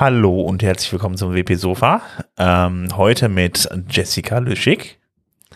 Hallo 0.00 0.40
und 0.40 0.62
herzlich 0.62 0.90
willkommen 0.92 1.18
zum 1.18 1.34
WP 1.34 1.56
Sofa. 1.56 2.00
Ähm, 2.38 2.88
heute 2.96 3.28
mit 3.28 3.68
Jessica 3.90 4.38
Lüschig. 4.38 4.98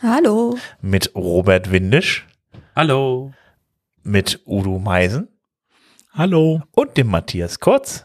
Hallo. 0.03 0.59
Mit 0.83 1.15
Robert 1.15 1.73
Windisch. 1.73 2.27
Hallo. 2.77 3.33
Mit 4.03 4.43
Udo 4.45 4.79
Meisen. 4.79 5.29
Hallo. 6.13 6.61
Und 6.73 6.99
dem 6.99 7.07
Matthias 7.07 7.59
Kurz. 7.59 8.05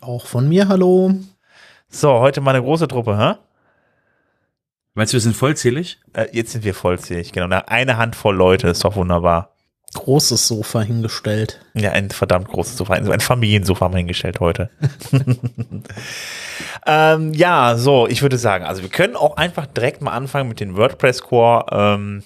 Auch 0.00 0.26
von 0.26 0.48
mir 0.48 0.68
hallo. 0.68 1.12
So, 1.88 2.20
heute 2.20 2.40
mal 2.40 2.54
eine 2.54 2.62
große 2.62 2.86
Truppe, 2.86 3.18
hä? 3.18 3.34
Meinst 4.94 5.12
du, 5.12 5.16
wir 5.16 5.22
sind 5.22 5.34
vollzählig? 5.34 5.98
Äh, 6.12 6.28
jetzt 6.30 6.52
sind 6.52 6.64
wir 6.64 6.74
vollzählig, 6.74 7.32
genau. 7.32 7.62
Eine 7.66 7.96
Handvoll 7.96 8.36
Leute, 8.36 8.68
ist 8.68 8.84
doch 8.84 8.94
wunderbar. 8.94 9.53
Großes 9.94 10.46
Sofa 10.46 10.82
hingestellt. 10.82 11.60
Ja, 11.74 11.92
ein 11.92 12.10
verdammt 12.10 12.48
großes 12.48 12.76
Sofa. 12.76 12.94
Ein 12.94 13.20
Familiensofa 13.20 13.86
haben 13.86 13.94
wir 13.94 13.98
hingestellt 13.98 14.40
heute. 14.40 14.70
ähm, 16.86 17.32
ja, 17.32 17.76
so, 17.76 18.06
ich 18.06 18.22
würde 18.22 18.36
sagen, 18.36 18.64
also 18.64 18.82
wir 18.82 18.90
können 18.90 19.16
auch 19.16 19.36
einfach 19.36 19.66
direkt 19.66 20.02
mal 20.02 20.12
anfangen 20.12 20.48
mit 20.48 20.60
den 20.60 20.76
WordPress 20.76 21.22
Core. 21.22 21.66
Ähm, 21.70 22.22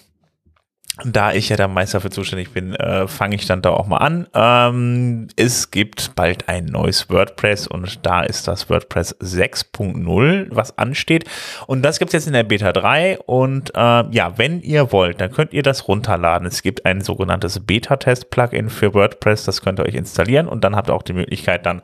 da 1.05 1.33
ich 1.33 1.49
ja 1.49 1.57
der 1.57 1.69
Meister 1.69 2.01
für 2.01 2.11
zuständig 2.11 2.53
bin, 2.53 2.75
äh, 2.75 3.07
fange 3.07 3.37
ich 3.37 3.47
dann 3.47 3.63
da 3.63 3.71
auch 3.71 3.87
mal 3.87 3.99
an. 3.99 4.27
Ähm, 4.35 5.29
es 5.37 5.71
gibt 5.71 6.15
bald 6.17 6.49
ein 6.49 6.65
neues 6.67 7.09
WordPress 7.09 7.69
und 7.69 8.05
da 8.05 8.23
ist 8.23 8.49
das 8.49 8.69
WordPress 8.69 9.17
6.0, 9.21 10.49
was 10.51 10.77
ansteht. 10.77 11.25
Und 11.67 11.83
das 11.83 11.99
gibt 11.99 12.09
es 12.11 12.13
jetzt 12.15 12.27
in 12.27 12.33
der 12.33 12.43
Beta 12.43 12.73
3. 12.73 13.19
Und 13.21 13.71
äh, 13.75 13.79
ja, 14.11 14.37
wenn 14.37 14.61
ihr 14.61 14.91
wollt, 14.91 15.21
dann 15.21 15.31
könnt 15.31 15.53
ihr 15.53 15.63
das 15.63 15.87
runterladen. 15.87 16.49
Es 16.49 16.63
gibt 16.63 16.85
ein 16.85 17.01
sogenanntes 17.01 17.61
Beta-Test-Plugin 17.61 18.69
für 18.69 18.93
WordPress, 18.95 19.45
das 19.45 19.63
könnt 19.63 19.79
ihr 19.79 19.87
euch 19.87 19.95
installieren 19.95 20.49
und 20.49 20.65
dann 20.65 20.75
habt 20.75 20.91
ihr 20.91 20.95
auch 20.95 21.03
die 21.03 21.13
Möglichkeit, 21.13 21.65
dann 21.67 21.83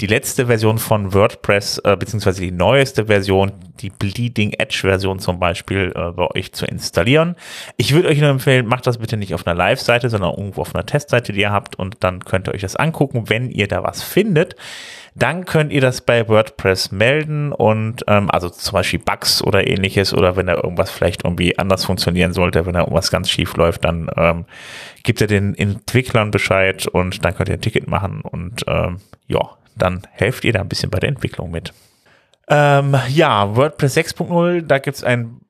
die 0.00 0.06
letzte 0.06 0.46
Version 0.46 0.78
von 0.78 1.12
WordPress, 1.12 1.78
äh, 1.84 1.96
beziehungsweise 1.96 2.40
die 2.40 2.50
neueste 2.50 3.06
Version, 3.06 3.52
die 3.80 3.90
Bleeding 3.90 4.52
Edge-Version 4.52 5.18
zum 5.18 5.38
Beispiel, 5.38 5.92
äh, 5.94 6.12
bei 6.12 6.28
euch 6.34 6.52
zu 6.52 6.64
installieren. 6.64 7.36
Ich 7.76 7.92
würde 7.92 8.08
euch 8.08 8.20
nur 8.20 8.30
empfehlen, 8.30 8.53
empfehlen, 8.54 8.66
macht 8.66 8.86
das 8.86 8.98
bitte 8.98 9.16
nicht 9.16 9.34
auf 9.34 9.46
einer 9.46 9.56
Live-Seite, 9.56 10.08
sondern 10.08 10.34
irgendwo 10.34 10.62
auf 10.62 10.74
einer 10.74 10.86
Testseite, 10.86 11.32
die 11.32 11.40
ihr 11.40 11.52
habt 11.52 11.76
und 11.76 11.96
dann 12.00 12.24
könnt 12.24 12.48
ihr 12.48 12.54
euch 12.54 12.62
das 12.62 12.76
angucken. 12.76 13.28
Wenn 13.28 13.50
ihr 13.50 13.68
da 13.68 13.82
was 13.82 14.02
findet, 14.02 14.56
dann 15.14 15.44
könnt 15.44 15.72
ihr 15.72 15.80
das 15.80 16.00
bei 16.00 16.28
WordPress 16.28 16.92
melden 16.92 17.52
und 17.52 18.04
ähm, 18.08 18.30
also 18.30 18.48
zum 18.48 18.72
Beispiel 18.72 18.98
Bugs 18.98 19.42
oder 19.42 19.66
ähnliches 19.66 20.12
oder 20.12 20.36
wenn 20.36 20.46
da 20.46 20.54
irgendwas 20.54 20.90
vielleicht 20.90 21.24
irgendwie 21.24 21.58
anders 21.58 21.84
funktionieren 21.84 22.32
sollte, 22.32 22.66
wenn 22.66 22.74
da 22.74 22.80
irgendwas 22.80 23.10
ganz 23.10 23.30
schief 23.30 23.56
läuft, 23.56 23.84
dann 23.84 24.08
ähm, 24.16 24.44
gibt 25.02 25.20
ihr 25.20 25.26
den 25.26 25.54
Entwicklern 25.54 26.30
Bescheid 26.30 26.86
und 26.86 27.24
dann 27.24 27.34
könnt 27.34 27.48
ihr 27.48 27.54
ein 27.54 27.60
Ticket 27.60 27.88
machen 27.88 28.22
und 28.22 28.64
ähm, 28.66 28.98
ja, 29.26 29.50
dann 29.76 30.06
helft 30.12 30.44
ihr 30.44 30.52
da 30.52 30.60
ein 30.60 30.68
bisschen 30.68 30.90
bei 30.90 31.00
der 31.00 31.08
Entwicklung 31.08 31.50
mit. 31.50 31.72
Ähm, 32.48 32.96
ja, 33.08 33.56
WordPress 33.56 33.96
6.0, 33.96 34.62
da 34.62 34.78
gibt 34.78 34.96
es 34.96 35.04
ein 35.04 35.40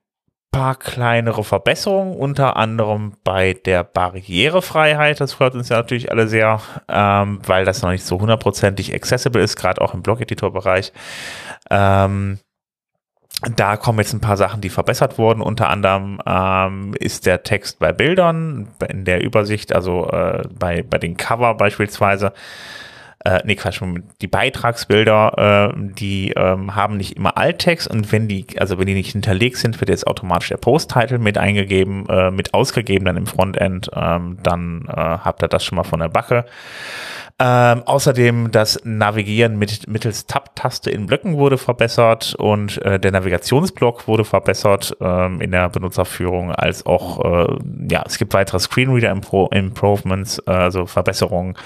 paar 0.54 0.76
kleinere 0.76 1.42
Verbesserungen, 1.42 2.14
unter 2.14 2.56
anderem 2.56 3.14
bei 3.24 3.54
der 3.54 3.82
Barrierefreiheit. 3.82 5.20
Das 5.20 5.32
freut 5.32 5.56
uns 5.56 5.68
ja 5.68 5.78
natürlich 5.78 6.12
alle 6.12 6.28
sehr, 6.28 6.60
ähm, 6.88 7.40
weil 7.44 7.64
das 7.64 7.82
noch 7.82 7.90
nicht 7.90 8.06
so 8.06 8.20
hundertprozentig 8.20 8.94
accessible 8.94 9.42
ist, 9.42 9.56
gerade 9.56 9.80
auch 9.80 9.94
im 9.94 10.02
Blog-Editor-Bereich. 10.02 10.92
Ähm, 11.70 12.38
da 13.56 13.76
kommen 13.76 13.98
jetzt 13.98 14.12
ein 14.12 14.20
paar 14.20 14.36
Sachen, 14.36 14.60
die 14.60 14.68
verbessert 14.68 15.18
wurden. 15.18 15.42
Unter 15.42 15.68
anderem 15.70 16.20
ähm, 16.24 16.94
ist 17.00 17.26
der 17.26 17.42
Text 17.42 17.80
bei 17.80 17.92
Bildern 17.92 18.68
in 18.88 19.04
der 19.04 19.24
Übersicht, 19.24 19.74
also 19.74 20.08
äh, 20.08 20.44
bei, 20.56 20.84
bei 20.84 20.98
den 20.98 21.16
Cover 21.16 21.54
beispielsweise, 21.54 22.32
äh, 23.24 23.40
nee, 23.44 23.56
Quatsch, 23.56 23.80
die 24.20 24.26
Beitragsbilder, 24.26 25.72
äh, 25.74 25.92
die 25.94 26.32
ähm, 26.36 26.76
haben 26.76 26.98
nicht 26.98 27.16
immer 27.16 27.38
Alttext 27.38 27.88
und 27.88 28.12
wenn 28.12 28.28
die, 28.28 28.46
also 28.58 28.78
wenn 28.78 28.86
die 28.86 28.94
nicht 28.94 29.12
hinterlegt 29.12 29.56
sind, 29.56 29.80
wird 29.80 29.88
jetzt 29.88 30.06
automatisch 30.06 30.50
der 30.50 30.58
Post-Title 30.58 31.18
mit 31.18 31.38
eingegeben, 31.38 32.06
äh, 32.08 32.30
mit 32.30 32.52
ausgegeben 32.52 33.06
dann 33.06 33.16
im 33.16 33.26
Frontend, 33.26 33.90
ähm, 33.94 34.38
dann 34.42 34.86
äh, 34.88 34.92
habt 34.94 35.42
ihr 35.42 35.48
das 35.48 35.64
schon 35.64 35.76
mal 35.76 35.84
von 35.84 36.00
der 36.00 36.08
Backe. 36.08 36.44
Ähm, 37.40 37.82
außerdem 37.84 38.52
das 38.52 38.80
Navigieren 38.84 39.58
mit, 39.58 39.88
mittels 39.88 40.26
Tab-Taste 40.26 40.90
in 40.90 41.06
Blöcken 41.06 41.36
wurde 41.36 41.58
verbessert 41.58 42.36
und 42.38 42.80
äh, 42.82 43.00
der 43.00 43.10
Navigationsblock 43.10 44.06
wurde 44.06 44.24
verbessert 44.24 44.96
ähm, 45.00 45.40
in 45.40 45.50
der 45.50 45.68
Benutzerführung, 45.70 46.52
als 46.52 46.86
auch, 46.86 47.24
äh, 47.24 47.56
ja, 47.90 48.04
es 48.06 48.18
gibt 48.18 48.34
weitere 48.34 48.60
Screenreader-Improvements, 48.60 50.42
äh, 50.46 50.50
also 50.52 50.86
Verbesserungen 50.86 51.56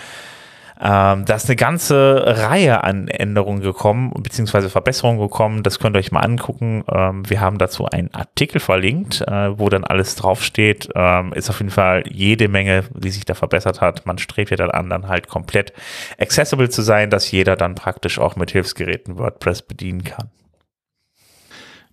ähm, 0.80 1.24
da 1.24 1.34
ist 1.34 1.46
eine 1.46 1.56
ganze 1.56 2.22
Reihe 2.24 2.84
an 2.84 3.08
Änderungen 3.08 3.60
gekommen, 3.60 4.12
beziehungsweise 4.14 4.70
Verbesserungen 4.70 5.20
gekommen. 5.20 5.62
Das 5.64 5.80
könnt 5.80 5.96
ihr 5.96 5.98
euch 5.98 6.12
mal 6.12 6.20
angucken. 6.20 6.84
Ähm, 6.92 7.28
wir 7.28 7.40
haben 7.40 7.58
dazu 7.58 7.86
einen 7.86 8.14
Artikel 8.14 8.60
verlinkt, 8.60 9.22
äh, 9.22 9.58
wo 9.58 9.68
dann 9.68 9.84
alles 9.84 10.14
draufsteht. 10.14 10.88
Ähm, 10.94 11.32
ist 11.32 11.50
auf 11.50 11.58
jeden 11.58 11.70
Fall 11.70 12.04
jede 12.08 12.48
Menge, 12.48 12.84
die 12.94 13.10
sich 13.10 13.24
da 13.24 13.34
verbessert 13.34 13.80
hat. 13.80 14.06
Man 14.06 14.18
strebt 14.18 14.50
ja 14.50 14.56
dann 14.56 14.70
an, 14.70 14.88
dann 14.88 15.08
halt 15.08 15.28
komplett 15.28 15.72
accessible 16.20 16.68
zu 16.68 16.82
sein, 16.82 17.10
dass 17.10 17.30
jeder 17.30 17.56
dann 17.56 17.74
praktisch 17.74 18.18
auch 18.20 18.36
mit 18.36 18.52
Hilfsgeräten 18.52 19.18
WordPress 19.18 19.62
bedienen 19.62 20.04
kann. 20.04 20.30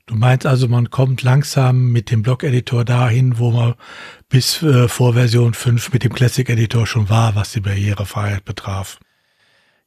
Du 0.07 0.15
meinst 0.15 0.45
also, 0.45 0.67
man 0.67 0.91
kommt 0.91 1.23
langsam 1.23 1.91
mit 1.91 2.11
dem 2.11 2.21
Blog-Editor 2.21 2.85
dahin, 2.85 3.39
wo 3.39 3.49
man 3.49 3.73
bis 4.29 4.61
äh, 4.61 4.87
vor 4.87 5.13
Version 5.13 5.55
5 5.55 5.93
mit 5.93 6.03
dem 6.03 6.13
Classic-Editor 6.13 6.85
schon 6.85 7.09
war, 7.09 7.35
was 7.35 7.53
die 7.53 7.61
Barrierefreiheit 7.61 8.45
betraf. 8.45 8.99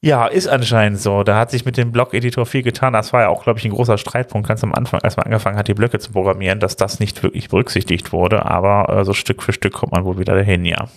Ja, 0.01 0.27
ist 0.27 0.49
anscheinend 0.49 1.01
so. 1.01 1.23
Da 1.23 1.39
hat 1.39 1.51
sich 1.51 1.65
mit 1.65 1.77
dem 1.77 1.93
Blog-Editor 1.93 2.47
viel 2.47 2.63
getan. 2.63 2.93
Das 2.93 3.13
war 3.13 3.23
ja 3.23 3.29
auch, 3.29 3.45
glaube 3.45 3.61
ich, 3.61 3.65
ein 3.65 3.73
großer 3.73 3.99
Streitpunkt 3.99 4.49
ganz 4.49 4.63
am 4.65 4.73
Anfang, 4.73 5.01
als 5.03 5.17
man 5.17 5.27
angefangen 5.27 5.57
hat, 5.57 5.69
die 5.69 5.75
Blöcke 5.75 6.01
zu 6.01 6.11
programmieren, 6.11 6.59
dass 6.59 6.77
das 6.77 6.99
nicht 6.99 7.23
wirklich 7.23 7.49
berücksichtigt 7.49 8.13
wurde. 8.13 8.45
Aber 8.45 8.89
äh, 8.93 9.05
so 9.05 9.13
Stück 9.13 9.43
für 9.43 9.53
Stück 9.53 9.73
kommt 9.73 9.93
man 9.93 10.05
wohl 10.05 10.19
wieder 10.19 10.35
dahin, 10.35 10.65
ja. 10.65 10.89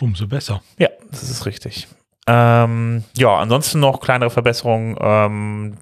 Umso 0.00 0.26
besser. 0.26 0.62
Ja, 0.78 0.88
das 1.10 1.22
ist 1.22 1.44
richtig. 1.46 1.88
Ähm, 2.26 3.04
ja, 3.16 3.36
ansonsten 3.36 3.80
noch 3.80 4.00
kleinere 4.00 4.30
Verbesserungen. 4.30 4.96
Ähm, 5.00 5.76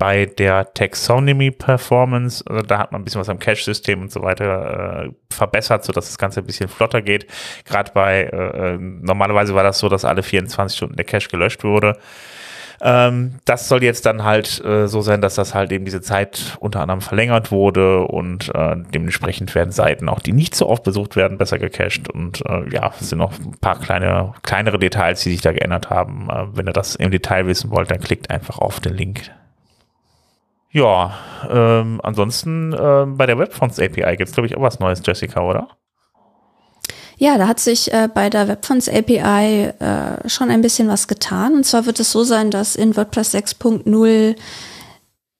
bei 0.00 0.24
der 0.24 0.72
Taxonomy 0.72 1.50
Performance, 1.50 2.42
also 2.48 2.62
da 2.62 2.78
hat 2.78 2.90
man 2.90 3.02
ein 3.02 3.04
bisschen 3.04 3.20
was 3.20 3.28
am 3.28 3.38
Cache-System 3.38 4.00
und 4.00 4.10
so 4.10 4.22
weiter 4.22 5.04
äh, 5.04 5.10
verbessert, 5.30 5.84
sodass 5.84 6.06
das 6.06 6.16
Ganze 6.16 6.40
ein 6.40 6.46
bisschen 6.46 6.70
flotter 6.70 7.02
geht. 7.02 7.26
Gerade 7.66 7.92
bei, 7.92 8.22
äh, 8.22 8.76
äh 8.76 8.78
normalerweise 8.78 9.54
war 9.54 9.62
das 9.62 9.78
so, 9.78 9.90
dass 9.90 10.06
alle 10.06 10.22
24 10.22 10.74
Stunden 10.74 10.96
der 10.96 11.04
Cache 11.04 11.28
gelöscht 11.28 11.64
wurde. 11.64 11.98
Ähm, 12.80 13.40
das 13.44 13.68
soll 13.68 13.82
jetzt 13.82 14.06
dann 14.06 14.24
halt 14.24 14.64
äh, 14.64 14.88
so 14.88 15.02
sein, 15.02 15.20
dass 15.20 15.34
das 15.34 15.54
halt 15.54 15.70
eben 15.70 15.84
diese 15.84 16.00
Zeit 16.00 16.56
unter 16.60 16.80
anderem 16.80 17.02
verlängert 17.02 17.52
wurde 17.52 18.00
und 18.06 18.50
äh, 18.54 18.76
dementsprechend 18.94 19.54
werden 19.54 19.70
Seiten 19.70 20.08
auch, 20.08 20.20
die 20.20 20.32
nicht 20.32 20.54
so 20.54 20.66
oft 20.66 20.82
besucht 20.82 21.14
werden, 21.14 21.36
besser 21.36 21.58
gecached 21.58 22.08
und 22.08 22.42
äh, 22.46 22.70
ja, 22.70 22.90
es 22.98 23.10
sind 23.10 23.18
noch 23.18 23.32
ein 23.38 23.54
paar 23.60 23.78
kleine, 23.78 24.32
kleinere 24.40 24.78
Details, 24.78 25.20
die 25.24 25.32
sich 25.32 25.42
da 25.42 25.52
geändert 25.52 25.90
haben. 25.90 26.30
Äh, 26.30 26.56
wenn 26.56 26.66
ihr 26.66 26.72
das 26.72 26.94
im 26.94 27.10
Detail 27.10 27.46
wissen 27.46 27.70
wollt, 27.70 27.90
dann 27.90 28.00
klickt 28.00 28.30
einfach 28.30 28.56
auf 28.56 28.80
den 28.80 28.94
Link 28.94 29.30
ja, 30.70 31.14
ähm, 31.48 32.00
ansonsten 32.02 32.74
ähm, 32.78 33.16
bei 33.16 33.26
der 33.26 33.38
Webfonts 33.38 33.78
API 33.78 34.16
gibt 34.16 34.28
es, 34.28 34.34
glaube 34.34 34.46
ich, 34.46 34.56
auch 34.56 34.62
was 34.62 34.78
Neues, 34.78 35.02
Jessica, 35.04 35.40
oder? 35.42 35.68
Ja, 37.16 37.36
da 37.36 37.48
hat 37.48 37.60
sich 37.60 37.92
äh, 37.92 38.08
bei 38.12 38.30
der 38.30 38.48
Webfonts 38.48 38.88
API 38.88 39.72
äh, 39.78 40.28
schon 40.28 40.50
ein 40.50 40.62
bisschen 40.62 40.88
was 40.88 41.06
getan. 41.06 41.54
Und 41.54 41.66
zwar 41.66 41.84
wird 41.84 42.00
es 42.00 42.12
so 42.12 42.24
sein, 42.24 42.50
dass 42.50 42.76
in 42.76 42.96
WordPress 42.96 43.34
6.0 43.34 44.36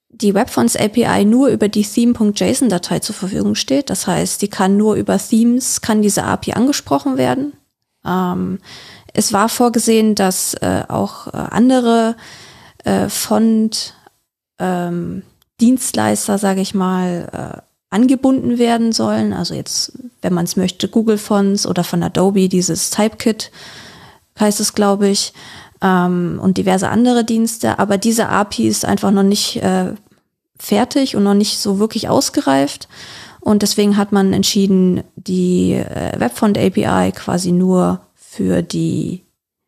die 0.09 0.35
Webfonts 0.35 0.77
API 0.77 1.25
nur 1.25 1.49
über 1.49 1.69
die 1.69 1.85
Theme.json-Datei 1.85 2.99
zur 2.99 3.15
Verfügung 3.15 3.55
steht. 3.55 3.89
Das 3.89 4.07
heißt, 4.07 4.43
die 4.43 4.49
kann 4.49 4.77
nur 4.77 4.97
über 4.97 5.17
Themes, 5.17 5.81
kann 5.81 6.03
diese 6.03 6.25
API 6.25 6.53
angesprochen 6.53 7.17
werden. 7.17 7.55
Ähm, 8.05 8.59
es 9.15 9.33
war 9.33 9.49
vorgesehen, 9.49 10.15
dass 10.15 10.55
äh, 10.55 10.83
auch 10.89 11.29
äh, 11.29 11.37
andere 11.37 12.17
äh, 12.85 13.09
Font 13.09 13.95
ähm, 14.61 15.23
Dienstleister, 15.61 16.39
sage 16.39 16.61
ich 16.61 16.75
mal, 16.75 17.29
äh, 17.33 17.61
angebunden 17.91 18.59
werden 18.59 18.93
sollen. 18.93 19.33
Also 19.33 19.55
jetzt, 19.55 19.93
wenn 20.23 20.33
man 20.33 20.45
es 20.45 20.57
möchte, 20.57 20.89
Google 20.89 21.19
Fonts 21.19 21.67
oder 21.67 21.85
von 21.85 22.03
Adobe 22.03 22.49
dieses 22.49 22.91
Typekit 22.91 23.51
heißt 24.39 24.61
es, 24.61 24.75
glaube 24.75 25.09
ich, 25.09 25.33
ähm, 25.83 26.39
und 26.43 26.57
diverse 26.57 26.89
andere 26.89 27.25
Dienste. 27.25 27.79
Aber 27.79 27.99
diese 27.99 28.29
API 28.29 28.69
ist 28.69 28.85
einfach 28.85 29.11
noch 29.11 29.25
nicht 29.25 29.57
äh, 29.57 29.93
fertig 30.59 31.17
und 31.17 31.25
noch 31.25 31.35
nicht 31.35 31.59
so 31.59 31.79
wirklich 31.79 32.09
ausgereift. 32.09 32.89
Und 33.41 33.63
deswegen 33.63 33.97
hat 33.97 34.13
man 34.13 34.33
entschieden, 34.33 35.03
die 35.17 35.73
äh, 35.73 36.19
Webfont 36.19 36.59
API 36.59 37.13
quasi 37.13 37.53
nur 37.53 38.01
für 38.15 38.63
die 38.63 39.25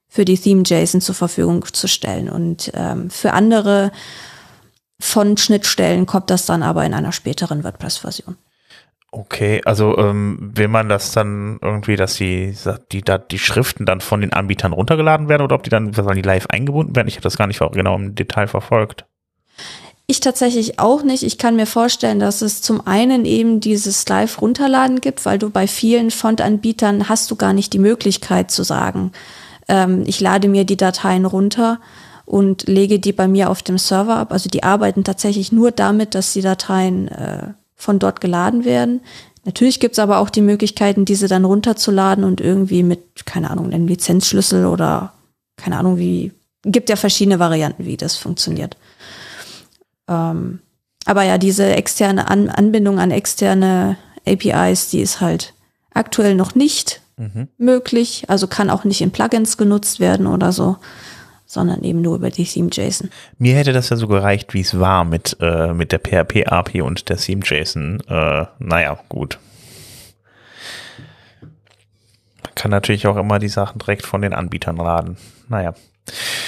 für 0.09 0.27
die 0.27 0.37
Theme 0.37 0.62
JSON 0.67 1.00
zur 1.00 1.15
Verfügung 1.15 1.65
zu 1.73 1.89
stellen. 1.89 2.29
Und 2.29 2.71
ähm, 2.75 3.09
für 3.09 3.33
andere 3.33 3.93
von 5.02 5.37
Schnittstellen 5.37 6.06
kommt 6.06 6.31
das 6.31 6.46
dann 6.46 6.62
aber 6.62 6.87
in 6.87 6.94
einer 6.94 7.10
späteren 7.10 7.64
WordPress-Version. 7.64 8.37
Okay, 9.10 9.60
also 9.64 9.99
ähm, 9.99 10.52
will 10.54 10.69
man 10.69 10.88
das 10.88 11.10
dann 11.10 11.58
irgendwie, 11.60 11.96
dass 11.96 12.14
die, 12.14 12.54
die, 12.93 13.02
die, 13.02 13.19
die 13.31 13.38
Schriften 13.38 13.84
dann 13.84 14.00
von 14.00 14.20
den 14.20 14.32
Anbietern 14.32 14.72
runtergeladen 14.72 15.28
werden 15.28 15.43
oder 15.43 15.56
ob 15.56 15.64
die 15.64 15.70
dann 15.70 15.93
sollen 15.93 16.14
die 16.14 16.22
live 16.22 16.46
eingebunden 16.46 16.94
werden? 16.94 17.08
Ich 17.08 17.16
habe 17.16 17.25
das 17.25 17.37
gar 17.37 17.49
nicht 17.49 17.58
genau 17.58 17.96
im 17.96 18.14
Detail 18.14 18.46
verfolgt. 18.46 19.04
Ich 20.06 20.20
tatsächlich 20.20 20.78
auch 20.78 21.02
nicht. 21.02 21.25
Ich 21.25 21.37
kann 21.37 21.56
mir 21.56 21.66
vorstellen, 21.66 22.20
dass 22.20 22.40
es 22.40 22.62
zum 22.62 22.87
einen 22.87 23.25
eben 23.25 23.60
dieses 23.60 24.08
Live-Runterladen 24.08 25.00
gibt, 25.00 25.26
weil 25.26 25.38
du 25.38 25.50
bei 25.50 25.66
vielen 25.66 26.10
Fontanbietern 26.12 27.08
hast 27.08 27.31
du 27.31 27.37
gar 27.37 27.52
nicht 27.52 27.72
die 27.72 27.81
Möglichkeit 27.81 28.50
zu 28.52 28.62
sagen, 28.62 29.10
ähm, 29.69 30.05
ich 30.06 30.20
lade 30.20 30.48
mir 30.48 30.64
die 30.64 30.76
Dateien 30.76 31.26
runter 31.26 31.81
und 32.24 32.66
lege 32.69 32.98
die 32.98 33.12
bei 33.12 33.28
mir 33.28 33.50
auf 33.50 33.62
dem 33.62 33.78
Server 33.78 34.16
ab. 34.16 34.32
Also 34.32 34.48
die 34.48 34.62
arbeiten 34.62 35.04
tatsächlich 35.04 35.52
nur 35.52 35.70
damit, 35.70 36.14
dass 36.14 36.32
die 36.32 36.42
Dateien 36.42 37.08
äh, 37.08 37.48
von 37.74 37.98
dort 37.98 38.20
geladen 38.20 38.64
werden. 38.64 39.00
Natürlich 39.44 39.80
gibt's 39.80 39.98
aber 39.98 40.19
auch 40.19 40.30
die 40.30 40.40
Möglichkeiten, 40.40 41.04
diese 41.04 41.26
dann 41.26 41.44
runterzuladen 41.44 42.24
und 42.24 42.40
irgendwie 42.40 42.84
mit, 42.84 43.26
keine 43.26 43.50
Ahnung, 43.50 43.72
einem 43.72 43.88
Lizenzschlüssel 43.88 44.66
oder 44.66 45.14
keine 45.56 45.78
Ahnung, 45.78 45.98
wie, 45.98 46.32
gibt 46.64 46.88
ja 46.88 46.96
verschiedene 46.96 47.40
Varianten, 47.40 47.84
wie 47.84 47.96
das 47.96 48.16
funktioniert. 48.16 48.76
Ähm, 50.08 50.60
aber 51.04 51.24
ja, 51.24 51.38
diese 51.38 51.66
externe 51.74 52.30
an 52.30 52.48
Anbindung 52.48 53.00
an 53.00 53.10
externe 53.10 53.96
APIs, 54.26 54.90
die 54.90 55.00
ist 55.00 55.20
halt 55.20 55.54
aktuell 55.92 56.36
noch 56.36 56.54
nicht 56.54 57.00
mhm. 57.16 57.48
möglich, 57.58 58.24
also 58.28 58.46
kann 58.46 58.70
auch 58.70 58.84
nicht 58.84 59.00
in 59.00 59.10
Plugins 59.10 59.56
genutzt 59.56 59.98
werden 59.98 60.28
oder 60.28 60.52
so 60.52 60.76
sondern 61.52 61.82
eben 61.82 62.00
nur 62.00 62.16
über 62.16 62.31
die 62.31 62.46
Theme-JSON. 62.46 63.10
Mir 63.37 63.56
hätte 63.56 63.75
das 63.75 63.90
ja 63.90 63.96
so 63.96 64.08
gereicht, 64.08 64.54
wie 64.54 64.62
es 64.62 64.81
war 64.81 65.04
mit, 65.04 65.37
äh, 65.38 65.75
mit 65.75 65.93
der 65.93 65.99
PHP-API 65.99 66.81
und 66.81 67.10
der 67.10 67.19
Theme-JSON. 67.19 68.00
Äh, 68.08 68.46
naja, 68.58 68.99
gut. 69.10 69.38
Man 72.43 72.54
kann 72.54 72.70
natürlich 72.70 73.06
auch 73.06 73.16
immer 73.19 73.38
die 73.38 73.50
Sachen 73.50 73.78
direkt 73.81 74.06
von 74.06 74.22
den 74.22 74.32
Anbietern 74.32 74.76
laden. 74.76 75.19
Naja. 75.50 75.75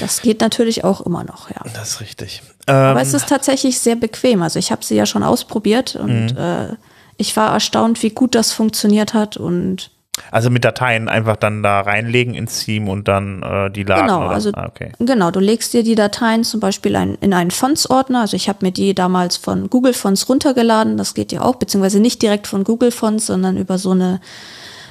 Das 0.00 0.22
geht 0.22 0.40
natürlich 0.40 0.84
auch 0.84 1.02
immer 1.02 1.22
noch, 1.22 1.50
ja. 1.50 1.60
Das 1.74 1.90
ist 1.90 2.00
richtig. 2.00 2.42
Aber 2.64 2.92
ähm, 2.92 2.96
es 2.96 3.12
ist 3.12 3.28
tatsächlich 3.28 3.80
sehr 3.80 3.96
bequem. 3.96 4.40
Also 4.40 4.58
ich 4.58 4.72
habe 4.72 4.82
sie 4.82 4.96
ja 4.96 5.04
schon 5.04 5.22
ausprobiert 5.22 5.96
und 5.96 6.32
mhm. 6.32 6.38
äh, 6.38 6.76
ich 7.18 7.36
war 7.36 7.52
erstaunt, 7.52 8.02
wie 8.02 8.10
gut 8.10 8.34
das 8.34 8.52
funktioniert 8.52 9.12
hat 9.12 9.36
und 9.36 9.90
also 10.30 10.50
mit 10.50 10.64
Dateien 10.64 11.08
einfach 11.08 11.36
dann 11.36 11.62
da 11.62 11.80
reinlegen 11.80 12.34
ins 12.34 12.64
Theme 12.64 12.90
und 12.90 13.08
dann 13.08 13.42
äh, 13.42 13.70
die 13.70 13.82
laden. 13.82 14.06
Genau, 14.06 14.26
oder? 14.26 14.30
also 14.30 14.50
ah, 14.54 14.66
okay. 14.66 14.92
genau, 14.98 15.30
du 15.30 15.40
legst 15.40 15.72
dir 15.74 15.82
die 15.82 15.94
Dateien 15.94 16.44
zum 16.44 16.60
Beispiel 16.60 16.96
ein, 16.96 17.16
in 17.20 17.32
einen 17.32 17.50
Fonts-Ordner. 17.50 18.20
Also 18.20 18.36
ich 18.36 18.48
habe 18.48 18.58
mir 18.62 18.72
die 18.72 18.94
damals 18.94 19.36
von 19.36 19.70
Google 19.70 19.94
Fonts 19.94 20.28
runtergeladen. 20.28 20.96
Das 20.96 21.14
geht 21.14 21.32
ja 21.32 21.42
auch, 21.42 21.56
beziehungsweise 21.56 22.00
nicht 22.00 22.22
direkt 22.22 22.46
von 22.46 22.64
Google 22.64 22.90
Fonts, 22.90 23.26
sondern 23.26 23.56
über 23.56 23.78
so 23.78 23.90
eine 23.90 24.20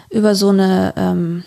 über 0.09 0.35
so 0.35 0.49
eine 0.49 0.93
ähm, 0.95 1.43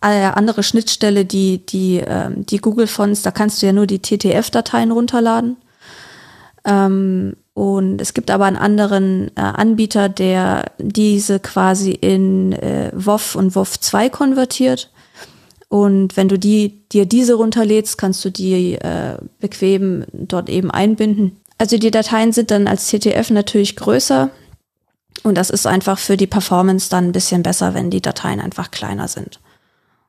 andere 0.00 0.62
Schnittstelle, 0.62 1.24
die 1.24 1.64
die 1.64 2.02
ähm, 2.06 2.46
die 2.46 2.58
Google 2.58 2.86
Fonts. 2.86 3.22
Da 3.22 3.30
kannst 3.30 3.60
du 3.60 3.66
ja 3.66 3.72
nur 3.72 3.86
die 3.86 4.00
TTF-Dateien 4.00 4.92
runterladen. 4.92 5.56
Ähm, 6.66 7.36
und 7.54 8.02
es 8.02 8.12
gibt 8.12 8.30
aber 8.30 8.44
einen 8.44 8.56
anderen 8.56 9.28
äh, 9.36 9.40
Anbieter, 9.40 10.10
der 10.10 10.72
diese 10.78 11.40
quasi 11.40 11.92
in 11.92 12.52
äh, 12.52 12.90
WoW 12.94 13.36
und 13.36 13.56
WoW 13.56 13.80
2 13.80 14.10
konvertiert. 14.10 14.90
Und 15.68 16.16
wenn 16.16 16.28
du 16.28 16.38
die, 16.38 16.82
dir 16.92 17.06
diese 17.06 17.34
runterlädst, 17.34 17.96
kannst 17.96 18.24
du 18.24 18.30
die 18.30 18.74
äh, 18.74 19.16
bequem 19.40 20.04
dort 20.12 20.48
eben 20.48 20.70
einbinden. 20.70 21.40
Also 21.58 21.78
die 21.78 21.90
Dateien 21.90 22.32
sind 22.32 22.50
dann 22.50 22.66
als 22.66 22.88
CTF 22.88 23.30
natürlich 23.30 23.76
größer. 23.76 24.30
Und 25.22 25.36
das 25.36 25.50
ist 25.50 25.66
einfach 25.66 25.98
für 25.98 26.16
die 26.16 26.26
Performance 26.26 26.90
dann 26.90 27.06
ein 27.06 27.12
bisschen 27.12 27.42
besser, 27.42 27.74
wenn 27.74 27.90
die 27.90 28.02
Dateien 28.02 28.40
einfach 28.40 28.70
kleiner 28.70 29.08
sind. 29.08 29.40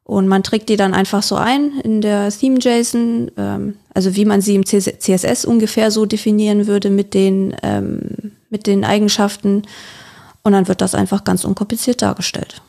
Und 0.08 0.30
man 0.30 0.42
trägt 0.42 0.70
die 0.70 0.78
dann 0.78 0.94
einfach 0.94 1.22
so 1.22 1.36
ein 1.36 1.82
in 1.84 2.00
der 2.00 2.30
Theme-JSON, 2.30 3.30
ähm, 3.36 3.76
also 3.94 4.16
wie 4.16 4.24
man 4.24 4.40
sie 4.40 4.56
im 4.56 4.66
CSS 4.66 5.44
ungefähr 5.44 5.92
so 5.92 6.06
definieren 6.06 6.66
würde 6.66 6.90
mit 6.90 7.14
den, 7.14 7.54
ähm, 7.62 8.32
mit 8.50 8.68
den 8.68 8.86
Eigenschaften. 8.86 9.64
Und 10.44 10.54
dann 10.54 10.70
wird 10.70 10.80
das 10.80 10.96
einfach 10.96 11.26
ganz 11.26 11.44
unkompliziert 11.44 12.02
dargestellt. 12.02 12.62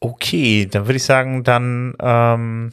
Okay, 0.00 0.68
dann 0.70 0.84
würde 0.84 0.96
ich 0.96 1.04
sagen, 1.04 1.44
dann 1.44 1.94
ähm, 1.98 2.72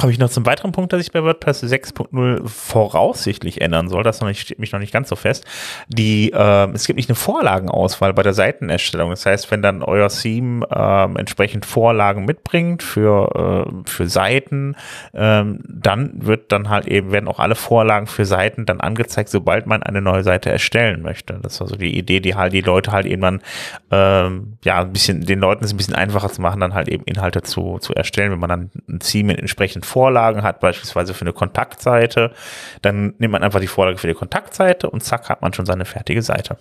habe 0.00 0.12
ich 0.12 0.18
noch 0.18 0.30
zum 0.30 0.46
weiteren 0.46 0.72
Punkt, 0.72 0.92
dass 0.92 1.00
ich 1.00 1.10
bei 1.10 1.24
WordPress 1.24 1.64
6.0 1.64 2.46
voraussichtlich 2.46 3.60
ändern 3.60 3.88
soll. 3.88 4.04
Das 4.04 4.22
steht 4.38 4.58
mich 4.58 4.72
noch 4.72 4.78
nicht 4.78 4.92
ganz 4.92 5.08
so 5.08 5.16
fest. 5.16 5.44
Die, 5.88 6.30
äh, 6.32 6.70
es 6.72 6.86
gibt 6.86 6.98
nicht 6.98 7.08
eine 7.08 7.16
Vorlagenauswahl 7.16 8.14
bei 8.14 8.22
der 8.22 8.34
Seitenerstellung. 8.34 9.10
Das 9.10 9.26
heißt, 9.26 9.50
wenn 9.50 9.60
dann 9.60 9.82
euer 9.82 10.08
Theme 10.08 10.66
äh, 10.70 11.18
entsprechend 11.18 11.66
Vorlagen 11.66 12.24
mitbringt 12.24 12.82
für, 12.82 13.66
äh, 13.66 13.90
für 13.90 14.08
Seiten, 14.08 14.76
ähm, 15.14 15.60
dann 15.68 16.12
wird 16.14 16.52
dann 16.52 16.68
halt 16.68 16.86
eben, 16.86 17.10
werden 17.10 17.28
auch 17.28 17.40
alle 17.40 17.56
Vorlagen 17.56 18.06
für 18.06 18.24
Seiten 18.24 18.66
dann 18.66 18.80
angezeigt, 18.80 19.30
sobald 19.30 19.66
man 19.66 19.82
eine 19.82 20.00
neue 20.00 20.22
Seite 20.22 20.50
erstellen 20.50 21.02
möchte. 21.02 21.40
Das 21.42 21.60
war 21.60 21.66
so 21.66 21.74
die 21.74 21.98
Idee, 21.98 22.20
die 22.20 22.36
halt 22.36 22.52
die 22.52 22.60
Leute 22.60 22.92
halt 22.92 23.06
eben 23.06 23.22
dann, 23.22 23.42
ähm, 23.90 24.58
ja, 24.62 24.80
ein 24.80 24.92
bisschen, 24.92 25.26
den 25.26 25.40
Leuten 25.40 25.64
es 25.64 25.72
ein 25.72 25.76
bisschen 25.76 25.94
einfacher 25.94 26.28
zu 26.28 26.40
machen, 26.40 26.60
dann 26.60 26.74
halt 26.74 26.88
eben 26.88 27.02
Inhalte 27.04 27.42
zu, 27.42 27.78
zu 27.80 27.94
erstellen, 27.94 28.30
wenn 28.30 28.38
man 28.38 28.50
dann 28.50 28.70
ein 28.88 29.00
Theme 29.00 29.36
entsprechend 29.36 29.87
Vorlagen 29.88 30.42
hat, 30.42 30.60
beispielsweise 30.60 31.14
für 31.14 31.22
eine 31.22 31.32
Kontaktseite, 31.32 32.32
dann 32.82 33.14
nimmt 33.18 33.32
man 33.32 33.42
einfach 33.42 33.60
die 33.60 33.66
Vorlage 33.66 33.98
für 33.98 34.06
die 34.06 34.14
Kontaktseite 34.14 34.90
und 34.90 35.02
zack, 35.02 35.28
hat 35.28 35.42
man 35.42 35.52
schon 35.52 35.66
seine 35.66 35.84
fertige 35.84 36.22
Seite. 36.22 36.58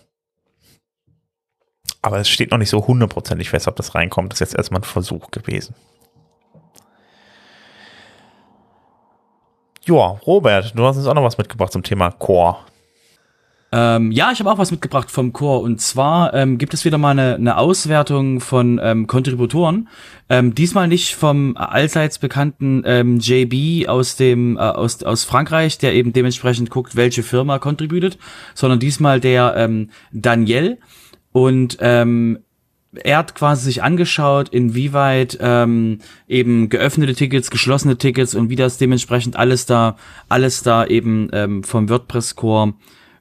Aber 2.01 2.19
es 2.19 2.29
steht 2.29 2.51
noch 2.51 2.57
nicht 2.57 2.69
so 2.69 2.88
hundertprozentig 2.88 3.50
fest, 3.50 3.68
ob 3.68 3.75
das 3.75 3.94
reinkommt. 3.94 4.31
Das 4.31 4.41
ist 4.41 4.51
jetzt 4.51 4.57
erstmal 4.57 4.81
ein 4.81 4.85
Versuch 4.85 5.29
gewesen. 5.31 5.75
Ja, 9.83 10.19
Robert, 10.25 10.77
du 10.77 10.85
hast 10.85 10.97
uns 10.97 11.07
auch 11.07 11.13
noch 11.13 11.23
was 11.23 11.38
mitgebracht 11.38 11.71
zum 11.71 11.83
Thema 11.83 12.12
Core. 12.12 12.57
Ähm, 13.71 14.11
ja, 14.11 14.31
ich 14.31 14.39
habe 14.39 14.49
auch 14.49 14.57
was 14.57 14.71
mitgebracht 14.71 15.11
vom 15.11 15.33
Chor. 15.33 15.61
Und 15.61 15.81
zwar 15.81 16.33
ähm, 16.33 16.57
gibt 16.57 16.73
es 16.73 16.85
wieder 16.85 16.97
mal 16.97 17.11
eine, 17.11 17.35
eine 17.35 17.57
Auswertung 17.57 18.39
von 18.39 18.79
ähm, 18.81 19.07
Kontributoren. 19.07 19.89
Ähm, 20.30 20.56
diesmal 20.56 20.87
nicht 20.87 21.15
vom 21.15 21.57
allseits 21.57 22.18
bekannten 22.18 22.83
ähm, 22.85 23.19
JB 23.19 23.89
aus 23.89 24.15
dem 24.15 24.56
äh, 24.56 24.61
aus, 24.61 25.03
aus 25.03 25.25
Frankreich, 25.25 25.77
der 25.77 25.94
eben 25.95 26.13
dementsprechend 26.13 26.69
guckt, 26.69 26.95
welche 26.95 27.23
Firma 27.23 27.59
contributed, 27.59 28.18
sondern 28.53 28.80
diesmal 28.80 29.19
der 29.19 29.56
ähm, 29.57 29.89
Daniel. 30.13 30.77
Und 31.33 31.77
ähm, 31.81 32.39
er 33.03 33.18
hat 33.18 33.35
quasi 33.35 33.65
sich 33.65 33.83
angeschaut, 33.83 34.49
inwieweit 34.49 35.37
ähm, 35.42 35.99
eben 36.27 36.69
geöffnete 36.69 37.13
Tickets, 37.15 37.51
geschlossene 37.51 37.97
Tickets 37.97 38.33
und 38.33 38.49
wie 38.49 38.56
das 38.56 38.77
dementsprechend 38.77 39.35
alles 39.35 39.65
da, 39.65 39.97
alles 40.30 40.63
da 40.63 40.85
eben 40.85 41.30
ähm, 41.33 41.63
vom 41.63 41.89
WordPress 41.89 42.35
Core 42.37 42.73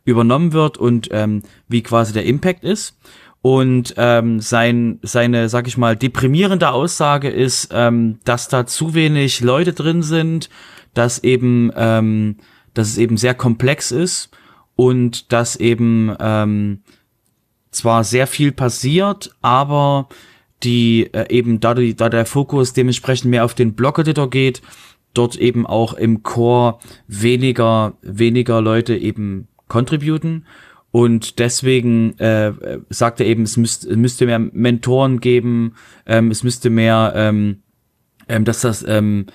übernommen 0.06 0.54
wird 0.54 0.78
und 0.78 1.08
ähm, 1.12 1.42
wie 1.68 1.82
quasi 1.82 2.14
der 2.14 2.24
Impact 2.24 2.64
ist. 2.64 2.96
Und 3.42 3.94
ähm, 3.96 4.40
sein, 4.40 4.98
seine, 5.02 5.48
sag 5.48 5.68
ich 5.68 5.76
mal, 5.76 5.94
deprimierende 5.94 6.70
Aussage 6.72 7.28
ist, 7.28 7.68
ähm, 7.72 8.18
dass 8.24 8.48
da 8.48 8.66
zu 8.66 8.94
wenig 8.94 9.40
Leute 9.40 9.72
drin 9.72 10.02
sind, 10.02 10.48
dass 10.94 11.22
eben, 11.22 11.70
ähm, 11.76 12.36
dass 12.74 12.88
es 12.88 12.98
eben 12.98 13.16
sehr 13.16 13.34
komplex 13.34 13.92
ist 13.92 14.30
und 14.74 15.32
dass 15.32 15.56
eben 15.56 16.14
ähm, 16.18 16.80
zwar 17.70 18.02
sehr 18.04 18.26
viel 18.26 18.52
passiert, 18.52 19.30
aber 19.42 20.08
die 20.62 21.12
äh, 21.12 21.30
eben 21.30 21.60
da, 21.60 21.74
die, 21.74 21.94
da 21.94 22.08
der 22.08 22.26
Fokus 22.26 22.72
dementsprechend 22.72 23.30
mehr 23.30 23.44
auf 23.44 23.54
den 23.54 23.74
Block-Editor 23.74 24.30
geht, 24.30 24.62
dort 25.14 25.36
eben 25.36 25.66
auch 25.66 25.94
im 25.94 26.22
Core 26.22 26.78
weniger 27.06 27.94
weniger 28.02 28.60
Leute 28.60 28.96
eben 28.96 29.48
contributen. 29.68 30.46
Und 30.90 31.38
deswegen 31.38 32.18
äh, 32.18 32.52
sagt 32.88 33.20
er 33.20 33.26
eben, 33.26 33.42
es, 33.42 33.56
müsst, 33.56 33.88
müsste 33.90 34.26
mehr 34.26 34.38
Mentoren 34.38 35.20
geben, 35.20 35.74
ähm, 36.06 36.30
es 36.30 36.42
müsste 36.42 36.70
mehr, 36.70 37.12
ähm, 37.14 37.62
ähm, 38.28 38.44
dass 38.44 38.60
das 38.60 38.84
ähm, 38.86 39.26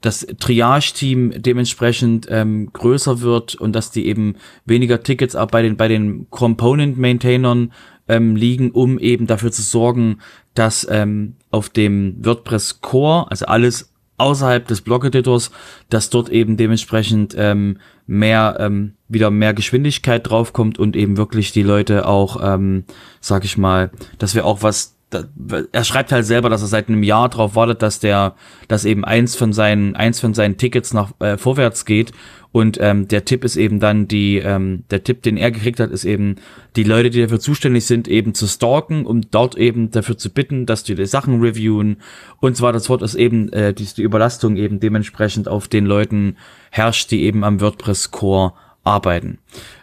das 0.00 0.26
Triage-Team 0.38 1.32
dementsprechend 1.38 2.28
ähm, 2.30 2.70
größer 2.72 3.20
wird 3.20 3.54
und 3.56 3.72
dass 3.72 3.90
die 3.90 4.06
eben 4.06 4.36
weniger 4.64 5.02
Tickets 5.02 5.34
auch 5.34 5.48
bei 5.48 5.62
den 5.62 5.76
bei 5.76 5.88
den 5.88 6.28
Component-Maintainern 6.30 7.72
ähm, 8.08 8.36
liegen, 8.36 8.70
um 8.70 8.98
eben 8.98 9.26
dafür 9.26 9.50
zu 9.50 9.62
sorgen, 9.62 10.18
dass 10.54 10.86
ähm, 10.90 11.34
auf 11.50 11.68
dem 11.68 12.16
WordPress 12.24 12.80
Core, 12.80 13.30
also 13.30 13.46
alles 13.46 13.87
außerhalb 14.18 14.66
des 14.66 14.82
Blog-Editors, 14.82 15.50
dass 15.88 16.10
dort 16.10 16.28
eben 16.28 16.56
dementsprechend 16.56 17.34
ähm, 17.38 17.78
mehr 18.06 18.56
ähm, 18.58 18.94
wieder 19.08 19.30
mehr 19.30 19.54
Geschwindigkeit 19.54 20.28
draufkommt 20.28 20.78
und 20.78 20.96
eben 20.96 21.16
wirklich 21.16 21.52
die 21.52 21.62
Leute 21.62 22.06
auch, 22.06 22.40
ähm, 22.42 22.84
sag 23.20 23.44
ich 23.44 23.56
mal, 23.56 23.90
dass 24.18 24.34
wir 24.34 24.44
auch 24.44 24.62
was 24.62 24.98
da, 25.10 25.24
er 25.72 25.84
schreibt 25.84 26.12
halt 26.12 26.26
selber, 26.26 26.50
dass 26.50 26.60
er 26.60 26.68
seit 26.68 26.88
einem 26.88 27.02
Jahr 27.02 27.28
darauf 27.28 27.54
wartet, 27.54 27.82
dass 27.82 27.98
der, 27.98 28.34
dass 28.68 28.84
eben 28.84 29.04
eins 29.04 29.36
von 29.36 29.52
seinen, 29.52 29.96
eins 29.96 30.20
von 30.20 30.34
seinen 30.34 30.58
Tickets 30.58 30.92
nach 30.92 31.12
äh, 31.20 31.38
vorwärts 31.38 31.84
geht. 31.86 32.12
Und 32.50 32.78
ähm, 32.80 33.08
der 33.08 33.24
Tipp 33.24 33.44
ist 33.44 33.56
eben 33.56 33.78
dann 33.78 34.08
die, 34.08 34.38
ähm, 34.38 34.84
der 34.90 35.04
Tipp, 35.04 35.22
den 35.22 35.36
er 35.36 35.50
gekriegt 35.50 35.80
hat, 35.80 35.90
ist 35.90 36.04
eben 36.04 36.36
die 36.76 36.82
Leute, 36.82 37.10
die 37.10 37.20
dafür 37.20 37.40
zuständig 37.40 37.84
sind, 37.84 38.08
eben 38.08 38.32
zu 38.34 38.46
stalken, 38.46 39.04
um 39.04 39.30
dort 39.30 39.56
eben 39.56 39.90
dafür 39.90 40.16
zu 40.16 40.30
bitten, 40.30 40.64
dass 40.64 40.82
die 40.82 40.94
die 40.94 41.06
Sachen 41.06 41.40
reviewen 41.40 41.98
und 42.40 42.60
weiter. 42.60 42.72
Das 42.72 42.88
Wort 42.88 43.02
ist 43.02 43.14
eben 43.14 43.52
äh, 43.52 43.74
die, 43.74 43.84
die 43.84 44.02
Überlastung 44.02 44.56
eben 44.56 44.80
dementsprechend 44.80 45.46
auf 45.46 45.68
den 45.68 45.84
Leuten 45.84 46.36
herrscht, 46.70 47.10
die 47.10 47.22
eben 47.24 47.44
am 47.44 47.60
WordPress 47.60 48.10
Core 48.10 48.54
arbeiten. 48.82 49.38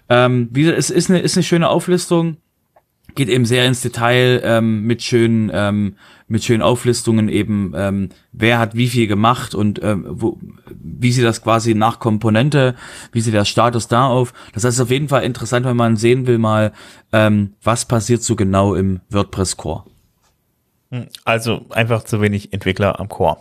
Ähm, 0.10 0.50
wie, 0.52 0.68
es 0.68 0.90
ist 0.90 1.10
eine, 1.10 1.20
ist 1.20 1.38
eine 1.38 1.44
schöne 1.44 1.70
Auflistung 1.70 2.38
geht 3.16 3.30
eben 3.30 3.46
sehr 3.46 3.66
ins 3.66 3.82
Detail 3.82 4.42
ähm, 4.44 4.84
mit 4.84 5.02
schönen 5.02 5.50
ähm, 5.54 5.96
mit 6.28 6.44
schönen 6.44 6.62
Auflistungen 6.62 7.30
eben 7.30 7.74
ähm, 7.76 8.10
wer 8.32 8.60
hat 8.60 8.76
wie 8.76 8.88
viel 8.88 9.08
gemacht 9.08 9.56
und 9.56 9.82
ähm, 9.84 10.06
wo, 10.08 10.40
wie 10.70 11.12
sieht 11.12 11.24
das 11.24 11.42
quasi 11.42 11.74
nach 11.74 12.00
Komponente 12.00 12.76
wie 13.12 13.22
sieht 13.22 13.34
der 13.34 13.46
Status 13.46 13.88
da 13.88 14.08
auf? 14.08 14.34
Das 14.54 14.64
heißt 14.64 14.82
auf 14.82 14.92
jeden 14.92 15.08
Fall 15.08 15.24
interessant 15.24 15.66
wenn 15.66 15.78
man 15.78 15.98
sehen 15.98 16.28
will 16.28 16.38
mal 16.38 16.74
ähm, 17.14 17.54
was 17.64 17.86
passiert 17.86 18.24
so 18.24 18.36
genau 18.36 18.76
im 18.76 19.02
WordPress 19.10 19.58
Core 19.58 19.84
hm, 20.92 21.08
also 21.24 21.66
einfach 21.70 22.04
zu 22.04 22.22
wenig 22.22 22.54
Entwickler 22.54 23.00
am 23.00 23.10
Core. 23.10 23.38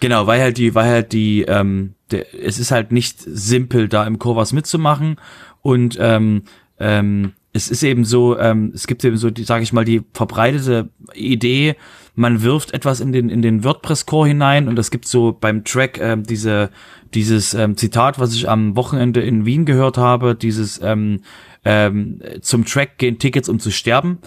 Genau 0.00 0.26
weil 0.26 0.40
halt 0.40 0.58
die 0.58 0.74
weil 0.74 0.90
halt 0.90 1.12
die 1.12 1.42
ähm, 1.42 1.94
der, 2.10 2.34
es 2.34 2.58
ist 2.58 2.70
halt 2.70 2.90
nicht 2.90 3.20
simpel 3.20 3.88
da 3.88 4.06
im 4.06 4.18
Core 4.18 4.36
was 4.36 4.52
mitzumachen 4.52 5.16
und 5.62 5.96
ähm, 6.00 6.42
ähm, 6.78 7.32
es 7.54 7.70
ist 7.70 7.84
eben 7.84 8.04
so, 8.04 8.36
ähm, 8.36 8.72
es 8.74 8.88
gibt 8.88 9.04
eben 9.04 9.16
so, 9.16 9.30
sage 9.42 9.62
ich 9.62 9.72
mal, 9.72 9.84
die 9.84 10.02
verbreitete 10.12 10.90
Idee, 11.14 11.76
man 12.16 12.42
wirft 12.42 12.74
etwas 12.74 13.00
in 13.00 13.12
den 13.12 13.28
in 13.28 13.42
den 13.42 13.62
WordPress 13.64 14.06
Core 14.06 14.28
hinein 14.28 14.68
und 14.68 14.78
es 14.78 14.90
gibt 14.90 15.06
so 15.06 15.32
beim 15.32 15.64
Track 15.64 15.98
ähm, 16.00 16.24
diese 16.24 16.70
dieses 17.14 17.54
ähm, 17.54 17.76
Zitat, 17.76 18.18
was 18.18 18.34
ich 18.34 18.48
am 18.48 18.76
Wochenende 18.76 19.20
in 19.20 19.46
Wien 19.46 19.64
gehört 19.64 19.98
habe, 19.98 20.34
dieses 20.34 20.80
ähm, 20.82 21.20
ähm, 21.64 22.20
zum 22.40 22.64
Track 22.64 22.98
gehen 22.98 23.18
Tickets 23.18 23.48
um 23.48 23.60
zu 23.60 23.70
sterben, 23.70 24.18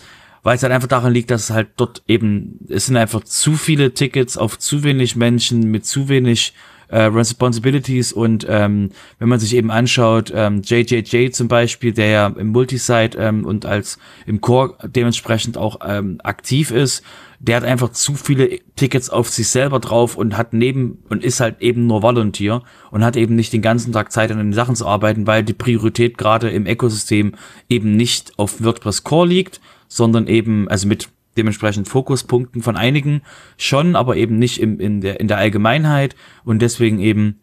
weil 0.43 0.55
es 0.55 0.63
halt 0.63 0.71
einfach 0.71 0.87
daran 0.87 1.13
liegt, 1.13 1.29
dass 1.29 1.45
es 1.45 1.49
halt 1.49 1.69
dort 1.75 2.03
eben 2.07 2.59
es 2.69 2.85
sind 2.85 2.95
einfach 2.95 3.23
zu 3.25 3.53
viele 3.53 3.93
Tickets 3.93 4.37
auf 4.37 4.57
zu 4.57 4.83
wenig 4.83 5.17
Menschen 5.17 5.69
mit 5.69 5.85
zu 5.85 6.07
wenig 6.07 6.53
äh, 6.89 7.01
Responsibilities 7.01 8.13
und 8.13 8.45
ähm, 8.49 8.91
wenn 9.19 9.29
man 9.29 9.39
sich 9.39 9.55
eben 9.55 9.71
anschaut, 9.71 10.31
ähm, 10.33 10.61
JJJ 10.63 11.31
zum 11.31 11.47
Beispiel, 11.47 11.93
der 11.93 12.07
ja 12.07 12.27
im 12.27 12.47
Multisite 12.47 13.17
ähm, 13.17 13.45
und 13.45 13.65
als 13.65 13.97
im 14.25 14.41
Core 14.41 14.75
dementsprechend 14.83 15.57
auch 15.57 15.79
ähm, 15.85 16.19
aktiv 16.23 16.71
ist, 16.71 17.03
der 17.39 17.57
hat 17.57 17.63
einfach 17.63 17.91
zu 17.91 18.15
viele 18.15 18.59
Tickets 18.75 19.09
auf 19.09 19.29
sich 19.29 19.47
selber 19.49 19.79
drauf 19.79 20.17
und 20.17 20.37
hat 20.37 20.53
neben 20.53 21.03
und 21.09 21.23
ist 21.23 21.39
halt 21.39 21.61
eben 21.61 21.85
nur 21.85 22.01
Volunteer 22.01 22.63
und 22.89 23.03
hat 23.03 23.15
eben 23.15 23.35
nicht 23.35 23.53
den 23.53 23.61
ganzen 23.61 23.93
Tag 23.93 24.11
Zeit 24.11 24.31
an 24.31 24.37
den 24.37 24.53
Sachen 24.53 24.75
zu 24.75 24.87
arbeiten, 24.87 25.27
weil 25.27 25.43
die 25.43 25.53
Priorität 25.53 26.17
gerade 26.17 26.49
im 26.49 26.65
Ökosystem 26.65 27.35
eben 27.69 27.95
nicht 27.95 28.37
auf 28.39 28.63
WordPress 28.63 29.03
Core 29.03 29.27
liegt, 29.27 29.61
sondern 29.87 30.27
eben, 30.27 30.67
also 30.67 30.87
mit 30.87 31.09
dementsprechend 31.37 31.87
Fokuspunkten 31.87 32.61
von 32.61 32.75
einigen 32.75 33.21
schon, 33.57 33.95
aber 33.95 34.15
eben 34.15 34.37
nicht 34.37 34.59
im, 34.59 34.79
in, 34.79 35.01
der, 35.01 35.19
in 35.19 35.27
der 35.27 35.37
Allgemeinheit 35.37 36.15
und 36.43 36.61
deswegen 36.61 36.99
eben 36.99 37.39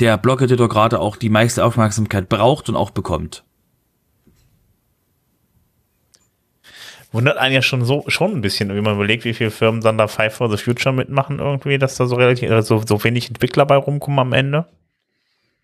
der 0.00 0.18
Blog-Editor 0.18 0.68
gerade 0.68 1.00
auch 1.00 1.16
die 1.16 1.30
meiste 1.30 1.64
Aufmerksamkeit 1.64 2.28
braucht 2.28 2.68
und 2.68 2.76
auch 2.76 2.90
bekommt. 2.90 3.44
Wundert 7.10 7.38
einen 7.38 7.54
ja 7.54 7.62
schon 7.62 7.84
so 7.84 8.04
schon 8.08 8.32
ein 8.32 8.40
bisschen, 8.42 8.74
wie 8.74 8.80
man 8.82 8.96
überlegt, 8.96 9.24
wie 9.24 9.32
viele 9.32 9.50
Firmen 9.50 9.80
dann 9.80 9.96
da 9.96 10.08
Five 10.08 10.34
for 10.34 10.50
the 10.50 10.62
Future 10.62 10.94
mitmachen 10.94 11.38
irgendwie, 11.38 11.78
dass 11.78 11.94
da 11.94 12.06
so 12.06 12.16
relativ 12.16 12.50
so, 12.64 12.82
so 12.86 13.02
wenig 13.02 13.28
Entwickler 13.28 13.64
bei 13.64 13.76
rumkommen 13.76 14.18
am 14.18 14.34
Ende. 14.34 14.66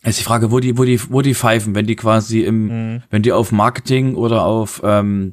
ist 0.03 0.21
die 0.21 0.25
Frage, 0.25 0.51
wo 0.51 0.59
die, 0.59 0.79
wo 0.79 0.85
die, 0.85 0.99
wo 1.11 1.21
die 1.21 1.35
pfeifen, 1.35 1.75
wenn 1.75 1.87
die 1.87 1.97
quasi 1.97 2.41
im, 2.41 2.67
mhm. 2.95 3.03
wenn 3.11 3.23
die 3.23 3.33
auf 3.33 3.53
Marketing 3.53 4.15
oder 4.15 4.45
auf 4.47 4.81
ähm, 4.85 5.33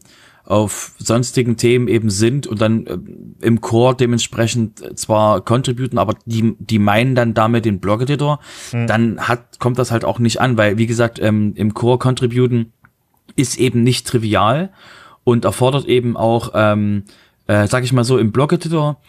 auf 0.52 0.92
sonstigen 0.98 1.56
Themen 1.56 1.88
eben 1.88 2.10
sind 2.10 2.46
und 2.46 2.60
dann 2.60 2.86
äh, 2.86 2.98
im 3.40 3.62
Core 3.62 3.96
dementsprechend 3.96 5.00
zwar 5.00 5.40
contributen, 5.40 5.98
aber 5.98 6.16
die, 6.26 6.58
die 6.60 6.78
meinen 6.78 7.16
dann 7.16 7.34
damit 7.34 7.64
den 7.64 7.80
Blog-Editor, 7.80 8.40
mhm. 8.74 8.86
dann 8.86 9.22
hat, 9.22 9.60
kommt 9.60 9.80
das 9.80 9.92
halt 9.92 10.04
auch 10.04 10.20
nicht 10.20 10.42
an, 10.42 10.58
weil 10.58 10.78
wie 10.78 10.88
gesagt, 10.88 11.20
ähm, 11.22 11.54
im 11.56 11.74
Core 11.74 12.00
contributen 12.00 12.74
ist 13.38 13.58
eben 13.60 13.84
nicht 13.84 14.06
trivial 14.06 14.74
und 15.24 15.46
erfordert 15.46 15.86
eben 15.86 16.18
auch, 16.18 16.52
ähm, 16.54 17.06
äh, 17.48 17.68
sag 17.68 17.86
ich 17.86 17.94
mal 17.94 18.04
so, 18.04 18.18
im 18.18 18.34
Blog-Editor 18.34 19.00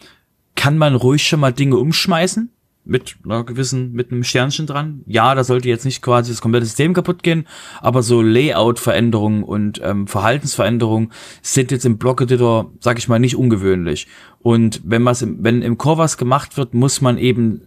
kann 0.55 0.77
man 0.77 0.95
ruhig 0.95 1.27
schon 1.27 1.41
mal 1.41 1.51
Dinge 1.51 1.75
umschmeißen, 1.75 2.52
mit 2.85 3.15
einer 3.23 3.43
gewissen, 3.43 3.93
mit 3.93 4.11
einem 4.11 4.23
Sternchen 4.23 4.67
dran. 4.67 5.03
Ja, 5.05 5.35
da 5.35 5.43
sollte 5.43 5.69
jetzt 5.69 5.85
nicht 5.85 6.01
quasi 6.01 6.31
das 6.31 6.41
komplette 6.41 6.65
System 6.65 6.93
kaputt 6.93 7.23
gehen, 7.23 7.47
aber 7.81 8.03
so 8.03 8.21
Layout-Veränderungen 8.21 9.43
und 9.43 9.79
ähm, 9.83 10.07
Verhaltensveränderungen 10.07 11.11
sind 11.41 11.71
jetzt 11.71 11.85
im 11.85 11.97
Block-Editor, 11.97 12.71
sag 12.79 12.97
ich 12.97 13.07
mal, 13.07 13.19
nicht 13.19 13.35
ungewöhnlich. 13.35 14.07
Und 14.41 14.81
wenn 14.83 15.05
was, 15.05 15.25
wenn 15.25 15.61
im 15.61 15.77
Core 15.77 15.99
was 15.99 16.17
gemacht 16.17 16.57
wird, 16.57 16.73
muss 16.73 16.99
man 16.99 17.17
eben 17.17 17.61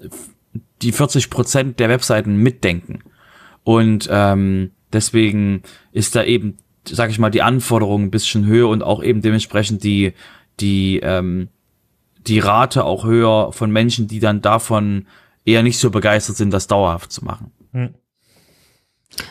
die 0.82 0.92
40 0.92 1.30
Prozent 1.30 1.80
der 1.80 1.88
Webseiten 1.88 2.36
mitdenken. 2.36 3.00
Und 3.64 4.08
ähm, 4.10 4.72
deswegen 4.92 5.62
ist 5.92 6.14
da 6.14 6.24
eben, 6.24 6.58
sag 6.84 7.10
ich 7.10 7.18
mal, 7.18 7.30
die 7.30 7.42
Anforderung 7.42 8.04
ein 8.04 8.10
bisschen 8.10 8.46
höher 8.46 8.68
und 8.68 8.82
auch 8.82 9.02
eben 9.02 9.22
dementsprechend 9.22 9.82
die, 9.82 10.12
die, 10.60 11.00
ähm, 11.02 11.48
die 12.26 12.38
Rate 12.38 12.84
auch 12.84 13.04
höher 13.04 13.52
von 13.52 13.70
Menschen, 13.70 14.08
die 14.08 14.20
dann 14.20 14.42
davon 14.42 15.06
eher 15.44 15.62
nicht 15.62 15.78
so 15.78 15.90
begeistert 15.90 16.36
sind, 16.36 16.50
das 16.50 16.66
dauerhaft 16.66 17.12
zu 17.12 17.24
machen. 17.24 17.52
Hm. 17.72 17.94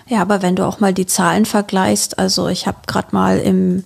Ja, 0.08 0.22
aber 0.22 0.42
wenn 0.42 0.56
du 0.56 0.66
auch 0.66 0.80
mal 0.80 0.94
die 0.94 1.06
Zahlen 1.06 1.46
vergleichst, 1.46 2.18
also 2.18 2.48
ich 2.48 2.68
habe 2.68 2.78
gerade 2.88 3.10
mal 3.12 3.38
im 3.40 3.84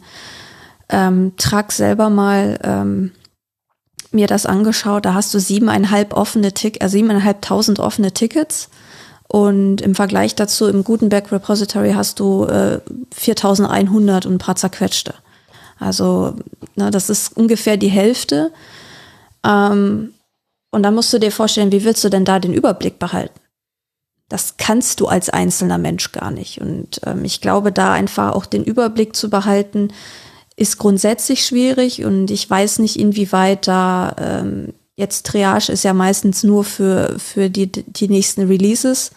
ähm, 0.90 1.34
Truck 1.38 1.72
selber 1.72 2.10
mal 2.10 2.60
ähm, 2.64 3.12
mir 4.12 4.28
das 4.28 4.46
angeschaut, 4.46 5.06
da 5.06 5.14
hast 5.14 5.34
du 5.34 5.40
siebeneinhalb 5.40 6.14
offene 6.14 6.54
Tick, 6.54 6.84
äh, 6.84 6.88
siebeneinhalbtausend 6.88 7.80
offene 7.80 8.12
Tickets 8.12 8.70
und 9.28 9.82
im 9.82 9.94
Vergleich 9.94 10.36
dazu 10.36 10.68
im 10.68 10.84
Gutenberg 10.84 11.32
Repository 11.32 11.94
hast 11.94 12.20
du 12.20 12.46
äh, 12.46 12.80
4100 13.14 14.26
und 14.26 14.34
ein 14.34 14.38
paar 14.40 14.56
zerquetschte. 14.56 15.14
Also 15.80 16.36
na, 16.76 16.92
das 16.92 17.10
ist 17.10 17.38
ungefähr 17.38 17.78
die 17.78 17.90
Hälfte. 17.90 18.52
Ähm, 19.46 20.14
und 20.72 20.84
dann 20.84 20.96
musst 20.96 21.12
du 21.14 21.20
dir 21.20 21.32
vorstellen, 21.32 21.72
wie 21.72 21.84
willst 21.84 22.04
du 22.04 22.10
denn 22.10 22.26
da 22.26 22.40
den 22.40 22.54
Überblick 22.54 23.00
behalten? 23.00 23.40
Das 24.28 24.58
kannst 24.58 25.00
du 25.00 25.08
als 25.08 25.30
einzelner 25.30 25.80
Mensch 25.80 26.12
gar 26.12 26.30
nicht. 26.30 26.62
Und 26.62 27.02
ähm, 27.06 27.26
ich 27.26 27.42
glaube, 27.42 27.72
da 27.72 27.94
einfach 27.94 28.34
auch 28.34 28.46
den 28.46 28.64
Überblick 28.64 29.16
zu 29.16 29.30
behalten, 29.30 29.92
ist 30.56 30.78
grundsätzlich 30.78 31.46
schwierig. 31.46 32.06
Und 32.06 32.30
ich 32.30 32.48
weiß 32.48 32.80
nicht, 32.80 33.00
inwieweit 33.00 33.68
da 33.68 34.16
ähm, 34.20 34.74
jetzt 34.96 35.26
Triage 35.26 35.72
ist 35.72 35.84
ja 35.84 35.94
meistens 35.94 36.44
nur 36.44 36.64
für, 36.64 37.18
für 37.18 37.50
die, 37.50 37.72
die 37.72 38.08
nächsten 38.08 38.48
Releases. 38.48 39.12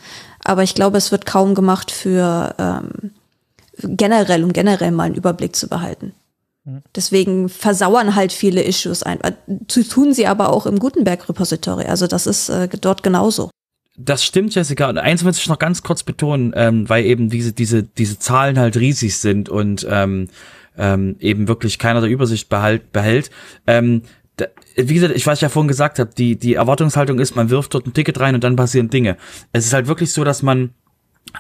Aber 0.45 0.63
ich 0.63 0.75
glaube, 0.75 0.97
es 0.97 1.13
wird 1.13 1.27
kaum 1.27 1.55
gemacht 1.55 1.91
für 1.91 2.55
ähm, 2.59 3.11
generell, 3.77 4.45
um 4.45 4.53
generell 4.53 4.93
mal 4.93 5.05
einen 5.05 5.15
Überblick 5.15 5.55
zu 5.55 5.69
behalten. 5.69 6.15
Deswegen 6.95 7.49
versauern 7.49 8.15
halt 8.15 8.33
viele 8.33 8.63
Issues 8.63 9.03
ein. 9.03 9.21
Äh, 9.21 9.33
tun 9.67 10.15
sie 10.15 10.27
aber 10.27 10.53
auch 10.53 10.67
im 10.67 10.79
Gutenberg 10.79 11.29
Repository. 11.29 11.87
Also 11.87 12.07
das 12.07 12.27
ist 12.27 12.49
äh, 12.49 12.69
dort 12.81 13.03
genauso. 13.03 13.51
Das 13.97 14.25
stimmt, 14.25 14.55
Jessica. 14.55 14.89
Und 14.89 14.99
eins 14.99 15.25
muss 15.25 15.39
ich 15.39 15.49
noch 15.49 15.59
ganz 15.59 15.83
kurz 15.83 16.03
betonen, 16.03 16.53
ähm, 16.55 16.89
weil 16.89 17.05
eben 17.05 17.29
diese, 17.31 17.53
diese, 17.53 17.83
diese 17.83 18.19
Zahlen 18.19 18.59
halt 18.59 18.77
riesig 18.77 19.19
sind 19.19 19.49
und 19.49 19.87
ähm, 19.91 20.29
ähm, 20.79 21.17
eben 21.19 21.49
wirklich 21.49 21.79
keiner 21.79 22.01
der 22.01 22.09
Übersicht 22.09 22.49
behalt, 22.49 22.93
behält. 22.93 23.31
Ähm, 23.67 24.03
da, 24.37 24.47
wie 24.77 24.95
gesagt, 24.95 25.15
ich 25.15 25.27
weiß 25.27 25.41
ja 25.41 25.49
vorhin 25.49 25.69
gesagt 25.69 25.99
habe, 25.99 26.11
die, 26.17 26.37
die 26.37 26.55
Erwartungshaltung 26.55 27.19
ist, 27.19 27.37
man 27.37 27.51
wirft 27.51 27.75
dort 27.75 27.87
ein 27.87 27.93
Ticket 27.93 28.19
rein 28.21 28.35
und 28.35 28.45
dann 28.45 28.57
passieren 28.57 28.89
Dinge. 28.89 29.17
Es 29.53 29.67
ist 29.67 29.73
halt 29.75 29.89
wirklich 29.89 30.13
so, 30.13 30.25
dass 30.25 30.43
man 30.43 30.71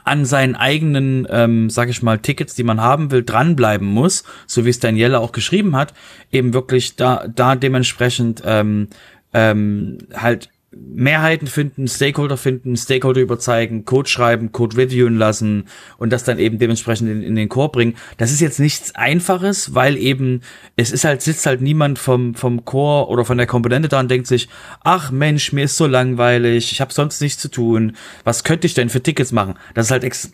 an 0.04 0.24
seinen 0.24 0.54
eigenen, 0.56 1.26
ähm, 1.30 1.70
sag 1.70 1.88
ich 1.88 2.02
mal, 2.02 2.18
Tickets, 2.18 2.54
die 2.54 2.64
man 2.64 2.80
haben 2.80 3.10
will, 3.10 3.22
dranbleiben 3.22 3.86
muss, 3.86 4.24
so 4.46 4.64
wie 4.64 4.70
es 4.70 4.80
Daniela 4.80 5.18
auch 5.18 5.32
geschrieben 5.32 5.76
hat, 5.76 5.92
eben 6.30 6.54
wirklich 6.54 6.96
da, 6.96 7.26
da 7.28 7.56
dementsprechend 7.56 8.42
ähm, 8.44 8.88
ähm, 9.34 9.98
halt 10.14 10.48
Mehrheiten 10.74 11.46
finden, 11.46 11.86
Stakeholder 11.86 12.36
finden, 12.36 12.76
Stakeholder 12.76 13.20
überzeugen, 13.20 13.84
Code 13.84 14.08
schreiben, 14.08 14.52
Code 14.52 14.76
reviewen 14.76 15.16
lassen 15.16 15.64
und 15.98 16.12
das 16.12 16.24
dann 16.24 16.38
eben 16.38 16.58
dementsprechend 16.58 17.10
in, 17.10 17.22
in, 17.22 17.34
den 17.34 17.48
Core 17.48 17.70
bringen. 17.70 17.94
Das 18.16 18.32
ist 18.32 18.40
jetzt 18.40 18.58
nichts 18.58 18.94
Einfaches, 18.94 19.74
weil 19.74 19.96
eben 19.98 20.40
es 20.76 20.90
ist 20.90 21.04
halt 21.04 21.20
sitzt 21.22 21.44
halt 21.44 21.60
niemand 21.60 21.98
vom 21.98 22.34
vom 22.34 22.64
Core 22.64 23.08
oder 23.08 23.24
von 23.24 23.36
der 23.36 23.46
Komponente 23.46 23.88
da 23.88 24.00
und 24.00 24.10
denkt 24.10 24.26
sich, 24.26 24.48
ach 24.82 25.10
Mensch, 25.10 25.52
mir 25.52 25.64
ist 25.64 25.76
so 25.76 25.86
langweilig, 25.86 26.72
ich 26.72 26.80
habe 26.80 26.92
sonst 26.92 27.20
nichts 27.20 27.40
zu 27.40 27.48
tun. 27.48 27.96
Was 28.24 28.44
könnte 28.44 28.66
ich 28.66 28.74
denn 28.74 28.88
für 28.88 29.02
Tickets 29.02 29.32
machen? 29.32 29.54
Das 29.74 29.86
ist 29.86 29.90
halt 29.90 30.04
ex 30.04 30.32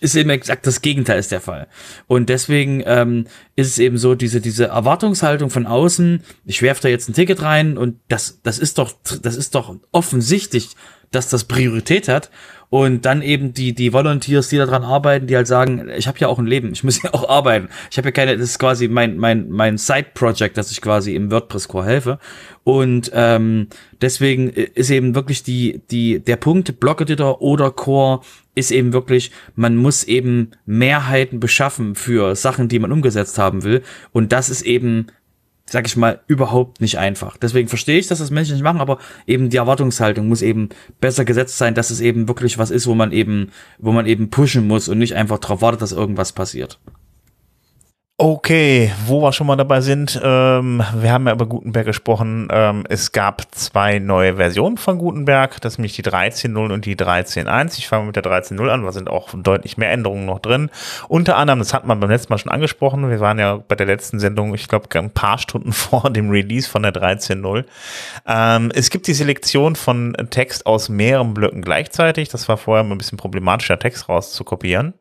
ist 0.00 0.14
eben 0.16 0.30
exakt 0.30 0.66
das 0.66 0.80
Gegenteil 0.80 1.18
ist 1.18 1.32
der 1.32 1.40
Fall. 1.40 1.66
Und 2.06 2.28
deswegen 2.30 2.82
ähm, 2.86 3.26
ist 3.56 3.68
es 3.68 3.78
eben 3.78 3.98
so 3.98 4.14
diese 4.14 4.40
diese 4.40 4.66
Erwartungshaltung 4.66 5.50
von 5.50 5.66
außen. 5.66 6.22
Ich 6.46 6.62
werfe 6.62 6.82
da 6.82 6.88
jetzt 6.88 7.08
ein 7.08 7.14
Ticket 7.14 7.42
rein 7.42 7.76
und 7.76 7.98
das 8.08 8.40
das 8.42 8.58
ist 8.58 8.78
doch 8.78 8.94
das 9.22 9.36
ist 9.36 9.54
doch 9.54 9.73
offensichtlich, 9.92 10.70
dass 11.10 11.28
das 11.28 11.44
Priorität 11.44 12.08
hat. 12.08 12.30
Und 12.70 13.04
dann 13.04 13.22
eben 13.22 13.54
die, 13.54 13.72
die 13.72 13.92
Volunteers, 13.92 14.48
die 14.48 14.56
daran 14.56 14.82
arbeiten, 14.82 15.28
die 15.28 15.36
halt 15.36 15.46
sagen, 15.46 15.88
ich 15.96 16.08
habe 16.08 16.18
ja 16.18 16.26
auch 16.26 16.40
ein 16.40 16.46
Leben, 16.46 16.72
ich 16.72 16.82
muss 16.82 17.00
ja 17.00 17.14
auch 17.14 17.28
arbeiten. 17.28 17.68
Ich 17.88 17.98
habe 17.98 18.08
ja 18.08 18.12
keine, 18.12 18.36
das 18.36 18.50
ist 18.50 18.58
quasi 18.58 18.88
mein, 18.88 19.16
mein, 19.16 19.48
mein 19.48 19.78
Side-Project, 19.78 20.56
dass 20.56 20.72
ich 20.72 20.80
quasi 20.80 21.14
im 21.14 21.30
WordPress-Core 21.30 21.84
helfe. 21.84 22.18
Und 22.64 23.12
ähm, 23.14 23.68
deswegen 24.00 24.48
ist 24.48 24.90
eben 24.90 25.14
wirklich 25.14 25.44
die, 25.44 25.82
die, 25.90 26.18
der 26.18 26.34
Punkt, 26.34 26.80
Block-Editor 26.80 27.40
oder 27.40 27.70
Core 27.70 28.22
ist 28.56 28.72
eben 28.72 28.92
wirklich, 28.92 29.30
man 29.54 29.76
muss 29.76 30.02
eben 30.02 30.50
Mehrheiten 30.66 31.38
beschaffen 31.38 31.94
für 31.94 32.34
Sachen, 32.34 32.68
die 32.68 32.80
man 32.80 32.90
umgesetzt 32.90 33.38
haben 33.38 33.62
will. 33.62 33.82
Und 34.10 34.32
das 34.32 34.48
ist 34.48 34.62
eben 34.62 35.08
sag 35.66 35.86
ich 35.86 35.96
mal, 35.96 36.20
überhaupt 36.26 36.80
nicht 36.80 36.98
einfach. 36.98 37.36
Deswegen 37.36 37.68
verstehe 37.68 37.98
ich, 37.98 38.06
dass 38.06 38.18
das 38.18 38.30
Menschen 38.30 38.54
nicht 38.54 38.62
machen, 38.62 38.80
aber 38.80 38.98
eben 39.26 39.50
die 39.50 39.56
Erwartungshaltung 39.56 40.28
muss 40.28 40.42
eben 40.42 40.68
besser 41.00 41.24
gesetzt 41.24 41.58
sein, 41.58 41.74
dass 41.74 41.90
es 41.90 42.00
eben 42.00 42.28
wirklich 42.28 42.58
was 42.58 42.70
ist, 42.70 42.86
wo 42.86 42.94
man 42.94 43.12
eben, 43.12 43.50
wo 43.78 43.92
man 43.92 44.06
eben 44.06 44.30
pushen 44.30 44.66
muss 44.66 44.88
und 44.88 44.98
nicht 44.98 45.14
einfach 45.14 45.38
darauf 45.38 45.62
wartet, 45.62 45.82
dass 45.82 45.92
irgendwas 45.92 46.32
passiert. 46.32 46.78
Okay, 48.16 48.92
wo 49.06 49.22
wir 49.22 49.32
schon 49.32 49.48
mal 49.48 49.56
dabei 49.56 49.80
sind, 49.80 50.20
ähm, 50.22 50.80
wir 50.94 51.10
haben 51.10 51.26
ja 51.26 51.32
über 51.32 51.46
Gutenberg 51.46 51.84
gesprochen. 51.84 52.46
Ähm, 52.48 52.84
es 52.88 53.10
gab 53.10 53.52
zwei 53.52 53.98
neue 53.98 54.36
Versionen 54.36 54.76
von 54.76 54.98
Gutenberg, 54.98 55.60
das 55.60 55.72
ist 55.72 55.78
nämlich 55.78 55.94
die 55.94 56.04
13.0 56.04 56.72
und 56.72 56.84
die 56.84 56.94
13.1. 56.94 57.76
Ich 57.76 57.88
fange 57.88 58.06
mit 58.06 58.14
der 58.14 58.22
13.0 58.22 58.68
an, 58.68 58.84
da 58.84 58.92
sind 58.92 59.10
auch 59.10 59.30
deutlich 59.34 59.78
mehr 59.78 59.90
Änderungen 59.90 60.26
noch 60.26 60.38
drin. 60.38 60.70
Unter 61.08 61.36
anderem, 61.36 61.58
das 61.58 61.74
hat 61.74 61.88
man 61.88 61.98
beim 61.98 62.08
letzten 62.08 62.32
Mal 62.32 62.38
schon 62.38 62.52
angesprochen, 62.52 63.10
wir 63.10 63.18
waren 63.18 63.40
ja 63.40 63.56
bei 63.56 63.74
der 63.74 63.86
letzten 63.86 64.20
Sendung, 64.20 64.54
ich 64.54 64.68
glaube, 64.68 64.86
ein 64.96 65.10
paar 65.10 65.38
Stunden 65.38 65.72
vor 65.72 66.08
dem 66.08 66.30
Release 66.30 66.70
von 66.70 66.84
der 66.84 66.94
13.0. 66.94 67.64
Ähm, 68.28 68.70
es 68.76 68.90
gibt 68.90 69.08
die 69.08 69.14
Selektion 69.14 69.74
von 69.74 70.16
Text 70.30 70.66
aus 70.66 70.88
mehreren 70.88 71.34
Blöcken 71.34 71.62
gleichzeitig. 71.62 72.28
Das 72.28 72.48
war 72.48 72.58
vorher 72.58 72.84
ein 72.84 72.96
bisschen 72.96 73.18
problematischer 73.18 73.80
Text 73.80 74.08
rauszukopieren. 74.08 74.94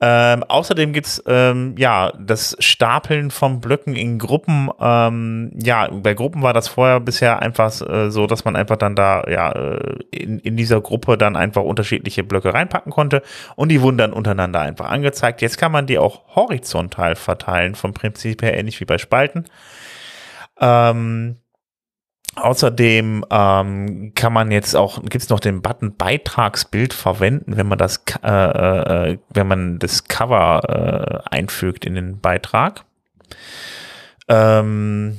Ähm, 0.00 0.44
außerdem 0.44 0.92
gibt's 0.92 1.20
ähm, 1.26 1.74
ja 1.76 2.12
das 2.20 2.56
Stapeln 2.60 3.32
von 3.32 3.60
Blöcken 3.60 3.96
in 3.96 4.18
Gruppen. 4.18 4.70
Ähm, 4.80 5.50
ja, 5.60 5.88
bei 5.90 6.14
Gruppen 6.14 6.42
war 6.42 6.52
das 6.52 6.68
vorher 6.68 7.00
bisher 7.00 7.42
einfach 7.42 7.80
äh, 7.80 8.10
so, 8.10 8.28
dass 8.28 8.44
man 8.44 8.54
einfach 8.54 8.76
dann 8.76 8.94
da 8.94 9.24
ja 9.28 9.50
äh, 9.50 9.96
in, 10.12 10.38
in 10.38 10.56
dieser 10.56 10.80
Gruppe 10.80 11.18
dann 11.18 11.34
einfach 11.34 11.62
unterschiedliche 11.62 12.22
Blöcke 12.22 12.54
reinpacken 12.54 12.92
konnte 12.92 13.22
und 13.56 13.70
die 13.70 13.82
wurden 13.82 13.98
dann 13.98 14.12
untereinander 14.12 14.60
einfach 14.60 14.88
angezeigt. 14.88 15.42
Jetzt 15.42 15.58
kann 15.58 15.72
man 15.72 15.86
die 15.86 15.98
auch 15.98 16.36
horizontal 16.36 17.16
verteilen, 17.16 17.74
vom 17.74 17.92
Prinzip 17.92 18.42
her 18.42 18.56
ähnlich 18.56 18.80
wie 18.80 18.84
bei 18.84 18.98
Spalten. 18.98 19.46
Ähm, 20.60 21.38
Außerdem 22.42 23.24
ähm, 23.30 24.12
kann 24.14 24.32
man 24.32 24.50
jetzt 24.50 24.74
auch, 24.76 25.02
gibt 25.02 25.22
es 25.22 25.28
noch 25.28 25.40
den 25.40 25.62
Button 25.62 25.96
Beitragsbild 25.96 26.94
verwenden, 26.94 27.56
wenn 27.56 27.66
man 27.66 27.78
das, 27.78 28.02
äh, 28.22 28.28
äh, 28.28 29.18
wenn 29.30 29.46
man 29.46 29.78
das 29.78 30.04
Cover 30.04 31.24
äh, 31.28 31.34
einfügt 31.34 31.84
in 31.84 31.94
den 31.94 32.20
Beitrag. 32.20 32.84
Ähm, 34.28 35.18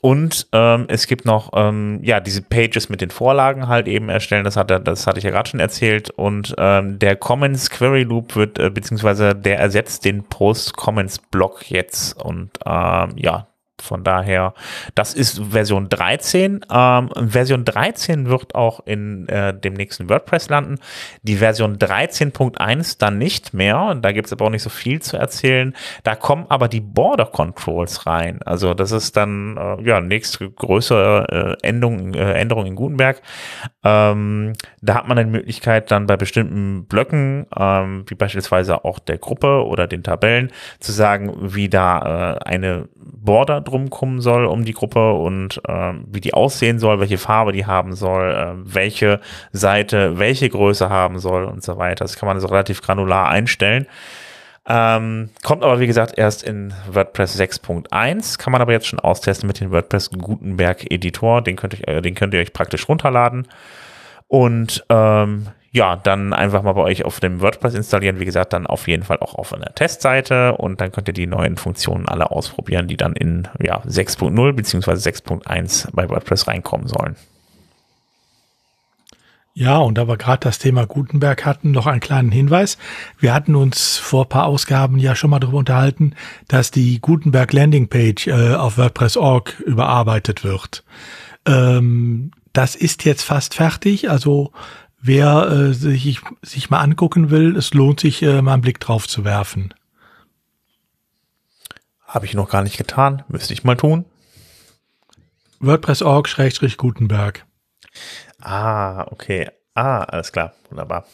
und 0.00 0.48
ähm, 0.52 0.84
es 0.88 1.06
gibt 1.06 1.24
noch 1.24 1.52
ähm, 1.54 2.00
ja 2.02 2.20
diese 2.20 2.42
Pages 2.42 2.90
mit 2.90 3.00
den 3.00 3.08
Vorlagen 3.08 3.68
halt 3.68 3.88
eben 3.88 4.10
erstellen. 4.10 4.44
Das 4.44 4.56
hat 4.56 4.70
das 4.70 5.06
hatte 5.06 5.16
ich 5.16 5.24
ja 5.24 5.30
gerade 5.30 5.48
schon 5.48 5.60
erzählt. 5.60 6.10
Und 6.10 6.54
ähm, 6.58 6.98
der 6.98 7.16
Comments 7.16 7.70
Query 7.70 8.02
Loop 8.02 8.36
wird 8.36 8.58
äh, 8.58 8.68
beziehungsweise 8.68 9.34
der 9.34 9.58
ersetzt 9.58 10.04
den 10.04 10.24
Post 10.24 10.76
Comments 10.76 11.18
Block 11.30 11.70
jetzt. 11.70 12.22
Und 12.22 12.50
ähm, 12.66 13.12
ja, 13.16 13.46
von 13.84 14.04
daher, 14.04 14.54
das 14.94 15.14
ist 15.14 15.40
Version 15.50 15.88
13. 15.88 16.64
Ähm, 16.70 17.10
Version 17.16 17.64
13 17.64 18.28
wird 18.28 18.54
auch 18.54 18.80
in 18.86 19.28
äh, 19.28 19.58
dem 19.58 19.74
nächsten 19.74 20.08
WordPress 20.08 20.48
landen. 20.48 20.76
Die 21.22 21.36
Version 21.36 21.76
13.1 21.76 22.98
dann 22.98 23.18
nicht 23.18 23.54
mehr. 23.54 23.94
Da 24.00 24.12
gibt 24.12 24.26
es 24.26 24.32
aber 24.32 24.46
auch 24.46 24.50
nicht 24.50 24.62
so 24.62 24.70
viel 24.70 25.00
zu 25.00 25.16
erzählen. 25.16 25.74
Da 26.02 26.14
kommen 26.14 26.46
aber 26.48 26.68
die 26.68 26.80
Border 26.80 27.26
Controls 27.26 28.06
rein. 28.06 28.40
Also 28.44 28.74
das 28.74 28.92
ist 28.92 29.16
dann 29.16 29.56
äh, 29.56 29.82
ja 29.82 30.00
nächste 30.00 30.50
größere 30.50 31.58
äh, 31.62 31.66
Änderung, 31.66 32.14
äh, 32.14 32.32
Änderung 32.32 32.66
in 32.66 32.74
Gutenberg. 32.74 33.22
Ähm, 33.84 34.54
da 34.80 34.94
hat 34.94 35.08
man 35.08 35.18
eine 35.18 35.30
Möglichkeit 35.30 35.90
dann 35.90 36.06
bei 36.06 36.16
bestimmten 36.16 36.86
Blöcken, 36.86 37.46
ähm, 37.56 38.04
wie 38.08 38.14
beispielsweise 38.14 38.84
auch 38.84 38.98
der 38.98 39.18
Gruppe 39.18 39.64
oder 39.66 39.86
den 39.86 40.02
Tabellen, 40.02 40.50
zu 40.80 40.92
sagen, 40.92 41.34
wie 41.54 41.68
da 41.68 42.38
äh, 42.38 42.44
eine 42.44 42.88
Border 42.96 43.60
drum 43.74 43.90
kommen 43.90 44.20
soll 44.20 44.46
um 44.46 44.64
die 44.64 44.72
Gruppe 44.72 45.14
und 45.14 45.60
äh, 45.66 45.92
wie 46.06 46.20
die 46.20 46.32
aussehen 46.32 46.78
soll, 46.78 47.00
welche 47.00 47.18
Farbe 47.18 47.50
die 47.50 47.66
haben 47.66 47.94
soll, 47.94 48.30
äh, 48.30 48.52
welche 48.56 49.20
Seite 49.52 50.18
welche 50.18 50.48
Größe 50.48 50.88
haben 50.88 51.18
soll 51.18 51.44
und 51.44 51.64
so 51.64 51.76
weiter. 51.76 52.04
Das 52.04 52.16
kann 52.16 52.28
man 52.28 52.38
so 52.38 52.46
relativ 52.46 52.82
granular 52.82 53.28
einstellen. 53.28 53.86
Ähm, 54.66 55.30
kommt 55.42 55.64
aber 55.64 55.80
wie 55.80 55.88
gesagt 55.88 56.16
erst 56.16 56.44
in 56.44 56.72
WordPress 56.90 57.38
6.1, 57.38 58.38
kann 58.38 58.52
man 58.52 58.62
aber 58.62 58.72
jetzt 58.72 58.86
schon 58.86 59.00
austesten 59.00 59.48
mit 59.48 59.60
dem 59.60 59.72
WordPress 59.72 60.10
Gutenberg 60.10 60.90
Editor. 60.90 61.42
Den 61.42 61.56
könnt, 61.56 61.74
ich, 61.74 61.88
äh, 61.88 62.00
den 62.00 62.14
könnt 62.14 62.32
ihr 62.32 62.40
euch 62.40 62.52
praktisch 62.52 62.88
runterladen. 62.88 63.48
Und 64.28 64.86
ähm, 64.88 65.48
ja, 65.74 65.96
dann 65.96 66.32
einfach 66.32 66.62
mal 66.62 66.74
bei 66.74 66.82
euch 66.82 67.04
auf 67.04 67.18
dem 67.18 67.40
WordPress 67.40 67.74
installieren. 67.74 68.20
Wie 68.20 68.24
gesagt, 68.24 68.52
dann 68.52 68.64
auf 68.64 68.86
jeden 68.86 69.02
Fall 69.02 69.18
auch 69.18 69.34
auf 69.34 69.52
einer 69.52 69.74
Testseite 69.74 70.56
und 70.56 70.80
dann 70.80 70.92
könnt 70.92 71.08
ihr 71.08 71.14
die 71.14 71.26
neuen 71.26 71.56
Funktionen 71.56 72.06
alle 72.06 72.30
ausprobieren, 72.30 72.86
die 72.86 72.96
dann 72.96 73.14
in 73.14 73.48
ja, 73.60 73.80
6.0 73.80 74.52
bzw. 74.52 74.92
6.1 74.92 75.88
bei 75.92 76.08
WordPress 76.08 76.46
reinkommen 76.46 76.86
sollen. 76.86 77.16
Ja, 79.52 79.78
und 79.78 79.98
da 79.98 80.06
wir 80.06 80.16
gerade 80.16 80.40
das 80.40 80.60
Thema 80.60 80.86
Gutenberg 80.86 81.44
hatten, 81.44 81.72
noch 81.72 81.88
einen 81.88 82.00
kleinen 82.00 82.30
Hinweis. 82.30 82.78
Wir 83.18 83.34
hatten 83.34 83.56
uns 83.56 83.96
vor 83.96 84.28
paar 84.28 84.46
Ausgaben 84.46 84.98
ja 84.98 85.16
schon 85.16 85.30
mal 85.30 85.40
darüber 85.40 85.58
unterhalten, 85.58 86.14
dass 86.46 86.70
die 86.70 87.00
Gutenberg 87.00 87.52
Landingpage 87.52 88.28
äh, 88.28 88.54
auf 88.54 88.78
WordPress.org 88.78 89.58
überarbeitet 89.58 90.44
wird. 90.44 90.84
Ähm, 91.46 92.30
das 92.52 92.76
ist 92.76 93.04
jetzt 93.04 93.22
fast 93.22 93.54
fertig, 93.54 94.08
also 94.08 94.52
wer 95.04 95.50
äh, 95.50 95.74
sich, 95.74 96.20
sich 96.42 96.70
mal 96.70 96.80
angucken 96.80 97.30
will, 97.30 97.56
es 97.56 97.74
lohnt 97.74 98.00
sich, 98.00 98.22
äh, 98.22 98.40
mal 98.40 98.54
einen 98.54 98.62
Blick 98.62 98.80
drauf 98.80 99.06
zu 99.06 99.24
werfen. 99.24 99.74
Habe 102.06 102.26
ich 102.26 102.34
noch 102.34 102.48
gar 102.48 102.62
nicht 102.62 102.78
getan, 102.78 103.22
müsste 103.28 103.52
ich 103.52 103.64
mal 103.64 103.76
tun. 103.76 104.06
WordPress.org-Gutenberg. 105.60 107.44
Ah, 108.40 109.06
okay. 109.10 109.50
Ah, 109.74 110.04
alles 110.04 110.32
klar. 110.32 110.54
Wunderbar. 110.70 111.06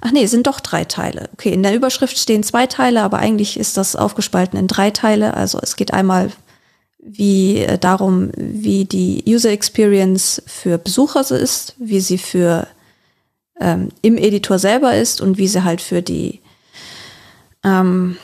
ach 0.00 0.12
nee, 0.12 0.24
es 0.24 0.30
sind 0.30 0.46
doch 0.46 0.60
drei 0.60 0.84
Teile. 0.84 1.28
Okay, 1.34 1.52
in 1.52 1.62
der 1.62 1.74
Überschrift 1.74 2.18
stehen 2.18 2.42
zwei 2.42 2.66
Teile, 2.66 3.02
aber 3.02 3.18
eigentlich 3.18 3.58
ist 3.58 3.76
das 3.76 3.96
aufgespalten 3.96 4.58
in 4.58 4.66
drei 4.66 4.90
Teile. 4.90 5.34
Also 5.34 5.58
es 5.62 5.76
geht 5.76 5.92
einmal 5.92 6.30
wie 6.98 7.58
äh, 7.58 7.78
darum, 7.78 8.30
wie 8.36 8.84
die 8.84 9.24
User 9.26 9.50
Experience 9.50 10.42
für 10.46 10.78
Besucher 10.78 11.28
ist, 11.30 11.74
wie 11.78 12.00
sie 12.00 12.18
für 12.18 12.66
ähm, 13.60 13.88
im 14.02 14.16
Editor 14.16 14.58
selber 14.58 14.94
ist 14.94 15.20
und 15.20 15.38
wie 15.38 15.48
sie 15.48 15.64
halt 15.64 15.80
für 15.80 16.02
die 16.02 16.40
ähm, 17.64 18.16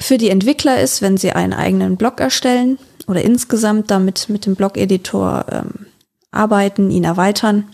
für 0.00 0.18
die 0.18 0.30
Entwickler 0.30 0.80
ist, 0.80 1.02
wenn 1.02 1.16
sie 1.16 1.32
einen 1.32 1.52
eigenen 1.52 1.96
Blog 1.96 2.20
erstellen 2.20 2.78
oder 3.06 3.22
insgesamt 3.22 3.90
damit 3.90 4.28
mit 4.28 4.46
dem 4.46 4.56
Blog-Editor 4.56 5.46
ähm, 5.50 5.86
arbeiten, 6.30 6.90
ihn 6.90 7.04
erweitern. 7.04 7.68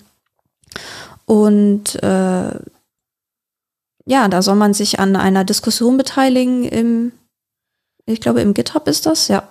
Und 1.25 2.03
äh, 2.03 2.51
ja, 4.07 4.29
da 4.29 4.43
soll 4.43 4.57
man 4.57 4.75
sich 4.75 4.99
an 4.99 5.17
einer 5.17 5.45
Diskussion 5.45 5.97
beteiligen 5.97 6.65
im, 6.65 7.13
ich 8.07 8.21
glaube, 8.21 8.41
im 8.41 8.55
GitHub 8.55 8.89
ist 8.89 9.07
das, 9.07 9.29
ja. 9.29 9.45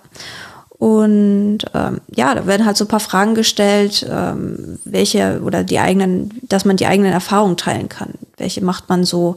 Und 0.70 1.58
ähm, 1.74 2.00
ja, 2.08 2.34
da 2.34 2.46
werden 2.46 2.64
halt 2.64 2.78
so 2.78 2.86
ein 2.86 2.88
paar 2.88 3.00
Fragen 3.00 3.34
gestellt, 3.34 4.06
ähm, 4.08 4.78
welche 4.84 5.42
oder 5.42 5.62
die 5.62 5.78
eigenen, 5.78 6.40
dass 6.42 6.64
man 6.64 6.78
die 6.78 6.86
eigenen 6.86 7.12
Erfahrungen 7.12 7.58
teilen 7.58 7.90
kann. 7.90 8.14
Welche 8.38 8.64
macht 8.64 8.88
man 8.88 9.04
so 9.04 9.36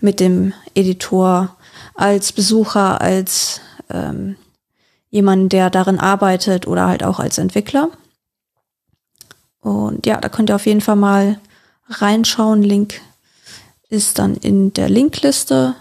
mit 0.00 0.20
dem 0.20 0.52
Editor 0.74 1.56
als 1.96 2.30
Besucher, 2.30 3.00
als 3.00 3.60
ähm, 3.90 4.36
jemand, 5.10 5.52
der 5.52 5.68
darin 5.68 5.98
arbeitet 5.98 6.68
oder 6.68 6.86
halt 6.86 7.02
auch 7.02 7.18
als 7.18 7.38
Entwickler. 7.38 7.88
Und 9.60 10.06
ja, 10.06 10.20
da 10.20 10.28
könnt 10.28 10.50
ihr 10.50 10.56
auf 10.56 10.66
jeden 10.66 10.80
Fall 10.80 10.96
mal 10.96 11.40
reinschauen. 11.88 12.62
Link 12.62 13.00
ist 13.94 14.18
dann 14.18 14.36
in 14.36 14.72
der 14.72 14.88
Linkliste. 14.88 15.74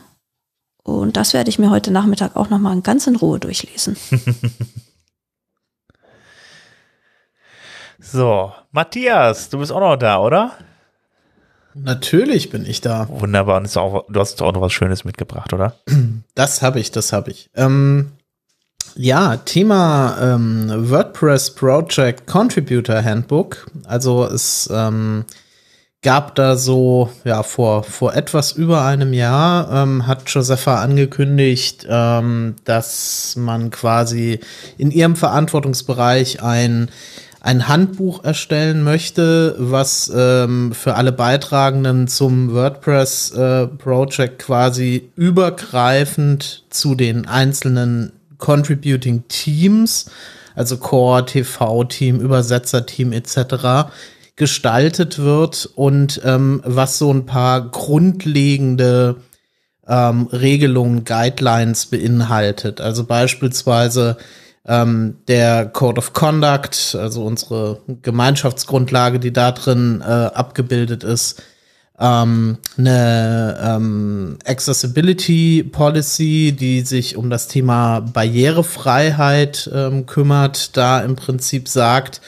Und 0.84 1.18
das 1.18 1.34
werde 1.34 1.50
ich 1.50 1.60
mir 1.60 1.70
heute 1.70 1.92
Nachmittag 1.92 2.36
auch 2.36 2.50
nochmal 2.50 2.80
ganz 2.82 3.08
in 3.08 3.16
Ruhe 3.16 3.40
durchlesen. 3.40 3.98
So, 8.06 8.52
Matthias, 8.72 9.50
du 9.50 9.60
bist 9.60 9.72
auch 9.72 9.80
noch 9.80 9.96
da, 9.96 10.20
oder? 10.20 10.52
Natürlich 11.74 12.50
bin 12.50 12.66
ich 12.66 12.82
da. 12.82 13.08
Wunderbar, 13.10 13.58
und 13.58 13.78
auch, 13.78 14.06
du 14.10 14.20
hast 14.20 14.42
auch 14.42 14.52
noch 14.52 14.62
was 14.62 14.74
Schönes 14.74 15.06
mitgebracht, 15.06 15.54
oder? 15.54 15.76
Das 16.36 16.62
habe 16.62 16.80
ich, 16.80 16.92
das 16.92 17.14
habe 17.14 17.32
ich. 17.32 17.50
Ähm, 17.56 18.12
ja, 18.96 19.38
Thema 19.38 20.18
ähm, 20.20 20.90
WordPress 20.90 21.56
Project 21.56 22.28
Contributor 22.28 23.04
Handbook. 23.04 23.72
Also 23.86 24.26
es 24.26 24.68
ähm, 24.74 25.26
gab 26.04 26.36
da 26.36 26.56
so, 26.58 27.10
ja, 27.24 27.44
vor, 27.44 27.84
vor 27.84 28.14
etwas 28.14 28.52
über 28.52 28.86
einem 28.86 29.14
Jahr 29.14 29.72
ähm, 29.72 30.06
hat 30.06 30.30
Josepha 30.30 30.82
angekündigt, 30.82 31.88
ähm, 31.90 32.56
dass 32.66 33.36
man 33.38 33.72
quasi 33.72 34.40
in 34.78 34.92
ihrem 34.92 35.16
Verantwortungsbereich 35.16 36.44
ein 36.44 36.90
ein 37.44 37.68
Handbuch 37.68 38.24
erstellen 38.24 38.84
möchte, 38.84 39.56
was 39.60 40.10
ähm, 40.16 40.72
für 40.72 40.96
alle 40.96 41.12
Beitragenden 41.12 42.08
zum 42.08 42.54
WordPress 42.54 43.32
äh, 43.32 43.68
quasi 44.38 45.10
übergreifend 45.18 46.64
zu 46.70 46.96
den 46.96 47.28
einzelnen 47.28 48.14
Contributing 48.38 49.24
Teams, 49.28 50.10
also 50.56 50.78
Core, 50.78 51.26
TV-Team, 51.26 52.22
Übersetzer-Team 52.22 53.12
etc., 53.12 53.90
gestaltet 54.36 55.20
wird 55.20 55.70
und 55.76 56.22
ähm, 56.24 56.62
was 56.66 56.98
so 56.98 57.12
ein 57.14 57.26
paar 57.26 57.70
grundlegende 57.70 59.18
ähm, 59.88 60.28
Regelungen, 60.32 61.04
Guidelines 61.04 61.88
beinhaltet. 61.88 62.82
Also 62.82 63.04
beispielsweise 63.04 64.18
ähm, 64.66 65.18
der 65.28 65.66
Code 65.66 66.00
of 66.00 66.14
Conduct, 66.14 66.96
also 67.00 67.24
unsere 67.26 67.82
Gemeinschaftsgrundlage, 68.02 69.20
die 69.20 69.34
da 69.34 69.52
drin 69.52 70.02
äh, 70.02 70.06
abgebildet 70.06 71.04
ist, 71.04 71.44
ähm, 72.00 72.58
eine 72.78 73.60
ähm, 73.62 74.40
Accessibility 74.46 75.64
Policy, 75.64 76.56
die 76.58 76.82
sich 76.82 77.18
um 77.18 77.30
das 77.30 77.48
Thema 77.48 78.00
Barrierefreiheit 78.00 79.70
ähm, 79.74 80.06
kümmert, 80.06 80.76
da 80.76 81.02
im 81.02 81.16
Prinzip 81.16 81.68
sagt, 81.68 82.22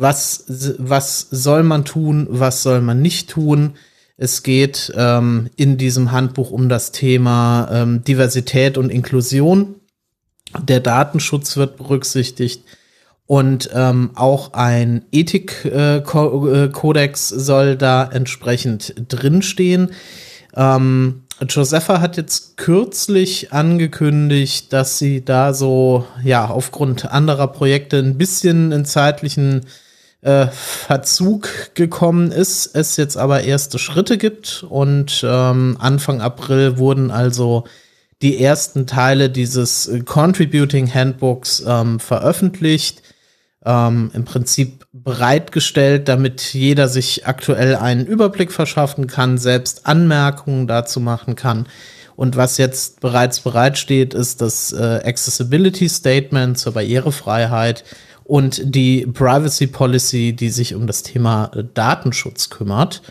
was, 0.00 0.44
was 0.78 1.28
soll 1.30 1.62
man 1.62 1.84
tun, 1.84 2.26
was 2.30 2.62
soll 2.62 2.80
man 2.80 3.02
nicht 3.02 3.30
tun. 3.30 3.74
Es 4.16 4.42
geht 4.42 4.92
ähm, 4.96 5.50
in 5.56 5.76
diesem 5.76 6.12
Handbuch 6.12 6.50
um 6.50 6.68
das 6.68 6.92
Thema 6.92 7.68
ähm, 7.72 8.04
Diversität 8.04 8.76
und 8.76 8.90
Inklusion 8.90 9.76
der 10.58 10.80
Datenschutz 10.80 11.56
wird 11.56 11.76
berücksichtigt 11.76 12.64
und 13.26 13.70
ähm, 13.72 14.10
auch 14.14 14.54
ein 14.54 15.04
Ethikkodex 15.12 17.32
äh, 17.32 17.38
soll 17.38 17.76
da 17.76 18.02
entsprechend 18.04 18.94
drinstehen. 19.08 19.92
Ähm, 20.56 21.22
Josepha 21.48 22.00
hat 22.00 22.16
jetzt 22.16 22.56
kürzlich 22.56 23.52
angekündigt, 23.52 24.72
dass 24.72 24.98
sie 24.98 25.24
da 25.24 25.54
so, 25.54 26.04
ja, 26.24 26.46
aufgrund 26.46 27.08
anderer 27.10 27.46
Projekte 27.46 27.98
ein 27.98 28.18
bisschen 28.18 28.72
in 28.72 28.84
zeitlichen 28.84 29.66
äh, 30.22 30.46
Verzug 30.48 31.74
gekommen 31.74 32.30
ist, 32.30 32.74
es 32.74 32.96
jetzt 32.96 33.16
aber 33.16 33.42
erste 33.42 33.78
Schritte 33.78 34.18
gibt 34.18 34.64
und 34.68 35.24
ähm, 35.26 35.76
Anfang 35.80 36.20
April 36.20 36.78
wurden 36.78 37.10
also 37.10 37.64
die 38.22 38.42
ersten 38.42 38.86
Teile 38.86 39.30
dieses 39.30 39.90
Contributing 40.04 40.92
Handbooks 40.92 41.64
ähm, 41.66 42.00
veröffentlicht, 42.00 43.02
ähm, 43.64 44.10
im 44.12 44.24
Prinzip 44.24 44.86
bereitgestellt, 44.92 46.08
damit 46.08 46.52
jeder 46.52 46.88
sich 46.88 47.26
aktuell 47.26 47.76
einen 47.76 48.06
Überblick 48.06 48.52
verschaffen 48.52 49.06
kann, 49.06 49.38
selbst 49.38 49.86
Anmerkungen 49.86 50.66
dazu 50.66 51.00
machen 51.00 51.34
kann. 51.34 51.66
Und 52.16 52.36
was 52.36 52.58
jetzt 52.58 53.00
bereits 53.00 53.40
bereitsteht, 53.40 54.12
ist 54.12 54.42
das 54.42 54.72
äh, 54.72 55.00
Accessibility 55.04 55.88
Statement 55.88 56.58
zur 56.58 56.74
Barrierefreiheit 56.74 57.84
und 58.30 58.62
die 58.74 59.06
Privacy 59.06 59.66
Policy, 59.66 60.32
die 60.32 60.50
sich 60.50 60.74
um 60.74 60.86
das 60.86 61.02
Thema 61.02 61.50
äh, 61.54 61.64
Datenschutz 61.74 62.48
kümmert. 62.48 63.02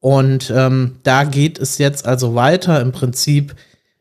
Und 0.00 0.52
ähm, 0.54 0.96
da 1.02 1.24
geht 1.24 1.58
es 1.58 1.78
jetzt 1.78 2.06
also 2.06 2.34
weiter. 2.34 2.80
Im 2.80 2.92
Prinzip 2.92 3.54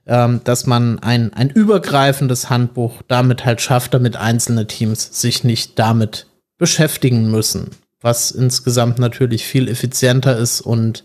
ähm, 0.07 0.41
dass 0.45 0.65
man 0.65 0.99
ein, 0.99 1.33
ein 1.33 1.49
übergreifendes 1.49 2.49
Handbuch 2.49 3.01
damit 3.07 3.45
halt 3.45 3.61
schafft, 3.61 3.93
damit 3.93 4.15
einzelne 4.15 4.65
Teams 4.65 5.21
sich 5.21 5.43
nicht 5.43 5.77
damit 5.77 6.27
beschäftigen 6.57 7.29
müssen, 7.29 7.71
was 8.01 8.31
insgesamt 8.31 8.99
natürlich 8.99 9.45
viel 9.45 9.67
effizienter 9.67 10.37
ist 10.37 10.61
und 10.61 11.03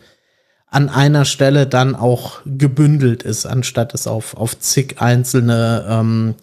an 0.69 0.89
einer 0.89 1.25
Stelle 1.25 1.67
dann 1.67 1.95
auch 1.95 2.41
gebündelt 2.47 3.25
ist, 3.25 3.45
anstatt 3.45 3.93
es 3.93 4.07
auf, 4.07 4.37
auf 4.37 4.59
zig 4.59 5.01
einzelne 5.01 5.85
ähm, 5.89 6.35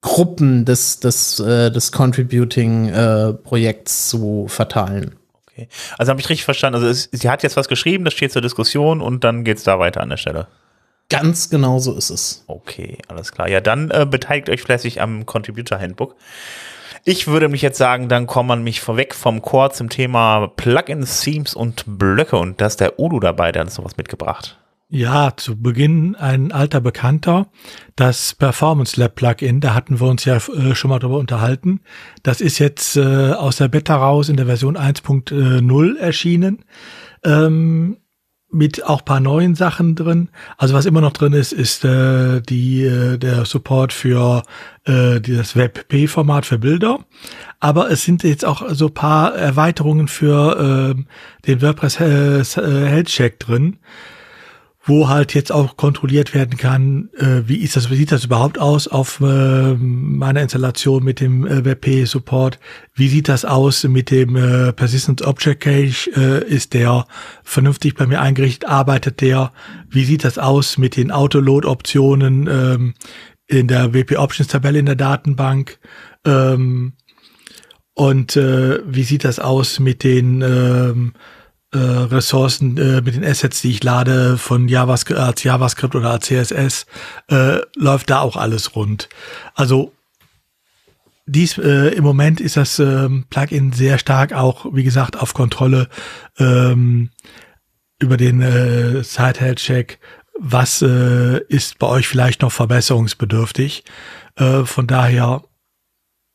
Gruppen 0.00 0.64
des, 0.64 1.00
des, 1.00 1.40
äh, 1.40 1.70
des 1.70 1.92
Contributing-Projekts 1.92 3.92
äh, 3.92 4.10
zu 4.10 4.46
verteilen. 4.48 5.16
Okay. 5.48 5.68
Also 5.96 6.10
habe 6.10 6.20
ich 6.20 6.28
richtig 6.28 6.44
verstanden. 6.44 6.76
Also 6.76 6.88
es, 6.88 7.08
sie 7.12 7.30
hat 7.30 7.42
jetzt 7.42 7.56
was 7.56 7.68
geschrieben, 7.68 8.04
das 8.04 8.14
steht 8.14 8.32
zur 8.32 8.42
Diskussion 8.42 9.00
und 9.00 9.24
dann 9.24 9.44
geht 9.44 9.58
es 9.58 9.64
da 9.64 9.78
weiter 9.78 10.02
an 10.02 10.10
der 10.10 10.16
Stelle. 10.16 10.48
Ganz 11.08 11.50
genau 11.50 11.78
so 11.78 11.96
ist 11.96 12.10
es. 12.10 12.44
Okay, 12.46 12.98
alles 13.08 13.32
klar. 13.32 13.48
Ja, 13.48 13.60
dann 13.60 13.90
äh, 13.90 14.06
beteiligt 14.08 14.50
euch 14.50 14.62
fleißig 14.62 15.00
am 15.00 15.24
Contributor 15.24 15.78
Handbook. 15.78 16.16
Ich 17.04 17.28
würde 17.28 17.48
mich 17.48 17.62
jetzt 17.62 17.78
sagen, 17.78 18.08
dann 18.08 18.26
kommt 18.26 18.48
man 18.48 18.64
mich 18.64 18.80
vorweg 18.80 19.14
vom 19.14 19.40
Core 19.40 19.70
zum 19.70 19.88
Thema 19.88 20.48
Plugins, 20.56 21.20
Themes 21.20 21.54
und 21.54 21.84
Blöcke 21.86 22.36
und 22.36 22.60
da 22.60 22.66
ist 22.66 22.80
der 22.80 22.98
Udo 22.98 23.20
dabei, 23.20 23.52
der 23.52 23.60
hat 23.60 23.68
uns 23.68 23.78
noch 23.78 23.84
was 23.84 23.96
mitgebracht. 23.96 24.58
Ja, 24.88 25.32
zu 25.36 25.60
Beginn 25.60 26.14
ein 26.14 26.52
alter 26.52 26.80
Bekannter, 26.80 27.48
das 27.96 28.34
Performance 28.34 29.00
Lab 29.00 29.16
Plugin, 29.16 29.60
da 29.60 29.74
hatten 29.74 29.98
wir 29.98 30.06
uns 30.06 30.24
ja 30.24 30.36
äh, 30.36 30.76
schon 30.76 30.90
mal 30.90 31.00
drüber 31.00 31.18
unterhalten. 31.18 31.80
Das 32.22 32.40
ist 32.40 32.60
jetzt 32.60 32.96
äh, 32.96 33.32
aus 33.32 33.56
der 33.56 33.66
Beta 33.66 33.96
raus 33.96 34.28
in 34.28 34.36
der 34.36 34.46
Version 34.46 34.76
1.0 34.76 35.96
erschienen. 35.98 36.64
Ähm, 37.24 37.96
mit 38.48 38.84
auch 38.84 39.04
paar 39.04 39.18
neuen 39.18 39.56
Sachen 39.56 39.96
drin. 39.96 40.28
Also 40.56 40.72
was 40.74 40.86
immer 40.86 41.00
noch 41.00 41.12
drin 41.12 41.32
ist, 41.32 41.52
ist 41.52 41.84
äh, 41.84 42.40
die 42.40 42.84
äh, 42.84 43.18
der 43.18 43.44
Support 43.44 43.92
für 43.92 44.44
äh, 44.84 45.20
das 45.20 45.56
WebP-Format 45.56 46.46
für 46.46 46.58
Bilder. 46.58 47.00
Aber 47.58 47.90
es 47.90 48.04
sind 48.04 48.22
jetzt 48.22 48.44
auch 48.44 48.62
so 48.70 48.88
paar 48.88 49.34
Erweiterungen 49.34 50.06
für 50.06 50.94
äh, 50.96 51.02
den 51.48 51.60
WordPress 51.60 52.00
äh, 52.00 52.44
Health 52.88 53.08
Check 53.08 53.40
drin 53.40 53.78
wo 54.86 55.08
halt 55.08 55.34
jetzt 55.34 55.50
auch 55.50 55.76
kontrolliert 55.76 56.32
werden 56.32 56.56
kann, 56.56 57.10
äh, 57.18 57.42
wie 57.46 57.56
ist 57.56 57.74
das, 57.74 57.90
wie 57.90 57.96
sieht 57.96 58.12
das 58.12 58.24
überhaupt 58.24 58.58
aus 58.58 58.86
auf 58.86 59.20
äh, 59.20 59.74
meiner 59.74 60.40
Installation 60.40 61.02
mit 61.02 61.18
dem 61.18 61.44
äh, 61.44 61.64
WebP 61.64 62.04
Support? 62.04 62.60
Wie 62.94 63.08
sieht 63.08 63.28
das 63.28 63.44
aus 63.44 63.82
mit 63.82 64.12
dem 64.12 64.36
äh, 64.36 64.72
Persistent 64.72 65.22
Object 65.22 65.64
Cache? 65.64 66.10
Äh, 66.14 66.48
ist 66.48 66.72
der 66.72 67.04
vernünftig 67.42 67.96
bei 67.96 68.06
mir 68.06 68.20
eingerichtet? 68.20 68.68
Arbeitet 68.68 69.20
der? 69.20 69.52
Wie 69.90 70.04
sieht 70.04 70.22
das 70.22 70.38
aus 70.38 70.78
mit 70.78 70.96
den 70.96 71.10
Autoload 71.10 71.66
Optionen 71.66 72.48
ähm, 72.48 72.94
in 73.48 73.66
der 73.66 73.92
WP 73.92 74.16
Options 74.18 74.48
Tabelle 74.48 74.78
in 74.78 74.86
der 74.86 74.94
Datenbank? 74.94 75.80
Ähm, 76.24 76.92
und 77.94 78.36
äh, 78.36 78.80
wie 78.86 79.02
sieht 79.02 79.24
das 79.24 79.40
aus 79.40 79.80
mit 79.80 80.04
den 80.04 80.42
ähm, 80.42 81.14
äh, 81.72 81.78
Ressourcen 81.78 82.76
äh, 82.78 83.00
mit 83.00 83.14
den 83.14 83.24
Assets, 83.24 83.60
die 83.60 83.70
ich 83.70 83.82
lade 83.82 84.38
von 84.38 84.68
JavaScript 84.68 85.18
als 85.18 85.42
JavaScript 85.42 85.94
oder 85.94 86.10
als 86.10 86.26
CSS, 86.26 86.86
äh, 87.28 87.58
läuft 87.76 88.10
da 88.10 88.20
auch 88.20 88.36
alles 88.36 88.76
rund. 88.76 89.08
Also 89.54 89.92
dies 91.26 91.58
äh, 91.58 91.88
im 91.88 92.04
Moment 92.04 92.40
ist 92.40 92.56
das 92.56 92.78
ähm, 92.78 93.26
Plugin 93.30 93.72
sehr 93.72 93.98
stark 93.98 94.32
auch, 94.32 94.66
wie 94.72 94.84
gesagt, 94.84 95.18
auf 95.18 95.34
Kontrolle 95.34 95.88
ähm, 96.38 97.10
über 97.98 98.16
den 98.16 98.40
äh, 98.42 99.02
Site 99.02 99.40
Health 99.40 99.58
Check. 99.58 99.98
Was 100.38 100.82
äh, 100.82 101.40
ist 101.48 101.78
bei 101.78 101.88
euch 101.88 102.06
vielleicht 102.06 102.42
noch 102.42 102.52
verbesserungsbedürftig? 102.52 103.84
Äh, 104.36 104.64
von 104.64 104.86
daher, 104.86 105.42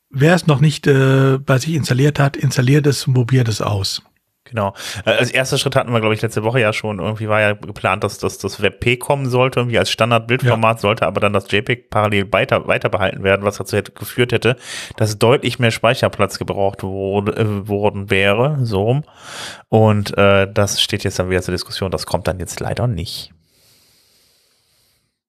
wer 0.09 0.35
es 0.35 0.47
noch 0.47 0.59
nicht 0.59 0.87
äh, 0.87 1.37
bei 1.37 1.57
sich 1.57 1.73
installiert 1.73 2.19
hat, 2.19 2.35
installiert 2.35 2.85
es 2.87 3.07
und 3.07 3.13
probiert 3.13 3.47
es 3.47 3.61
aus. 3.61 4.01
Genau. 4.43 4.73
Äh, 5.05 5.11
als 5.11 5.31
erster 5.31 5.57
Schritt 5.57 5.75
hatten 5.75 5.91
wir, 5.91 5.99
glaube 5.99 6.15
ich, 6.15 6.21
letzte 6.21 6.43
Woche 6.43 6.59
ja 6.59 6.73
schon. 6.73 6.99
Irgendwie 6.99 7.29
war 7.29 7.41
ja 7.41 7.53
geplant, 7.53 8.03
dass, 8.03 8.17
dass 8.17 8.37
das 8.37 8.61
WebP 8.61 8.97
kommen 8.97 9.29
sollte, 9.29 9.59
irgendwie 9.59 9.77
als 9.77 9.91
Standardbildformat 9.91 10.77
ja. 10.77 10.81
sollte, 10.81 11.05
aber 11.05 11.21
dann 11.21 11.33
das 11.33 11.51
JPEG 11.51 11.89
parallel 11.89 12.31
weiter, 12.33 12.67
weiter 12.67 12.89
behalten 12.89 13.23
werden, 13.23 13.45
was 13.45 13.57
dazu 13.57 13.77
hätte, 13.77 13.91
geführt 13.91 14.31
hätte, 14.31 14.57
dass 14.97 15.19
deutlich 15.19 15.59
mehr 15.59 15.71
Speicherplatz 15.71 16.39
gebraucht 16.39 16.83
wurde, 16.83 17.33
äh, 17.33 17.67
worden 17.67 18.09
wäre, 18.09 18.57
so 18.63 18.83
rum. 18.83 19.03
Und 19.69 20.17
äh, 20.17 20.51
das 20.51 20.81
steht 20.81 21.03
jetzt 21.03 21.19
dann 21.19 21.29
wieder 21.29 21.43
zur 21.43 21.53
Diskussion. 21.53 21.91
Das 21.91 22.05
kommt 22.05 22.27
dann 22.27 22.39
jetzt 22.39 22.59
leider 22.59 22.87
nicht. 22.87 23.31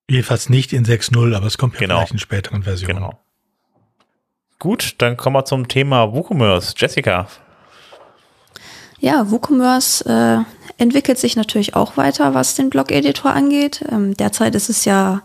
Jedenfalls 0.09 0.49
nicht 0.49 0.73
in 0.73 0.85
6.0, 0.85 1.35
aber 1.35 1.45
es 1.45 1.57
kommt 1.57 1.75
ja 1.75 1.81
genau. 1.81 1.95
vielleicht 1.97 2.11
in 2.13 2.19
späteren 2.19 2.63
Versionen. 2.63 2.95
Genau. 2.95 3.19
Gut, 4.59 4.95
dann 5.01 5.17
kommen 5.17 5.35
wir 5.35 5.45
zum 5.45 5.67
Thema 5.67 6.13
WooCommerce. 6.13 6.73
Jessica, 6.77 7.27
ja, 9.03 9.29
WooCommerce 9.29 10.05
äh, 10.05 10.81
entwickelt 10.81 11.19
sich 11.19 11.35
natürlich 11.35 11.75
auch 11.75 11.97
weiter, 11.97 12.33
was 12.33 12.55
den 12.55 12.69
Blog-Editor 12.69 13.33
angeht. 13.33 13.83
Ähm, 13.91 14.15
derzeit 14.15 14.55
ist 14.55 14.69
es 14.69 14.85
ja 14.85 15.23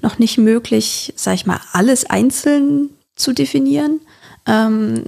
noch 0.00 0.18
nicht 0.18 0.38
möglich, 0.38 1.12
sag 1.14 1.34
ich 1.34 1.44
mal, 1.44 1.60
alles 1.72 2.08
einzeln 2.08 2.88
zu 3.16 3.34
definieren. 3.34 4.00
Ähm, 4.46 5.04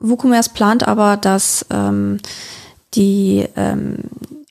WooCommerce 0.00 0.48
plant 0.54 0.88
aber, 0.88 1.16
dass 1.16 1.64
ähm, 1.70 2.18
die 2.94 3.46
ähm, 3.54 3.98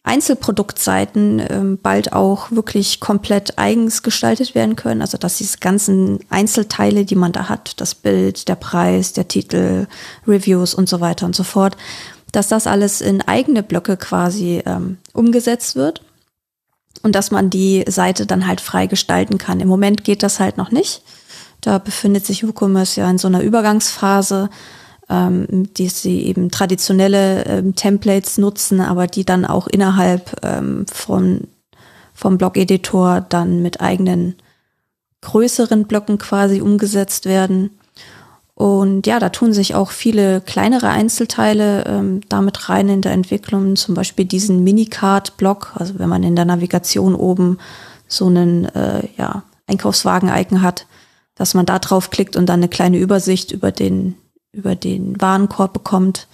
Einzelproduktseiten 0.04 1.46
ähm, 1.50 1.80
bald 1.84 2.14
auch 2.14 2.50
wirklich 2.50 3.02
komplett 3.02 3.58
eigens 3.58 4.04
gestaltet 4.04 4.56
werden 4.56 4.78
können. 4.78 5.02
Also 5.02 5.18
dass 5.18 5.38
diese 5.38 5.58
ganzen 5.58 6.20
Einzelteile, 6.30 7.04
die 7.04 7.16
man 7.16 7.34
da 7.34 7.50
hat, 7.50 7.82
das 7.82 7.94
Bild, 7.94 8.48
der 8.48 8.56
Preis, 8.56 9.12
der 9.12 9.28
Titel, 9.28 9.88
Reviews 10.26 10.74
und 10.74 10.88
so 10.88 11.02
weiter 11.02 11.26
und 11.26 11.36
so 11.36 11.44
fort, 11.44 11.76
dass 12.34 12.50
das 12.50 12.68
alles 12.68 13.00
in 13.00 13.22
eigene 13.22 13.64
Blöcke 13.64 13.96
quasi 13.96 14.62
ähm, 14.66 14.98
umgesetzt 15.14 15.78
wird 15.78 16.02
und 17.02 17.16
dass 17.16 17.32
man 17.32 17.50
die 17.50 17.86
Seite 17.88 18.26
dann 18.26 18.48
halt 18.48 18.60
frei 18.60 18.88
gestalten 18.88 19.38
kann. 19.38 19.62
Im 19.62 19.70
Moment 19.70 20.04
geht 20.04 20.24
das 20.24 20.40
halt 20.40 20.58
noch 20.58 20.72
nicht. 20.72 21.04
Da 21.62 21.78
befindet 21.78 22.26
sich 22.26 22.46
WooCommerce 22.46 22.98
ja 22.98 23.10
in 23.10 23.18
so 23.18 23.28
einer 23.28 23.42
Übergangsphase, 23.42 24.50
ähm, 25.10 25.72
die 25.74 25.90
sie 25.90 26.24
eben 26.26 26.50
traditionelle 26.50 27.46
ähm, 27.46 27.76
Templates 27.76 28.38
nutzen, 28.38 28.82
aber 28.82 29.08
die 29.08 29.26
dann 29.26 29.46
auch 29.46 29.68
innerhalb 29.68 30.44
ähm, 30.44 30.86
von, 30.92 31.48
vom 32.14 32.38
Blog-Editor 32.38 33.22
dann 33.22 33.62
mit 33.62 33.80
eigenen 33.80 34.36
größeren 35.22 35.86
Blöcken 35.86 36.18
quasi 36.18 36.62
umgesetzt 36.62 37.26
werden. 37.26 37.70
Und 38.64 39.08
ja, 39.08 39.20
da 39.20 39.28
tun 39.28 39.52
sich 39.52 39.76
auch 39.76 39.92
viele 39.92 40.40
kleinere 40.40 40.88
Einzelteile 40.88 41.84
ähm, 41.86 42.22
damit 42.30 42.70
rein 42.70 42.88
in 42.88 43.02
der 43.02 43.12
Entwicklung, 43.12 43.76
zum 43.76 43.94
Beispiel 43.94 44.24
diesen 44.24 44.64
Minicard-Block, 44.64 45.74
also 45.76 46.00
wenn 46.00 46.08
man 46.08 46.24
in 46.24 46.38
der 46.38 46.46
Navigation 46.46 47.14
oben 47.14 47.58
so 48.08 48.28
einen 48.28 48.64
äh, 48.74 49.06
ja, 49.18 49.44
Einkaufswagen-Icon 49.68 50.62
hat, 50.62 50.88
dass 51.36 51.56
man 51.56 51.66
da 51.66 51.78
draufklickt 51.78 52.38
und 52.38 52.46
dann 52.46 52.62
eine 52.62 52.70
kleine 52.70 53.00
Übersicht 53.00 53.52
über 53.52 53.74
den, 53.74 54.16
über 54.54 54.76
den 54.76 55.20
Warenkorb 55.20 55.74
bekommt. 55.74 56.30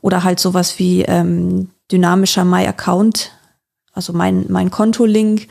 Oder 0.00 0.24
halt 0.24 0.40
sowas 0.40 0.80
wie 0.80 1.02
ähm, 1.02 1.70
dynamischer 1.92 2.44
My 2.44 2.66
Account, 2.66 3.30
also 3.92 4.12
mein, 4.12 4.46
mein 4.48 4.72
Konto-Link, 4.72 5.46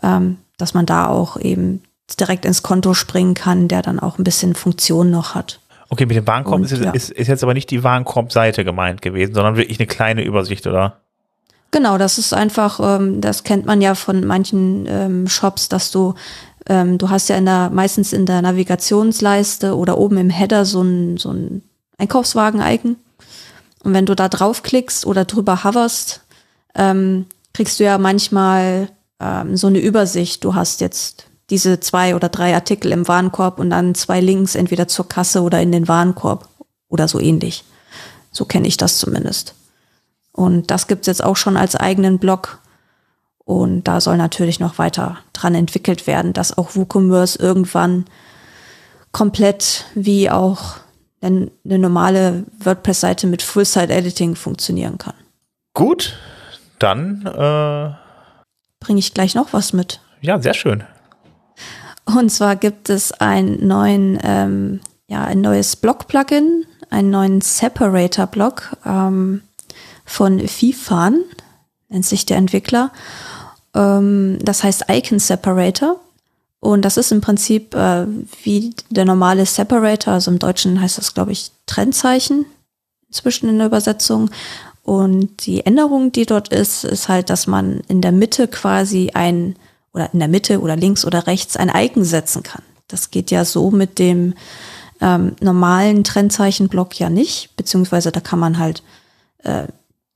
ähm, 0.00 0.36
dass 0.58 0.74
man 0.74 0.86
da 0.86 1.08
auch 1.08 1.40
eben 1.40 1.82
direkt 2.20 2.44
ins 2.44 2.62
Konto 2.62 2.94
springen 2.94 3.34
kann, 3.34 3.68
der 3.68 3.82
dann 3.82 3.98
auch 3.98 4.18
ein 4.18 4.24
bisschen 4.24 4.54
Funktion 4.54 5.10
noch 5.10 5.34
hat. 5.34 5.60
Okay, 5.88 6.06
mit 6.06 6.16
dem 6.16 6.26
Warenkorb 6.26 6.56
Und, 6.56 6.72
ist, 6.72 6.82
ja. 6.82 6.90
ist, 6.90 7.10
ist, 7.10 7.28
jetzt 7.28 7.42
aber 7.42 7.54
nicht 7.54 7.70
die 7.70 7.84
Warenkorb-Seite 7.84 8.64
gemeint 8.64 9.02
gewesen, 9.02 9.34
sondern 9.34 9.56
wirklich 9.56 9.78
eine 9.78 9.86
kleine 9.86 10.24
Übersicht, 10.24 10.66
oder? 10.66 11.00
Genau, 11.70 11.98
das 11.98 12.18
ist 12.18 12.32
einfach, 12.32 12.80
ähm, 12.80 13.20
das 13.20 13.42
kennt 13.42 13.66
man 13.66 13.80
ja 13.80 13.94
von 13.94 14.26
manchen 14.26 14.86
ähm, 14.88 15.28
Shops, 15.28 15.68
dass 15.68 15.90
du, 15.90 16.14
ähm, 16.68 16.98
du 16.98 17.10
hast 17.10 17.28
ja 17.28 17.36
in 17.36 17.46
der, 17.46 17.70
meistens 17.70 18.12
in 18.12 18.26
der 18.26 18.42
Navigationsleiste 18.42 19.76
oder 19.76 19.98
oben 19.98 20.18
im 20.18 20.30
Header 20.30 20.64
so 20.64 20.82
ein, 20.82 21.16
so 21.16 21.30
ein 21.30 21.62
Einkaufswagen-Icon. 21.98 22.96
Und 23.82 23.92
wenn 23.92 24.06
du 24.06 24.14
da 24.14 24.28
draufklickst 24.28 25.04
oder 25.06 25.24
drüber 25.24 25.64
hoverst, 25.64 26.22
ähm, 26.74 27.26
kriegst 27.52 27.78
du 27.78 27.84
ja 27.84 27.98
manchmal 27.98 28.88
ähm, 29.20 29.56
so 29.56 29.66
eine 29.66 29.78
Übersicht. 29.78 30.44
Du 30.44 30.54
hast 30.54 30.80
jetzt 30.80 31.26
diese 31.54 31.78
zwei 31.78 32.16
oder 32.16 32.28
drei 32.28 32.52
Artikel 32.52 32.90
im 32.90 33.06
Warenkorb 33.06 33.60
und 33.60 33.70
dann 33.70 33.94
zwei 33.94 34.20
Links 34.20 34.56
entweder 34.56 34.88
zur 34.88 35.08
Kasse 35.08 35.40
oder 35.40 35.62
in 35.62 35.70
den 35.70 35.86
Warenkorb 35.86 36.48
oder 36.88 37.06
so 37.06 37.20
ähnlich. 37.20 37.62
So 38.32 38.44
kenne 38.44 38.66
ich 38.66 38.76
das 38.76 38.98
zumindest. 38.98 39.54
Und 40.32 40.72
das 40.72 40.88
gibt's 40.88 41.06
jetzt 41.06 41.22
auch 41.22 41.36
schon 41.36 41.56
als 41.56 41.76
eigenen 41.76 42.18
Blog. 42.18 42.58
Und 43.44 43.84
da 43.84 44.00
soll 44.00 44.16
natürlich 44.16 44.58
noch 44.58 44.78
weiter 44.78 45.18
dran 45.32 45.54
entwickelt 45.54 46.08
werden, 46.08 46.32
dass 46.32 46.58
auch 46.58 46.74
WooCommerce 46.74 47.36
irgendwann 47.38 48.06
komplett 49.12 49.84
wie 49.94 50.28
auch 50.28 50.78
eine 51.20 51.50
normale 51.62 52.46
WordPress-Seite 52.58 53.28
mit 53.28 53.42
Full-Site-Editing 53.42 54.34
funktionieren 54.34 54.98
kann. 54.98 55.14
Gut, 55.72 56.16
dann 56.80 57.24
äh 57.26 57.92
bringe 58.80 58.98
ich 58.98 59.14
gleich 59.14 59.36
noch 59.36 59.52
was 59.52 59.72
mit. 59.72 60.00
Ja, 60.20 60.42
sehr 60.42 60.54
schön. 60.54 60.82
Und 62.04 62.30
zwar 62.30 62.56
gibt 62.56 62.90
es 62.90 63.12
einen 63.12 63.66
neuen, 63.66 64.18
ähm, 64.22 64.80
ja, 65.08 65.24
ein 65.24 65.40
neues 65.40 65.76
Block-Plugin, 65.76 66.66
einen 66.90 67.10
neuen 67.10 67.40
Separator-Block 67.40 68.76
ähm, 68.84 69.42
von 70.04 70.46
Fifan, 70.46 71.20
nennt 71.88 72.04
sich 72.04 72.26
der 72.26 72.36
Entwickler. 72.36 72.92
Ähm, 73.74 74.38
das 74.42 74.62
heißt 74.62 74.84
Icon 74.88 75.18
Separator. 75.18 76.00
Und 76.60 76.82
das 76.82 76.96
ist 76.96 77.12
im 77.12 77.20
Prinzip 77.20 77.74
äh, 77.74 78.06
wie 78.42 78.74
der 78.88 79.04
normale 79.04 79.44
Separator, 79.44 80.14
also 80.14 80.30
im 80.30 80.38
Deutschen 80.38 80.80
heißt 80.80 80.96
das, 80.96 81.12
glaube 81.12 81.32
ich, 81.32 81.50
Trennzeichen 81.66 82.46
zwischen 83.10 83.48
in 83.48 83.58
der 83.58 83.66
Übersetzung. 83.66 84.30
Und 84.82 85.46
die 85.46 85.64
Änderung, 85.64 86.12
die 86.12 86.26
dort 86.26 86.48
ist, 86.48 86.84
ist 86.84 87.08
halt, 87.08 87.30
dass 87.30 87.46
man 87.46 87.80
in 87.88 88.00
der 88.00 88.12
Mitte 88.12 88.48
quasi 88.48 89.10
ein 89.14 89.56
oder 89.94 90.12
in 90.12 90.18
der 90.18 90.28
Mitte 90.28 90.60
oder 90.60 90.76
links 90.76 91.04
oder 91.04 91.26
rechts 91.26 91.56
ein 91.56 91.72
Icon 91.74 92.04
setzen 92.04 92.42
kann. 92.42 92.62
Das 92.88 93.10
geht 93.10 93.30
ja 93.30 93.44
so 93.44 93.70
mit 93.70 93.98
dem 93.98 94.34
ähm, 95.00 95.36
normalen 95.40 96.04
Trennzeichenblock 96.04 96.98
ja 96.98 97.08
nicht, 97.08 97.56
beziehungsweise 97.56 98.12
da 98.12 98.20
kann 98.20 98.38
man 98.38 98.58
halt 98.58 98.82
äh, 99.42 99.64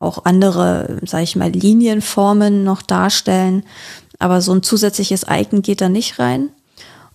auch 0.00 0.24
andere, 0.24 0.98
sage 1.04 1.24
ich 1.24 1.36
mal, 1.36 1.50
Linienformen 1.50 2.64
noch 2.64 2.82
darstellen, 2.82 3.64
aber 4.18 4.40
so 4.40 4.52
ein 4.52 4.62
zusätzliches 4.62 5.26
Icon 5.28 5.62
geht 5.62 5.80
da 5.80 5.88
nicht 5.88 6.18
rein. 6.18 6.50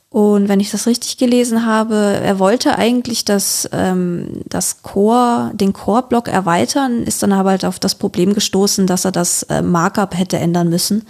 Und 0.09 0.47
wenn 0.47 0.59
ich 0.59 0.69
das 0.69 0.85
richtig 0.85 1.17
gelesen 1.17 1.65
habe, 1.65 1.95
er 1.95 2.37
wollte 2.37 2.77
eigentlich 2.77 3.25
das, 3.25 3.67
ähm, 3.71 4.43
das 4.45 4.83
Core, 4.83 5.49
den 5.55 5.73
Core-Block 5.73 6.27
erweitern, 6.27 7.01
ist 7.01 7.23
dann 7.23 7.33
aber 7.33 7.49
halt 7.49 7.65
auf 7.65 7.79
das 7.79 7.95
Problem 7.95 8.35
gestoßen, 8.35 8.85
dass 8.85 9.05
er 9.05 9.11
das 9.11 9.41
äh, 9.43 9.63
Markup 9.63 10.15
hätte 10.15 10.37
ändern 10.37 10.69
müssen, 10.69 11.07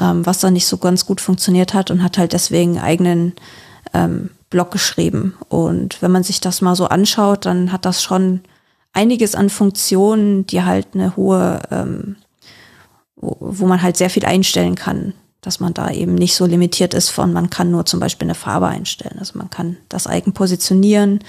ähm, 0.00 0.24
was 0.26 0.40
dann 0.40 0.52
nicht 0.52 0.66
so 0.66 0.78
ganz 0.78 1.06
gut 1.06 1.20
funktioniert 1.20 1.74
hat 1.74 1.90
und 1.90 2.02
hat 2.02 2.18
halt 2.18 2.32
deswegen 2.32 2.76
einen 2.76 2.84
eigenen 2.84 3.32
ähm, 3.92 4.30
Block 4.50 4.70
geschrieben. 4.70 5.34
Und 5.48 6.00
wenn 6.02 6.10
man 6.10 6.22
sich 6.22 6.40
das 6.40 6.60
mal 6.60 6.76
so 6.76 6.86
anschaut, 6.86 7.46
dann 7.46 7.72
hat 7.72 7.84
das 7.84 8.02
schon 8.02 8.40
einiges 8.92 9.34
an 9.34 9.50
Funktionen, 9.50 10.46
die 10.46 10.62
halt 10.62 10.88
eine 10.94 11.16
hohe, 11.16 11.60
ähm, 11.70 12.16
wo, 13.16 13.36
wo 13.40 13.66
man 13.66 13.82
halt 13.82 13.96
sehr 13.96 14.10
viel 14.10 14.24
einstellen 14.24 14.74
kann 14.74 15.14
dass 15.44 15.60
man 15.60 15.74
da 15.74 15.90
eben 15.90 16.14
nicht 16.14 16.34
so 16.34 16.46
limitiert 16.46 16.94
ist 16.94 17.10
von, 17.10 17.32
man 17.32 17.50
kann 17.50 17.70
nur 17.70 17.84
zum 17.84 18.00
Beispiel 18.00 18.26
eine 18.26 18.34
Farbe 18.34 18.66
einstellen. 18.66 19.18
Also 19.18 19.36
man 19.38 19.50
kann 19.50 19.76
das 19.88 20.06
Icon 20.06 20.32
positionieren, 20.32 21.20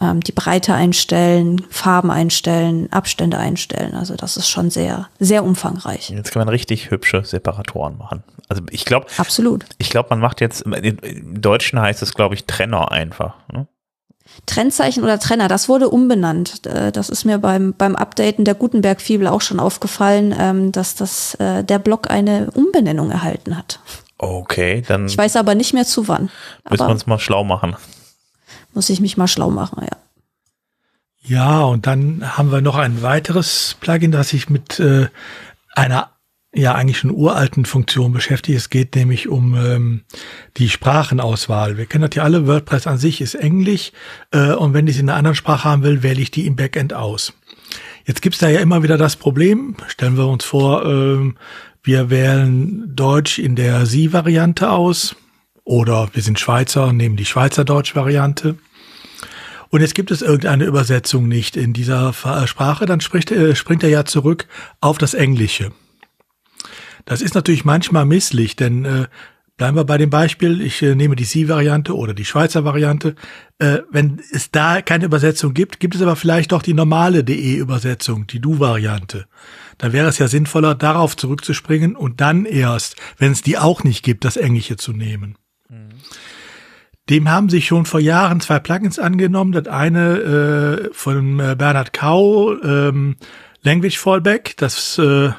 ähm, 0.00 0.20
die 0.20 0.32
Breite 0.32 0.74
einstellen, 0.74 1.64
Farben 1.70 2.10
einstellen, 2.10 2.92
Abstände 2.92 3.38
einstellen. 3.38 3.94
Also 3.94 4.16
das 4.16 4.36
ist 4.36 4.48
schon 4.48 4.70
sehr, 4.70 5.08
sehr 5.18 5.44
umfangreich. 5.44 6.10
Jetzt 6.10 6.32
kann 6.32 6.40
man 6.40 6.48
richtig 6.48 6.90
hübsche 6.90 7.24
Separatoren 7.24 7.98
machen. 7.98 8.22
Also 8.48 8.62
ich 8.70 8.84
glaube, 8.84 9.06
absolut. 9.18 9.64
Ich 9.78 9.90
glaube, 9.90 10.08
man 10.10 10.20
macht 10.20 10.40
jetzt, 10.40 10.62
im 10.62 11.40
Deutschen 11.40 11.80
heißt 11.80 12.02
es, 12.02 12.14
glaube 12.14 12.34
ich, 12.34 12.46
Trenner 12.46 12.90
einfach. 12.90 13.34
Ne? 13.52 13.66
Trennzeichen 14.46 15.02
oder 15.02 15.18
Trenner, 15.18 15.48
das 15.48 15.68
wurde 15.68 15.88
umbenannt. 15.88 16.66
Äh, 16.66 16.92
das 16.92 17.08
ist 17.08 17.24
mir 17.24 17.38
beim, 17.38 17.74
beim 17.76 17.96
Updaten 17.96 18.44
der 18.44 18.54
Gutenberg-Fibel 18.54 19.26
auch 19.26 19.40
schon 19.40 19.60
aufgefallen, 19.60 20.34
ähm, 20.38 20.72
dass 20.72 20.94
das, 20.94 21.34
äh, 21.34 21.62
der 21.64 21.78
Blog 21.78 22.10
eine 22.10 22.50
Umbenennung 22.52 23.10
erhalten 23.10 23.56
hat. 23.56 23.80
Okay, 24.18 24.82
dann. 24.86 25.06
Ich 25.06 25.16
weiß 25.16 25.36
aber 25.36 25.54
nicht 25.54 25.72
mehr 25.72 25.86
zu 25.86 26.08
wann. 26.08 26.30
Müssen 26.68 26.86
wir 26.86 26.90
uns 26.90 27.06
mal 27.06 27.18
schlau 27.18 27.42
machen. 27.42 27.76
Muss 28.72 28.90
ich 28.90 29.00
mich 29.00 29.16
mal 29.16 29.28
schlau 29.28 29.50
machen, 29.50 29.82
ja. 29.82 29.96
Ja, 31.22 31.60
und 31.62 31.86
dann 31.86 32.36
haben 32.36 32.50
wir 32.50 32.60
noch 32.60 32.76
ein 32.76 33.02
weiteres 33.02 33.76
Plugin, 33.80 34.10
das 34.10 34.30
sich 34.30 34.48
mit 34.48 34.80
äh, 34.80 35.08
einer 35.74 36.10
ja 36.52 36.74
eigentlich 36.74 36.98
schon 36.98 37.12
uralten 37.12 37.64
Funktion 37.64 38.12
beschäftigt. 38.12 38.58
Es 38.58 38.70
geht 38.70 38.96
nämlich 38.96 39.28
um 39.28 39.54
ähm, 39.54 40.00
die 40.56 40.68
Sprachenauswahl. 40.68 41.76
Wir 41.76 41.86
kennen 41.86 42.08
das 42.08 42.16
ja 42.16 42.24
alle, 42.24 42.46
WordPress 42.46 42.86
an 42.86 42.98
sich 42.98 43.20
ist 43.20 43.34
Englisch 43.34 43.92
äh, 44.32 44.52
und 44.52 44.74
wenn 44.74 44.86
ich 44.86 44.96
es 44.96 45.00
in 45.00 45.08
einer 45.08 45.18
anderen 45.18 45.36
Sprache 45.36 45.68
haben 45.68 45.82
will, 45.82 46.02
wähle 46.02 46.20
ich 46.20 46.30
die 46.30 46.46
im 46.46 46.56
Backend 46.56 46.92
aus. 46.92 47.32
Jetzt 48.04 48.22
gibt's 48.22 48.38
da 48.38 48.48
ja 48.48 48.60
immer 48.60 48.82
wieder 48.82 48.98
das 48.98 49.14
Problem, 49.14 49.76
stellen 49.86 50.16
wir 50.16 50.26
uns 50.26 50.44
vor, 50.44 50.84
ähm, 50.84 51.36
wir 51.82 52.10
wählen 52.10 52.94
Deutsch 52.96 53.38
in 53.38 53.54
der 53.54 53.86
Sie-Variante 53.86 54.70
aus 54.70 55.14
oder 55.70 56.08
wir 56.12 56.22
sind 56.22 56.40
Schweizer 56.40 56.92
nehmen 56.92 57.14
die 57.14 57.24
Schweizerdeutsch-Variante. 57.24 58.56
Und 59.68 59.82
jetzt 59.82 59.94
gibt 59.94 60.10
es 60.10 60.20
irgendeine 60.20 60.64
Übersetzung 60.64 61.28
nicht 61.28 61.56
in 61.56 61.72
dieser 61.72 62.12
Sprache, 62.12 62.86
dann 62.86 63.00
spricht, 63.00 63.30
äh, 63.30 63.54
springt 63.54 63.84
er 63.84 63.88
ja 63.88 64.04
zurück 64.04 64.48
auf 64.80 64.98
das 64.98 65.14
Englische. 65.14 65.70
Das 67.04 67.22
ist 67.22 67.36
natürlich 67.36 67.64
manchmal 67.64 68.04
misslich, 68.04 68.56
denn 68.56 68.84
äh, 68.84 69.06
bleiben 69.58 69.76
wir 69.76 69.84
bei 69.84 69.96
dem 69.96 70.10
Beispiel, 70.10 70.60
ich 70.60 70.82
äh, 70.82 70.96
nehme 70.96 71.14
die 71.14 71.22
Sie-Variante 71.22 71.96
oder 71.96 72.14
die 72.14 72.24
Schweizer 72.24 72.64
Variante. 72.64 73.14
Äh, 73.60 73.82
wenn 73.92 74.20
es 74.32 74.50
da 74.50 74.82
keine 74.82 75.04
Übersetzung 75.04 75.54
gibt, 75.54 75.78
gibt 75.78 75.94
es 75.94 76.02
aber 76.02 76.16
vielleicht 76.16 76.50
doch 76.50 76.62
die 76.62 76.74
normale 76.74 77.22
DE-Übersetzung, 77.22 78.26
die 78.26 78.40
Du-Variante. 78.40 79.26
Da 79.78 79.92
wäre 79.92 80.08
es 80.08 80.18
ja 80.18 80.26
sinnvoller, 80.26 80.74
darauf 80.74 81.16
zurückzuspringen 81.16 81.94
und 81.94 82.20
dann 82.20 82.44
erst, 82.44 82.96
wenn 83.18 83.30
es 83.30 83.42
die 83.42 83.56
auch 83.56 83.84
nicht 83.84 84.02
gibt, 84.02 84.24
das 84.24 84.36
Englische 84.36 84.76
zu 84.76 84.92
nehmen. 84.92 85.36
Mhm. 85.70 85.90
Dem 87.08 87.28
haben 87.28 87.48
sich 87.48 87.66
schon 87.66 87.86
vor 87.86 88.00
Jahren 88.00 88.40
zwei 88.40 88.60
Plugins 88.60 88.98
angenommen. 88.98 89.52
Das 89.52 89.66
eine 89.66 90.18
äh, 90.18 90.90
von 90.92 91.40
äh, 91.40 91.56
Bernhard 91.58 91.92
Kau, 91.92 92.54
ähm, 92.62 93.16
Language 93.62 93.98
Fallback, 93.98 94.56
das 94.56 94.96
äh, 94.98 95.30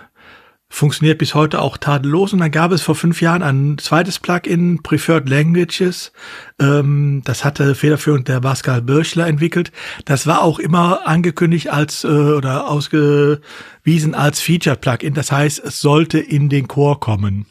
funktioniert 0.67 1.17
bis 1.17 1.33
heute 1.33 1.61
auch 1.61 1.77
tadellos. 1.77 2.33
Und 2.33 2.39
dann 2.39 2.51
gab 2.51 2.71
es 2.71 2.81
vor 2.81 2.95
fünf 2.95 3.21
Jahren 3.21 3.43
ein 3.43 3.77
zweites 3.77 4.19
Plugin, 4.19 4.83
Preferred 4.83 5.29
Languages. 5.29 6.11
Ähm, 6.59 7.21
das 7.25 7.45
hatte 7.45 7.75
federführend 7.75 8.27
der 8.27 8.41
Pascal 8.41 8.81
Birchler 8.81 9.27
entwickelt. 9.27 9.71
Das 10.05 10.27
war 10.27 10.41
auch 10.41 10.59
immer 10.59 11.07
angekündigt 11.07 11.69
als 11.69 12.03
äh, 12.03 12.07
oder 12.07 12.69
ausgewiesen 12.69 14.13
als 14.13 14.41
Feature-Plugin. 14.41 15.13
Das 15.13 15.31
heißt, 15.31 15.59
es 15.59 15.81
sollte 15.81 16.19
in 16.19 16.49
den 16.49 16.67
Core 16.67 16.99
kommen. 16.99 17.45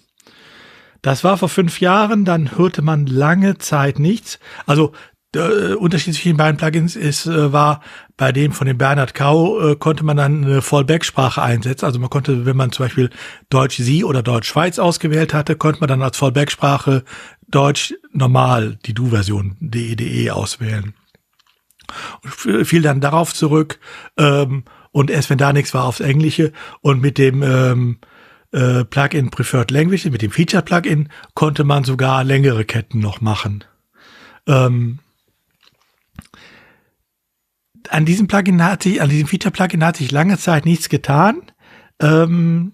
Das 1.02 1.24
war 1.24 1.38
vor 1.38 1.48
fünf 1.48 1.80
Jahren, 1.80 2.24
dann 2.24 2.56
hörte 2.56 2.82
man 2.82 3.06
lange 3.06 3.58
Zeit 3.58 3.98
nichts. 3.98 4.38
Also 4.66 4.92
der 5.32 5.80
Unterschied 5.80 6.14
zwischen 6.14 6.30
den 6.30 6.36
beiden 6.36 6.56
Plugins 6.56 6.96
ist, 6.96 7.26
äh, 7.26 7.52
war 7.52 7.82
bei 8.16 8.32
dem 8.32 8.52
von 8.52 8.66
dem 8.66 8.78
Bernhard 8.78 9.14
Kau 9.14 9.60
äh, 9.60 9.76
konnte 9.76 10.04
man 10.04 10.16
dann 10.16 10.44
eine 10.44 10.60
Fallback-Sprache 10.60 11.40
einsetzen. 11.40 11.84
Also 11.84 12.00
man 12.00 12.10
konnte, 12.10 12.46
wenn 12.46 12.56
man 12.56 12.72
zum 12.72 12.86
Beispiel 12.86 13.10
Deutsch 13.48 13.76
Sie 13.76 14.02
oder 14.02 14.22
Deutsch 14.22 14.48
Schweiz 14.48 14.78
ausgewählt 14.78 15.32
hatte, 15.32 15.54
konnte 15.54 15.80
man 15.80 15.88
dann 15.88 16.02
als 16.02 16.16
Fallback-Sprache 16.16 17.04
Deutsch 17.46 17.94
normal, 18.12 18.78
die 18.86 18.94
Du-Version 18.94 19.56
DEDE 19.60 20.04
e 20.04 20.30
auswählen. 20.30 20.94
Fiel 22.22 22.82
dann 22.82 23.00
darauf 23.00 23.32
zurück 23.32 23.78
ähm, 24.16 24.64
und 24.92 25.10
erst 25.10 25.30
wenn 25.30 25.38
da 25.38 25.52
nichts 25.52 25.74
war 25.74 25.84
aufs 25.84 26.00
Englische 26.00 26.52
und 26.80 27.00
mit 27.00 27.18
dem 27.18 27.42
ähm, 27.42 27.98
äh, 28.52 28.84
Plugin 28.84 29.30
Preferred 29.30 29.70
Language, 29.70 30.06
mit 30.06 30.22
dem 30.22 30.30
Feature-Plugin 30.30 31.08
konnte 31.34 31.64
man 31.64 31.84
sogar 31.84 32.24
längere 32.24 32.64
Ketten 32.64 32.98
noch 32.98 33.20
machen. 33.20 33.64
Ähm, 34.46 34.98
an 37.88 38.04
diesem 38.04 38.28
Plugin 38.28 38.62
hat 38.62 38.82
sich, 38.82 39.00
an 39.00 39.08
diesem 39.08 39.26
Feature-Plugin 39.26 39.84
hat 39.84 39.96
sich 39.96 40.10
lange 40.10 40.38
Zeit 40.38 40.64
nichts 40.64 40.88
getan. 40.88 41.42
Ähm, 42.00 42.72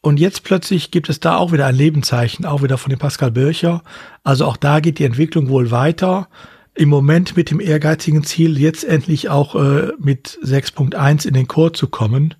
und 0.00 0.20
jetzt 0.20 0.44
plötzlich 0.44 0.90
gibt 0.90 1.08
es 1.08 1.18
da 1.18 1.36
auch 1.36 1.52
wieder 1.52 1.66
ein 1.66 1.74
Lebenszeichen, 1.74 2.44
auch 2.44 2.62
wieder 2.62 2.76
von 2.76 2.90
dem 2.90 2.98
Pascal 2.98 3.30
Bircher. 3.30 3.82
Also 4.22 4.44
auch 4.44 4.58
da 4.58 4.80
geht 4.80 4.98
die 4.98 5.04
Entwicklung 5.04 5.48
wohl 5.48 5.70
weiter. 5.70 6.28
Im 6.74 6.88
Moment 6.88 7.36
mit 7.36 7.50
dem 7.50 7.60
ehrgeizigen 7.60 8.22
Ziel, 8.24 8.58
jetzt 8.58 8.84
endlich 8.84 9.30
auch 9.30 9.54
äh, 9.54 9.92
mit 9.98 10.38
6.1 10.42 11.26
in 11.26 11.34
den 11.34 11.48
Core 11.48 11.72
zu 11.72 11.86
kommen. 11.86 12.34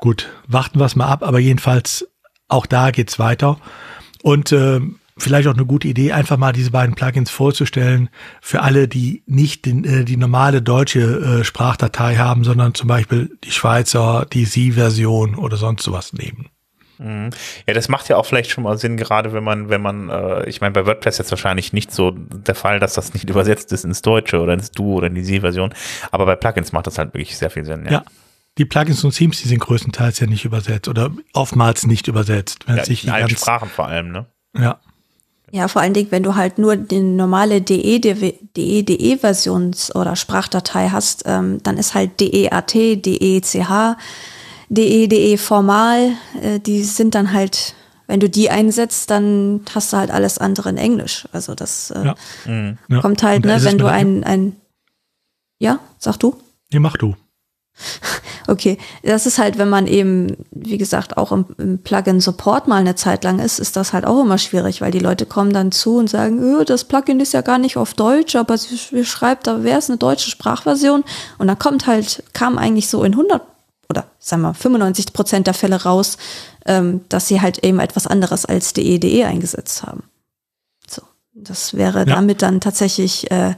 Gut, 0.00 0.28
warten 0.46 0.78
wir 0.78 0.86
es 0.86 0.96
mal 0.96 1.06
ab, 1.06 1.22
aber 1.22 1.38
jedenfalls 1.38 2.06
auch 2.48 2.66
da 2.66 2.90
geht's 2.90 3.18
weiter. 3.18 3.58
Und 4.22 4.52
äh, 4.52 4.80
vielleicht 5.18 5.48
auch 5.48 5.54
eine 5.54 5.64
gute 5.64 5.88
Idee, 5.88 6.12
einfach 6.12 6.36
mal 6.36 6.52
diese 6.52 6.70
beiden 6.70 6.94
Plugins 6.94 7.30
vorzustellen 7.30 8.10
für 8.40 8.62
alle, 8.62 8.88
die 8.88 9.22
nicht 9.26 9.64
den, 9.64 9.84
äh, 9.84 10.04
die 10.04 10.16
normale 10.16 10.62
deutsche 10.62 11.00
äh, 11.00 11.44
Sprachdatei 11.44 12.16
haben, 12.16 12.44
sondern 12.44 12.74
zum 12.74 12.88
Beispiel 12.88 13.36
die 13.44 13.50
Schweizer, 13.50 14.26
die 14.32 14.44
Sie-Version 14.44 15.34
oder 15.34 15.56
sonst 15.56 15.84
sowas 15.84 16.12
nehmen. 16.12 16.50
Mhm. 16.98 17.30
Ja, 17.66 17.74
das 17.74 17.88
macht 17.88 18.08
ja 18.08 18.16
auch 18.16 18.26
vielleicht 18.26 18.50
schon 18.50 18.64
mal 18.64 18.78
Sinn, 18.78 18.96
gerade 18.96 19.32
wenn 19.32 19.44
man, 19.44 19.68
wenn 19.68 19.82
man, 19.82 20.08
äh, 20.08 20.48
ich 20.48 20.60
meine, 20.60 20.72
bei 20.72 20.86
WordPress 20.86 21.18
jetzt 21.18 21.30
wahrscheinlich 21.30 21.72
nicht 21.72 21.92
so 21.92 22.10
der 22.10 22.54
Fall, 22.54 22.80
dass 22.80 22.94
das 22.94 23.14
nicht 23.14 23.28
übersetzt 23.28 23.72
ist 23.72 23.84
ins 23.84 24.02
Deutsche 24.02 24.40
oder 24.40 24.54
ins 24.54 24.70
Du 24.70 24.94
oder 24.94 25.06
in 25.08 25.14
die 25.14 25.24
Sie-Version, 25.24 25.74
aber 26.10 26.26
bei 26.26 26.36
Plugins 26.36 26.72
macht 26.72 26.86
das 26.86 26.98
halt 26.98 27.14
wirklich 27.14 27.36
sehr 27.36 27.50
viel 27.50 27.64
Sinn. 27.64 27.84
Ja. 27.84 27.92
ja. 27.92 28.04
Die 28.58 28.64
Plugins 28.64 29.04
und 29.04 29.14
Themes, 29.14 29.42
die 29.42 29.48
sind 29.48 29.58
größtenteils 29.58 30.18
ja 30.20 30.26
nicht 30.26 30.44
übersetzt 30.44 30.88
oder 30.88 31.10
oftmals 31.34 31.86
nicht 31.86 32.08
übersetzt. 32.08 32.66
Wenn 32.66 32.78
ja, 32.78 32.84
sich 32.84 33.04
in 33.04 33.10
allen 33.10 33.28
Sprachen 33.28 33.68
vor 33.68 33.86
allem, 33.86 34.12
ne? 34.12 34.26
Ja. 34.56 34.80
Ja, 35.52 35.68
vor 35.68 35.80
allen 35.80 35.94
Dingen, 35.94 36.10
wenn 36.10 36.24
du 36.24 36.34
halt 36.34 36.58
nur 36.58 36.74
die 36.76 37.00
normale 37.00 37.60
DE-DE-Versions- 37.60 39.94
oder 39.94 40.16
Sprachdatei 40.16 40.88
hast, 40.88 41.22
ähm, 41.26 41.62
dann 41.62 41.78
ist 41.78 41.94
halt 41.94 42.20
DEAT, 42.20 42.74
DECH, 42.74 43.96
DE, 44.68 45.06
DE 45.06 45.36
formal, 45.36 46.14
äh, 46.42 46.58
die 46.58 46.82
sind 46.82 47.14
dann 47.14 47.32
halt, 47.32 47.76
wenn 48.08 48.18
du 48.18 48.28
die 48.28 48.50
einsetzt, 48.50 49.08
dann 49.10 49.60
hast 49.72 49.92
du 49.92 49.98
halt 49.98 50.10
alles 50.10 50.38
andere 50.38 50.70
in 50.70 50.78
Englisch. 50.78 51.28
Also 51.30 51.54
das 51.54 51.92
äh, 51.92 52.06
ja. 52.06 52.16
Mhm. 52.46 52.76
kommt 53.00 53.22
halt, 53.22 53.44
ne, 53.44 53.62
wenn 53.62 53.78
du 53.78 53.86
ein, 53.86 54.24
ein, 54.24 54.56
ja, 55.60 55.78
sag 55.98 56.16
du? 56.16 56.34
Nee, 56.72 56.80
mach 56.80 56.96
du. 56.96 57.14
Okay, 58.48 58.78
das 59.02 59.26
ist 59.26 59.38
halt, 59.38 59.58
wenn 59.58 59.68
man 59.68 59.88
eben, 59.88 60.36
wie 60.52 60.78
gesagt, 60.78 61.16
auch 61.16 61.32
im, 61.32 61.46
im 61.58 61.78
Plugin 61.78 62.20
Support 62.20 62.68
mal 62.68 62.76
eine 62.76 62.94
Zeit 62.94 63.24
lang 63.24 63.40
ist, 63.40 63.58
ist 63.58 63.74
das 63.74 63.92
halt 63.92 64.06
auch 64.06 64.22
immer 64.22 64.38
schwierig, 64.38 64.80
weil 64.80 64.92
die 64.92 65.00
Leute 65.00 65.26
kommen 65.26 65.52
dann 65.52 65.72
zu 65.72 65.96
und 65.96 66.08
sagen, 66.08 66.38
öh, 66.38 66.64
das 66.64 66.84
Plugin 66.84 67.18
ist 67.18 67.32
ja 67.32 67.40
gar 67.40 67.58
nicht 67.58 67.76
auf 67.76 67.94
Deutsch, 67.94 68.36
aber 68.36 68.56
sie 68.56 69.04
schreibt, 69.04 69.48
da 69.48 69.64
wäre 69.64 69.80
es 69.80 69.90
eine 69.90 69.98
deutsche 69.98 70.30
Sprachversion 70.30 71.02
und 71.38 71.48
dann 71.48 71.58
kommt 71.58 71.88
halt, 71.88 72.22
kam 72.34 72.56
eigentlich 72.56 72.88
so 72.88 73.02
in 73.02 73.12
100 73.12 73.42
oder 73.88 74.06
sagen 74.18 74.42
wir 74.42 74.54
95 74.54 75.12
Prozent 75.12 75.46
der 75.46 75.54
Fälle 75.54 75.82
raus, 75.82 76.16
ähm, 76.66 77.02
dass 77.08 77.28
sie 77.28 77.40
halt 77.40 77.64
eben 77.64 77.80
etwas 77.80 78.06
anderes 78.06 78.44
als 78.44 78.72
DE.de 78.72 79.10
e 79.10 79.24
eingesetzt 79.24 79.82
haben. 79.82 80.04
So, 80.88 81.02
das 81.34 81.74
wäre 81.74 82.00
ja. 82.00 82.04
damit 82.04 82.42
dann 82.42 82.60
tatsächlich 82.60 83.30
äh, 83.30 83.54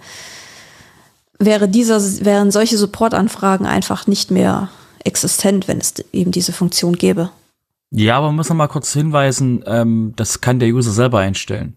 wäre 1.39 1.69
dieser, 1.69 2.01
wären 2.25 2.51
solche 2.51 2.79
Supportanfragen 2.79 3.67
einfach 3.67 4.07
nicht 4.07 4.31
mehr 4.31 4.69
existent, 5.05 5.69
wenn 5.69 5.79
es 5.79 5.95
eben 6.13 6.33
diese 6.33 6.53
Funktion 6.53 6.95
gäbe. 6.95 7.31
Ja, 7.91 8.19
aber 8.19 8.27
man 8.27 8.37
muss 8.37 8.49
noch 8.49 8.57
mal 8.57 8.69
kurz 8.69 8.93
hinweisen, 8.93 9.65
ähm, 9.67 10.13
das 10.17 10.41
kann 10.41 10.59
der 10.59 10.69
User 10.69 10.91
selber 10.91 11.21
einstellen. 11.21 11.77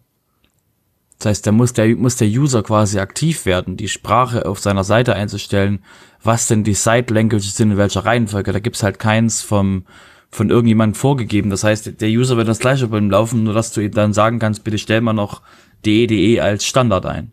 Das 1.18 1.28
heißt, 1.28 1.48
da 1.48 1.52
muss 1.52 1.74
der, 1.74 1.96
muss 1.96 2.16
der 2.16 2.28
User 2.28 2.64
quasi 2.64 3.00
aktiv 3.00 3.46
werden, 3.46 3.78
die 3.78 3.88
Sprache 3.88 4.46
auf 4.48 4.60
seiner 4.60 4.84
Seite 4.84 5.16
einzustellen, 5.16 5.84
was 6.24 6.48
denn 6.48 6.64
die 6.64 6.74
Site 6.74 7.14
Languages 7.14 7.56
sind, 7.56 7.72
in 7.72 7.78
welcher 7.78 8.06
Reihenfolge. 8.06 8.52
Da 8.52 8.60
gibt's 8.60 8.82
halt 8.82 8.98
keins 8.98 9.42
vom, 9.42 9.86
von 10.32 10.50
irgendjemandem 10.50 10.96
vorgegeben. 10.96 11.52
Das 11.52 11.64
heißt, 11.64 12.02
der 12.02 12.10
User 12.10 12.38
wird 12.38 12.48
das 12.48 12.60
gleiche 12.60 12.88
beim 12.88 13.12
Laufen, 13.12 13.44
nur 13.44 13.54
dass 13.54 13.72
du 13.72 13.82
ihm 13.82 13.92
dann 13.92 14.14
sagen 14.14 14.40
kannst, 14.40 14.64
bitte 14.64 14.80
stell 14.80 15.02
mal 15.02 15.14
noch 15.14 15.44
DE.DE 15.86 16.42
als 16.42 16.66
Standard 16.66 17.06
ein. 17.06 17.32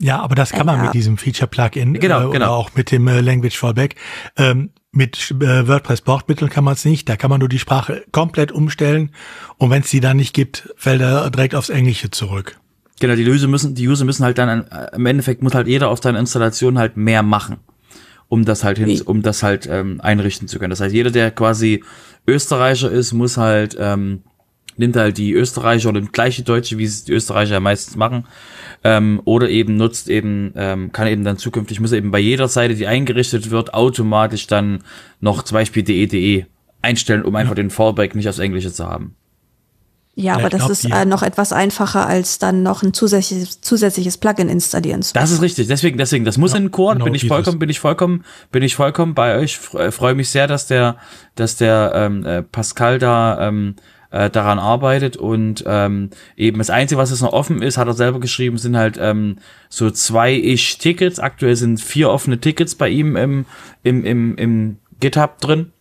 Ja, 0.00 0.20
aber 0.20 0.34
das 0.34 0.50
kann 0.50 0.66
man 0.66 0.76
Ja. 0.78 0.84
mit 0.84 0.94
diesem 0.94 1.16
Feature-Plugin 1.16 1.94
Genau, 1.94 2.20
äh, 2.20 2.24
oder 2.24 2.32
genau. 2.32 2.54
auch 2.54 2.74
mit 2.74 2.90
dem 2.90 3.08
äh, 3.08 3.20
Language 3.20 3.56
Fallback. 3.56 3.94
Ähm, 4.36 4.70
mit 4.92 5.30
äh, 5.40 5.66
WordPress-Bordmitteln 5.68 6.50
kann 6.50 6.64
man 6.64 6.74
es 6.74 6.84
nicht. 6.84 7.08
Da 7.08 7.16
kann 7.16 7.30
man 7.30 7.40
nur 7.40 7.48
die 7.48 7.58
Sprache 7.58 8.04
komplett 8.12 8.52
umstellen 8.52 9.10
und 9.58 9.70
wenn 9.70 9.82
es 9.82 9.90
die 9.90 10.00
dann 10.00 10.16
nicht 10.18 10.34
gibt, 10.34 10.72
fällt 10.76 11.00
er 11.02 11.30
direkt 11.30 11.54
aufs 11.54 11.68
Englische 11.70 12.10
zurück. 12.10 12.58
Genau, 13.00 13.14
die 13.14 13.26
User 13.28 13.46
müssen, 13.46 13.74
die 13.74 13.86
User 13.88 14.04
müssen 14.06 14.24
halt 14.24 14.38
dann, 14.38 14.64
äh, 14.68 14.94
im 14.96 15.04
Endeffekt 15.06 15.42
muss 15.42 15.54
halt 15.54 15.66
jeder 15.66 15.90
auf 15.90 16.02
seiner 16.02 16.18
Installation 16.18 16.78
halt 16.78 16.96
mehr 16.96 17.22
machen, 17.22 17.58
um 18.28 18.46
das 18.46 18.64
halt 18.64 18.78
hin, 18.78 19.02
um 19.02 19.20
das 19.22 19.42
halt 19.42 19.66
ähm, 19.70 20.00
einrichten 20.00 20.48
zu 20.48 20.58
können. 20.58 20.70
Das 20.70 20.80
heißt, 20.80 20.94
jeder, 20.94 21.10
der 21.10 21.30
quasi 21.30 21.84
Österreicher 22.26 22.90
ist, 22.90 23.12
muss 23.12 23.36
halt, 23.36 23.76
ähm, 23.78 24.22
nimmt 24.78 24.96
halt 24.96 25.18
die 25.18 25.32
Österreicher 25.32 25.88
oder 25.88 26.00
gleiche 26.00 26.42
Deutsche, 26.42 26.78
wie 26.78 26.84
es 26.84 27.04
die 27.04 27.12
Österreicher 27.12 27.54
ja 27.54 27.60
meistens 27.60 27.96
machen, 27.96 28.26
ähm, 28.84 29.20
oder 29.24 29.48
eben 29.48 29.76
nutzt 29.76 30.08
eben, 30.08 30.52
ähm, 30.56 30.92
kann 30.92 31.06
eben 31.08 31.24
dann 31.24 31.38
zukünftig, 31.38 31.80
muss 31.80 31.92
eben 31.92 32.10
bei 32.10 32.18
jeder 32.18 32.48
Seite, 32.48 32.74
die 32.74 32.86
eingerichtet 32.86 33.50
wird, 33.50 33.74
automatisch 33.74 34.46
dann 34.46 34.84
noch 35.20 35.42
zum 35.42 35.54
Beispiel 35.56 35.82
DE.DE 35.82 36.46
einstellen, 36.82 37.22
um 37.24 37.34
einfach 37.36 37.54
den 37.54 37.70
Fallback 37.70 38.14
nicht 38.14 38.28
aufs 38.28 38.38
Englische 38.38 38.72
zu 38.72 38.86
haben. 38.86 39.16
Ja, 40.18 40.34
aber 40.36 40.48
das 40.48 40.60
glaub, 40.60 40.70
ist 40.70 40.84
äh, 40.86 41.04
noch 41.04 41.22
etwas 41.22 41.52
einfacher, 41.52 42.06
als 42.06 42.38
dann 42.38 42.62
noch 42.62 42.82
ein 42.82 42.94
zusätzliches, 42.94 43.60
zusätzliches 43.60 44.16
Plugin 44.16 44.48
installieren 44.48 45.02
zu 45.02 45.12
Das 45.12 45.30
ist 45.30 45.42
richtig. 45.42 45.66
Deswegen, 45.66 45.98
deswegen, 45.98 46.24
das 46.24 46.38
muss 46.38 46.52
Ja, 46.52 46.56
in 46.56 46.64
den 46.64 46.70
Chor. 46.70 46.94
genau 46.94 47.04
bin 47.04 47.12
ich 47.12 47.28
vollkommen, 47.28 47.58
bin 47.58 47.68
ich 47.68 47.80
vollkommen, 47.80 48.24
bin 48.50 48.62
ich 48.62 48.74
vollkommen 48.76 49.14
bei 49.14 49.36
euch. 49.36 49.56
Fre- 49.58 49.90
Freue 49.90 50.14
mich 50.14 50.30
sehr, 50.30 50.46
dass 50.46 50.66
der, 50.68 50.96
dass 51.34 51.56
der 51.56 51.92
ähm, 51.94 52.24
äh, 52.24 52.42
Pascal 52.42 52.98
da 52.98 53.46
ähm, 53.46 53.74
äh, 54.10 54.30
daran 54.30 54.58
arbeitet 54.58 55.16
und 55.16 55.64
ähm, 55.66 56.10
eben 56.36 56.58
das 56.58 56.70
Einzige, 56.70 56.98
was 57.00 57.10
jetzt 57.10 57.22
noch 57.22 57.32
offen 57.32 57.62
ist, 57.62 57.78
hat 57.78 57.88
er 57.88 57.94
selber 57.94 58.20
geschrieben, 58.20 58.58
sind 58.58 58.76
halt 58.76 58.98
ähm, 59.00 59.38
so 59.68 59.90
zwei 59.90 60.34
ish 60.34 60.78
Tickets. 60.78 61.18
Aktuell 61.18 61.56
sind 61.56 61.80
vier 61.80 62.10
offene 62.10 62.38
Tickets 62.38 62.74
bei 62.74 62.88
ihm 62.88 63.16
im 63.16 63.46
im 63.82 64.04
im, 64.04 64.36
im 64.36 64.76
GitHub 65.00 65.40
drin 65.40 65.72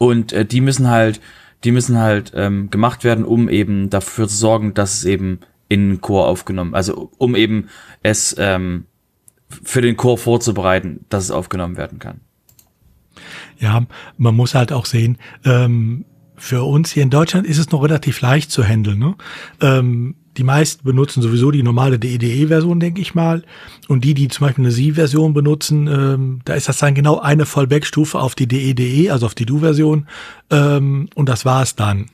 und 0.00 0.32
äh, 0.32 0.46
die 0.46 0.62
müssen 0.62 0.88
halt, 0.88 1.20
die 1.62 1.72
müssen 1.72 1.98
halt 1.98 2.32
ähm, 2.34 2.70
gemacht 2.70 3.04
werden, 3.04 3.24
um 3.24 3.48
eben 3.48 3.90
dafür 3.90 4.28
zu 4.28 4.36
sorgen, 4.36 4.72
dass 4.72 4.94
es 4.94 5.04
eben 5.04 5.40
in 5.68 5.90
den 5.90 6.00
Chor 6.00 6.26
aufgenommen, 6.26 6.74
also 6.74 7.10
um 7.18 7.36
eben 7.36 7.68
es 8.02 8.34
ähm, 8.38 8.86
für 9.62 9.82
den 9.82 9.96
Chor 9.96 10.16
vorzubereiten, 10.16 11.04
dass 11.10 11.24
es 11.24 11.30
aufgenommen 11.30 11.76
werden 11.76 11.98
kann. 11.98 12.20
Ja, 13.58 13.86
man 14.16 14.34
muss 14.34 14.54
halt 14.54 14.72
auch 14.72 14.86
sehen, 14.86 15.18
ähm, 15.44 16.06
für 16.40 16.62
uns 16.62 16.90
hier 16.90 17.02
in 17.02 17.10
Deutschland 17.10 17.46
ist 17.46 17.58
es 17.58 17.70
noch 17.70 17.82
relativ 17.82 18.20
leicht 18.22 18.50
zu 18.50 18.64
handeln. 18.64 18.98
Ne? 18.98 19.14
Ähm, 19.60 20.14
die 20.38 20.42
meisten 20.42 20.84
benutzen 20.84 21.22
sowieso 21.22 21.50
die 21.50 21.62
normale 21.62 21.98
DEDE-Version, 21.98 22.80
denke 22.80 23.02
ich 23.02 23.14
mal. 23.14 23.44
Und 23.88 24.04
die, 24.04 24.14
die 24.14 24.28
zum 24.28 24.46
Beispiel 24.46 24.64
eine 24.64 24.72
Sie-Version 24.72 25.34
benutzen, 25.34 25.86
ähm, 25.86 26.40
da 26.46 26.54
ist 26.54 26.68
das 26.68 26.78
dann 26.78 26.94
genau 26.94 27.20
eine 27.20 27.44
Fallback-Stufe 27.44 28.18
auf 28.18 28.34
die 28.34 28.46
DEDE, 28.48 29.12
also 29.12 29.26
auf 29.26 29.34
die 29.34 29.44
Du-Version. 29.44 30.08
Ähm, 30.50 31.10
und 31.14 31.28
das 31.28 31.44
war's 31.44 31.76
dann. 31.76 32.06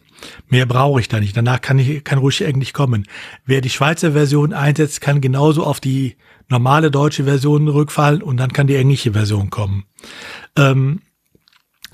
Mehr 0.49 0.67
brauche 0.67 0.99
ich 0.99 1.09
da 1.09 1.21
nicht. 1.21 1.37
Danach 1.37 1.61
kann 1.61 1.79
ich 1.79 2.03
kann 2.03 2.19
ruhig 2.19 2.41
Englisch 2.41 2.73
kommen. 2.73 3.07
Wer 3.45 3.61
die 3.61 3.71
Schweizer 3.71 4.13
Version 4.13 4.53
einsetzt, 4.53 5.01
kann 5.01 5.21
genauso 5.21 5.63
auf 5.63 5.79
die 5.79 6.17
normale 6.49 6.91
deutsche 6.91 7.25
Version 7.25 7.69
rückfallen 7.69 8.23
und 8.23 8.39
dann 8.39 8.53
kann 8.53 8.67
die 8.67 8.77
englische 8.77 9.13
Version 9.13 9.51
kommen. 9.51 9.85
Ähm, 10.57 11.01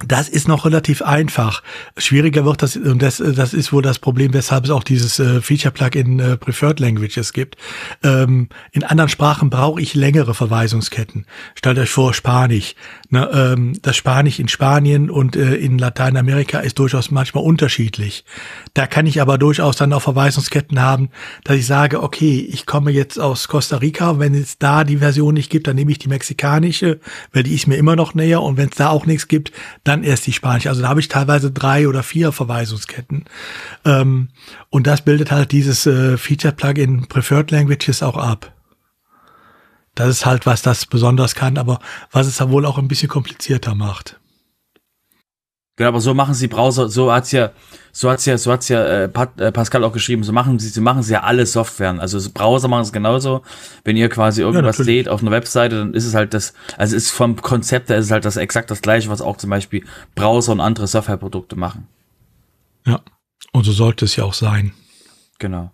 das 0.07 0.29
ist 0.29 0.49
noch 0.49 0.65
relativ 0.65 1.03
einfach. 1.03 1.63
Schwieriger 1.97 2.45
wird 2.45 2.63
das, 2.63 2.77
und 2.77 3.03
das, 3.03 3.19
das 3.19 3.55
ist 3.55 3.73
wohl 3.73 3.83
das 3.83 3.99
Problem, 3.99 4.33
weshalb 4.35 4.65
es 4.65 4.71
auch 4.71 4.85
dieses 4.85 5.19
äh, 5.19 5.41
Feature-Plugin 5.41 6.21
äh, 6.21 6.37
Preferred 6.37 6.81
Languages 6.81 7.33
gibt. 7.33 7.57
Ähm, 8.03 8.49
in 8.73 8.85
anderen 8.85 9.09
Sprachen 9.09 9.51
brauche 9.51 9.81
ich 9.81 9.95
längere 9.95 10.35
Verweisungsketten. 10.35 11.27
Stellt 11.55 11.79
euch 11.79 11.91
vor, 11.91 12.15
Spanisch. 12.15 12.75
Ne, 13.11 13.29
ähm, 13.33 13.79
das 13.83 13.97
Spanisch 13.97 14.39
in 14.39 14.49
Spanien 14.49 15.11
und 15.11 15.37
äh, 15.37 15.57
in 15.57 15.79
Lateinamerika 15.79 16.61
ist 16.61 16.79
durchaus 16.79 17.11
manchmal 17.11 17.45
unterschiedlich. 17.45 18.25
Da 18.73 18.87
kann 18.87 19.07
ich 19.07 19.21
aber 19.21 19.37
durchaus 19.37 19.77
dann 19.77 19.93
auch 19.93 20.01
Verweisungsketten 20.03 20.81
haben, 20.81 21.11
dass 21.45 21.57
ich 21.57 21.67
sage, 21.67 22.03
okay, 22.03 22.41
ich 22.51 22.65
komme 22.65 22.91
jetzt 22.91 23.21
aus 23.21 23.49
Costa 23.49 23.77
Rica, 23.77 24.19
wenn 24.19 24.35
es 24.35 24.59
da 24.59 24.85
die 24.85 24.97
Version 24.99 25.35
nicht 25.35 25.51
gibt, 25.51 25.67
dann 25.67 25.77
nehme 25.77 25.93
ich 25.93 25.99
die 25.99 26.09
mexikanische, 26.09 27.01
weil 27.33 27.43
die 27.43 27.55
ist 27.55 27.67
mir 27.67 27.77
immer 27.77 27.97
noch 27.97 28.15
näher 28.15 28.41
und 28.41 28.57
wenn 28.57 28.71
es 28.71 28.77
da 28.77 28.89
auch 28.89 29.05
nichts 29.05 29.29
gibt, 29.29 29.53
dann 29.85 29.92
erst 30.01 30.27
die 30.27 30.33
spanische. 30.33 30.71
Also 30.71 30.83
da 30.83 30.89
habe 30.89 31.01
ich 31.01 31.09
teilweise 31.09 31.51
drei 31.51 31.87
oder 31.89 32.03
vier 32.03 32.33
Verweisungsketten. 32.33 33.25
Ähm, 33.85 34.29
und 34.71 34.87
das 34.87 35.03
bildet 35.03 35.31
halt 35.31 35.53
dieses 35.53 35.87
äh, 35.87 36.17
Feature-Plugin 36.17 37.09
Preferred 37.09 37.51
Languages 37.51 38.03
auch 38.03 38.17
ab. 38.17 38.53
Das 39.95 40.09
ist 40.09 40.25
halt, 40.27 40.47
was 40.47 40.63
das 40.63 40.87
besonders 40.87 41.35
kann, 41.35 41.59
aber 41.59 41.79
was 42.11 42.27
es 42.27 42.39
ja 42.39 42.51
wohl 42.51 42.65
auch 42.65 42.79
ein 42.79 42.89
bisschen 42.89 43.11
komplizierter 43.11 43.75
macht. 43.75 44.19
Genau, 45.77 45.89
aber 45.89 46.01
so 46.01 46.13
machen 46.13 46.35
sie 46.35 46.49
Browser, 46.49 46.91
so 46.91 47.11
hat's 47.11 47.33
ja, 47.33 47.53
so 47.93 48.11
hat's 48.11 48.27
ja, 48.27 48.37
so 48.37 48.53
hat's 48.53 48.69
ja 48.69 48.85
äh, 48.85 49.09
Pat, 49.09 49.41
äh, 49.41 49.51
Pascal 49.51 49.85
auch 49.85 49.93
geschrieben, 49.93 50.23
so 50.23 50.31
machen 50.31 50.59
sie, 50.59 50.69
sie 50.69 50.83
machen 50.83 51.03
sie 51.03 51.15
ja 51.15 51.23
alle 51.23 51.47
Softwaren. 51.47 51.99
Also 51.99 52.19
so 52.19 52.31
Browser 52.31 52.69
machen 52.69 52.83
es 52.83 52.93
genauso. 52.93 53.43
Wenn 53.83 53.97
ihr 53.97 54.11
quasi 54.11 54.43
irgendwas 54.43 54.79
natürlich. 54.79 55.05
seht 55.05 55.09
auf 55.09 55.23
einer 55.23 55.31
Webseite, 55.31 55.79
dann 55.79 55.95
ist 55.95 56.05
es 56.05 56.15
halt 56.15 56.35
das, 56.35 56.53
also 56.77 56.95
es 56.95 57.05
ist 57.05 57.11
vom 57.13 57.37
Konzept 57.37 57.89
her 57.89 57.97
ist 57.97 58.07
es 58.07 58.11
halt 58.11 58.27
das 58.27 58.37
exakt 58.37 58.71
das 58.71 58.83
gleiche, 58.83 59.09
was 59.09 59.23
auch 59.23 59.39
zum 59.39 59.49
Beispiel 59.49 59.85
Browser 60.15 60.53
und 60.53 60.61
andere 60.61 60.87
Softwareprodukte 60.87 61.57
machen. 61.57 61.89
Ja. 62.87 63.01
Und 63.53 63.65
so 63.65 63.73
sollte 63.73 64.05
es 64.05 64.17
ja 64.17 64.25
auch 64.25 64.35
sein. 64.35 64.73
Genau. 65.39 65.73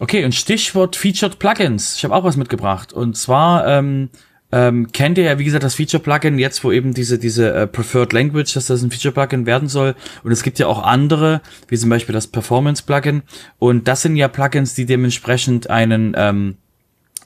Okay, 0.00 0.24
und 0.24 0.34
Stichwort 0.34 0.96
Featured 0.96 1.38
Plugins. 1.38 1.96
Ich 1.96 2.04
habe 2.04 2.14
auch 2.14 2.24
was 2.24 2.36
mitgebracht. 2.36 2.92
Und 2.92 3.16
zwar 3.16 3.66
ähm, 3.66 4.10
ähm, 4.50 4.90
kennt 4.92 5.18
ihr 5.18 5.24
ja, 5.24 5.38
wie 5.38 5.44
gesagt, 5.44 5.64
das 5.64 5.74
Feature-Plugin 5.74 6.38
jetzt, 6.38 6.64
wo 6.64 6.72
eben 6.72 6.94
diese, 6.94 7.18
diese 7.18 7.52
äh, 7.52 7.66
Preferred 7.66 8.12
Language, 8.12 8.54
dass 8.54 8.66
das 8.66 8.82
ein 8.82 8.90
Feature-Plugin 8.90 9.44
werden 9.44 9.68
soll. 9.68 9.94
Und 10.24 10.32
es 10.32 10.42
gibt 10.42 10.58
ja 10.58 10.66
auch 10.66 10.82
andere, 10.82 11.42
wie 11.68 11.76
zum 11.76 11.90
Beispiel 11.90 12.14
das 12.14 12.26
Performance-Plugin. 12.26 13.22
Und 13.58 13.88
das 13.88 14.02
sind 14.02 14.16
ja 14.16 14.28
Plugins, 14.28 14.74
die 14.74 14.86
dementsprechend 14.86 15.68
einen, 15.68 16.14
ähm, 16.16 16.56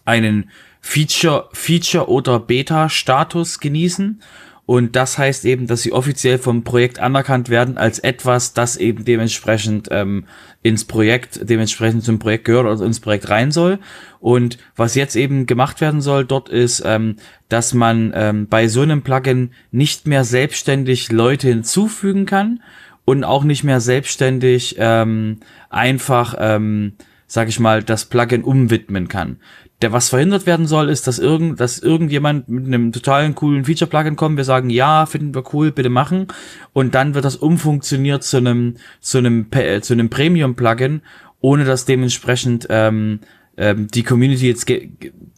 einen 0.05 0.51
Feature, 0.81 1.49
Feature 1.53 2.09
oder 2.09 2.41
Beta-Status 2.41 3.61
genießen. 3.61 4.21
Und 4.65 4.95
das 4.95 5.19
heißt 5.19 5.45
eben, 5.45 5.67
dass 5.67 5.83
sie 5.83 5.93
offiziell 5.93 6.39
vom 6.39 6.63
Projekt 6.63 7.01
anerkannt 7.01 7.49
werden 7.49 7.77
als 7.77 7.99
etwas, 7.99 8.55
das 8.55 8.77
eben 8.77 9.05
dementsprechend 9.05 9.89
ähm, 9.91 10.25
ins 10.63 10.85
Projekt, 10.85 11.41
dementsprechend 11.43 12.05
zum 12.05 12.21
Projekt 12.21 12.45
gehört 12.45 12.67
oder 12.67 12.87
ins 12.87 13.01
Projekt 13.01 13.29
rein 13.29 13.51
soll. 13.51 13.81
Und 14.21 14.59
was 14.77 14.95
jetzt 14.95 15.17
eben 15.17 15.47
gemacht 15.47 15.81
werden 15.81 16.01
soll 16.01 16.25
dort 16.25 16.49
ist, 16.49 16.83
ähm, 16.87 17.17
dass 17.49 17.75
man 17.75 18.13
ähm, 18.15 18.47
bei 18.49 18.69
so 18.69 18.83
einem 18.83 19.03
Plugin 19.03 19.51
nicht 19.73 20.07
mehr 20.07 20.23
selbstständig 20.23 21.11
Leute 21.11 21.49
hinzufügen 21.49 22.25
kann 22.25 22.63
und 23.05 23.25
auch 23.25 23.43
nicht 23.43 23.65
mehr 23.65 23.81
selbstständig 23.81 24.77
ähm, 24.79 25.41
einfach, 25.71 26.37
ähm, 26.39 26.93
sag 27.33 27.49
ich 27.49 27.59
mal, 27.59 27.83
das 27.83 28.05
Plugin 28.05 28.45
umwidmen 28.45 29.09
kann. 29.09 29.39
Der, 29.81 29.91
was 29.91 30.11
verhindert 30.11 30.45
werden 30.45 30.67
soll, 30.67 30.91
ist, 30.91 31.07
dass 31.07 31.19
irgend, 31.19 31.61
dass 31.61 31.79
irgendjemand 31.79 32.47
mit 32.51 32.67
einem 32.67 32.93
totalen 32.93 33.35
coolen 33.35 33.65
Feature-Plugin 33.65 34.17
kommt, 34.17 34.37
wir 34.37 34.45
sagen, 34.45 34.69
ja, 34.69 35.07
finden 35.07 35.35
wir 35.35 35.43
cool, 35.55 35.73
bitte 35.73 35.89
machen. 35.89 36.27
Und 36.75 36.95
dann 36.95 37.15
wird 37.15 37.25
das 37.25 37.37
umfunktioniert 37.37 38.23
zu 38.23 38.37
einem, 38.37 38.75
zu 39.01 39.17
einem, 39.17 39.47
äh, 39.53 39.81
zu 39.81 39.95
einem 39.95 40.11
Premium-Plugin, 40.11 41.01
ohne 41.41 41.65
dass 41.65 41.87
dementsprechend 41.87 42.67
ähm, 42.69 43.21
ähm, 43.57 43.89
die 43.89 44.03
Community 44.03 44.49
jetzt 44.49 44.67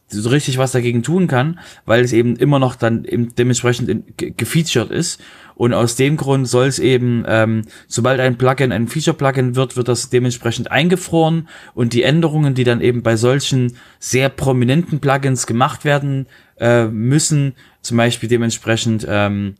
so 0.08 0.28
richtig 0.28 0.58
was 0.58 0.72
dagegen 0.72 1.02
tun 1.02 1.26
kann, 1.26 1.58
weil 1.86 2.04
es 2.04 2.12
eben 2.12 2.36
immer 2.36 2.58
noch 2.58 2.76
dann 2.76 3.04
eben 3.04 3.34
dementsprechend 3.34 3.88
in, 3.88 4.04
ge 4.16 4.32
gefeatured 4.36 4.90
ist. 4.90 5.20
Und 5.56 5.72
aus 5.72 5.94
dem 5.94 6.16
Grund 6.16 6.48
soll 6.48 6.66
es 6.66 6.78
eben, 6.78 7.24
ähm, 7.28 7.62
sobald 7.86 8.20
ein 8.20 8.36
Plugin 8.36 8.72
ein 8.72 8.88
Feature-Plugin 8.88 9.54
wird, 9.54 9.76
wird 9.76 9.88
das 9.88 10.10
dementsprechend 10.10 10.70
eingefroren 10.70 11.48
und 11.74 11.92
die 11.92 12.02
Änderungen, 12.02 12.54
die 12.54 12.64
dann 12.64 12.80
eben 12.80 13.02
bei 13.02 13.16
solchen 13.16 13.76
sehr 14.00 14.30
prominenten 14.30 14.98
Plugins 14.98 15.46
gemacht 15.46 15.84
werden 15.84 16.26
äh, 16.58 16.86
müssen, 16.86 17.54
zum 17.82 17.96
Beispiel 17.96 18.28
dementsprechend 18.28 19.06
ähm, 19.08 19.54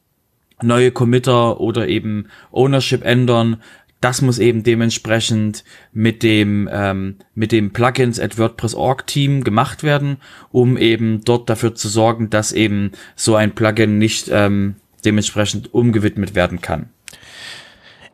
neue 0.62 0.90
Committer 0.90 1.60
oder 1.60 1.88
eben 1.88 2.26
Ownership 2.50 3.04
ändern, 3.04 3.62
das 4.04 4.20
muss 4.20 4.38
eben 4.38 4.62
dementsprechend 4.62 5.64
mit 5.94 6.22
dem 6.22 6.68
ähm, 6.70 7.16
mit 7.34 7.52
dem 7.52 7.72
Plugins 7.72 8.20
at 8.20 8.36
WordPress.org 8.36 9.06
Team 9.06 9.42
gemacht 9.42 9.82
werden, 9.82 10.18
um 10.52 10.76
eben 10.76 11.22
dort 11.24 11.48
dafür 11.48 11.74
zu 11.74 11.88
sorgen, 11.88 12.28
dass 12.28 12.52
eben 12.52 12.92
so 13.16 13.34
ein 13.34 13.54
Plugin 13.54 13.96
nicht 13.96 14.28
ähm, 14.30 14.74
dementsprechend 15.06 15.72
umgewidmet 15.72 16.34
werden 16.34 16.60
kann. 16.60 16.90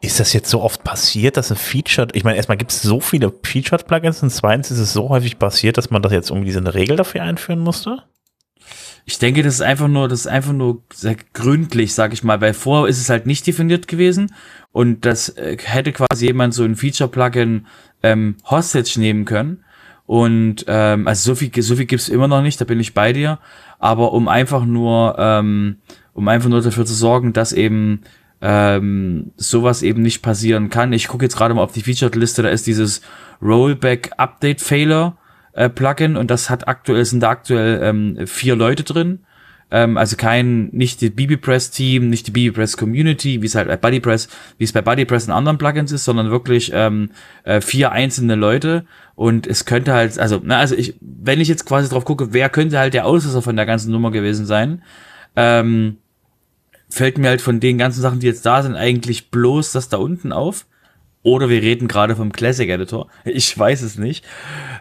Ist 0.01 0.21
das 0.21 0.33
jetzt 0.33 0.49
so 0.49 0.63
oft 0.63 0.85
passiert, 0.85 1.37
dass 1.37 1.51
ein 1.51 1.57
Featured, 1.57 2.15
ich 2.15 2.23
meine, 2.23 2.37
erstmal 2.37 2.57
gibt 2.57 2.71
es 2.71 2.83
so 2.83 3.01
viele 3.01 3.35
Featured-Plugins 3.43 4.23
und 4.23 4.31
zweitens 4.31 4.71
ist 4.71 4.79
es 4.79 4.93
so 4.93 5.09
häufig 5.09 5.41
passiert, 5.41 5.77
dass 5.77 5.91
man 5.91 6.03
das 6.03 6.13
jetzt 6.13 6.31
irgendwie 6.31 6.47
diese 6.47 6.73
Regel 6.73 6.97
dafür 6.97 7.23
einführen 7.23 7.59
musste? 7.59 8.05
Ich 9.05 9.19
denke, 9.19 9.43
das 9.43 9.55
ist 9.55 9.63
einfach 9.63 9.89
nur, 9.89 10.09
das 10.09 10.21
ist 10.21 10.27
einfach 10.27 10.53
nur 10.53 10.85
sehr 10.93 11.17
gründlich, 11.33 11.95
sag 11.95 12.13
ich 12.13 12.23
mal, 12.23 12.41
weil 12.41 12.55
vorher 12.55 12.89
ist 12.89 13.01
es 13.01 13.11
halt 13.11 13.27
nicht 13.27 13.47
definiert 13.47 13.89
gewesen 13.89 14.33
und 14.73 15.05
das 15.05 15.31
äh, 15.31 15.57
hätte 15.63 15.93
quasi 15.93 16.27
jemand 16.27 16.55
so 16.55 16.65
ein 16.65 16.77
Feature-Plugin 16.77 17.67
ähm, 18.03 18.37
Hostage 18.49 18.99
nehmen 18.99 19.25
können. 19.25 19.65
Und 20.07 20.65
ähm, 20.67 21.07
also 21.07 21.31
so 21.31 21.35
viel, 21.37 21.63
so 21.63 21.77
viel 21.77 21.87
gibt's 21.87 22.09
immer 22.09 22.29
noch 22.29 22.43
nicht, 22.43 22.61
da 22.61 22.65
bin 22.65 22.81
ich 22.81 22.95
bei 22.95 23.13
dir. 23.13 23.39
Aber 23.79 24.13
um 24.13 24.29
einfach 24.29 24.65
nur, 24.65 25.17
ähm, 25.19 25.77
um 26.15 26.29
einfach 26.29 26.49
nur 26.49 26.63
dafür 26.63 26.85
zu 26.85 26.95
sorgen, 26.95 27.33
dass 27.33 27.53
eben 27.53 28.03
ähm, 28.41 29.33
sowas 29.37 29.83
eben 29.83 30.03
nicht 30.03 30.23
passieren 30.23 30.71
kann. 30.71 30.93
Ich 30.93 31.09
gucke 31.09 31.25
jetzt 31.25 31.37
gerade 31.37 31.55
mal 31.55 31.63
auf 31.63 31.73
die 31.73 31.83
Featured-Liste, 31.83 32.43
da 32.43 32.49
ist 32.49 32.67
dieses 32.67 33.03
Rollback 33.43 34.11
Update 34.17 34.61
Failure 34.61 35.17
äh, 35.53 35.69
Plugin 35.69 36.17
und 36.17 36.31
das 36.31 36.49
hat 36.51 36.69
aktuell, 36.69 37.05
sind 37.05 37.21
da 37.21 37.31
aktuell 37.31 37.81
ähm, 37.83 38.27
vier 38.27 38.57
Leute 38.57 38.83
drin. 38.83 39.21
Ähm, 39.71 39.97
also 39.97 40.17
kein, 40.17 40.69
nicht 40.69 41.01
die 41.01 41.11
BBPress 41.11 41.71
Team, 41.71 42.11
nicht 42.11 42.27
die 42.27 42.31
BBPress 42.33 42.77
Community, 42.77 43.41
wie 43.43 43.47
es 43.47 43.55
halt 43.55 43.69
bei 43.69 43.77
BuddyPress, 43.77 44.29
wie 44.59 44.65
es 44.65 44.73
bei 44.73 44.83
BuddyPress 44.83 45.27
in 45.27 45.33
anderen 45.33 45.59
Plugins 45.59 45.93
ist, 45.93 46.05
sondern 46.05 46.31
wirklich 46.31 46.73
ähm, 46.75 47.11
äh, 47.45 47.61
vier 47.61 47.93
einzelne 47.93 48.35
Leute. 48.35 48.85
Und 49.15 49.47
es 49.47 49.65
könnte 49.65 49.93
halt, 49.93 50.19
also, 50.19 50.41
na, 50.43 50.59
also 50.59 50.75
ich, 50.75 50.95
wenn 51.01 51.41
ich 51.41 51.49
jetzt 51.49 51.67
quasi 51.67 51.89
drauf 51.89 52.05
gucke, 52.05 52.33
wer 52.33 52.49
könnte 52.49 52.79
halt 52.79 52.95
der 52.95 53.07
Auslöser 53.07 53.43
von 53.43 53.57
der 53.57 53.67
ganzen 53.67 53.93
Nummer 53.93 54.11
gewesen 54.11 54.47
sein, 54.47 54.83
ähm, 55.37 55.99
fällt 56.89 57.19
mir 57.19 57.29
halt 57.29 57.41
von 57.41 57.61
den 57.61 57.79
ganzen 57.79 58.01
Sachen, 58.01 58.21
die 58.21 58.27
jetzt 58.27 58.45
da 58.47 58.63
sind, 58.63 58.75
eigentlich 58.75 59.31
bloß 59.31 59.73
das 59.73 59.89
da 59.89 59.99
unten 59.99 60.33
auf. 60.33 60.67
Oder 61.23 61.51
wir 61.51 61.61
reden 61.61 61.87
gerade 61.87 62.17
vom 62.17 62.33
Classic 62.33 62.69
Editor. 62.69 63.09
Ich 63.25 63.57
weiß 63.57 63.83
es 63.83 63.99
nicht. 63.99 64.25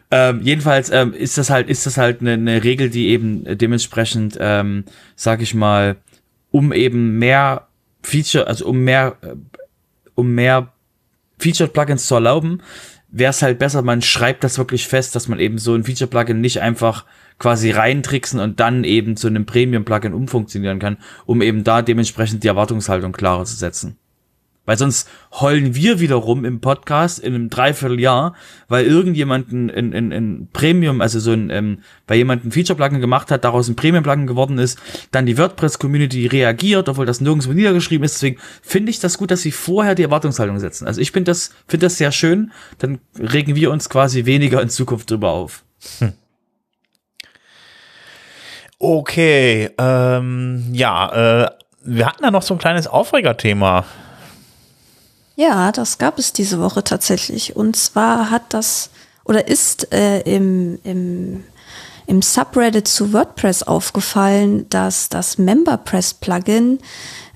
Ähm, 0.10 0.42
jedenfalls 0.42 0.90
ähm, 0.90 1.14
ist 1.14 1.38
das 1.38 1.50
halt, 1.50 1.70
ist 1.70 1.86
das 1.86 1.98
halt 1.98 2.22
eine, 2.22 2.34
eine 2.34 2.64
Regel, 2.64 2.90
die 2.90 3.10
eben 3.10 3.44
dementsprechend, 3.58 4.38
ähm, 4.40 4.86
sag 5.16 5.42
ich 5.42 5.54
mal, 5.54 5.98
um 6.52 6.72
eben 6.72 7.20
mehr 7.20 7.68
Feature, 8.02 8.48
also 8.48 8.68
um 8.68 8.80
mehr, 8.80 9.18
äh, 9.22 9.36
um 10.16 10.34
mehr 10.34 10.72
Featured 11.38 11.74
Plugins 11.74 12.08
zu 12.08 12.16
erlauben, 12.16 12.62
wäre 13.12 13.32
es 13.32 13.42
halt 13.42 13.60
besser, 13.60 13.82
man 13.82 14.02
schreibt 14.02 14.44
das 14.44 14.58
wirklich 14.58 14.88
fest, 14.88 15.16
dass 15.16 15.28
man 15.28 15.40
eben 15.40 15.58
so 15.58 15.74
ein 15.74 15.84
Feature 15.84 16.10
Plugin 16.10 16.42
nicht 16.42 16.62
einfach 16.62 17.06
quasi 17.40 17.72
reintricksen 17.72 18.40
und 18.40 18.60
dann 18.60 18.84
eben 18.84 19.16
zu 19.18 19.28
einem 19.28 19.46
Premium 19.46 19.86
Plugin 19.86 20.14
umfunktionieren 20.14 20.80
kann, 20.80 20.98
um 21.26 21.42
eben 21.42 21.64
da 21.64 21.82
dementsprechend 21.82 22.44
die 22.44 22.48
Erwartungshaltung 22.48 23.12
klarer 23.12 23.46
zu 23.46 23.56
setzen. 23.56 23.98
Weil 24.70 24.78
sonst 24.78 25.10
heulen 25.32 25.74
wir 25.74 26.00
wiederum 26.00 26.46
im 26.46 26.62
Podcast 26.62 27.18
in 27.18 27.34
einem 27.34 27.50
Dreivierteljahr, 27.50 28.36
weil 28.68 28.86
irgendjemanden 28.86 29.68
in, 29.68 29.94
in, 29.94 30.12
in 30.12 30.48
Premium, 30.54 31.02
also 31.02 31.20
so 31.20 31.32
ein, 31.32 31.50
ähm, 31.50 31.80
weil 32.06 32.18
jemand 32.18 32.46
ein 32.46 32.52
Feature-Plugin 32.52 33.02
gemacht 33.02 33.32
hat, 33.32 33.44
daraus 33.44 33.68
ein 33.68 33.76
Premium-Plugin 33.76 34.28
geworden 34.28 34.60
ist, 34.60 34.78
dann 35.10 35.26
die 35.26 35.40
WordPress-Community 35.40 36.28
reagiert, 36.28 36.88
obwohl 36.88 37.08
das 37.08 37.20
nirgendwo 37.20 37.52
niedergeschrieben 37.52 38.06
ist. 38.06 38.18
Deswegen 38.18 38.40
finde 38.62 38.92
ich 38.92 39.00
das 39.00 39.18
gut, 39.18 39.32
dass 39.32 39.42
sie 39.42 39.52
vorher 39.52 39.96
die 39.96 40.04
Erwartungshaltung 40.04 40.60
setzen. 40.60 40.86
Also 40.86 41.02
ich 41.02 41.14
finde 41.14 41.32
das, 41.32 41.50
finde 41.66 41.88
das 41.88 41.98
sehr 41.98 42.12
schön. 42.12 42.52
Dann 42.78 43.00
regen 43.18 43.56
wir 43.56 43.72
uns 43.72 43.90
quasi 43.90 44.26
weniger 44.26 44.62
in 44.62 44.70
Zukunft 44.70 45.10
drüber 45.10 45.32
auf. 45.32 45.64
Hm. 45.98 46.14
Okay, 48.78 49.72
ähm, 49.80 50.64
ja, 50.74 51.46
äh, 51.46 51.50
wir 51.84 52.06
hatten 52.06 52.22
da 52.22 52.30
noch 52.30 52.44
so 52.44 52.54
ein 52.54 52.60
kleines 52.60 52.86
Aufregerthema. 52.86 53.86
Ja, 55.40 55.72
das 55.72 56.00
gab 56.00 56.20
es 56.20 56.34
diese 56.34 56.60
Woche 56.60 56.84
tatsächlich. 56.84 57.56
Und 57.56 57.78
zwar 57.78 58.30
hat 58.30 58.54
das 58.54 58.90
oder 59.24 59.48
ist 59.48 59.94
äh, 59.94 60.20
im, 60.24 60.80
im, 60.84 61.46
im 62.08 62.22
Subreddit 62.22 62.90
zu 62.90 63.14
WordPress 63.14 63.64
aufgefallen, 63.64 64.68
dass 64.68 65.08
das 65.08 65.38
MemberPress-Plugin 65.38 66.80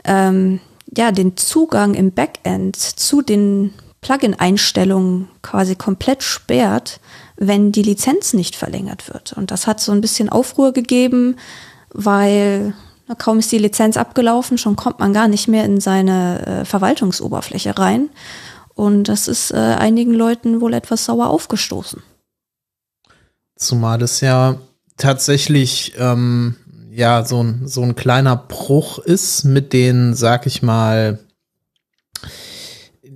ähm, 0.03 0.59
ja 0.97 1.13
den 1.13 1.37
Zugang 1.37 1.93
im 1.93 2.11
Backend 2.11 2.75
zu 2.75 3.21
den 3.21 3.73
Plugin-Einstellungen 4.01 5.29
quasi 5.41 5.75
komplett 5.77 6.23
sperrt, 6.23 6.99
wenn 7.37 7.71
die 7.71 7.83
Lizenz 7.83 8.33
nicht 8.33 8.57
verlängert 8.57 9.07
wird. 9.13 9.31
Und 9.31 9.49
das 9.49 9.65
hat 9.65 9.79
so 9.79 9.93
ein 9.93 10.01
bisschen 10.01 10.27
Aufruhr 10.27 10.73
gegeben, 10.73 11.37
weil 11.93 12.73
Kaum 13.17 13.39
ist 13.39 13.51
die 13.51 13.57
Lizenz 13.57 13.97
abgelaufen, 13.97 14.57
schon 14.57 14.75
kommt 14.75 14.99
man 14.99 15.13
gar 15.13 15.27
nicht 15.27 15.47
mehr 15.47 15.65
in 15.65 15.79
seine 15.79 16.45
äh, 16.45 16.65
Verwaltungsoberfläche 16.65 17.77
rein. 17.77 18.09
Und 18.75 19.05
das 19.05 19.27
ist 19.27 19.51
äh, 19.51 19.57
einigen 19.57 20.13
Leuten 20.13 20.61
wohl 20.61 20.73
etwas 20.73 21.05
sauer 21.05 21.27
aufgestoßen. 21.27 22.01
Zumal 23.55 24.01
es 24.01 24.21
ja 24.21 24.57
tatsächlich 24.97 25.93
ähm, 25.97 26.55
ja 26.91 27.23
so 27.25 27.43
ein, 27.43 27.67
so 27.67 27.81
ein 27.81 27.95
kleiner 27.95 28.35
Bruch 28.35 28.99
ist 28.99 29.43
mit 29.43 29.73
den, 29.73 30.13
sag 30.15 30.45
ich 30.47 30.61
mal, 30.61 31.19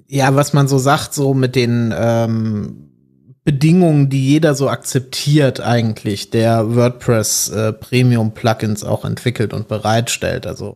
ja, 0.07 0.35
was 0.35 0.53
man 0.53 0.67
so 0.67 0.77
sagt, 0.77 1.13
so 1.13 1.33
mit 1.33 1.55
den 1.55 1.93
ähm, 1.95 2.86
Bedingungen, 3.47 4.09
die 4.09 4.27
jeder 4.27 4.55
so 4.55 4.67
akzeptiert 4.69 5.61
eigentlich, 5.61 6.31
der 6.31 6.75
WordPress 6.75 7.47
äh, 7.47 7.71
Premium 7.71 8.33
Plugins 8.33 8.83
auch 8.83 9.05
entwickelt 9.05 9.53
und 9.53 9.69
bereitstellt. 9.69 10.45
Also 10.45 10.75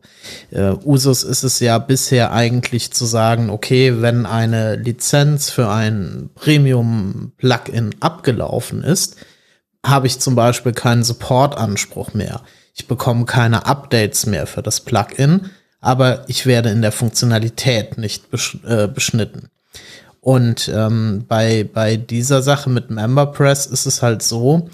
äh, 0.51 0.72
Usus 0.86 1.24
ist 1.24 1.43
es 1.43 1.59
ja 1.59 1.80
bisher 1.80 2.32
eigentlich 2.32 2.93
zu 2.93 3.03
sagen, 3.03 3.49
okay, 3.49 4.01
wenn 4.01 4.26
eine 4.26 4.78
Lizenz 4.78 5.49
für 5.49 5.67
ein 5.67 6.30
Premium 6.34 7.34
Plugin 7.36 7.93
abgelaufen 7.99 8.86
ist, 8.86 9.17
habe 9.86 10.07
ich 10.07 10.22
zum 10.22 10.36
Beispiel 10.36 10.72
keinen 10.72 11.03
Support-Anspruch 11.03 12.13
mehr. 12.13 12.39
Ich 12.74 12.88
bekomme 12.88 13.26
keine 13.26 13.65
Updates 13.65 14.26
mehr 14.28 14.47
für 14.47 14.61
das 14.61 14.80
Plugin, 14.80 15.49
aber 15.82 16.24
ich 16.30 16.45
werde 16.45 16.69
in 16.69 16.82
der 16.82 16.93
Funktionalität 16.93 17.97
nicht 17.97 18.32
besch 18.32 18.59
äh, 18.65 18.88
beschnitten. 18.88 19.49
Und 20.22 20.72
ähm, 20.74 21.26
bei, 21.28 21.67
bei 21.72 21.97
dieser 21.97 22.41
Sache 22.43 22.69
mit 22.69 22.91
MemberPress 22.91 23.65
ist 23.65 23.88
es 23.88 24.01
halt 24.03 24.22
so, 24.22 24.69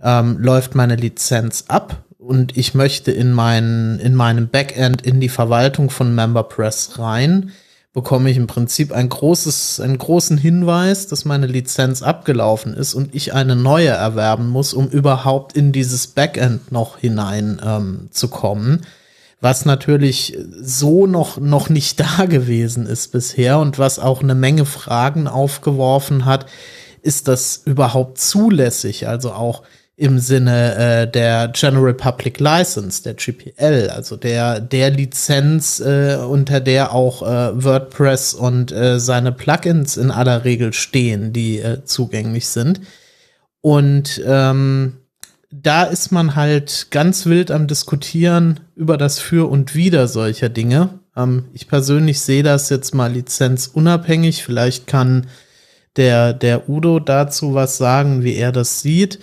ähm, 0.00 0.38
läuft 0.38 0.74
meine 0.74 0.96
Lizenz 0.96 1.64
ab 1.68 2.04
und 2.18 2.56
ich 2.56 2.74
möchte 2.74 3.10
in, 3.10 3.32
mein, 3.32 3.98
in 4.00 4.14
meinem 4.14 4.48
Backend 4.48 5.02
in 5.02 5.20
die 5.20 5.28
Verwaltung 5.28 5.90
von 5.90 6.14
MemberPress 6.14 7.00
rein, 7.00 7.50
bekomme 7.92 8.30
ich 8.30 8.36
im 8.36 8.46
Prinzip 8.46 8.92
ein 8.92 9.08
großes, 9.08 9.80
einen 9.80 9.98
großen 9.98 10.38
Hinweis, 10.38 11.08
dass 11.08 11.24
meine 11.24 11.46
Lizenz 11.46 12.02
abgelaufen 12.02 12.74
ist 12.74 12.94
und 12.94 13.12
ich 13.14 13.34
eine 13.34 13.56
neue 13.56 13.88
erwerben 13.88 14.48
muss, 14.48 14.72
um 14.72 14.88
überhaupt 14.88 15.56
in 15.56 15.72
dieses 15.72 16.06
Backend 16.06 16.70
noch 16.70 16.98
hinein 16.98 17.60
ähm, 17.64 18.08
was 19.42 19.64
natürlich 19.64 20.38
so 20.60 21.06
noch, 21.06 21.38
noch 21.38 21.68
nicht 21.68 22.00
da 22.18 22.24
gewesen 22.24 22.86
ist 22.86 23.12
bisher 23.12 23.58
und 23.58 23.78
was 23.78 23.98
auch 23.98 24.22
eine 24.22 24.36
Menge 24.36 24.64
Fragen 24.64 25.26
aufgeworfen 25.26 26.24
hat, 26.24 26.46
ist 27.02 27.26
das 27.26 27.62
überhaupt 27.64 28.18
zulässig? 28.18 29.08
Also 29.08 29.32
auch 29.32 29.64
im 29.96 30.20
Sinne 30.20 30.74
äh, 30.76 31.10
der 31.10 31.48
General 31.48 31.92
Public 31.92 32.38
License, 32.40 33.02
der 33.02 33.14
GPL, 33.14 33.90
also 33.90 34.16
der, 34.16 34.60
der 34.60 34.90
Lizenz, 34.90 35.80
äh, 35.80 36.16
unter 36.16 36.60
der 36.60 36.94
auch 36.94 37.22
äh, 37.22 37.64
WordPress 37.64 38.34
und 38.34 38.72
äh, 38.72 38.98
seine 39.00 39.32
Plugins 39.32 39.96
in 39.96 40.10
aller 40.12 40.44
Regel 40.44 40.72
stehen, 40.72 41.32
die 41.32 41.58
äh, 41.58 41.84
zugänglich 41.84 42.48
sind. 42.48 42.80
Und 43.60 44.22
ähm, 44.24 45.01
da 45.62 45.84
ist 45.84 46.10
man 46.10 46.34
halt 46.34 46.88
ganz 46.90 47.26
wild 47.26 47.50
am 47.50 47.66
Diskutieren 47.66 48.60
über 48.74 48.96
das 48.96 49.18
Für 49.18 49.48
und 49.48 49.74
Wider 49.74 50.08
solcher 50.08 50.48
Dinge. 50.48 51.00
Ähm, 51.16 51.46
ich 51.52 51.68
persönlich 51.68 52.20
sehe 52.20 52.42
das 52.42 52.68
jetzt 52.70 52.94
mal 52.94 53.12
lizenzunabhängig. 53.12 54.42
Vielleicht 54.42 54.86
kann 54.86 55.28
der, 55.96 56.32
der 56.32 56.68
Udo 56.68 56.98
dazu 56.98 57.54
was 57.54 57.78
sagen, 57.78 58.24
wie 58.24 58.34
er 58.34 58.50
das 58.50 58.80
sieht. 58.80 59.20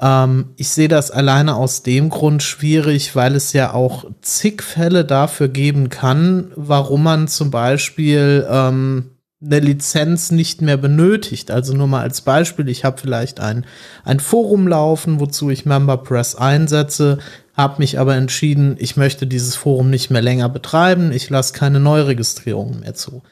Ähm, 0.00 0.50
ich 0.56 0.68
sehe 0.68 0.88
das 0.88 1.10
alleine 1.10 1.54
aus 1.54 1.82
dem 1.82 2.08
Grund 2.08 2.42
schwierig, 2.42 3.14
weil 3.14 3.36
es 3.36 3.52
ja 3.52 3.72
auch 3.72 4.04
zig 4.20 4.62
Fälle 4.62 5.04
dafür 5.04 5.48
geben 5.48 5.90
kann, 5.90 6.52
warum 6.56 7.04
man 7.04 7.28
zum 7.28 7.50
Beispiel 7.50 8.46
ähm, 8.50 9.10
eine 9.44 9.60
Lizenz 9.60 10.30
nicht 10.30 10.62
mehr 10.62 10.76
benötigt. 10.76 11.50
Also 11.50 11.74
nur 11.74 11.86
mal 11.86 12.02
als 12.02 12.22
Beispiel, 12.22 12.68
ich 12.68 12.84
habe 12.84 13.00
vielleicht 13.00 13.40
ein, 13.40 13.66
ein 14.04 14.20
Forum 14.20 14.66
laufen, 14.66 15.20
wozu 15.20 15.50
ich 15.50 15.64
MemberPress 15.64 16.34
einsetze, 16.34 17.18
habe 17.54 17.76
mich 17.78 17.98
aber 17.98 18.16
entschieden, 18.16 18.76
ich 18.78 18.96
möchte 18.96 19.26
dieses 19.26 19.56
Forum 19.56 19.90
nicht 19.90 20.10
mehr 20.10 20.22
länger 20.22 20.48
betreiben, 20.48 21.12
ich 21.12 21.30
lasse 21.30 21.52
keine 21.52 21.80
Neuregistrierungen 21.80 22.80
mehr 22.80 22.94
zu. 22.94 23.22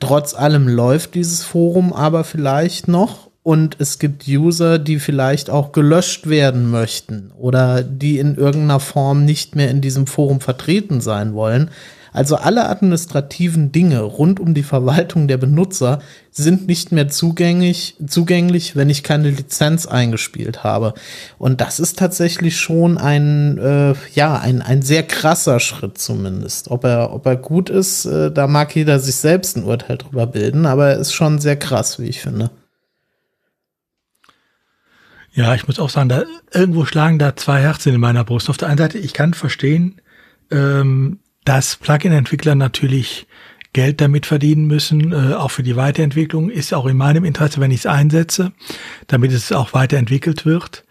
Trotz 0.00 0.34
allem 0.34 0.66
läuft 0.66 1.14
dieses 1.14 1.44
Forum 1.44 1.92
aber 1.92 2.24
vielleicht 2.24 2.88
noch 2.88 3.30
und 3.42 3.76
es 3.78 3.98
gibt 3.98 4.26
User, 4.28 4.78
die 4.78 4.98
vielleicht 4.98 5.50
auch 5.50 5.72
gelöscht 5.72 6.28
werden 6.28 6.70
möchten 6.70 7.32
oder 7.38 7.82
die 7.82 8.18
in 8.18 8.34
irgendeiner 8.34 8.80
Form 8.80 9.26
nicht 9.26 9.56
mehr 9.56 9.70
in 9.70 9.82
diesem 9.82 10.06
Forum 10.06 10.40
vertreten 10.40 11.02
sein 11.02 11.34
wollen 11.34 11.70
Also 12.12 12.36
alle 12.36 12.68
administrativen 12.68 13.72
Dinge 13.72 14.00
rund 14.00 14.40
um 14.40 14.54
die 14.54 14.62
Verwaltung 14.62 15.28
der 15.28 15.36
Benutzer 15.36 16.00
sind 16.30 16.66
nicht 16.66 16.92
mehr 16.92 17.08
zugänglich, 17.08 17.96
zugänglich, 18.06 18.74
wenn 18.74 18.90
ich 18.90 19.02
keine 19.02 19.30
Lizenz 19.30 19.86
eingespielt 19.86 20.64
habe. 20.64 20.94
Und 21.38 21.60
das 21.60 21.78
ist 21.78 21.98
tatsächlich 21.98 22.58
schon 22.58 22.98
ein, 22.98 23.58
äh, 23.58 23.94
ja, 24.14 24.38
ein, 24.38 24.62
ein 24.62 24.82
sehr 24.82 25.04
krasser 25.04 25.60
Schritt 25.60 25.98
zumindest. 25.98 26.70
Ob 26.70 26.84
er, 26.84 27.12
ob 27.12 27.26
er 27.26 27.36
gut 27.36 27.70
ist, 27.70 28.06
äh, 28.06 28.32
da 28.32 28.46
mag 28.46 28.74
jeder 28.74 28.98
sich 28.98 29.16
selbst 29.16 29.56
ein 29.56 29.64
Urteil 29.64 29.98
drüber 29.98 30.26
bilden, 30.26 30.66
aber 30.66 30.88
er 30.88 30.98
ist 30.98 31.12
schon 31.12 31.38
sehr 31.38 31.56
krass, 31.56 31.98
wie 32.00 32.06
ich 32.06 32.20
finde. 32.20 32.50
Ja, 35.32 35.54
ich 35.54 35.66
muss 35.68 35.78
auch 35.78 35.90
sagen, 35.90 36.08
da 36.08 36.24
irgendwo 36.52 36.84
schlagen 36.84 37.20
da 37.20 37.36
zwei 37.36 37.60
Herzen 37.60 37.94
in 37.94 38.00
meiner 38.00 38.24
Brust. 38.24 38.50
Auf 38.50 38.56
der 38.56 38.68
einen 38.68 38.78
Seite, 38.78 38.98
ich 38.98 39.12
kann 39.12 39.32
verstehen, 39.32 40.00
ähm, 40.50 41.19
dass 41.44 41.76
Plugin-Entwickler 41.76 42.54
natürlich 42.54 43.26
Geld 43.72 44.00
damit 44.00 44.26
verdienen 44.26 44.66
müssen, 44.66 45.12
äh, 45.12 45.34
auch 45.34 45.50
für 45.50 45.62
die 45.62 45.76
Weiterentwicklung. 45.76 46.50
Ist 46.50 46.74
auch 46.74 46.86
in 46.86 46.96
meinem 46.96 47.24
Interesse, 47.24 47.60
wenn 47.60 47.70
ich 47.70 47.80
es 47.80 47.86
einsetze, 47.86 48.52
damit 49.06 49.32
es 49.32 49.52
auch 49.52 49.72
weiterentwickelt 49.72 50.44
wird. 50.44 50.84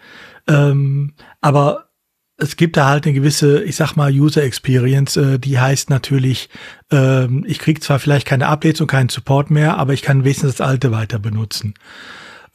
Ähm, 0.47 1.13
aber 1.41 1.89
es 2.37 2.55
gibt 2.55 2.77
da 2.77 2.87
halt 2.87 3.05
eine 3.05 3.13
gewisse, 3.13 3.63
ich 3.63 3.75
sag 3.75 3.95
mal, 3.97 4.11
User 4.11 4.43
Experience, 4.43 5.17
äh, 5.17 5.39
die 5.39 5.59
heißt 5.59 5.89
natürlich, 5.89 6.49
ähm, 6.89 7.43
ich 7.45 7.59
krieg 7.59 7.83
zwar 7.83 7.99
vielleicht 7.99 8.25
keine 8.25 8.47
Updates 8.47 8.79
und 8.79 8.87
keinen 8.87 9.09
Support 9.09 9.51
mehr, 9.51 9.77
aber 9.77 9.93
ich 9.93 10.01
kann 10.01 10.23
wenigstens 10.23 10.55
das 10.55 10.67
alte 10.67 10.91
weiter 10.91 11.19
benutzen. 11.19 11.73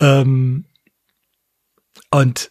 Ähm, 0.01 0.64
und 2.11 2.51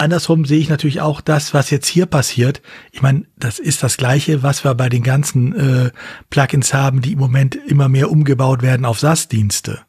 andersrum 0.00 0.44
sehe 0.44 0.58
ich 0.58 0.68
natürlich 0.68 1.00
auch 1.00 1.20
das, 1.20 1.54
was 1.54 1.70
jetzt 1.70 1.86
hier 1.86 2.06
passiert. 2.06 2.62
Ich 2.90 3.02
meine, 3.02 3.24
das 3.36 3.58
ist 3.58 3.82
das 3.82 3.96
Gleiche, 3.96 4.42
was 4.42 4.64
wir 4.64 4.74
bei 4.74 4.88
den 4.88 5.02
ganzen 5.02 5.54
äh, 5.54 5.90
Plugins 6.30 6.74
haben, 6.74 7.02
die 7.02 7.12
im 7.12 7.18
Moment 7.18 7.54
immer 7.54 7.88
mehr 7.88 8.10
umgebaut 8.10 8.62
werden 8.62 8.86
auf 8.86 8.98
SaaS-Dienste. 8.98 9.80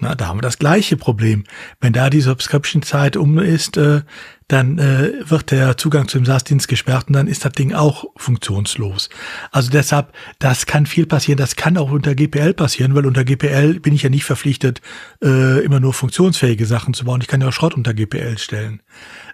Na, 0.00 0.14
da 0.14 0.28
haben 0.28 0.38
wir 0.38 0.42
das 0.42 0.58
gleiche 0.58 0.96
Problem. 0.96 1.42
Wenn 1.80 1.92
da 1.92 2.08
die 2.08 2.20
Subscription-Zeit 2.20 3.16
um 3.16 3.38
ist, 3.38 3.76
äh, 3.76 4.02
dann 4.46 4.78
äh, 4.78 5.28
wird 5.28 5.50
der 5.50 5.76
Zugang 5.76 6.06
zum 6.06 6.24
SaaS-Dienst 6.24 6.68
gesperrt 6.68 7.08
und 7.08 7.14
dann 7.14 7.26
ist 7.26 7.44
das 7.44 7.52
Ding 7.52 7.74
auch 7.74 8.04
funktionslos. 8.16 9.10
Also 9.50 9.70
deshalb, 9.70 10.12
das 10.38 10.66
kann 10.66 10.86
viel 10.86 11.06
passieren. 11.06 11.36
Das 11.36 11.56
kann 11.56 11.76
auch 11.76 11.90
unter 11.90 12.14
GPL 12.14 12.54
passieren, 12.54 12.94
weil 12.94 13.06
unter 13.06 13.24
GPL 13.24 13.80
bin 13.80 13.92
ich 13.92 14.04
ja 14.04 14.08
nicht 14.08 14.24
verpflichtet, 14.24 14.82
äh, 15.22 15.64
immer 15.64 15.80
nur 15.80 15.92
funktionsfähige 15.92 16.64
Sachen 16.64 16.94
zu 16.94 17.04
bauen. 17.04 17.20
Ich 17.20 17.26
kann 17.26 17.40
ja 17.40 17.48
auch 17.48 17.52
Schrott 17.52 17.74
unter 17.74 17.92
GPL 17.92 18.38
stellen. 18.38 18.80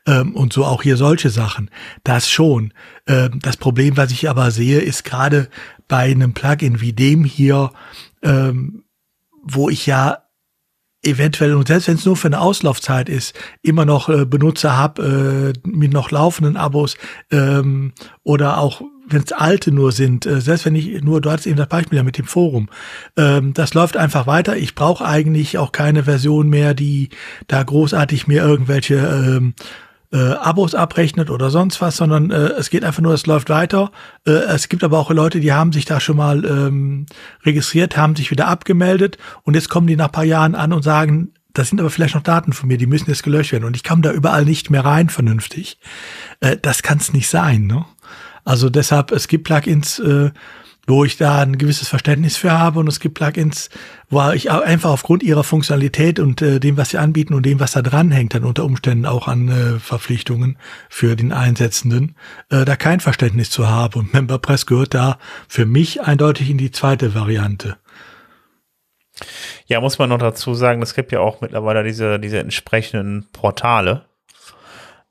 Ähm, 0.07 0.35
und 0.35 0.55
so 0.55 0.65
auch 0.65 0.83
hier 0.83 0.97
solche 0.97 1.29
Sachen. 1.29 1.71
Das 2.05 2.31
schon. 2.31 2.73
Ähm, 3.07 3.39
das 3.43 3.59
Problem, 3.59 3.99
was 3.99 4.11
ich 4.11 4.31
aber 4.31 4.51
sehe, 4.51 4.81
ist 4.81 5.05
gerade 5.05 5.49
bei 5.89 6.11
einem 6.11 6.33
Plugin 6.33 6.81
wie 6.81 6.95
dem 6.95 7.25
hier, 7.25 7.71
ähm, 8.23 8.85
wo 9.45 9.69
ich 9.69 9.85
ja 9.85 10.24
eventuell, 11.07 11.55
und 11.55 11.69
selbst 11.69 11.89
wenn 11.89 11.97
es 11.97 12.05
nur 12.05 12.17
für 12.17 12.29
eine 12.29 12.41
Auslaufzeit 12.41 13.09
ist, 13.09 13.35
immer 13.63 13.85
noch 13.85 14.09
äh, 14.09 14.25
Benutzer 14.25 14.77
habe 14.77 15.55
äh, 15.65 15.69
mit 15.69 15.93
noch 15.93 16.11
laufenden 16.11 16.57
Abos 16.57 16.97
ähm, 17.31 17.93
oder 18.23 18.59
auch 18.59 18.83
wenn 19.07 19.23
es 19.23 19.33
alte 19.33 19.71
nur 19.71 19.93
sind, 19.93 20.27
äh, 20.27 20.41
selbst 20.41 20.65
wenn 20.65 20.75
ich 20.75 21.03
nur, 21.03 21.21
du 21.21 21.31
hattest 21.31 21.47
eben 21.47 21.57
das 21.57 21.69
Beispiel 21.69 21.99
ja 21.99 22.03
mit 22.03 22.19
dem 22.19 22.25
Forum, 22.25 22.69
ähm, 23.17 23.53
das 23.55 23.75
läuft 23.75 23.97
einfach 23.97 24.27
weiter. 24.27 24.57
Ich 24.57 24.75
brauche 24.75 25.05
eigentlich 25.05 25.59
auch 25.59 25.73
keine 25.73 26.05
Version 26.05 26.49
mehr, 26.49 26.75
die 26.75 27.11
da 27.47 27.63
großartig 27.63 28.27
mir 28.27 28.43
irgendwelche 28.43 28.97
ähm, 28.97 29.55
äh, 30.15 30.35
Abos 30.35 30.77
abrechnet 30.77 31.29
oder 31.29 31.51
sonst 31.51 31.81
was, 31.81 31.97
sondern 31.97 32.31
äh, 32.31 32.51
es 32.59 32.71
geht 32.71 32.85
einfach 32.85 33.03
nur, 33.03 33.13
es 33.13 33.27
läuft 33.27 33.51
weiter. 33.51 33.91
Äh, 34.25 34.31
es 34.31 34.69
gibt 34.69 34.85
aber 34.85 34.99
auch 34.99 35.11
Leute, 35.11 35.41
die 35.41 35.53
haben 35.53 35.73
sich 35.73 35.85
da 35.85 35.99
schon 35.99 36.17
mal 36.17 36.45
ähm, 36.45 37.07
registriert, 37.45 37.97
haben 37.97 38.15
sich 38.15 38.31
wieder 38.31 38.47
abgemeldet 38.47 39.19
und 39.43 39.55
jetzt 39.55 39.69
kommen 39.69 39.89
die 39.89 39.97
nach 39.97 40.13
paar 40.13 40.25
Jahren 40.25 40.55
an 40.55 40.73
und 40.73 40.83
sagen, 40.83 41.33
das 41.53 41.69
sind 41.69 41.81
aber 41.81 41.91
vielleicht 41.91 42.15
noch 42.15 42.23
Daten 42.23 42.53
von 42.53 42.69
mir, 42.69 42.79
die 42.79 42.87
müssen 42.87 43.11
jetzt 43.11 43.25
gelöscht 43.25 43.53
werden 43.53 43.65
und 43.65 43.75
ich 43.75 43.83
komme 43.83 44.03
da 44.03 44.13
überall 44.13 44.45
nicht 44.45 44.71
mehr 44.71 44.85
rein 44.85 45.09
vernünftig. 45.09 45.79
Äh, 46.41 46.59
das 46.63 46.83
kann 46.83 46.99
es 46.99 47.13
nicht 47.13 47.29
sein. 47.29 47.67
Ne? 47.67 47.85
Also 48.45 48.71
deshalb, 48.71 49.11
es 49.11 49.27
gibt 49.27 49.45
Plugins, 49.45 49.99
äh, 49.99 50.31
wo 50.87 51.05
ich 51.05 51.17
da 51.17 51.41
ein 51.41 51.59
gewisses 51.59 51.89
Verständnis 51.89 52.37
für 52.37 52.53
habe 52.53 52.81
und 52.81 52.89
es 52.89 53.01
gibt 53.01 53.15
Plugins, 53.15 53.71
wo 54.09 54.31
ich 54.33 54.51
einfach 54.51 54.91
aufgrund 54.91 55.23
ihrer 55.23 55.45
Funktionalität 55.45 56.19
und 56.19 56.43
äh, 56.43 56.61
dem, 56.61 56.77
was 56.77 56.91
sie 56.91 56.99
anbieten 56.99 57.35
und 57.35 57.47
dem, 57.47 57.61
was 57.61 57.73
da 57.73 57.83
dranhängt, 57.83 58.35
dann 58.35 58.45
unter 58.45 58.65
Umständen 58.65 59.07
auch 59.07 59.29
an 59.29 59.49
äh, 59.49 59.79
Verpflichtungen 59.79 60.59
für 60.89 61.17
den 61.17 61.33
Einsetzenden, 61.33 62.17
äh, 62.51 62.65
da 62.65 62.77
kein 62.77 63.01
Verständnis 63.01 63.51
zu 63.51 63.69
habe. 63.69 63.99
Und 63.99 64.13
MemberPress 64.15 64.67
gehört 64.67 64.95
da 64.95 65.19
für 65.49 65.67
mich 65.67 66.03
eindeutig 66.03 66.51
in 66.51 66.59
die 66.59 66.71
zweite 66.71 67.15
Variante. 67.15 67.77
Ja, 69.67 69.81
muss 69.81 69.99
man 69.99 70.09
noch 70.09 70.19
dazu 70.19 70.55
sagen, 70.55 70.83
es 70.83 70.95
gibt 70.95 71.13
ja 71.13 71.21
auch 71.21 71.41
mittlerweile 71.41 71.85
diese, 71.85 72.19
diese 72.19 72.41
entsprechenden 72.41 73.29
Portale. 73.33 74.07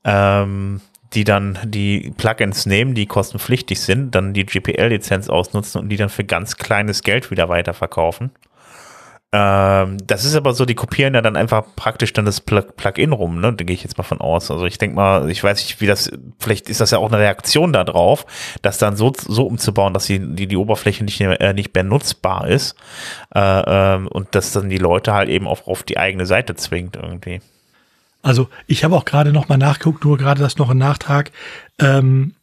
Ähm, 0.03 0.81
die 1.13 1.23
dann 1.23 1.59
die 1.63 2.11
Plugins 2.17 2.65
nehmen, 2.65 2.95
die 2.95 3.05
kostenpflichtig 3.05 3.79
sind, 3.79 4.15
dann 4.15 4.33
die 4.33 4.45
GPL-Lizenz 4.45 5.29
ausnutzen 5.29 5.81
und 5.81 5.89
die 5.89 5.97
dann 5.97 6.09
für 6.09 6.23
ganz 6.23 6.57
kleines 6.57 7.03
Geld 7.03 7.31
wieder 7.31 7.49
weiterverkaufen. 7.49 8.31
Ähm, 9.35 9.97
das 10.05 10.25
ist 10.25 10.35
aber 10.35 10.53
so, 10.53 10.63
die 10.63 10.75
kopieren 10.75 11.15
ja 11.15 11.21
dann 11.21 11.35
einfach 11.35 11.65
praktisch 11.75 12.13
dann 12.13 12.25
das 12.25 12.39
Plugin 12.39 13.13
rum, 13.13 13.41
ne? 13.41 13.51
Da 13.51 13.63
gehe 13.63 13.73
ich 13.73 13.81
jetzt 13.81 13.97
mal 13.97 14.03
von 14.03 14.21
aus. 14.21 14.51
Also 14.51 14.65
ich 14.67 14.77
denke 14.77 14.95
mal, 14.95 15.27
ich 15.31 15.43
weiß 15.43 15.57
nicht, 15.57 15.81
wie 15.81 15.87
das, 15.87 16.11
vielleicht 16.39 16.69
ist 16.69 16.81
das 16.81 16.91
ja 16.91 16.99
auch 16.99 17.11
eine 17.11 17.17
Reaktion 17.17 17.73
darauf, 17.73 18.27
das 18.61 18.77
dann 18.77 18.95
so, 18.95 19.11
so 19.17 19.47
umzubauen, 19.47 19.95
dass 19.95 20.05
die, 20.05 20.19
die, 20.19 20.47
die 20.47 20.57
Oberfläche 20.57 21.03
nicht, 21.03 21.19
äh, 21.19 21.53
nicht 21.53 21.73
mehr 21.73 21.83
nutzbar 21.83 22.47
ist. 22.47 22.75
Äh, 23.33 23.39
ähm, 23.39 24.07
und 24.07 24.35
dass 24.35 24.51
dann 24.51 24.69
die 24.69 24.77
Leute 24.77 25.13
halt 25.13 25.29
eben 25.29 25.47
auch 25.47 25.65
auf 25.65 25.81
die 25.81 25.97
eigene 25.97 26.27
Seite 26.27 26.53
zwingt 26.53 26.95
irgendwie. 26.95 27.41
Also 28.23 28.49
ich 28.65 28.83
habe 28.83 28.95
auch 28.95 29.05
gerade 29.05 29.33
noch 29.33 29.49
mal 29.49 29.57
nachgeguckt, 29.57 30.03
nur 30.05 30.17
gerade 30.17 30.41
das 30.41 30.57
noch 30.57 30.71
ein 30.71 30.77
Nachtrag. 30.77 31.31
Ähm, 31.77 32.33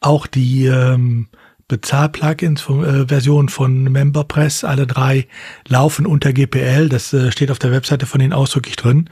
auch 0.00 0.28
die 0.28 0.66
ähm, 0.66 1.28
Bezahl-Plugins 1.66 2.68
äh, 2.68 3.08
Version 3.08 3.48
von 3.48 3.84
MemberPress, 3.84 4.64
alle 4.64 4.86
drei 4.86 5.26
laufen 5.66 6.06
unter 6.06 6.32
GPL. 6.32 6.88
Das 6.88 7.12
äh, 7.12 7.32
steht 7.32 7.50
auf 7.50 7.58
der 7.58 7.72
Webseite 7.72 8.06
von 8.06 8.20
denen 8.20 8.32
ausdrücklich 8.32 8.76
drin. 8.76 9.10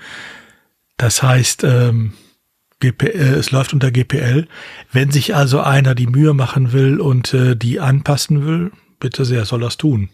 Das 0.98 1.22
heißt, 1.22 1.64
ähm, 1.64 2.12
GP, 2.80 3.02
äh, 3.04 3.34
es 3.34 3.50
läuft 3.50 3.72
unter 3.72 3.90
GPL. 3.90 4.48
Wenn 4.92 5.10
sich 5.10 5.34
also 5.34 5.60
einer 5.60 5.94
die 5.94 6.06
Mühe 6.06 6.34
machen 6.34 6.72
will 6.72 7.00
und 7.00 7.32
äh, 7.34 7.56
die 7.56 7.80
anpassen 7.80 8.46
will, 8.46 8.70
bitte 9.00 9.24
sehr, 9.24 9.44
soll 9.46 9.60
das 9.60 9.76
tun. 9.78 10.10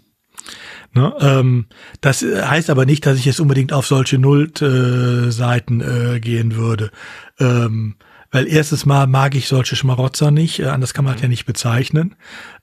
Ne? 0.94 1.14
Ähm, 1.20 1.66
das 2.00 2.22
heißt 2.22 2.70
aber 2.70 2.86
nicht, 2.86 3.06
dass 3.06 3.18
ich 3.18 3.24
jetzt 3.24 3.40
unbedingt 3.40 3.72
auf 3.72 3.86
solche 3.86 4.18
Null-Seiten 4.18 5.80
äh, 5.80 6.20
gehen 6.20 6.56
würde. 6.56 6.90
Ähm, 7.38 7.96
weil 8.30 8.48
erstens 8.48 8.86
mal 8.86 9.06
mag 9.06 9.34
ich 9.34 9.46
solche 9.46 9.76
Schmarotzer 9.76 10.30
nicht, 10.30 10.58
äh, 10.58 10.66
anders 10.66 10.94
kann 10.94 11.04
man 11.04 11.14
das 11.14 11.22
ja 11.22 11.28
nicht 11.28 11.44
bezeichnen. 11.44 12.16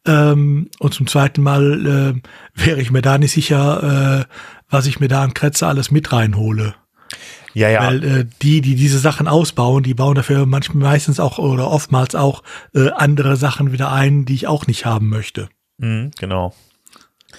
Ähm, 0.05 0.69
und 0.79 0.93
zum 0.93 1.07
zweiten 1.07 1.41
Mal 1.41 1.85
äh, 2.15 2.65
wäre 2.65 2.81
ich 2.81 2.91
mir 2.91 3.03
da 3.03 3.17
nicht 3.17 3.31
sicher, 3.31 4.25
äh, 4.27 4.33
was 4.69 4.87
ich 4.87 4.99
mir 4.99 5.07
da 5.07 5.23
an 5.23 5.33
Kretzer 5.33 5.67
alles 5.67 5.91
mit 5.91 6.11
reinhole. 6.11 6.75
Ja, 7.53 7.69
ja. 7.69 7.83
Weil 7.83 8.03
äh, 8.03 8.25
die, 8.41 8.61
die 8.61 8.75
diese 8.75 8.99
Sachen 8.99 9.27
ausbauen, 9.27 9.83
die 9.83 9.93
bauen 9.93 10.15
dafür 10.15 10.45
manchmal 10.45 10.91
meistens 10.91 11.19
auch 11.19 11.39
oder 11.39 11.69
oftmals 11.69 12.15
auch 12.15 12.43
äh, 12.73 12.89
andere 12.89 13.35
Sachen 13.35 13.71
wieder 13.71 13.91
ein, 13.91 14.25
die 14.25 14.35
ich 14.35 14.47
auch 14.47 14.67
nicht 14.67 14.85
haben 14.85 15.09
möchte. 15.09 15.49
Mhm, 15.77 16.11
genau. 16.19 16.53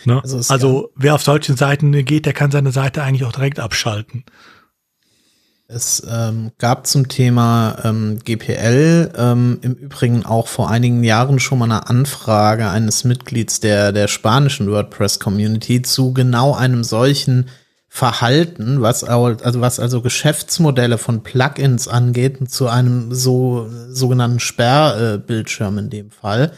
Ne? 0.05 0.21
Also, 0.23 0.41
also 0.53 0.91
wer 0.97 1.15
auf 1.15 1.23
solchen 1.23 1.57
Seiten 1.57 1.93
geht, 2.05 2.27
der 2.27 2.33
kann 2.33 2.51
seine 2.51 2.73
Seite 2.73 3.03
eigentlich 3.03 3.25
auch 3.25 3.33
direkt 3.33 3.61
abschalten. 3.61 4.25
Es 5.73 6.03
ähm, 6.11 6.51
gab 6.59 6.89
zum 6.89 7.07
Thema 7.07 7.79
ähm, 7.85 8.19
GPL 8.25 9.13
ähm, 9.17 9.59
im 9.63 9.75
Übrigen 9.75 10.27
auch 10.27 10.49
vor 10.49 10.69
einigen 10.69 11.05
Jahren 11.05 11.39
schon 11.39 11.61
mal 11.61 11.67
eine 11.67 11.89
Anfrage 11.89 12.69
eines 12.69 13.05
Mitglieds 13.05 13.61
der, 13.61 13.93
der 13.93 14.09
spanischen 14.09 14.69
WordPress-Community 14.69 15.83
zu 15.83 16.13
genau 16.13 16.55
einem 16.57 16.83
solchen 16.83 17.51
Verhalten, 17.93 18.83
was 18.83 19.05
also 19.05 19.61
was 19.61 19.79
also 19.79 20.01
Geschäftsmodelle 20.01 20.99
von 20.99 21.23
Plugins 21.23 21.87
angeht, 21.87 22.51
zu 22.51 22.69
einem 22.69 23.15
so 23.15 23.69
sogenannten 23.91 24.41
Sperrbildschirm 24.41 25.79
in 25.79 25.91
dem 25.91 26.11
Fall. 26.11 26.53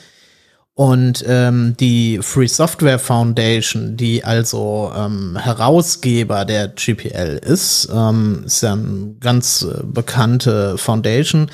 Und 0.75 1.23
ähm, 1.29 1.77
die 1.79 2.21
Free 2.23 2.47
Software 2.47 2.99
Foundation, 2.99 3.99
die 3.99 4.25
also 4.25 4.91
ähm, 4.97 5.37
Herausgeber 5.37 6.47
der 6.47 6.69
GPL 6.69 7.39
ist, 7.45 7.91
ähm, 7.95 8.45
ist 8.47 8.63
ja 8.63 8.73
eine 8.73 9.15
ganz 9.21 9.63
äh, 9.63 9.83
bekannte 9.85 10.79
Foundation, 10.79 11.51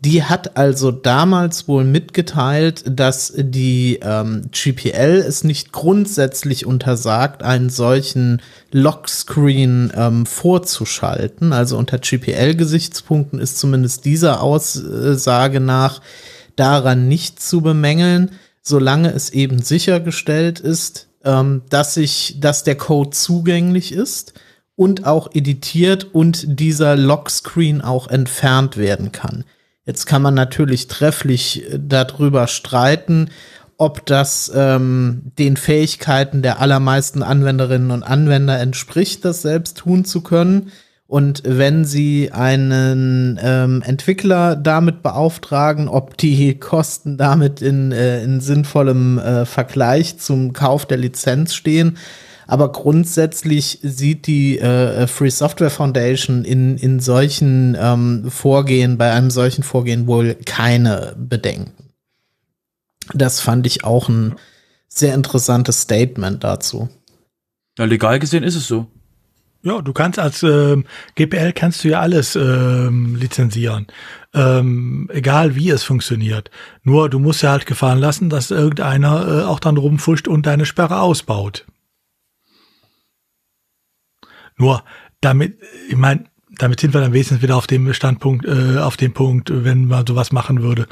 die 0.00 0.24
hat 0.24 0.56
also 0.56 0.90
damals 0.90 1.68
wohl 1.68 1.84
mitgeteilt, 1.84 2.82
dass 2.88 3.32
die 3.36 4.00
ähm, 4.02 4.50
GPL 4.50 5.24
es 5.26 5.44
nicht 5.44 5.70
grundsätzlich 5.70 6.66
untersagt, 6.66 7.44
einen 7.44 7.70
solchen 7.70 8.42
Lockscreen 8.72 9.92
ähm, 9.94 10.26
vorzuschalten. 10.26 11.52
Also 11.52 11.78
unter 11.78 11.98
GPL-Gesichtspunkten 11.98 13.38
ist 13.38 13.58
zumindest 13.58 14.04
dieser 14.04 14.42
Aussage 14.42 15.60
nach 15.60 16.00
daran 16.56 17.06
nicht 17.06 17.40
zu 17.40 17.60
bemängeln 17.60 18.32
solange 18.66 19.12
es 19.12 19.30
eben 19.30 19.62
sichergestellt 19.62 20.58
ist, 20.58 21.06
ähm, 21.24 21.62
dass 21.70 21.94
sich, 21.94 22.38
dass 22.40 22.64
der 22.64 22.74
Code 22.74 23.10
zugänglich 23.10 23.92
ist 23.92 24.34
und 24.74 25.06
auch 25.06 25.30
editiert 25.32 26.12
und 26.12 26.58
dieser 26.58 26.96
Lockscreen 26.96 27.80
auch 27.80 28.08
entfernt 28.08 28.76
werden 28.76 29.12
kann. 29.12 29.44
Jetzt 29.84 30.06
kann 30.06 30.20
man 30.20 30.34
natürlich 30.34 30.88
trefflich 30.88 31.62
äh, 31.62 31.78
darüber 31.80 32.48
streiten, 32.48 33.30
ob 33.78 34.04
das 34.04 34.50
ähm, 34.52 35.30
den 35.38 35.56
Fähigkeiten 35.56 36.42
der 36.42 36.60
allermeisten 36.60 37.22
Anwenderinnen 37.22 37.92
und 37.92 38.02
Anwender 38.02 38.58
entspricht, 38.58 39.24
das 39.24 39.42
selbst 39.42 39.78
tun 39.78 40.04
zu 40.04 40.22
können. 40.22 40.72
Und 41.08 41.42
wenn 41.44 41.84
Sie 41.84 42.32
einen 42.32 43.38
ähm, 43.40 43.82
Entwickler 43.82 44.56
damit 44.56 45.02
beauftragen, 45.02 45.88
ob 45.88 46.16
die 46.16 46.58
Kosten 46.58 47.16
damit 47.16 47.62
in, 47.62 47.92
äh, 47.92 48.24
in 48.24 48.40
sinnvollem 48.40 49.18
äh, 49.18 49.46
Vergleich 49.46 50.18
zum 50.18 50.52
Kauf 50.52 50.84
der 50.84 50.98
Lizenz 50.98 51.54
stehen. 51.54 51.96
Aber 52.48 52.72
grundsätzlich 52.72 53.78
sieht 53.82 54.26
die 54.26 54.58
äh, 54.58 55.06
Free 55.06 55.30
Software 55.30 55.70
Foundation 55.70 56.44
in, 56.44 56.76
in 56.76 56.98
solchen 56.98 57.76
ähm, 57.80 58.28
Vorgehen, 58.28 58.98
bei 58.98 59.12
einem 59.12 59.30
solchen 59.30 59.62
Vorgehen 59.62 60.06
wohl 60.06 60.34
keine 60.44 61.14
Bedenken. 61.16 61.72
Das 63.14 63.40
fand 63.40 63.66
ich 63.66 63.84
auch 63.84 64.08
ein 64.08 64.34
sehr 64.88 65.14
interessantes 65.14 65.82
Statement 65.82 66.42
dazu. 66.42 66.88
Ja, 67.78 67.84
legal 67.84 68.18
gesehen 68.18 68.42
ist 68.42 68.56
es 68.56 68.66
so. 68.66 68.86
Ja, 69.66 69.82
du 69.82 69.92
kannst 69.92 70.20
als 70.20 70.44
ähm, 70.44 70.84
GPL 71.16 71.52
kannst 71.52 71.82
du 71.82 71.88
ja 71.88 71.98
alles 71.98 72.36
ähm, 72.36 73.16
lizenzieren, 73.16 73.88
ähm, 74.32 75.10
egal 75.12 75.56
wie 75.56 75.70
es 75.70 75.82
funktioniert. 75.82 76.52
Nur 76.84 77.10
du 77.10 77.18
musst 77.18 77.42
ja 77.42 77.50
halt 77.50 77.66
gefahren 77.66 77.98
lassen, 77.98 78.30
dass 78.30 78.52
irgendeiner 78.52 79.26
äh, 79.26 79.42
auch 79.42 79.58
dann 79.58 79.76
rumfuscht 79.76 80.28
und 80.28 80.46
deine 80.46 80.66
Sperre 80.66 81.00
ausbaut. 81.00 81.66
Nur 84.56 84.84
damit, 85.20 85.58
ich 85.88 85.96
meine, 85.96 86.26
damit 86.58 86.78
sind 86.78 86.94
wir 86.94 87.00
dann 87.00 87.12
wesentlich 87.12 87.42
wieder 87.42 87.56
auf 87.56 87.66
dem 87.66 87.92
Standpunkt, 87.92 88.46
äh, 88.46 88.78
auf 88.78 88.96
dem 88.96 89.14
Punkt, 89.14 89.50
wenn 89.52 89.88
man 89.88 90.06
sowas 90.06 90.30
machen 90.30 90.62
würde, 90.62 90.86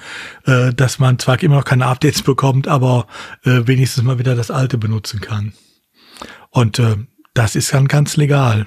äh, 0.46 0.74
dass 0.74 0.98
man 0.98 1.20
zwar 1.20 1.40
immer 1.44 1.58
noch 1.58 1.64
keine 1.64 1.86
Updates 1.86 2.22
bekommt, 2.22 2.66
aber 2.66 3.06
äh, 3.44 3.60
wenigstens 3.66 4.02
mal 4.02 4.18
wieder 4.18 4.34
das 4.34 4.50
alte 4.50 4.78
benutzen 4.78 5.20
kann. 5.20 5.52
Und 6.50 6.80
äh, 6.80 6.96
das 7.34 7.56
ist 7.56 7.72
dann 7.74 7.88
ganz 7.88 8.16
legal. 8.16 8.66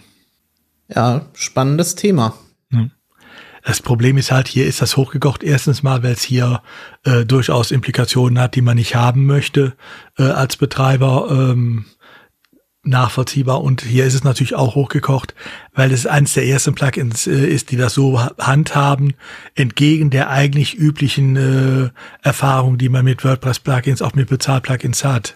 Ja, 0.90 1.26
spannendes 1.34 1.96
Thema. 1.96 2.34
Das 3.68 3.82
Problem 3.82 4.18
ist 4.18 4.32
halt, 4.32 4.48
hier 4.48 4.66
ist 4.66 4.82
das 4.82 4.96
hochgekocht. 4.96 5.44
Erstens 5.44 5.84
mal, 5.84 6.02
weil 6.02 6.14
es 6.14 6.24
hier 6.24 6.62
äh, 7.04 7.26
durchaus 7.26 7.72
Implikationen 7.72 8.40
hat, 8.40 8.56
die 8.56 8.62
man 8.62 8.78
nicht 8.78 8.96
haben 8.96 9.26
möchte 9.26 9.76
äh, 10.18 10.24
als 10.24 10.56
Betreiber. 10.56 11.28
Ähm, 11.30 11.86
nachvollziehbar. 12.84 13.62
Und 13.62 13.82
hier 13.82 14.06
ist 14.06 14.14
es 14.14 14.24
natürlich 14.24 14.56
auch 14.56 14.76
hochgekocht, 14.76 15.36
weil 15.74 15.92
es 15.92 16.06
eines 16.06 16.34
der 16.34 16.46
ersten 16.46 16.76
Plugins 16.76 17.28
äh, 17.28 17.46
ist, 17.46 17.72
die 17.72 17.76
das 17.76 17.94
so 17.94 18.22
handhaben, 18.40 19.16
entgegen 19.56 20.12
der 20.12 20.30
eigentlich 20.30 20.76
üblichen 20.76 21.36
äh, 21.36 21.90
Erfahrung, 22.22 22.78
die 22.78 22.88
man 22.88 23.04
mit 23.04 23.26
WordPress-Plugins, 23.26 24.02
auch 24.02 24.16
mit 24.16 24.30
Bezahl-Plugins 24.30 25.04
hat. 25.04 25.36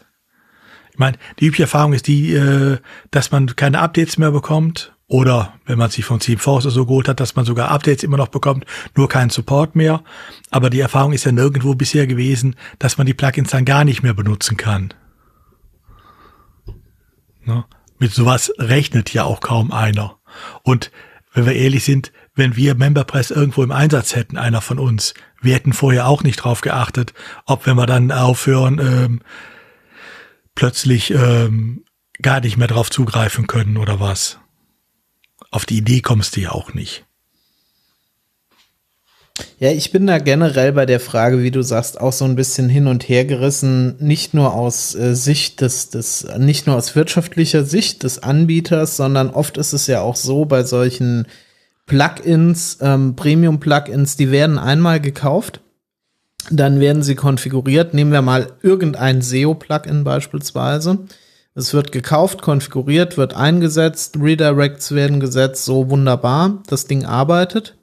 Ich 0.92 1.00
meine, 1.00 1.18
die 1.40 1.46
übliche 1.46 1.64
Erfahrung 1.64 1.94
ist 1.94 2.08
die, 2.08 2.34
äh, 2.34 2.78
dass 3.12 3.32
man 3.32 3.56
keine 3.56 3.80
Updates 3.80 4.18
mehr 4.18 4.32
bekommt 4.32 4.94
oder 5.08 5.54
wenn 5.66 5.78
man 5.78 5.90
sich 5.90 6.06
von 6.06 6.20
Team 6.20 6.38
Force 6.38 6.64
so 6.64 6.86
geholt 6.86 7.10
hat, 7.10 7.20
dass 7.20 7.36
man 7.36 7.44
sogar 7.44 7.70
Updates 7.70 8.04
immer 8.04 8.16
noch 8.16 8.30
bekommt, 8.30 8.66
nur 8.96 9.10
keinen 9.10 9.30
Support 9.30 9.76
mehr. 9.76 10.04
Aber 10.52 10.70
die 10.70 10.80
Erfahrung 10.80 11.12
ist 11.12 11.26
ja 11.26 11.34
nirgendwo 11.34 11.76
bisher 11.76 12.08
gewesen, 12.08 12.56
dass 12.80 12.98
man 12.98 13.06
die 13.06 13.14
Plugins 13.14 13.50
dann 13.50 13.66
gar 13.66 13.84
nicht 13.84 14.04
mehr 14.04 14.14
benutzen 14.14 14.56
kann. 14.56 14.94
Ne? 17.44 17.66
Mit 18.00 18.14
sowas 18.14 18.54
rechnet 18.58 19.14
ja 19.14 19.26
auch 19.26 19.42
kaum 19.42 19.72
einer. 19.72 20.18
Und 20.64 20.92
wenn 21.34 21.46
wir 21.46 21.56
ehrlich 21.56 21.84
sind, 21.84 22.14
wenn 22.36 22.56
wir 22.56 22.76
MemberPress 22.76 23.32
irgendwo 23.32 23.64
im 23.64 23.72
Einsatz 23.72 24.16
hätten, 24.16 24.38
einer 24.38 24.62
von 24.62 24.80
uns, 24.80 25.14
wir 25.42 25.56
hätten 25.56 25.74
vorher 25.74 26.08
auch 26.08 26.24
nicht 26.24 26.38
drauf 26.38 26.62
geachtet, 26.62 27.14
ob 27.46 27.66
wenn 27.66 27.76
wir 27.76 27.86
dann 27.86 28.12
aufhören, 28.12 28.80
ähm, 28.80 29.22
plötzlich 30.56 31.12
ähm, 31.12 31.84
gar 32.22 32.42
nicht 32.42 32.58
mehr 32.58 32.68
drauf 32.68 32.90
zugreifen 32.90 33.48
können 33.48 33.78
oder 33.78 34.00
was. 34.00 34.40
Auf 35.50 35.66
die 35.66 35.78
Idee 35.78 36.02
kommst 36.02 36.36
du 36.36 36.42
ja 36.42 36.52
auch 36.52 36.74
nicht. 36.74 37.06
Ja, 39.60 39.72
ich 39.72 39.92
bin 39.92 40.08
da 40.08 40.18
generell 40.18 40.74
bei 40.74 40.86
der 40.86 41.00
Frage, 41.00 41.42
wie 41.42 41.52
du 41.52 41.62
sagst, 41.62 42.00
auch 42.00 42.14
so 42.14 42.26
ein 42.26 42.36
bisschen 42.36 42.70
hin 42.70 42.88
und 42.88 43.08
her 43.08 43.26
gerissen, 43.26 43.96
nicht 44.00 44.34
nur 44.34 44.54
aus 44.54 44.96
äh, 44.96 45.16
Sicht 45.16 45.62
des, 45.62 45.90
des, 45.90 46.28
nicht 46.38 46.68
nur 46.68 46.76
aus 46.76 46.96
wirtschaftlicher 46.96 47.64
Sicht 47.64 48.04
des 48.04 48.22
Anbieters, 48.22 48.98
sondern 48.98 49.30
oft 49.30 49.58
ist 49.58 49.74
es 49.74 49.88
ja 49.88 50.02
auch 50.02 50.16
so 50.16 50.46
bei 50.46 50.64
solchen 50.64 51.28
Plugins, 51.86 52.78
ähm, 52.82 53.16
Premium-Plugins, 53.16 54.16
die 54.16 54.32
werden 54.32 54.58
einmal 54.58 55.00
gekauft, 55.00 55.62
dann 56.50 56.80
werden 56.80 57.04
sie 57.04 57.16
konfiguriert. 57.16 57.94
Nehmen 57.94 58.12
wir 58.12 58.22
mal 58.22 58.54
irgendein 58.62 59.22
SEO-Plugin 59.22 60.04
beispielsweise. 60.04 61.00
Es 61.54 61.74
wird 61.74 61.92
gekauft, 61.92 62.42
konfiguriert, 62.42 63.18
wird 63.18 63.36
eingesetzt, 63.36 64.18
Redirects 64.20 64.94
werden 64.94 65.20
gesetzt, 65.20 65.66
so 65.66 65.90
wunderbar, 65.90 66.64
das 66.68 66.86
Ding 66.86 67.06
arbeitet. 67.06 67.76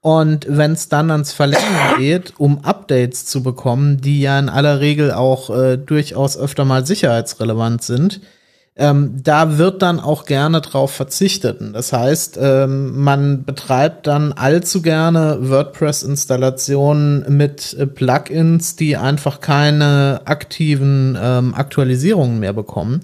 Und 0.00 0.46
wenn 0.48 0.72
es 0.72 0.88
dann 0.88 1.10
ans 1.10 1.32
Verlängern 1.32 1.64
geht, 1.98 2.34
um 2.38 2.64
Updates 2.64 3.26
zu 3.26 3.42
bekommen, 3.42 4.00
die 4.00 4.22
ja 4.22 4.38
in 4.38 4.48
aller 4.48 4.80
Regel 4.80 5.12
auch 5.12 5.50
äh, 5.50 5.76
durchaus 5.76 6.38
öfter 6.38 6.64
mal 6.64 6.86
sicherheitsrelevant 6.86 7.82
sind, 7.82 8.20
ähm, 8.78 9.20
da 9.24 9.58
wird 9.58 9.82
dann 9.82 9.98
auch 9.98 10.24
gerne 10.24 10.60
drauf 10.60 10.92
verzichtet. 10.92 11.58
Das 11.72 11.92
heißt, 11.92 12.38
ähm, 12.40 12.96
man 13.02 13.44
betreibt 13.44 14.06
dann 14.06 14.32
allzu 14.32 14.82
gerne 14.82 15.38
WordPress-Installationen 15.40 17.24
mit 17.36 17.74
äh, 17.74 17.88
Plugins, 17.88 18.76
die 18.76 18.96
einfach 18.96 19.40
keine 19.40 20.20
aktiven 20.26 21.18
ähm, 21.20 21.54
Aktualisierungen 21.54 22.38
mehr 22.38 22.52
bekommen. 22.52 23.02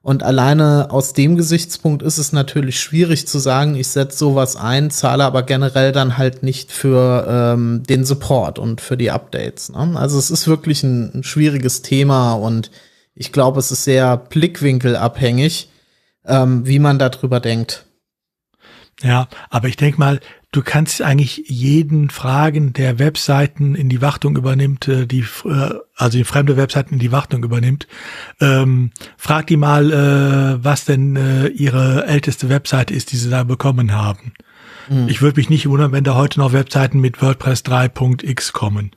Und 0.00 0.22
alleine 0.22 0.88
aus 0.90 1.12
dem 1.14 1.36
Gesichtspunkt 1.36 2.02
ist 2.02 2.18
es 2.18 2.32
natürlich 2.32 2.78
schwierig 2.78 3.26
zu 3.26 3.38
sagen, 3.38 3.74
ich 3.74 3.88
setze 3.88 4.18
sowas 4.18 4.54
ein, 4.54 4.90
zahle 4.90 5.24
aber 5.24 5.42
generell 5.42 5.92
dann 5.92 6.18
halt 6.18 6.42
nicht 6.42 6.72
für 6.72 7.26
ähm, 7.26 7.82
den 7.88 8.04
Support 8.04 8.58
und 8.58 8.82
für 8.82 8.98
die 8.98 9.10
Updates. 9.10 9.70
Ne? 9.70 9.92
Also 9.96 10.18
es 10.18 10.30
ist 10.30 10.46
wirklich 10.46 10.82
ein, 10.82 11.10
ein, 11.14 11.22
schwieriges 11.22 11.80
Thema 11.80 12.34
und 12.34 12.70
ich 13.14 13.32
glaube, 13.32 13.60
es 13.60 13.70
ist 13.70 13.84
sehr 13.84 14.16
blickwinkelabhängig, 14.16 15.70
ähm, 16.24 16.66
wie 16.66 16.78
man 16.78 16.98
darüber 16.98 17.40
denkt. 17.40 17.86
Ja, 19.02 19.28
aber 19.50 19.68
ich 19.68 19.76
denke 19.76 19.98
mal, 19.98 20.20
du 20.52 20.62
kannst 20.62 21.02
eigentlich 21.02 21.44
jeden 21.48 22.10
fragen, 22.10 22.72
der 22.72 23.00
Webseiten 23.00 23.74
in 23.74 23.88
die 23.88 24.00
Wartung 24.00 24.36
übernimmt, 24.36 24.86
äh, 24.86 25.06
die 25.06 25.24
äh, 25.44 25.74
also 25.96 26.18
die 26.18 26.24
fremde 26.24 26.56
Webseiten 26.56 26.94
in 26.94 27.00
die 27.00 27.10
Wartung 27.10 27.42
übernimmt. 27.42 27.88
Ähm, 28.40 28.92
frag 29.16 29.48
die 29.48 29.56
mal, 29.56 29.90
äh, 29.92 30.64
was 30.64 30.84
denn 30.84 31.16
äh, 31.16 31.48
ihre 31.48 32.06
älteste 32.06 32.48
Webseite 32.48 32.94
ist, 32.94 33.10
die 33.10 33.16
sie 33.16 33.30
da 33.30 33.42
bekommen 33.42 33.92
haben. 33.92 34.32
Mhm. 34.88 35.08
Ich 35.08 35.22
würde 35.22 35.40
mich 35.40 35.50
nicht 35.50 35.68
wundern, 35.68 35.92
wenn 35.92 36.04
da 36.04 36.14
heute 36.14 36.38
noch 36.38 36.52
Webseiten 36.52 37.00
mit 37.00 37.20
WordPress 37.20 37.64
3.x 37.64 38.52
kommen. 38.52 38.92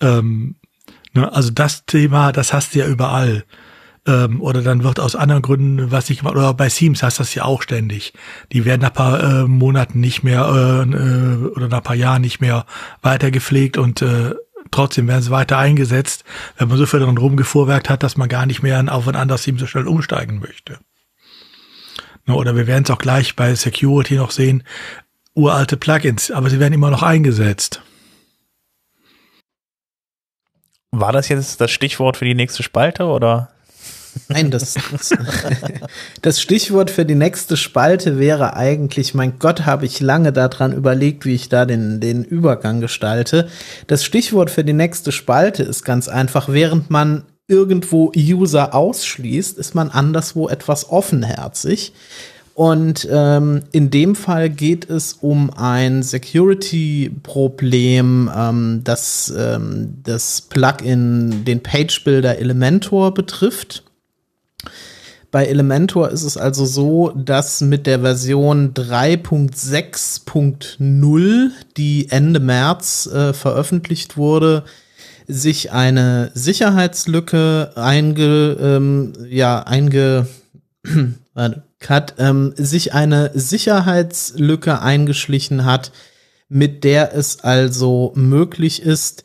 Ähm, 0.00 0.54
ne, 1.14 1.32
also 1.32 1.50
das 1.50 1.86
Thema, 1.86 2.32
das 2.32 2.52
hast 2.52 2.74
du 2.74 2.80
ja 2.80 2.86
überall 2.86 3.44
ähm, 4.06 4.40
oder 4.40 4.62
dann 4.62 4.82
wird 4.82 5.00
aus 5.00 5.16
anderen 5.16 5.42
Gründen, 5.42 5.90
was 5.90 6.10
ich 6.10 6.24
oder 6.24 6.54
bei 6.54 6.68
Teams 6.68 7.02
hast 7.02 7.20
das 7.20 7.34
ja 7.34 7.44
auch 7.44 7.62
ständig. 7.62 8.12
Die 8.52 8.64
werden 8.64 8.82
nach 8.82 8.92
paar 8.92 9.22
äh, 9.22 9.44
Monaten 9.44 10.00
nicht 10.00 10.22
mehr 10.22 10.44
äh, 10.44 10.90
äh, 10.90 11.46
oder 11.54 11.68
nach 11.68 11.82
paar 11.82 11.96
Jahren 11.96 12.22
nicht 12.22 12.40
mehr 12.40 12.66
weiter 13.00 13.30
gepflegt 13.30 13.76
und 13.76 14.02
äh, 14.02 14.34
trotzdem 14.70 15.06
werden 15.08 15.22
sie 15.22 15.30
weiter 15.30 15.58
eingesetzt, 15.58 16.24
wenn 16.56 16.68
man 16.68 16.78
so 16.78 16.86
viel 16.86 17.00
daran 17.00 17.18
rumgefuhrwerkt 17.18 17.90
hat, 17.90 18.02
dass 18.02 18.16
man 18.16 18.28
gar 18.28 18.46
nicht 18.46 18.62
mehr 18.62 18.82
auf 18.92 19.06
ein 19.06 19.16
anderes 19.16 19.42
Team 19.42 19.58
so 19.58 19.66
schnell 19.66 19.86
umsteigen 19.86 20.40
möchte. 20.40 20.78
Oder 22.28 22.56
wir 22.56 22.66
werden 22.66 22.84
es 22.84 22.90
auch 22.90 22.98
gleich 22.98 23.34
bei 23.34 23.54
Security 23.54 24.14
noch 24.14 24.30
sehen, 24.30 24.62
uralte 25.34 25.76
Plugins, 25.76 26.30
aber 26.30 26.50
sie 26.50 26.60
werden 26.60 26.72
immer 26.72 26.90
noch 26.90 27.02
eingesetzt. 27.02 27.82
War 30.92 31.12
das 31.12 31.28
jetzt 31.28 31.60
das 31.60 31.70
Stichwort 31.70 32.18
für 32.18 32.26
die 32.26 32.34
nächste 32.34 32.62
Spalte 32.62 33.06
oder? 33.06 33.48
Nein, 34.28 34.50
das, 34.50 34.74
das, 36.22 36.40
Stichwort 36.40 36.90
für 36.90 37.06
die 37.06 37.14
nächste 37.14 37.56
Spalte 37.56 38.18
wäre 38.18 38.54
eigentlich, 38.54 39.14
mein 39.14 39.38
Gott, 39.38 39.64
habe 39.64 39.86
ich 39.86 40.00
lange 40.00 40.32
daran 40.32 40.74
überlegt, 40.74 41.24
wie 41.24 41.34
ich 41.34 41.48
da 41.48 41.64
den, 41.64 42.00
den 42.00 42.24
Übergang 42.24 42.82
gestalte. 42.82 43.48
Das 43.86 44.04
Stichwort 44.04 44.50
für 44.50 44.64
die 44.64 44.74
nächste 44.74 45.12
Spalte 45.12 45.62
ist 45.62 45.84
ganz 45.84 46.08
einfach, 46.08 46.50
während 46.50 46.90
man 46.90 47.24
irgendwo 47.48 48.12
User 48.14 48.74
ausschließt, 48.74 49.56
ist 49.58 49.74
man 49.74 49.88
anderswo 49.88 50.48
etwas 50.48 50.90
offenherzig. 50.90 51.94
Und 52.54 53.08
ähm, 53.10 53.62
in 53.72 53.90
dem 53.90 54.14
Fall 54.14 54.50
geht 54.50 54.90
es 54.90 55.14
um 55.14 55.50
ein 55.54 56.02
Security-Problem, 56.02 58.30
ähm, 58.34 58.82
das 58.84 59.32
ähm, 59.36 59.94
das 60.02 60.42
Plugin, 60.42 61.46
den 61.46 61.62
Page 61.62 62.04
Builder 62.04 62.36
Elementor 62.38 63.14
betrifft. 63.14 63.84
Bei 65.30 65.46
Elementor 65.46 66.10
ist 66.10 66.24
es 66.24 66.36
also 66.36 66.66
so, 66.66 67.14
dass 67.16 67.62
mit 67.62 67.86
der 67.86 68.00
Version 68.00 68.74
3.6.0, 68.74 71.50
die 71.78 72.10
Ende 72.10 72.38
März 72.38 73.06
äh, 73.06 73.32
veröffentlicht 73.32 74.18
wurde, 74.18 74.64
sich 75.26 75.72
eine 75.72 76.32
Sicherheitslücke 76.34 77.70
einge, 77.76 78.58
ähm, 78.60 79.14
ja, 79.26 79.62
einge, 79.62 80.26
hat, 81.88 82.14
ähm, 82.18 82.52
sich 82.56 82.94
eine 82.94 83.30
Sicherheitslücke 83.34 84.80
eingeschlichen 84.80 85.64
hat, 85.64 85.92
mit 86.48 86.84
der 86.84 87.14
es 87.14 87.40
also 87.40 88.12
möglich 88.14 88.82
ist, 88.82 89.24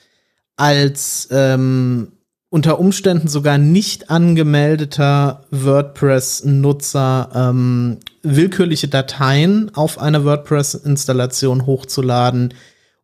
als 0.55 1.27
ähm, 1.31 2.13
unter 2.49 2.79
Umständen 2.79 3.27
sogar 3.27 3.57
nicht 3.57 4.09
angemeldeter 4.09 5.43
WordPress-Nutzer 5.51 7.29
ähm, 7.35 7.97
willkürliche 8.23 8.87
Dateien 8.87 9.75
auf 9.75 9.99
eine 9.99 10.23
WordPress-Installation 10.23 11.65
hochzuladen 11.65 12.53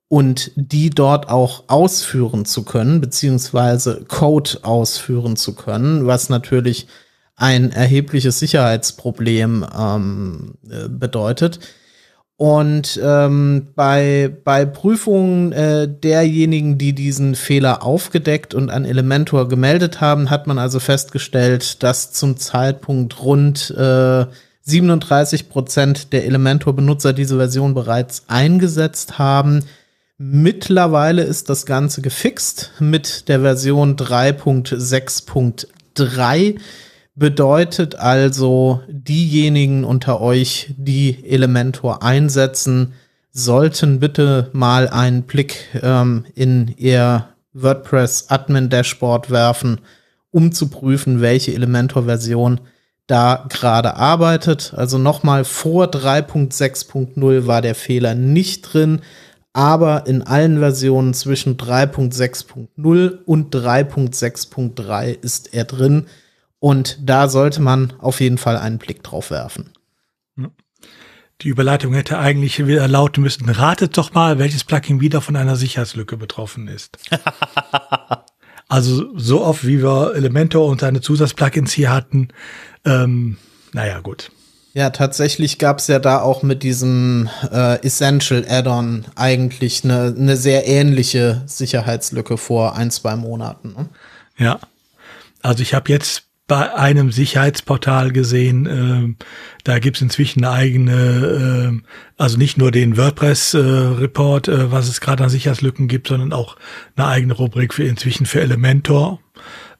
und 0.08 0.52
die 0.56 0.90
dort 0.90 1.30
auch 1.30 1.66
ausführen 1.68 2.46
zu 2.46 2.64
können, 2.64 3.02
beziehungsweise 3.02 4.06
Code 4.08 4.60
ausführen 4.62 5.36
zu 5.36 5.56
können, 5.56 6.08
was 6.08 6.30
natürlich 6.30 6.88
ein 7.36 7.72
erhebliches 7.72 8.40
Sicherheitsproblem 8.40 9.66
ähm, 9.78 10.54
äh, 10.70 10.88
bedeutet. 10.88 11.60
Und 12.36 13.00
ähm, 13.02 13.70
bei, 13.76 14.36
bei 14.44 14.66
Prüfungen 14.66 15.52
äh, 15.52 15.88
derjenigen, 15.88 16.78
die 16.78 16.94
diesen 16.94 17.36
Fehler 17.36 17.84
aufgedeckt 17.84 18.54
und 18.54 18.70
an 18.70 18.86
Elementor 18.86 19.48
gemeldet 19.48 20.02
haben, 20.02 20.30
hat 20.30 20.48
man 20.48 20.60
also 20.60 20.80
festgestellt, 20.80 21.84
dass 21.84 22.12
zum 22.12 22.38
Zeitpunkt 22.38 23.24
rund 23.24 23.72
äh, 23.72 24.26
37 24.64 25.50
Prozent 25.50 26.14
der 26.14 26.26
Elementor-Benutzer 26.26 27.14
diese 27.14 27.38
Version 27.38 27.74
bereits 27.74 28.26
eingesetzt 28.28 29.18
haben. 29.20 29.66
Mittlerweile 30.18 31.24
ist 31.24 31.50
das 31.50 31.66
Ganze 31.66 32.02
gefixt 32.02 32.72
mit 32.80 33.28
der 33.28 33.42
Version 33.42 33.96
3.6.3 33.96 36.60
Bedeutet 37.16 37.96
also, 37.96 38.82
diejenigen 38.88 39.84
unter 39.84 40.20
euch, 40.20 40.74
die 40.78 41.24
Elementor 41.30 42.02
einsetzen, 42.02 42.94
sollten 43.32 44.00
bitte 44.00 44.50
mal 44.54 44.88
einen 44.90 45.24
Blick 45.24 45.68
ähm, 45.82 46.26
in 46.34 46.74
ihr 46.78 47.28
WordPress 47.54 48.30
Admin 48.30 48.70
Dashboard 48.70 49.30
werfen, 49.30 49.80
um 50.32 50.52
zu 50.52 50.70
prüfen, 50.70 51.22
welche 51.22 51.54
Elementor-Version 51.54 52.62
da 53.06 53.46
gerade 53.48 53.96
arbeitet. 53.96 54.74
Also 54.76 54.98
nochmal 54.98 55.46
vor 55.46 55.86
3.6.0 55.86 57.46
war 57.46 57.62
der 57.62 57.76
Fehler 57.76 58.16
nicht 58.16 58.74
drin, 58.74 59.02
aber 59.54 60.08
in 60.08 60.24
allen 60.24 60.58
Versionen 60.58 61.14
zwischen 61.14 61.58
3.6.0 61.58 63.20
und 63.26 63.56
3.6.3 63.56 65.18
ist 65.22 65.54
er 65.54 65.66
drin. 65.66 66.08
Und 66.64 66.98
da 67.02 67.28
sollte 67.28 67.62
man 67.62 67.92
auf 68.00 68.22
jeden 68.22 68.38
Fall 68.38 68.56
einen 68.56 68.78
Blick 68.78 69.04
drauf 69.04 69.32
werfen. 69.32 69.74
Die 71.42 71.50
Überleitung 71.50 71.94
hätte 71.94 72.20
eigentlich 72.20 72.66
wieder 72.66 72.88
lauten 72.88 73.22
müssen, 73.22 73.50
ratet 73.50 73.98
doch 73.98 74.14
mal, 74.14 74.40
welches 74.40 74.64
Plugin 74.64 75.02
wieder 75.02 75.20
von 75.20 75.36
einer 75.36 75.58
Sicherheitslücke 75.58 76.16
betroffen 76.16 76.70
ist. 76.70 77.00
also 78.70 79.18
so 79.18 79.44
oft, 79.44 79.68
wie 79.68 79.84
wir 79.84 80.16
Elementor 80.16 80.70
und 80.70 80.80
seine 80.80 81.02
Zusatzplugins 81.02 81.74
hier 81.74 81.92
hatten, 81.92 82.30
ähm, 82.86 83.36
naja, 83.74 84.00
gut. 84.00 84.32
Ja, 84.74 84.90
tatsächlich 84.92 85.60
gab 85.60 85.80
es 85.80 85.88
ja 85.88 86.00
da 86.00 86.22
auch 86.22 86.44
mit 86.44 86.64
diesem 86.64 87.30
äh, 87.52 87.86
Essential 87.86 88.46
Add-on 88.48 89.04
eigentlich 89.16 89.84
eine 89.84 90.12
ne 90.12 90.38
sehr 90.38 90.66
ähnliche 90.66 91.44
Sicherheitslücke 91.46 92.38
vor 92.38 92.78
ein, 92.78 92.90
zwei 92.90 93.18
Monaten. 93.18 93.74
Ne? 93.74 93.90
Ja. 94.38 94.60
Also 95.42 95.62
ich 95.62 95.74
habe 95.74 95.92
jetzt 95.92 96.23
bei 96.48 96.74
einem 96.74 97.12
Sicherheitsportal 97.12 98.12
gesehen. 98.12 98.66
Äh, 98.66 99.24
da 99.64 99.80
gibt's 99.80 100.02
inzwischen 100.02 100.44
eine 100.44 100.54
eigene, 100.54 101.82
äh, 101.82 101.88
also 102.18 102.38
nicht 102.38 102.58
nur 102.58 102.72
den 102.72 102.98
WordPress-Report, 102.98 104.48
äh, 104.50 104.72
was 104.72 104.90
es 104.90 105.00
gerade 105.00 105.24
an 105.24 105.30
Sicherheitslücken 105.30 105.88
gibt, 105.88 106.10
sondern 106.10 106.34
auch 106.34 106.58
eine 106.96 107.08
eigene 107.08 107.34
Rubrik 107.34 107.74
für 107.74 107.86
inzwischen 107.86 108.26
für 108.26 108.42
Elementor. 108.42 109.20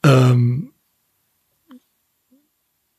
Ähm, 0.04 0.72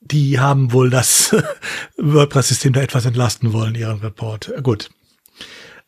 die 0.01 0.39
haben 0.39 0.73
wohl 0.73 0.91
das 0.91 1.35
WordPress-System 1.97 2.75
da 2.75 2.83
etwas 2.83 3.07
entlasten 3.07 3.55
wollen, 3.55 3.75
ihren 3.75 4.01
Report. 4.01 4.53
Gut. 4.62 4.91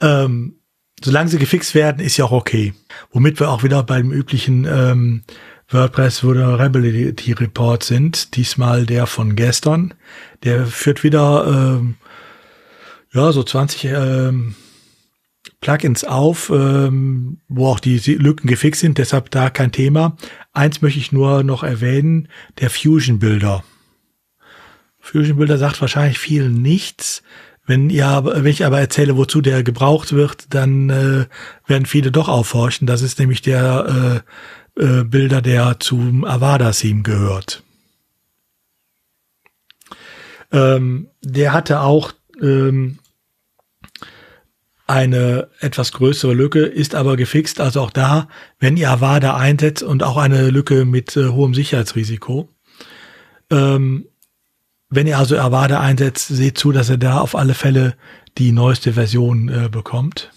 Ähm, 0.01 0.61
solange 1.05 1.29
sie 1.29 1.39
gefixt 1.39 1.75
werden, 1.75 2.05
ist 2.05 2.17
ja 2.17 2.25
auch 2.25 2.33
okay. 2.33 2.73
Womit 3.11 3.39
wir 3.39 3.51
auch 3.51 3.63
wieder 3.63 3.83
beim 3.83 4.11
üblichen 4.13 4.65
ähm, 4.65 5.25
WordPress 5.69 6.23
Vulnerability 6.23 7.33
Report 7.33 7.83
sind. 7.83 8.37
Diesmal 8.37 8.87
der 8.87 9.07
von 9.07 9.37
gestern. 9.37 9.95
Der 10.45 10.67
führt 10.67 11.03
wieder 11.03 11.47
ähm, 11.47 11.97
ja 13.13 13.33
so 13.33 13.43
20 13.43 13.85
ähm, 13.85 14.55
Plugins 15.61 16.05
auf, 16.05 16.51
ähm, 16.51 17.39
wo 17.49 17.69
auch 17.69 17.81
die 17.81 17.99
Lücken 17.99 18.47
gefixt 18.47 18.81
sind, 18.81 18.99
deshalb 18.99 19.31
da 19.31 19.51
kein 19.51 19.73
Thema. 19.73 20.17
Eins 20.53 20.83
möchte 20.83 21.01
ich 21.01 21.13
nur 21.13 21.43
noch 21.43 21.63
erwähnen, 21.63 22.29
der 22.61 22.71
Fusion 22.71 23.19
Builder. 23.19 23.65
Fusion 25.01 25.37
Builder 25.37 25.59
sagt 25.59 25.81
wahrscheinlich 25.81 26.19
vielen 26.19 26.61
nichts. 26.63 27.23
Wenn 27.65 27.91
ihr, 27.91 28.23
wenn 28.25 28.47
ich 28.47 28.65
aber 28.65 28.79
erzähle, 28.79 29.17
wozu 29.17 29.41
der 29.41 29.65
gebraucht 29.65 30.13
wird, 30.13 30.55
dann 30.55 30.89
äh, 30.91 31.27
werden 31.67 31.87
viele 31.87 32.13
doch 32.13 32.29
aufhorchen. 32.29 32.87
Das 32.87 33.03
ist 33.03 33.19
nämlich 33.19 33.43
der 33.43 34.23
äh, 34.25 34.31
äh, 34.77 35.05
Bilder, 35.05 35.43
der 35.43 35.81
zum 35.81 36.25
Avada-Theme 36.25 37.03
gehört. 37.03 37.63
Ähm, 40.53 41.09
der 41.23 41.53
hatte 41.53 41.81
auch 41.81 42.13
ähm, 42.41 42.99
eine 44.87 45.49
etwas 45.61 45.93
größere 45.93 46.33
Lücke, 46.33 46.61
ist 46.61 46.95
aber 46.95 47.17
gefixt. 47.17 47.61
Also 47.61 47.81
auch 47.81 47.91
da, 47.91 48.29
wenn 48.59 48.77
ihr 48.77 48.91
Avada 48.91 49.37
einsetzt 49.37 49.83
und 49.83 50.03
auch 50.03 50.17
eine 50.17 50.51
Lücke 50.51 50.85
mit 50.85 51.17
äh, 51.17 51.29
hohem 51.29 51.55
Sicherheitsrisiko. 51.55 52.49
Ähm, 53.51 54.07
wenn 54.89 55.07
ihr 55.07 55.19
also 55.19 55.37
Avada 55.39 55.81
einsetzt, 55.81 56.29
seht 56.29 56.59
zu, 56.59 56.71
dass 56.71 56.91
ihr 56.91 56.99
da 56.99 57.19
auf 57.19 57.35
alle 57.35 57.55
Fälle 57.55 57.97
die 58.39 58.53
neueste 58.53 58.93
Version 58.93 59.49
äh, 59.49 59.69
bekommt. 59.69 60.31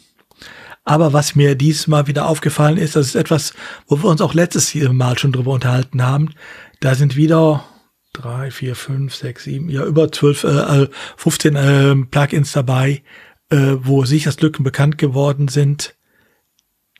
Aber 0.90 1.14
was 1.14 1.36
mir 1.36 1.54
diesmal 1.54 2.08
wieder 2.08 2.28
aufgefallen 2.28 2.78
ist, 2.78 2.96
das 2.96 3.10
ist 3.10 3.16
etwas, 3.16 3.54
wo 3.86 3.98
wir 3.98 4.06
uns 4.06 4.22
auch 4.22 4.34
letztes 4.34 4.74
Mal 4.74 5.20
schon 5.20 5.32
drüber 5.32 5.52
unterhalten 5.52 6.02
haben. 6.02 6.34
Da 6.80 6.96
sind 6.96 7.16
wieder 7.16 7.64
drei, 8.12 8.50
vier, 8.50 8.76
fünf, 8.76 9.14
sechs, 9.14 9.44
sieben, 9.44 9.70
ja 9.70 9.86
über 9.86 10.12
zwölf, 10.12 10.44
äh, 10.44 10.88
15 11.16 11.56
äh, 11.56 11.96
Plugins 12.10 12.54
dabei, 12.54 13.04
äh, 13.52 13.76
wo 13.82 14.04
Sicherheitslücken 14.04 14.64
bekannt 14.64 14.98
geworden 14.98 15.48
sind, 15.48 15.94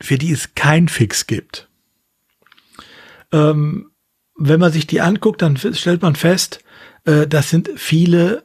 für 0.00 0.18
die 0.18 0.30
es 0.30 0.54
kein 0.54 0.86
Fix 0.86 1.26
gibt. 1.26 1.68
Ähm, 3.32 3.90
wenn 4.36 4.60
man 4.60 4.70
sich 4.70 4.86
die 4.86 5.00
anguckt, 5.00 5.42
dann 5.42 5.56
stellt 5.56 6.02
man 6.02 6.14
fest, 6.14 6.62
äh, 7.06 7.26
das 7.26 7.50
sind 7.50 7.68
viele 7.74 8.44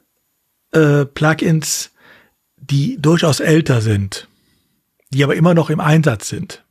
äh, 0.72 1.06
Plugins, 1.06 1.92
die 2.58 3.00
durchaus 3.00 3.42
älter 3.42 3.82
sind 3.82 4.28
die 5.16 5.24
aber 5.24 5.36
immer 5.36 5.54
noch 5.54 5.70
im 5.70 5.80
Einsatz 5.80 6.30
sind. 6.30 6.64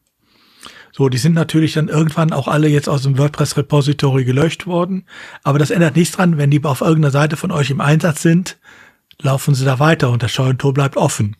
So, 0.92 1.09
die 1.09 1.18
sind 1.18 1.34
natürlich 1.34 1.72
dann 1.72 1.88
irgendwann 1.88 2.32
auch 2.32 2.47
alle 2.47 2.68
jetzt 2.68 2.88
aus 2.88 3.03
dem 3.03 3.18
WordPress-Repository 3.18 4.24
gelöscht 4.24 4.66
worden. 4.66 5.07
Aber 5.42 5.59
das 5.59 5.70
ändert 5.70 5.97
nichts 5.97 6.14
dran, 6.14 6.38
wenn 6.38 6.51
die 6.51 6.62
auf 6.62 6.82
irgendeiner 6.82 7.11
Seite 7.11 7.36
von 7.36 7.51
euch 7.51 7.70
im 7.70 7.80
Einsatz 7.80 8.22
sind, 8.22 8.59
laufen 9.20 9.55
sie 9.55 9.64
da 9.64 9.80
weiter 9.80 10.11
und 10.11 10.22
das 10.22 10.30
Scheunentor 10.30 10.72
bleibt 10.72 10.97
offen. 10.97 11.36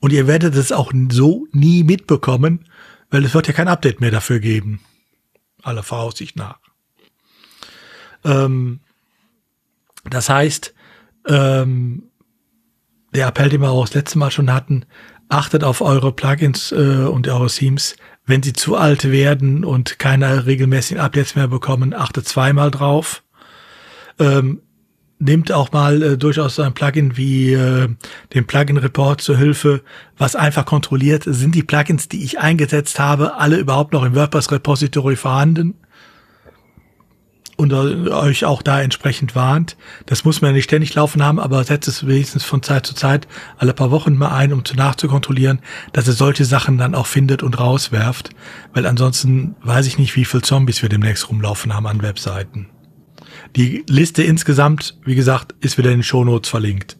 Und 0.00 0.12
ihr 0.12 0.26
werdet 0.26 0.56
es 0.56 0.72
auch 0.72 0.92
so 1.10 1.46
nie 1.52 1.84
mitbekommen, 1.84 2.68
weil 3.10 3.24
es 3.24 3.32
wird 3.32 3.46
ja 3.46 3.52
kein 3.52 3.68
Update 3.68 4.00
mehr 4.00 4.10
dafür 4.10 4.40
geben. 4.40 4.80
Aller 5.62 5.84
Voraussicht 5.84 6.36
nach. 6.36 6.58
Ähm, 8.24 8.80
das 10.10 10.28
heißt, 10.28 10.74
ähm, 11.28 12.10
der 13.14 13.28
Appell, 13.28 13.48
den 13.48 13.60
wir 13.60 13.70
auch 13.70 13.84
das 13.84 13.94
letzte 13.94 14.18
Mal 14.18 14.32
schon 14.32 14.52
hatten, 14.52 14.84
achtet 15.28 15.64
auf 15.64 15.80
eure 15.80 16.12
Plugins 16.12 16.72
äh, 16.72 17.06
und 17.06 17.28
eure 17.28 17.48
Themes. 17.48 17.96
Wenn 18.26 18.42
sie 18.42 18.52
zu 18.52 18.76
alt 18.76 19.10
werden 19.10 19.64
und 19.64 19.98
keine 19.98 20.46
regelmäßigen 20.46 21.00
Updates 21.02 21.34
mehr 21.34 21.48
bekommen, 21.48 21.92
achtet 21.94 22.26
zweimal 22.26 22.70
drauf. 22.70 23.22
Ähm, 24.18 24.60
nimmt 25.18 25.52
auch 25.52 25.72
mal 25.72 26.02
äh, 26.02 26.18
durchaus 26.18 26.58
ein 26.58 26.74
Plugin 26.74 27.16
wie 27.16 27.52
äh, 27.52 27.88
den 28.32 28.46
Plugin 28.46 28.76
Report 28.76 29.20
zur 29.20 29.36
Hilfe, 29.36 29.82
was 30.16 30.36
einfach 30.36 30.64
kontrolliert, 30.66 31.24
sind 31.26 31.54
die 31.54 31.62
Plugins, 31.62 32.08
die 32.08 32.24
ich 32.24 32.38
eingesetzt 32.38 32.98
habe, 32.98 33.36
alle 33.36 33.56
überhaupt 33.56 33.92
noch 33.92 34.04
im 34.04 34.14
WordPress 34.14 34.52
Repository 34.52 35.16
vorhanden? 35.16 35.74
Und 37.56 37.72
euch 37.72 38.44
auch 38.44 38.62
da 38.62 38.80
entsprechend 38.80 39.36
warnt. 39.36 39.76
Das 40.06 40.24
muss 40.24 40.40
man 40.40 40.50
ja 40.50 40.54
nicht 40.56 40.64
ständig 40.64 40.94
laufen 40.94 41.22
haben, 41.22 41.38
aber 41.38 41.62
setzt 41.64 41.88
es 41.88 42.06
wenigstens 42.06 42.44
von 42.44 42.62
Zeit 42.62 42.86
zu 42.86 42.94
Zeit 42.94 43.28
alle 43.58 43.72
paar 43.72 43.90
Wochen 43.90 44.14
mal 44.14 44.34
ein, 44.34 44.52
um 44.52 44.64
zu 44.64 44.74
nachzukontrollieren, 44.74 45.60
dass 45.92 46.08
es 46.08 46.18
solche 46.18 46.44
Sachen 46.44 46.78
dann 46.78 46.94
auch 46.94 47.06
findet 47.06 47.42
und 47.42 47.58
rauswerft. 47.58 48.30
Weil 48.72 48.86
ansonsten 48.86 49.56
weiß 49.62 49.86
ich 49.86 49.98
nicht, 49.98 50.16
wie 50.16 50.24
viel 50.24 50.42
Zombies 50.42 50.82
wir 50.82 50.88
demnächst 50.88 51.28
rumlaufen 51.28 51.74
haben 51.74 51.86
an 51.86 52.02
Webseiten. 52.02 52.68
Die 53.56 53.84
Liste 53.88 54.22
insgesamt, 54.24 54.98
wie 55.04 55.14
gesagt, 55.14 55.54
ist 55.60 55.78
wieder 55.78 55.90
in 55.90 55.98
den 55.98 56.02
Shownotes 56.02 56.50
verlinkt. 56.50 56.96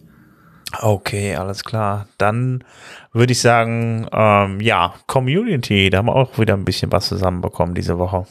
Okay, 0.81 1.35
alles 1.37 1.65
klar. 1.65 2.09
Dann 2.19 2.65
würde 3.13 3.33
ich 3.33 3.41
sagen, 3.41 4.07
ähm, 4.13 4.61
ja, 4.61 4.95
Community, 5.07 5.91
da 5.91 5.99
haben 5.99 6.07
wir 6.07 6.17
auch 6.17 6.39
wieder 6.39 6.55
ein 6.55 6.65
bisschen 6.65 6.93
was 6.93 7.09
zusammenbekommen 7.09 7.75
diese 7.75 7.99
Woche. 7.99 8.27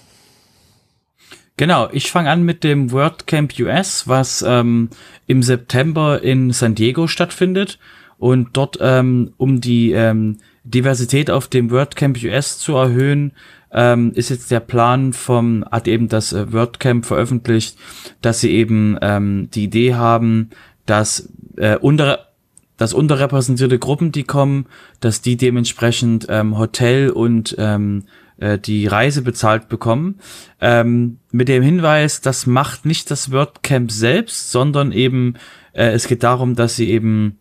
Genau, 1.55 1.87
ich 1.91 2.11
fange 2.11 2.31
an 2.31 2.43
mit 2.43 2.63
dem 2.63 2.91
WordCamp 2.91 3.53
US, 3.59 4.07
was 4.07 4.43
ähm, 4.47 4.89
im 5.27 5.43
September 5.43 6.21
in 6.21 6.51
San 6.51 6.73
Diego 6.73 7.07
stattfindet. 7.07 7.77
Und 8.17 8.49
dort, 8.53 8.77
ähm, 8.81 9.33
um 9.37 9.61
die 9.61 9.91
ähm, 9.91 10.39
Diversität 10.63 11.29
auf 11.29 11.47
dem 11.47 11.69
WordCamp 11.69 12.17
US 12.23 12.57
zu 12.57 12.73
erhöhen, 12.75 13.33
ähm, 13.71 14.13
ist 14.15 14.29
jetzt 14.29 14.49
der 14.49 14.61
Plan 14.61 15.13
vom, 15.13 15.65
hat 15.69 15.87
eben 15.87 16.07
das 16.07 16.33
äh, 16.33 16.51
WordCamp 16.51 17.05
veröffentlicht, 17.05 17.77
dass 18.21 18.39
sie 18.39 18.51
eben 18.51 18.97
ähm, 19.01 19.49
die 19.53 19.65
Idee 19.65 19.95
haben, 19.95 20.49
dass 20.85 21.29
äh, 21.57 21.77
unter 21.77 22.27
dass 22.75 22.93
unterrepräsentierte 22.93 23.77
Gruppen, 23.77 24.11
die 24.11 24.23
kommen, 24.23 24.65
dass 24.99 25.21
die 25.21 25.37
dementsprechend 25.37 26.25
ähm, 26.29 26.57
Hotel 26.57 27.11
und 27.11 27.55
ähm, 27.59 28.05
äh, 28.38 28.57
die 28.57 28.88
Reise 28.88 29.21
bezahlt 29.21 29.69
bekommen. 29.69 30.19
Ähm, 30.61 31.19
mit 31.31 31.47
dem 31.47 31.63
Hinweis, 31.63 32.21
das 32.21 32.45
macht 32.45 32.86
nicht 32.86 33.11
das 33.11 33.31
WordCamp 33.31 33.91
selbst, 33.91 34.51
sondern 34.51 34.91
eben 34.91 35.36
äh, 35.73 35.91
es 35.91 36.07
geht 36.07 36.23
darum, 36.23 36.55
dass 36.55 36.75
sie 36.75 36.89
eben 36.89 37.39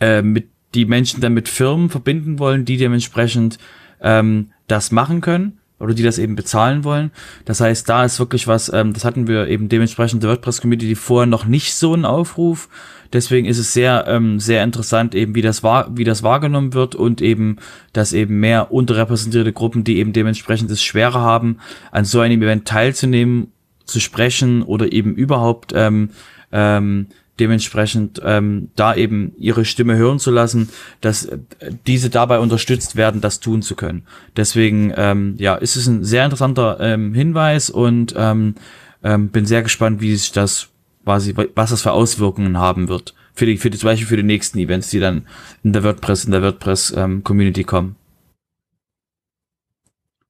äh, 0.00 0.22
mit 0.22 0.48
die 0.74 0.84
Menschen 0.84 1.20
dann 1.20 1.32
mit 1.32 1.48
Firmen 1.48 1.88
verbinden 1.88 2.38
wollen, 2.38 2.64
die 2.64 2.76
dementsprechend 2.76 3.58
ähm, 4.00 4.50
das 4.66 4.92
machen 4.92 5.20
können 5.20 5.58
oder 5.78 5.94
die 5.94 6.02
das 6.02 6.18
eben 6.18 6.36
bezahlen 6.36 6.84
wollen. 6.84 7.10
Das 7.44 7.60
heißt, 7.60 7.88
da 7.88 8.04
ist 8.04 8.18
wirklich 8.18 8.46
was, 8.46 8.72
ähm, 8.72 8.92
das 8.92 9.04
hatten 9.04 9.26
wir 9.26 9.48
eben 9.48 9.68
dementsprechend 9.68 10.22
der 10.22 10.30
WordPress-Community 10.30 10.94
vorher 10.94 11.26
noch 11.26 11.44
nicht 11.44 11.74
so 11.74 11.92
einen 11.92 12.04
Aufruf. 12.04 12.68
Deswegen 13.12 13.46
ist 13.46 13.58
es 13.58 13.72
sehr, 13.72 14.04
ähm, 14.08 14.40
sehr 14.40 14.64
interessant 14.64 15.14
eben, 15.14 15.34
wie 15.34 15.42
das 15.42 15.62
war, 15.62 15.96
wie 15.96 16.04
das 16.04 16.22
wahrgenommen 16.22 16.74
wird 16.74 16.94
und 16.94 17.20
eben, 17.20 17.56
dass 17.92 18.12
eben 18.12 18.40
mehr 18.40 18.72
unterrepräsentierte 18.72 19.52
Gruppen, 19.52 19.84
die 19.84 19.98
eben 19.98 20.12
dementsprechend 20.12 20.70
es 20.70 20.82
schwerer 20.82 21.20
haben, 21.20 21.58
an 21.92 22.04
so 22.04 22.20
einem 22.20 22.42
Event 22.42 22.66
teilzunehmen, 22.66 23.52
zu 23.84 24.00
sprechen 24.00 24.62
oder 24.62 24.92
eben 24.92 25.14
überhaupt 25.14 25.72
ähm, 25.74 26.10
ähm, 26.50 27.06
dementsprechend 27.40 28.20
ähm, 28.24 28.70
da 28.76 28.94
eben 28.94 29.32
ihre 29.38 29.64
Stimme 29.64 29.96
hören 29.96 30.18
zu 30.18 30.30
lassen, 30.30 30.68
dass 31.00 31.26
äh, 31.26 31.38
diese 31.86 32.10
dabei 32.10 32.38
unterstützt 32.38 32.96
werden, 32.96 33.20
das 33.20 33.40
tun 33.40 33.62
zu 33.62 33.74
können. 33.74 34.02
Deswegen 34.36 34.90
ja, 35.38 35.46
ja, 35.46 35.54
ist 35.54 35.76
es 35.76 35.86
ein 35.86 36.04
sehr 36.04 36.24
interessanter 36.24 36.78
ähm, 36.80 37.14
Hinweis 37.14 37.70
und 37.70 38.14
ähm, 38.16 38.56
ähm, 39.02 39.28
bin 39.28 39.46
sehr 39.46 39.62
gespannt, 39.62 40.00
wie 40.00 40.14
sich 40.16 40.32
das 40.32 40.68
quasi, 41.04 41.34
was 41.54 41.70
das 41.70 41.82
für 41.82 41.92
Auswirkungen 41.92 42.58
haben 42.58 42.88
wird. 42.88 43.14
Für 43.32 43.46
die, 43.46 43.58
für 43.58 43.70
die, 43.70 43.78
zum 43.78 43.88
Beispiel 43.88 44.08
für 44.08 44.16
die 44.16 44.22
nächsten 44.22 44.58
Events, 44.58 44.90
die 44.90 44.98
dann 44.98 45.26
in 45.62 45.72
der 45.72 45.84
WordPress, 45.84 46.24
in 46.24 46.32
der 46.32 46.42
WordPress-Community 46.42 47.60
ähm, 47.60 47.66
kommen. 47.66 47.96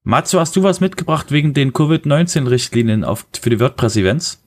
Matsu, 0.03 0.39
hast 0.39 0.55
du 0.55 0.63
was 0.63 0.81
mitgebracht 0.81 1.33
wegen 1.33 1.55
den 1.55 1.73
Covid-19-Richtlinien 1.73 3.05
auf, 3.05 3.27
für 3.41 3.51
die 3.51 3.59
WordPress-Events? 3.59 4.43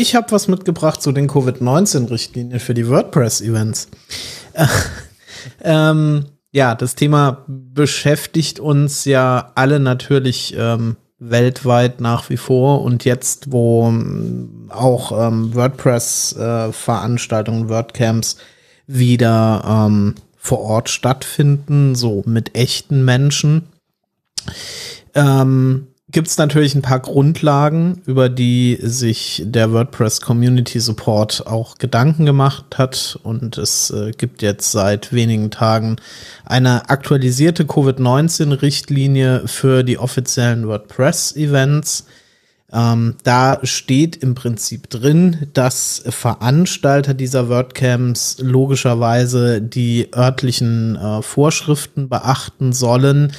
Ich 0.00 0.14
habe 0.14 0.30
was 0.30 0.46
mitgebracht 0.46 1.02
zu 1.02 1.10
den 1.10 1.26
Covid-19-Richtlinien 1.26 2.60
für 2.60 2.72
die 2.72 2.88
WordPress-Events. 2.88 3.88
ähm, 5.64 6.26
ja, 6.52 6.76
das 6.76 6.94
Thema 6.94 7.44
beschäftigt 7.48 8.60
uns 8.60 9.06
ja 9.06 9.50
alle 9.56 9.80
natürlich 9.80 10.54
ähm, 10.56 10.94
weltweit 11.18 12.00
nach 12.00 12.30
wie 12.30 12.36
vor 12.36 12.82
und 12.82 13.04
jetzt, 13.04 13.50
wo 13.50 13.88
ähm, 13.88 14.68
auch 14.68 15.10
ähm, 15.10 15.52
WordPress-Veranstaltungen, 15.56 17.66
äh, 17.66 17.68
WordCamps 17.68 18.36
wieder 18.86 19.64
ähm, 19.66 20.14
vor 20.36 20.60
Ort 20.60 20.90
stattfinden, 20.90 21.96
so 21.96 22.22
mit 22.24 22.54
echten 22.54 23.04
Menschen, 23.04 23.64
ähm, 25.16 25.87
gibt 26.10 26.28
es 26.28 26.38
natürlich 26.38 26.74
ein 26.74 26.82
paar 26.82 27.00
Grundlagen, 27.00 28.00
über 28.06 28.30
die 28.30 28.78
sich 28.80 29.42
der 29.44 29.72
WordPress 29.72 30.22
Community 30.22 30.80
Support 30.80 31.46
auch 31.46 31.76
Gedanken 31.76 32.24
gemacht 32.24 32.78
hat. 32.78 33.18
Und 33.22 33.58
es 33.58 33.90
äh, 33.90 34.12
gibt 34.12 34.40
jetzt 34.40 34.72
seit 34.72 35.12
wenigen 35.12 35.50
Tagen 35.50 35.96
eine 36.46 36.88
aktualisierte 36.88 37.66
Covid-19-Richtlinie 37.66 39.46
für 39.46 39.82
die 39.82 39.98
offiziellen 39.98 40.66
WordPress-Events. 40.66 42.06
Ähm, 42.72 43.16
da 43.22 43.60
steht 43.62 44.16
im 44.16 44.34
Prinzip 44.34 44.88
drin, 44.88 45.48
dass 45.52 46.02
Veranstalter 46.06 47.12
dieser 47.12 47.50
WordCamps 47.50 48.38
logischerweise 48.40 49.60
die 49.60 50.08
örtlichen 50.14 50.96
äh, 50.96 51.20
Vorschriften 51.20 52.08
beachten 52.08 52.72
sollen 52.72 53.32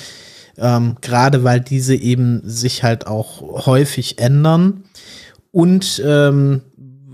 ähm, 0.59 0.97
gerade 1.01 1.43
weil 1.43 1.61
diese 1.61 1.95
eben 1.95 2.41
sich 2.43 2.83
halt 2.83 3.07
auch 3.07 3.65
häufig 3.65 4.19
ändern. 4.19 4.83
Und 5.51 6.01
ähm, 6.05 6.61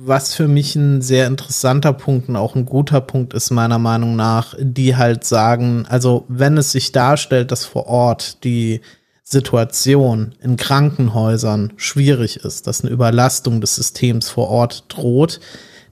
was 0.08 0.36
für 0.36 0.48
mich 0.48 0.76
ein 0.76 1.02
sehr 1.02 1.26
interessanter 1.26 1.94
Punkt 1.94 2.30
und 2.30 2.36
auch 2.36 2.56
ein 2.56 2.66
guter 2.66 3.02
Punkt 3.02 3.34
ist, 3.34 3.50
meiner 3.50 3.80
Meinung 3.80 4.16
nach, 4.16 4.54
die 4.60 4.96
halt 4.96 5.24
sagen, 5.24 5.86
also 5.90 6.26
wenn 6.28 6.58
es 6.58 6.72
sich 6.72 6.92
darstellt, 6.92 7.52
dass 7.52 7.66
vor 7.66 7.88
Ort 7.88 8.44
die 8.44 8.82
Situation 9.24 10.36
in 10.40 10.58
Krankenhäusern 10.58 11.74
schwierig 11.78 12.38
ist, 12.38 12.68
dass 12.68 12.82
eine 12.82 12.92
Überlastung 12.92 13.60
des 13.62 13.76
Systems 13.76 14.30
vor 14.30 14.50
Ort 14.50 14.86
droht, 14.90 15.40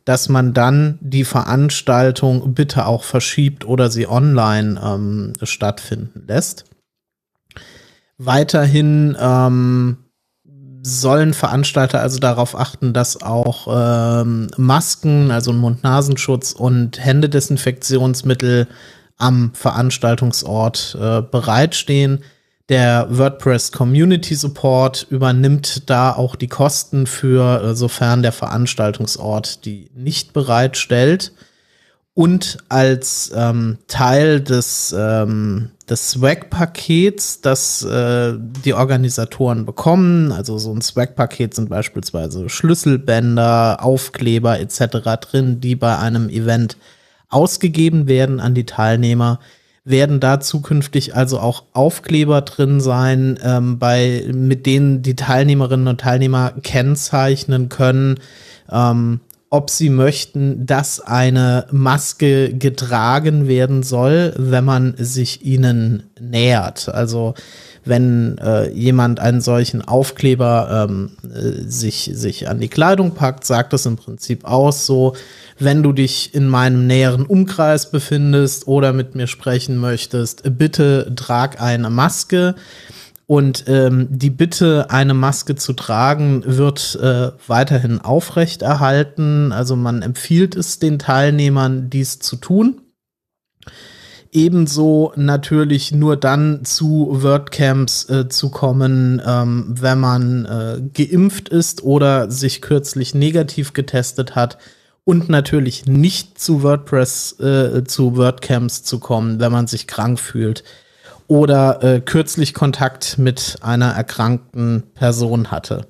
dass 0.06 0.30
man 0.30 0.54
dann 0.54 1.00
die 1.02 1.24
Veranstaltung 1.24 2.54
bitte 2.54 2.86
auch 2.86 3.04
verschiebt 3.04 3.66
oder 3.66 3.90
sie 3.90 4.08
online 4.08 4.80
ähm, 4.84 5.34
stattfinden 5.42 6.26
lässt. 6.28 6.66
Weiterhin 8.18 9.18
ähm, 9.20 9.98
sollen 10.84 11.34
Veranstalter 11.34 12.02
also 12.02 12.20
darauf 12.20 12.58
achten, 12.58 12.94
dass 12.94 13.22
auch 13.22 13.68
ähm, 13.70 14.48
Masken, 14.58 15.32
also 15.32 15.54
Mund-Nasenschutz 15.54 16.52
und 16.52 17.04
Händedesinfektionsmittel 17.04 18.68
am 19.18 19.52
Veranstaltungsort 19.54 20.98
äh, 21.00 21.22
bereitstehen. 21.22 22.24
Der 22.70 23.08
WordPress 23.10 23.72
Community 23.72 24.36
Support 24.36 25.08
übernimmt 25.10 25.90
da 25.90 26.14
auch 26.14 26.36
die 26.36 26.48
Kosten 26.48 27.08
für, 27.08 27.64
äh, 27.64 27.76
sofern 27.76 28.22
der 28.22 28.32
Veranstaltungsort 28.32 29.66
die 29.66 29.90
nicht 29.96 30.34
bereitstellt. 30.34 31.34
Und 32.16 32.58
als 32.70 33.32
ähm, 33.36 33.80
Teil 33.88 34.42
des 34.42 34.96
ähm, 34.98 35.72
des 35.90 36.12
Swag-Pakets, 36.12 37.42
das 37.42 37.84
äh, 37.84 38.34
die 38.66 38.74
Organisatoren 38.74 39.66
bekommen. 39.66 40.32
Also 40.32 40.58
so 40.58 40.74
ein 40.74 40.82
Swag-Paket 40.82 41.54
sind 41.54 41.70
beispielsweise 41.70 42.50
Schlüsselbänder, 42.50 43.80
Aufkleber 43.82 44.60
etc. 44.60 45.20
drin, 45.22 45.60
die 45.60 45.76
bei 45.76 45.98
einem 45.98 46.30
Event 46.30 46.78
ausgegeben 47.30 48.08
werden 48.08 48.40
an 48.40 48.54
die 48.54 48.66
Teilnehmer. 48.66 49.40
Werden 49.86 50.22
da 50.22 50.40
zukünftig 50.40 51.14
also 51.14 51.40
auch 51.40 51.64
Aufkleber 51.74 52.42
drin 52.42 52.80
sein, 52.80 53.38
ähm, 53.44 53.80
bei, 53.80 54.32
mit 54.34 54.66
denen 54.66 55.02
die 55.02 55.18
Teilnehmerinnen 55.18 55.90
und 55.90 56.00
Teilnehmer 56.00 56.54
kennzeichnen 56.64 57.68
können, 57.68 58.22
ähm, 58.72 59.20
ob 59.54 59.70
sie 59.70 59.92
möchten, 59.92 60.66
dass 60.66 61.00
eine 61.00 61.68
Maske 61.70 62.56
getragen 62.56 63.48
werden 63.48 63.84
soll, 63.84 64.34
wenn 64.36 64.66
man 64.66 64.96
sich 64.98 65.46
ihnen 65.46 66.10
nähert. 66.20 66.90
Also 66.90 67.36
wenn 67.86 68.40
äh, 68.40 68.72
jemand 68.72 69.20
einen 69.20 69.42
solchen 69.42 69.84
Aufkleber 69.84 70.88
ähm, 70.90 71.12
äh, 71.24 71.70
sich, 71.70 72.10
sich 72.16 72.50
an 72.50 72.62
die 72.62 72.68
Kleidung 72.68 73.14
packt, 73.14 73.46
sagt 73.46 73.74
das 73.74 73.86
im 73.86 73.96
Prinzip 73.96 74.44
aus, 74.44 74.88
so, 74.88 75.16
wenn 75.60 75.84
du 75.84 75.94
dich 75.94 76.34
in 76.34 76.48
meinem 76.48 76.88
näheren 76.88 77.28
Umkreis 77.28 77.92
befindest 77.92 78.68
oder 78.68 78.92
mit 78.92 79.14
mir 79.14 79.28
sprechen 79.28 79.78
möchtest, 79.78 80.42
bitte 80.58 81.14
trag 81.16 81.62
eine 81.62 81.92
Maske. 81.92 82.56
Und 83.26 83.66
ähm, 83.68 84.08
die 84.10 84.30
Bitte, 84.30 84.90
eine 84.90 85.14
Maske 85.14 85.56
zu 85.56 85.74
tragen, 85.74 86.44
wird 86.46 87.00
äh, 87.02 87.32
weiterhin 87.48 88.02
aufrechterhalten. 88.02 89.52
Also 89.54 89.76
man 89.76 90.02
empfiehlt 90.02 90.56
es 90.56 90.80
den 90.80 91.00
Teilnehmern, 91.00 91.90
dies 91.90 92.20
zu 92.20 92.36
tun. 92.36 92.82
Ebenso 94.34 95.14
natürlich 95.16 95.92
nur 95.92 96.18
dann 96.18 96.66
zu 96.66 97.08
WordCamps 97.12 98.10
äh, 98.10 98.30
zu 98.30 98.50
kommen, 98.50 99.22
ähm, 99.26 99.76
wenn 99.80 100.00
man 100.00 100.46
äh, 100.46 100.82
geimpft 100.94 101.50
ist 101.50 101.84
oder 101.84 102.30
sich 102.30 102.62
kürzlich 102.62 103.14
negativ 103.14 103.74
getestet 103.74 104.36
hat. 104.36 104.58
Und 105.06 105.30
natürlich 105.30 105.86
nicht 105.86 106.40
zu 106.40 106.64
WordPress, 106.64 107.40
äh, 107.40 107.84
zu 107.86 108.18
WordCamps 108.18 108.84
zu 108.84 109.00
kommen, 109.00 109.40
wenn 109.40 109.52
man 109.52 109.68
sich 109.68 109.86
krank 109.88 110.20
fühlt 110.20 110.64
oder 111.28 111.84
äh, 111.84 112.00
kürzlich 112.02 112.54
Kontakt 112.54 113.18
mit 113.18 113.58
einer 113.62 113.92
erkrankten 113.92 114.84
Person 114.94 115.52
hatte. 115.52 115.88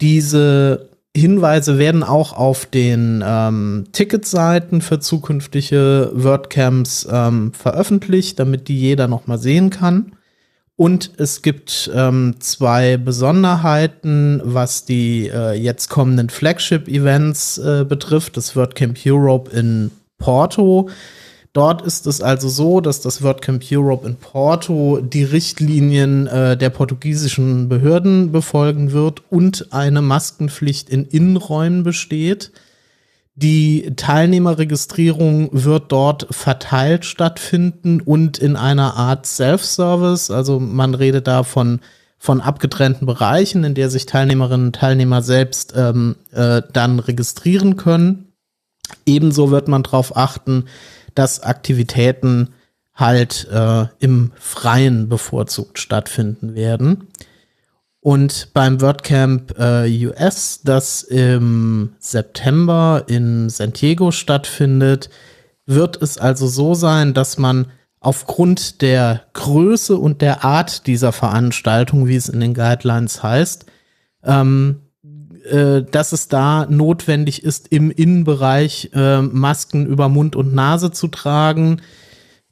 Diese 0.00 0.90
Hinweise 1.16 1.78
werden 1.78 2.02
auch 2.02 2.34
auf 2.34 2.66
den 2.66 3.24
ähm, 3.26 3.86
Ticketseiten 3.92 4.82
für 4.82 5.00
zukünftige 5.00 6.10
WordCamps 6.12 7.08
ähm, 7.10 7.52
veröffentlicht, 7.52 8.38
damit 8.38 8.68
die 8.68 8.78
jeder 8.78 9.08
noch 9.08 9.26
mal 9.26 9.38
sehen 9.38 9.70
kann. 9.70 10.12
Und 10.76 11.12
es 11.16 11.40
gibt 11.40 11.90
ähm, 11.94 12.34
zwei 12.40 12.98
Besonderheiten, 12.98 14.42
was 14.44 14.84
die 14.84 15.30
äh, 15.32 15.54
jetzt 15.54 15.88
kommenden 15.88 16.28
Flagship-Events 16.28 17.56
äh, 17.58 17.86
betrifft. 17.88 18.36
Das 18.36 18.54
WordCamp 18.54 18.98
Europe 19.06 19.50
in 19.50 19.90
Porto 20.18 20.90
Dort 21.56 21.80
ist 21.80 22.06
es 22.06 22.20
also 22.20 22.50
so, 22.50 22.82
dass 22.82 23.00
das 23.00 23.22
WordCamp 23.22 23.64
Europe 23.72 24.06
in 24.06 24.16
Porto 24.16 25.00
die 25.00 25.24
Richtlinien 25.24 26.26
äh, 26.26 26.54
der 26.54 26.68
portugiesischen 26.68 27.70
Behörden 27.70 28.30
befolgen 28.30 28.92
wird 28.92 29.22
und 29.30 29.68
eine 29.72 30.02
Maskenpflicht 30.02 30.90
in 30.90 31.06
Innenräumen 31.06 31.82
besteht. 31.82 32.52
Die 33.36 33.90
Teilnehmerregistrierung 33.96 35.48
wird 35.50 35.92
dort 35.92 36.26
verteilt 36.30 37.06
stattfinden 37.06 38.02
und 38.02 38.36
in 38.36 38.56
einer 38.56 38.94
Art 38.98 39.24
Self-Service. 39.24 40.30
Also 40.30 40.60
man 40.60 40.94
redet 40.94 41.26
da 41.26 41.42
von, 41.42 41.80
von 42.18 42.42
abgetrennten 42.42 43.06
Bereichen, 43.06 43.64
in 43.64 43.72
der 43.72 43.88
sich 43.88 44.04
Teilnehmerinnen 44.04 44.66
und 44.66 44.76
Teilnehmer 44.76 45.22
selbst 45.22 45.72
ähm, 45.74 46.16
äh, 46.32 46.60
dann 46.74 46.98
registrieren 46.98 47.76
können. 47.76 48.34
Ebenso 49.06 49.50
wird 49.50 49.68
man 49.68 49.82
darauf 49.82 50.18
achten, 50.18 50.66
dass 51.16 51.42
Aktivitäten 51.42 52.50
halt 52.94 53.46
äh, 53.50 53.86
im 53.98 54.32
Freien 54.38 55.08
bevorzugt 55.08 55.78
stattfinden 55.78 56.54
werden. 56.54 57.08
Und 58.00 58.50
beim 58.54 58.80
WordCamp 58.80 59.58
äh, 59.58 60.06
US, 60.06 60.60
das 60.62 61.02
im 61.02 61.96
September 61.98 63.04
in 63.08 63.50
San 63.50 63.72
Diego 63.72 64.12
stattfindet, 64.12 65.10
wird 65.66 66.00
es 66.00 66.16
also 66.16 66.46
so 66.46 66.74
sein, 66.74 67.14
dass 67.14 67.36
man 67.36 67.66
aufgrund 67.98 68.82
der 68.82 69.22
Größe 69.32 69.96
und 69.96 70.22
der 70.22 70.44
Art 70.44 70.86
dieser 70.86 71.10
Veranstaltung, 71.10 72.06
wie 72.06 72.14
es 72.14 72.28
in 72.28 72.38
den 72.38 72.54
Guidelines 72.54 73.22
heißt, 73.22 73.66
ähm, 74.22 74.82
äh, 75.46 75.82
dass 75.90 76.12
es 76.12 76.28
da 76.28 76.66
notwendig 76.68 77.42
ist, 77.42 77.68
im 77.68 77.90
Innenbereich 77.90 78.90
äh, 78.94 79.22
Masken 79.22 79.86
über 79.86 80.08
Mund 80.08 80.36
und 80.36 80.54
Nase 80.54 80.90
zu 80.90 81.08
tragen. 81.08 81.80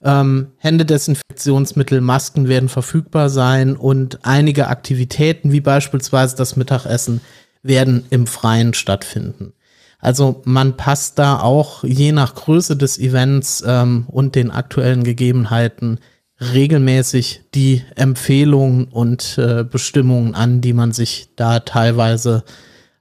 Ähm, 0.02 0.48
Händedesinfektionsmittel, 0.58 2.00
Masken 2.00 2.48
werden 2.48 2.68
verfügbar 2.68 3.30
sein 3.30 3.76
und 3.76 4.20
einige 4.22 4.68
Aktivitäten, 4.68 5.52
wie 5.52 5.60
beispielsweise 5.60 6.36
das 6.36 6.56
Mittagessen, 6.56 7.20
werden 7.62 8.04
im 8.10 8.26
Freien 8.26 8.74
stattfinden. 8.74 9.54
Also 9.98 10.42
man 10.44 10.76
passt 10.76 11.18
da 11.18 11.40
auch 11.40 11.82
je 11.82 12.12
nach 12.12 12.34
Größe 12.34 12.76
des 12.76 12.98
Events 12.98 13.64
ähm, 13.66 14.04
und 14.08 14.34
den 14.34 14.50
aktuellen 14.50 15.02
Gegebenheiten 15.02 15.98
regelmäßig 16.40 17.42
die 17.54 17.82
Empfehlungen 17.94 18.84
und 18.84 19.38
äh, 19.38 19.64
Bestimmungen 19.64 20.34
an, 20.34 20.60
die 20.60 20.72
man 20.74 20.92
sich 20.92 21.28
da 21.36 21.60
teilweise 21.60 22.44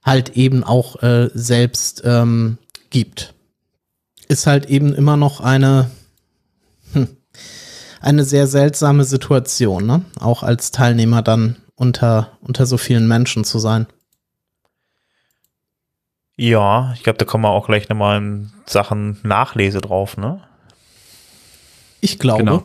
halt 0.04 0.36
eben 0.36 0.62
auch 0.62 1.02
äh, 1.02 1.30
selbst 1.34 2.02
ähm, 2.04 2.58
gibt. 2.90 3.34
Ist 4.28 4.46
halt 4.46 4.66
eben 4.66 4.94
immer 4.94 5.16
noch 5.16 5.40
eine, 5.40 5.90
hm, 6.92 7.16
eine 8.00 8.24
sehr 8.24 8.46
seltsame 8.46 9.04
Situation, 9.04 9.86
ne? 9.86 10.04
Auch 10.20 10.42
als 10.42 10.70
Teilnehmer 10.70 11.22
dann 11.22 11.56
unter, 11.74 12.38
unter 12.40 12.66
so 12.66 12.76
vielen 12.76 13.08
Menschen 13.08 13.44
zu 13.44 13.58
sein. 13.58 13.86
Ja, 16.36 16.92
ich 16.94 17.02
glaube, 17.02 17.18
da 17.18 17.24
kommen 17.24 17.44
wir 17.44 17.50
auch 17.50 17.66
gleich 17.66 17.88
nochmal 17.88 18.18
in 18.18 18.52
Sachen 18.66 19.20
Nachlese 19.22 19.80
drauf, 19.80 20.16
ne? 20.16 20.42
Ich 22.00 22.18
glaube. 22.18 22.44
Genau. 22.44 22.64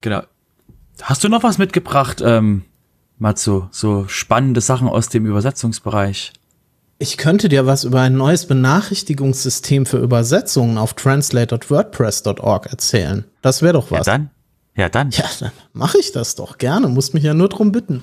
genau. 0.00 0.22
Hast 1.02 1.22
du 1.22 1.28
noch 1.28 1.42
was 1.42 1.58
mitgebracht, 1.58 2.22
ähm, 2.24 2.64
Matsu, 3.18 3.66
so 3.70 4.06
spannende 4.08 4.60
Sachen 4.60 4.88
aus 4.88 5.08
dem 5.08 5.24
Übersetzungsbereich. 5.26 6.32
Ich 7.00 7.16
könnte 7.16 7.48
dir 7.48 7.64
was 7.66 7.84
über 7.84 8.00
ein 8.00 8.16
neues 8.16 8.46
Benachrichtigungssystem 8.46 9.86
für 9.86 9.98
Übersetzungen 9.98 10.78
auf 10.78 10.94
translate.wordpress.org 10.94 12.66
erzählen. 12.66 13.24
Das 13.40 13.62
wäre 13.62 13.74
doch 13.74 13.92
was. 13.92 14.06
Ja, 14.06 14.12
dann. 14.12 14.30
Ja, 14.76 14.88
dann. 14.88 15.10
Ja, 15.10 15.26
dann 15.40 15.52
mache 15.72 15.98
ich 15.98 16.12
das 16.12 16.34
doch 16.34 16.58
gerne. 16.58 16.88
Muss 16.88 17.12
mich 17.12 17.22
ja 17.24 17.34
nur 17.34 17.48
drum 17.48 17.72
bitten. 17.72 18.02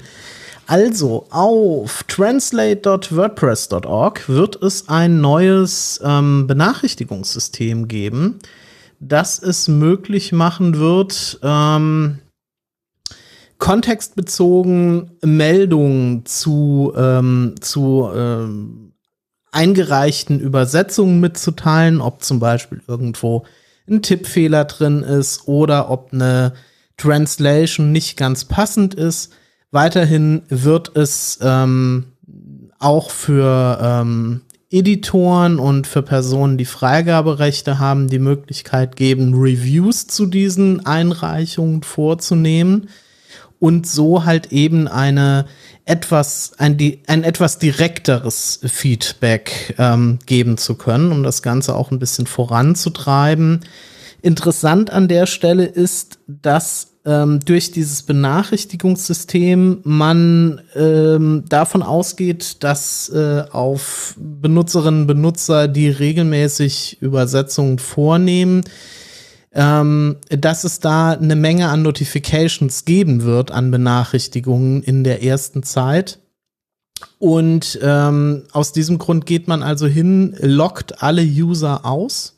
Also, 0.68 1.28
auf 1.30 2.03
translate.wordpress.org 2.03 4.30
wird 4.30 4.61
es 4.63 4.89
ein 4.89 5.22
neues 5.22 6.01
ähm, 6.03 6.47
Benachrichtigungssystem 6.47 7.88
geben, 7.88 8.39
das 8.99 9.38
es 9.39 9.68
möglich 9.68 10.32
machen 10.32 10.80
wird, 10.80 11.39
ähm, 11.43 12.18
kontextbezogen 13.57 15.11
Meldungen 15.23 16.25
zu, 16.25 16.93
ähm, 16.95 17.55
zu 17.61 18.09
ähm, 18.13 18.93
eingereichten 19.51 20.39
Übersetzungen 20.39 21.19
mitzuteilen, 21.19 22.01
ob 22.01 22.23
zum 22.23 22.39
Beispiel 22.39 22.81
irgendwo 22.87 23.45
ein 23.89 24.01
Tippfehler 24.01 24.65
drin 24.65 25.03
ist 25.03 25.47
oder 25.47 25.89
ob 25.89 26.11
eine 26.11 26.53
Translation 26.97 27.91
nicht 27.91 28.17
ganz 28.17 28.45
passend 28.45 28.93
ist. 28.93 29.31
Weiterhin 29.71 30.43
wird 30.49 30.95
es 30.97 31.39
ähm, 31.41 32.05
auch 32.79 33.11
für 33.11 33.79
ähm, 33.81 34.41
Editoren 34.69 35.59
und 35.59 35.87
für 35.87 36.01
Personen, 36.01 36.57
die 36.57 36.65
Freigaberechte 36.65 37.79
haben, 37.79 38.09
die 38.09 38.19
Möglichkeit 38.19 38.95
geben, 38.97 39.33
Reviews 39.35 40.07
zu 40.07 40.25
diesen 40.25 40.85
Einreichungen 40.85 41.83
vorzunehmen 41.83 42.89
und 43.66 43.88
so 43.88 44.26
halt 44.26 44.51
eben 44.51 44.88
eine 44.88 45.47
etwas, 45.86 46.51
ein, 46.59 46.78
ein 47.07 47.24
etwas 47.24 47.57
direkteres 47.57 48.59
Feedback 48.63 49.74
ähm, 49.80 50.20
geben 50.28 50.59
zu 50.59 50.76
können, 50.76 51.11
um 51.11 51.24
das 51.24 51.41
Ganze 51.41 51.74
auch 51.74 51.89
ein 51.89 51.97
bisschen 51.97 52.28
voranzutreiben. 52.28 53.61
Interessant 54.22 54.91
an 54.91 55.07
der 55.07 55.26
Stelle 55.26 55.66
ist, 55.66 56.20
dass 56.28 56.89
ähm, 57.07 57.39
durch 57.39 57.72
dieses 57.72 58.03
Benachrichtigungssystem 58.03 59.80
man 59.84 60.61
ähm, 60.76 61.45
davon 61.49 61.82
ausgeht, 61.82 62.63
dass 62.63 63.09
äh, 63.09 63.45
auf 63.51 64.13
Benutzerinnen 64.20 65.01
und 65.01 65.07
Benutzer, 65.07 65.68
die 65.68 65.89
regelmäßig 65.89 66.99
Übersetzungen 67.01 67.80
vornehmen, 67.80 68.61
ähm, 69.55 70.17
dass 70.29 70.65
es 70.65 70.79
da 70.79 71.11
eine 71.11 71.35
Menge 71.35 71.69
an 71.69 71.81
Notifications 71.81 72.85
geben 72.85 73.23
wird, 73.23 73.51
an 73.51 73.71
Benachrichtigungen 73.71 74.83
in 74.83 75.03
der 75.03 75.23
ersten 75.23 75.63
Zeit. 75.63 76.19
Und 77.19 77.79
ähm, 77.81 78.43
aus 78.51 78.73
diesem 78.73 78.97
Grund 78.97 79.25
geht 79.25 79.47
man 79.47 79.63
also 79.63 79.87
hin, 79.87 80.35
lockt 80.39 81.01
alle 81.01 81.23
User 81.23 81.85
aus 81.85 82.35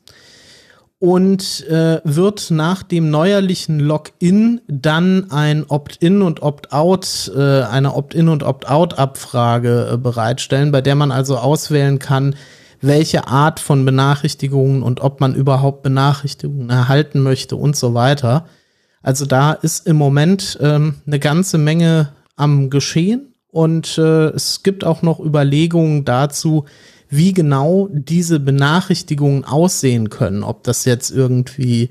und 0.99 1.67
äh, 1.67 2.01
wird 2.03 2.49
nach 2.49 2.81
dem 2.81 3.09
neuerlichen 3.09 3.79
Login 3.79 4.61
dann 4.67 5.29
ein 5.29 5.63
Opt-in 5.67 6.21
und 6.21 6.41
Opt-out, 6.41 7.31
äh, 7.35 7.61
eine 7.63 7.93
Opt-in 7.93 8.29
und 8.29 8.43
Opt-out-Abfrage 8.43 9.91
äh, 9.93 9.97
bereitstellen, 9.97 10.71
bei 10.71 10.81
der 10.81 10.95
man 10.95 11.11
also 11.11 11.37
auswählen 11.37 11.99
kann, 11.99 12.35
welche 12.81 13.27
Art 13.27 13.59
von 13.59 13.85
Benachrichtigungen 13.85 14.83
und 14.83 15.01
ob 15.01 15.19
man 15.19 15.35
überhaupt 15.35 15.83
Benachrichtigungen 15.83 16.69
erhalten 16.69 17.21
möchte 17.21 17.55
und 17.55 17.75
so 17.75 17.93
weiter. 17.93 18.45
Also 19.01 19.25
da 19.25 19.53
ist 19.53 19.87
im 19.87 19.95
Moment 19.95 20.57
ähm, 20.61 20.95
eine 21.05 21.19
ganze 21.19 21.57
Menge 21.57 22.09
am 22.35 22.69
Geschehen 22.69 23.33
und 23.51 23.97
äh, 23.97 24.27
es 24.29 24.63
gibt 24.63 24.83
auch 24.83 25.01
noch 25.01 25.19
Überlegungen 25.19 26.05
dazu, 26.05 26.65
wie 27.09 27.33
genau 27.33 27.89
diese 27.91 28.39
Benachrichtigungen 28.39 29.45
aussehen 29.45 30.09
können. 30.09 30.43
Ob 30.43 30.63
das 30.63 30.85
jetzt 30.85 31.09
irgendwie 31.09 31.89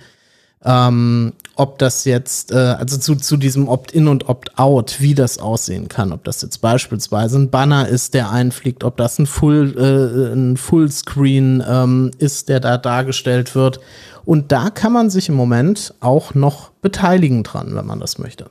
Ähm, 0.69 1.33
ob 1.55 1.79
das 1.79 2.05
jetzt, 2.05 2.51
äh, 2.51 2.57
also 2.57 2.99
zu, 2.99 3.15
zu 3.15 3.37
diesem 3.37 3.69
Opt-in 3.69 4.09
und 4.09 4.29
Opt-out, 4.29 5.01
wie 5.01 5.15
das 5.15 5.39
aussehen 5.39 5.89
kann, 5.89 6.13
ob 6.13 6.25
das 6.25 6.43
jetzt 6.43 6.59
beispielsweise 6.59 7.39
ein 7.39 7.51
Banner 7.51 7.87
ist, 7.87 8.15
der 8.15 8.31
einfliegt, 8.31 8.83
ob 8.83 8.97
das 8.97 9.19
ein 9.21 9.27
Full, 9.27 9.77
äh, 9.79 10.35
ein 10.35 10.57
Fullscreen 10.57 11.63
ähm, 11.67 12.11
ist, 12.19 12.49
der 12.49 12.59
da 12.59 12.79
dargestellt 12.79 13.55
wird. 13.55 13.79
Und 14.25 14.51
da 14.51 14.71
kann 14.71 14.93
man 14.93 15.09
sich 15.09 15.29
im 15.29 15.37
Moment 15.37 15.95
auch 16.01 16.35
noch 16.35 16.73
beteiligen 16.83 17.45
dran, 17.45 17.77
wenn 17.77 17.87
man 17.87 18.01
das 18.01 18.19
möchte. 18.19 18.51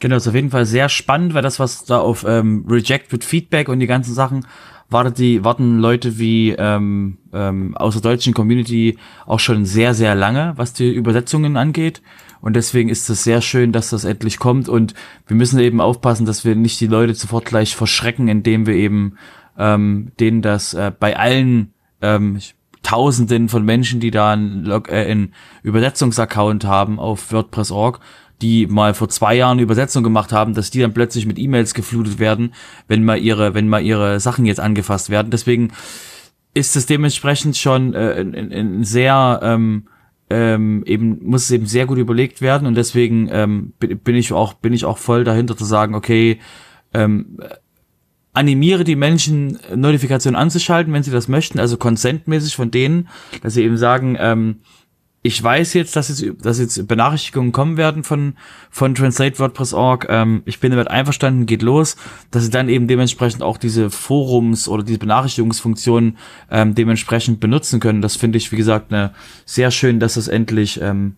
Genau, 0.00 0.16
ist 0.16 0.28
auf 0.28 0.34
jeden 0.34 0.50
Fall 0.50 0.64
sehr 0.64 0.88
spannend, 0.88 1.34
weil 1.34 1.42
das, 1.42 1.58
was 1.58 1.84
da 1.84 1.98
auf 1.98 2.24
ähm, 2.26 2.64
Reject 2.68 3.12
with 3.12 3.24
Feedback 3.24 3.68
und 3.68 3.80
die 3.80 3.86
ganzen 3.86 4.14
Sachen 4.14 4.46
wartet 4.90 5.18
die, 5.18 5.44
warten 5.44 5.78
Leute 5.78 6.18
wie 6.18 6.50
ähm, 6.52 7.18
ähm, 7.32 7.76
aus 7.76 7.94
der 7.94 8.02
deutschen 8.02 8.34
Community 8.34 8.98
auch 9.26 9.40
schon 9.40 9.64
sehr, 9.64 9.94
sehr 9.94 10.14
lange, 10.14 10.54
was 10.56 10.72
die 10.72 10.90
Übersetzungen 10.90 11.56
angeht. 11.56 12.02
Und 12.40 12.54
deswegen 12.54 12.88
ist 12.88 13.08
es 13.10 13.24
sehr 13.24 13.40
schön, 13.40 13.72
dass 13.72 13.90
das 13.90 14.04
endlich 14.04 14.38
kommt. 14.38 14.68
Und 14.68 14.94
wir 15.26 15.36
müssen 15.36 15.58
eben 15.58 15.80
aufpassen, 15.80 16.24
dass 16.24 16.44
wir 16.44 16.54
nicht 16.54 16.80
die 16.80 16.86
Leute 16.86 17.14
sofort 17.14 17.44
gleich 17.44 17.76
verschrecken, 17.76 18.28
indem 18.28 18.66
wir 18.66 18.74
eben 18.74 19.16
ähm, 19.58 20.12
denen 20.20 20.40
das 20.40 20.72
äh, 20.74 20.92
bei 20.98 21.16
allen 21.16 21.74
ähm, 22.00 22.38
Tausenden 22.82 23.48
von 23.48 23.64
Menschen, 23.64 24.00
die 24.00 24.10
da 24.10 24.32
einen, 24.32 24.70
äh, 24.70 25.10
einen 25.10 25.34
Übersetzungsaccount 25.62 26.64
haben 26.64 26.98
auf 26.98 27.32
WordPress.org, 27.32 28.00
die 28.42 28.66
mal 28.66 28.94
vor 28.94 29.08
zwei 29.08 29.34
Jahren 29.34 29.58
Übersetzung 29.58 30.02
gemacht 30.02 30.32
haben, 30.32 30.54
dass 30.54 30.70
die 30.70 30.80
dann 30.80 30.94
plötzlich 30.94 31.26
mit 31.26 31.38
E-Mails 31.38 31.74
geflutet 31.74 32.18
werden, 32.18 32.54
wenn 32.86 33.04
mal 33.04 33.18
ihre, 33.18 33.54
wenn 33.54 33.68
mal 33.68 33.82
ihre 33.82 34.20
Sachen 34.20 34.46
jetzt 34.46 34.60
angefasst 34.60 35.10
werden. 35.10 35.30
Deswegen 35.30 35.72
ist 36.54 36.76
es 36.76 36.86
dementsprechend 36.86 37.56
schon 37.56 37.94
äh, 37.94 38.20
ein, 38.20 38.52
ein 38.52 38.84
sehr 38.84 39.40
ähm, 39.42 39.88
ähm, 40.30 40.82
eben 40.86 41.24
muss 41.24 41.44
es 41.44 41.50
eben 41.50 41.66
sehr 41.66 41.86
gut 41.86 41.98
überlegt 41.98 42.42
werden 42.42 42.66
und 42.66 42.74
deswegen 42.74 43.28
ähm, 43.32 43.72
bin 43.78 44.14
ich 44.14 44.32
auch 44.32 44.54
bin 44.54 44.72
ich 44.72 44.84
auch 44.84 44.98
voll 44.98 45.24
dahinter 45.24 45.56
zu 45.56 45.64
sagen, 45.64 45.94
okay, 45.94 46.38
ähm, 46.92 47.38
animiere 48.34 48.84
die 48.84 48.96
Menschen 48.96 49.58
Notifikationen 49.74 50.38
anzuschalten, 50.38 50.92
wenn 50.92 51.02
sie 51.02 51.10
das 51.10 51.28
möchten, 51.28 51.58
also 51.58 51.76
consentmäßig 51.76 52.56
von 52.56 52.70
denen, 52.70 53.08
dass 53.42 53.54
sie 53.54 53.64
eben 53.64 53.78
sagen, 53.78 54.16
ähm, 54.20 54.60
ich 55.22 55.42
weiß 55.42 55.74
jetzt, 55.74 55.96
dass 55.96 56.08
jetzt, 56.08 56.44
dass 56.44 56.60
jetzt 56.60 56.86
Benachrichtigungen 56.86 57.50
kommen 57.50 57.76
werden 57.76 58.04
von, 58.04 58.34
von 58.70 58.94
Translate 58.94 59.38
WordPress.org. 59.38 60.06
Ähm, 60.08 60.42
ich 60.44 60.60
bin 60.60 60.70
damit 60.70 60.88
einverstanden, 60.88 61.46
geht 61.46 61.62
los, 61.62 61.96
dass 62.30 62.44
sie 62.44 62.50
dann 62.50 62.68
eben 62.68 62.86
dementsprechend 62.86 63.42
auch 63.42 63.56
diese 63.56 63.90
Forums 63.90 64.68
oder 64.68 64.84
diese 64.84 65.00
Benachrichtigungsfunktionen 65.00 66.18
ähm, 66.50 66.74
dementsprechend 66.74 67.40
benutzen 67.40 67.80
können. 67.80 68.00
Das 68.00 68.14
finde 68.14 68.38
ich, 68.38 68.52
wie 68.52 68.56
gesagt, 68.56 68.92
ne, 68.92 69.12
sehr 69.44 69.72
schön, 69.72 69.98
dass 69.98 70.14
das 70.14 70.28
endlich, 70.28 70.80
ähm, 70.80 71.16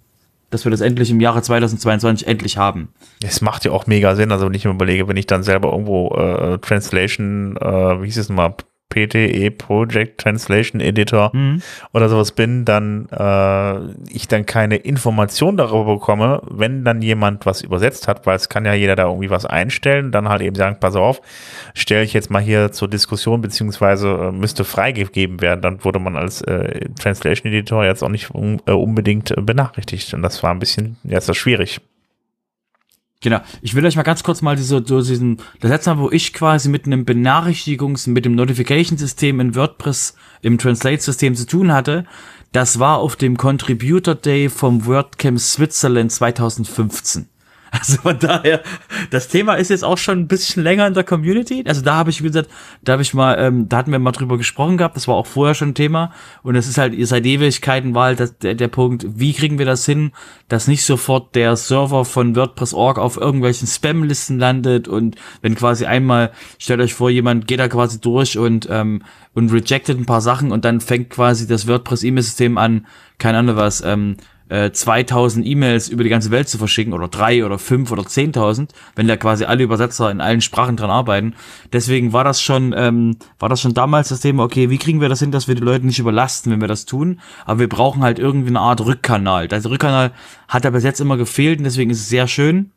dass 0.48 0.64
wir 0.64 0.70
das 0.70 0.80
endlich 0.80 1.10
im 1.10 1.20
Jahre 1.20 1.42
2022 1.42 2.26
endlich 2.26 2.56
haben. 2.56 2.88
Es 3.22 3.42
macht 3.42 3.66
ja 3.66 3.70
auch 3.70 3.86
mega 3.86 4.16
Sinn, 4.16 4.32
also 4.32 4.46
wenn 4.46 4.54
ich 4.54 4.64
mir 4.64 4.70
überlege, 4.70 5.08
wenn 5.08 5.18
ich 5.18 5.26
dann 5.26 5.42
selber 5.42 5.72
irgendwo 5.72 6.14
äh, 6.14 6.58
Translation, 6.58 7.58
äh, 7.58 8.00
wie 8.00 8.06
hieß 8.06 8.16
es 8.16 8.28
mal, 8.30 8.54
PTE 8.90 9.50
Project 9.52 10.20
Translation 10.20 10.80
Editor 10.80 11.30
mhm. 11.32 11.62
oder 11.92 12.08
sowas 12.08 12.32
bin, 12.32 12.64
dann 12.64 13.08
äh, 13.10 14.12
ich 14.12 14.28
dann 14.28 14.44
keine 14.44 14.76
Information 14.76 15.56
darüber 15.56 15.94
bekomme, 15.94 16.42
wenn 16.50 16.84
dann 16.84 17.00
jemand 17.00 17.46
was 17.46 17.62
übersetzt 17.62 18.08
hat, 18.08 18.26
weil 18.26 18.36
es 18.36 18.48
kann 18.48 18.64
ja 18.66 18.74
jeder 18.74 18.96
da 18.96 19.04
irgendwie 19.04 19.30
was 19.30 19.46
einstellen, 19.46 20.12
dann 20.12 20.28
halt 20.28 20.42
eben 20.42 20.56
sagen, 20.56 20.76
pass 20.80 20.96
auf, 20.96 21.22
stelle 21.74 22.04
ich 22.04 22.12
jetzt 22.12 22.30
mal 22.30 22.42
hier 22.42 22.72
zur 22.72 22.88
Diskussion 22.88 23.40
beziehungsweise 23.40 24.08
äh, 24.08 24.32
müsste 24.32 24.64
freigegeben 24.64 25.40
werden, 25.40 25.62
dann 25.62 25.84
wurde 25.84 26.00
man 26.00 26.16
als 26.16 26.42
äh, 26.42 26.88
Translation 27.00 27.52
Editor 27.52 27.84
jetzt 27.84 28.02
auch 28.02 28.08
nicht 28.08 28.34
un 28.34 28.60
äh, 28.66 28.72
unbedingt 28.72 29.34
benachrichtigt 29.46 30.12
und 30.14 30.22
das 30.22 30.42
war 30.42 30.50
ein 30.50 30.58
bisschen, 30.58 30.96
ja, 31.04 31.18
ist 31.18 31.28
das 31.28 31.36
schwierig. 31.36 31.80
Genau. 33.22 33.40
Ich 33.60 33.74
will 33.74 33.84
euch 33.84 33.96
mal 33.96 34.02
ganz 34.02 34.22
kurz 34.22 34.40
mal 34.40 34.56
diese, 34.56 34.82
so 34.86 35.02
diesen, 35.02 35.42
das 35.60 35.70
letzte 35.70 35.94
Mal, 35.94 36.00
wo 36.00 36.10
ich 36.10 36.32
quasi 36.32 36.70
mit 36.70 36.86
einem 36.86 37.04
Benachrichtigungs-, 37.04 38.08
mit 38.08 38.24
dem 38.24 38.34
Notification-System 38.34 39.40
in 39.40 39.54
WordPress 39.54 40.14
im 40.40 40.56
Translate-System 40.56 41.34
zu 41.34 41.46
tun 41.46 41.70
hatte, 41.70 42.06
das 42.52 42.78
war 42.78 42.96
auf 42.96 43.16
dem 43.16 43.36
Contributor 43.36 44.14
Day 44.14 44.48
vom 44.48 44.86
WordCamp 44.86 45.38
Switzerland 45.38 46.10
2015. 46.10 47.28
Also 47.80 47.98
von 48.02 48.18
daher, 48.18 48.62
das 49.10 49.28
Thema 49.28 49.54
ist 49.54 49.70
jetzt 49.70 49.84
auch 49.84 49.96
schon 49.96 50.18
ein 50.18 50.28
bisschen 50.28 50.62
länger 50.62 50.86
in 50.86 50.94
der 50.94 51.04
Community. 51.04 51.64
Also 51.66 51.82
da 51.82 51.94
habe 51.94 52.10
ich, 52.10 52.20
wie 52.20 52.26
gesagt, 52.26 52.50
da 52.82 52.92
habe 52.92 53.02
ich 53.02 53.14
mal, 53.14 53.36
ähm, 53.38 53.68
da 53.68 53.78
hatten 53.78 53.92
wir 53.92 53.98
mal 53.98 54.12
drüber 54.12 54.38
gesprochen 54.38 54.76
gehabt, 54.76 54.96
das 54.96 55.06
war 55.06 55.14
auch 55.14 55.26
vorher 55.26 55.54
schon 55.54 55.68
ein 55.68 55.74
Thema. 55.74 56.12
Und 56.42 56.56
es 56.56 56.66
ist 56.66 56.78
halt, 56.78 56.94
seit 57.06 57.24
Ewigkeiten 57.24 57.94
war 57.94 58.06
halt 58.06 58.42
der, 58.42 58.54
der 58.54 58.68
Punkt, 58.68 59.06
wie 59.08 59.32
kriegen 59.32 59.58
wir 59.58 59.66
das 59.66 59.86
hin, 59.86 60.12
dass 60.48 60.68
nicht 60.68 60.84
sofort 60.84 61.34
der 61.34 61.56
Server 61.56 62.04
von 62.04 62.34
WordPress.org 62.34 62.98
auf 62.98 63.16
irgendwelchen 63.16 63.68
Spam-Listen 63.68 64.38
landet 64.38 64.88
und 64.88 65.16
wenn 65.42 65.54
quasi 65.54 65.86
einmal, 65.86 66.32
stellt 66.58 66.80
euch 66.80 66.94
vor, 66.94 67.08
jemand 67.10 67.46
geht 67.46 67.60
da 67.60 67.68
quasi 67.68 68.00
durch 68.00 68.36
und, 68.36 68.68
ähm, 68.70 69.02
und 69.34 69.52
rejected 69.52 69.96
ein 69.96 70.06
paar 70.06 70.20
Sachen 70.20 70.50
und 70.50 70.64
dann 70.64 70.80
fängt 70.80 71.10
quasi 71.10 71.46
das 71.46 71.68
WordPress-E-Mail-System 71.68 72.58
an, 72.58 72.86
keine 73.18 73.38
Ahnung 73.38 73.56
was, 73.56 73.82
ähm, 73.82 74.16
2000 74.50 75.46
äh, 75.46 75.48
E-Mails 75.48 75.88
über 75.88 76.02
die 76.02 76.10
ganze 76.10 76.30
Welt 76.30 76.48
zu 76.48 76.58
verschicken 76.58 76.92
oder 76.92 77.08
drei 77.08 77.44
oder 77.44 77.58
fünf 77.58 77.92
oder 77.92 78.04
zehntausend, 78.04 78.72
wenn 78.96 79.06
da 79.06 79.16
quasi 79.16 79.44
alle 79.44 79.62
Übersetzer 79.62 80.10
in 80.10 80.20
allen 80.20 80.40
Sprachen 80.40 80.76
dran 80.76 80.90
arbeiten. 80.90 81.34
Deswegen 81.72 82.12
war 82.12 82.24
das 82.24 82.42
schon, 82.42 82.74
ähm, 82.76 83.16
war 83.38 83.48
das 83.48 83.60
schon 83.60 83.74
damals 83.74 84.08
das 84.08 84.20
Thema, 84.20 84.42
okay, 84.42 84.68
wie 84.68 84.78
kriegen 84.78 85.00
wir 85.00 85.08
das 85.08 85.20
hin, 85.20 85.30
dass 85.30 85.46
wir 85.46 85.54
die 85.54 85.62
Leute 85.62 85.86
nicht 85.86 86.00
überlasten, 86.00 86.50
wenn 86.50 86.60
wir 86.60 86.68
das 86.68 86.84
tun? 86.84 87.20
Aber 87.44 87.60
wir 87.60 87.68
brauchen 87.68 88.02
halt 88.02 88.18
irgendwie 88.18 88.48
eine 88.48 88.60
Art 88.60 88.84
Rückkanal. 88.84 89.46
Der 89.46 89.64
Rückkanal 89.64 90.12
hat 90.48 90.64
ja 90.64 90.70
bis 90.70 90.84
jetzt 90.84 91.00
immer 91.00 91.16
gefehlt 91.16 91.58
und 91.58 91.64
deswegen 91.64 91.90
ist 91.90 92.00
es 92.00 92.08
sehr 92.08 92.26
schön, 92.26 92.72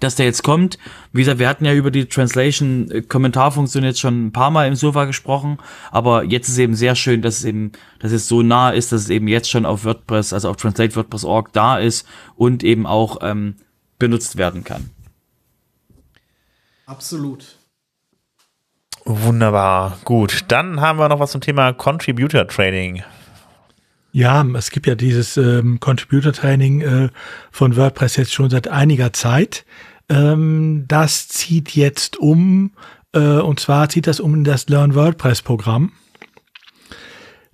dass 0.00 0.16
der 0.16 0.26
jetzt 0.26 0.42
kommt. 0.42 0.78
Wie 1.12 1.20
gesagt, 1.20 1.38
wir 1.38 1.48
hatten 1.48 1.64
ja 1.64 1.72
über 1.72 1.90
die 1.90 2.06
Translation-Kommentarfunktion 2.06 3.84
jetzt 3.84 4.00
schon 4.00 4.26
ein 4.26 4.32
paar 4.32 4.50
Mal 4.50 4.66
im 4.66 4.74
Sofa 4.74 5.04
gesprochen, 5.04 5.58
aber 5.90 6.24
jetzt 6.24 6.48
ist 6.48 6.58
eben 6.58 6.74
sehr 6.74 6.96
schön, 6.96 7.22
dass 7.22 7.38
es 7.38 7.44
eben, 7.44 7.72
dass 8.00 8.12
es 8.12 8.26
so 8.26 8.42
nah 8.42 8.70
ist, 8.70 8.92
dass 8.92 9.02
es 9.02 9.10
eben 9.10 9.28
jetzt 9.28 9.50
schon 9.50 9.66
auf 9.66 9.84
WordPress, 9.84 10.32
also 10.32 10.50
auf 10.50 10.56
Translate 10.56 10.96
WordPress.org 10.96 11.52
da 11.52 11.78
ist 11.78 12.06
und 12.36 12.64
eben 12.64 12.86
auch 12.86 13.18
ähm, 13.22 13.56
benutzt 13.98 14.36
werden 14.36 14.64
kann. 14.64 14.90
Absolut. 16.86 17.56
Wunderbar, 19.04 19.98
gut. 20.04 20.44
Dann 20.48 20.80
haben 20.80 20.98
wir 20.98 21.08
noch 21.08 21.20
was 21.20 21.32
zum 21.32 21.40
Thema 21.40 21.72
Contributor 21.72 22.46
Trading. 22.46 23.02
Ja, 24.12 24.44
es 24.54 24.70
gibt 24.70 24.86
ja 24.86 24.96
dieses 24.96 25.36
ähm, 25.36 25.78
Contributor 25.78 26.32
Training 26.32 26.80
äh, 26.80 27.08
von 27.52 27.76
WordPress 27.76 28.16
jetzt 28.16 28.32
schon 28.32 28.50
seit 28.50 28.66
einiger 28.66 29.12
Zeit. 29.12 29.64
Ähm, 30.10 30.84
das 30.88 31.28
zieht 31.28 31.74
jetzt 31.74 32.18
um, 32.18 32.72
äh, 33.12 33.20
und 33.20 33.60
zwar 33.60 33.88
zieht 33.88 34.06
das 34.06 34.20
um 34.20 34.34
in 34.34 34.44
das 34.44 34.68
Learn 34.68 34.94
WordPress 34.94 35.42
Programm. 35.42 35.92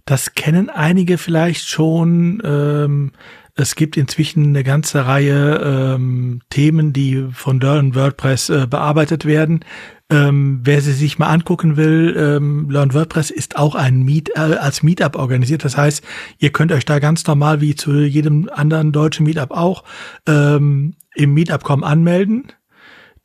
Das 0.06 0.34
kennen 0.34 0.70
einige 0.70 1.18
vielleicht 1.18 1.68
schon. 1.68 2.40
Ähm, 2.44 3.12
es 3.58 3.74
gibt 3.74 3.96
inzwischen 3.96 4.48
eine 4.48 4.64
ganze 4.64 5.06
Reihe 5.06 5.94
ähm, 5.96 6.40
Themen, 6.50 6.92
die 6.92 7.26
von 7.32 7.58
Learn 7.58 7.94
WordPress 7.94 8.50
äh, 8.50 8.66
bearbeitet 8.68 9.24
werden. 9.24 9.64
Ähm, 10.08 10.60
wer 10.62 10.80
sie 10.82 10.92
sich 10.92 11.18
mal 11.18 11.28
angucken 11.28 11.76
will, 11.76 12.14
ähm, 12.16 12.70
Learn 12.70 12.94
WordPress 12.94 13.30
ist 13.30 13.56
auch 13.56 13.74
ein 13.74 14.02
Meet, 14.02 14.30
äh, 14.36 14.40
als 14.40 14.82
Meetup 14.82 15.16
organisiert. 15.16 15.64
Das 15.64 15.76
heißt, 15.76 16.04
ihr 16.38 16.50
könnt 16.50 16.70
euch 16.70 16.84
da 16.84 17.00
ganz 17.00 17.26
normal 17.26 17.60
wie 17.60 17.74
zu 17.74 17.92
jedem 17.92 18.48
anderen 18.52 18.92
deutschen 18.92 19.26
Meetup 19.26 19.50
auch 19.50 19.82
ähm, 20.28 20.94
im 21.16 21.34
Meetup.com 21.34 21.82
anmelden 21.82 22.52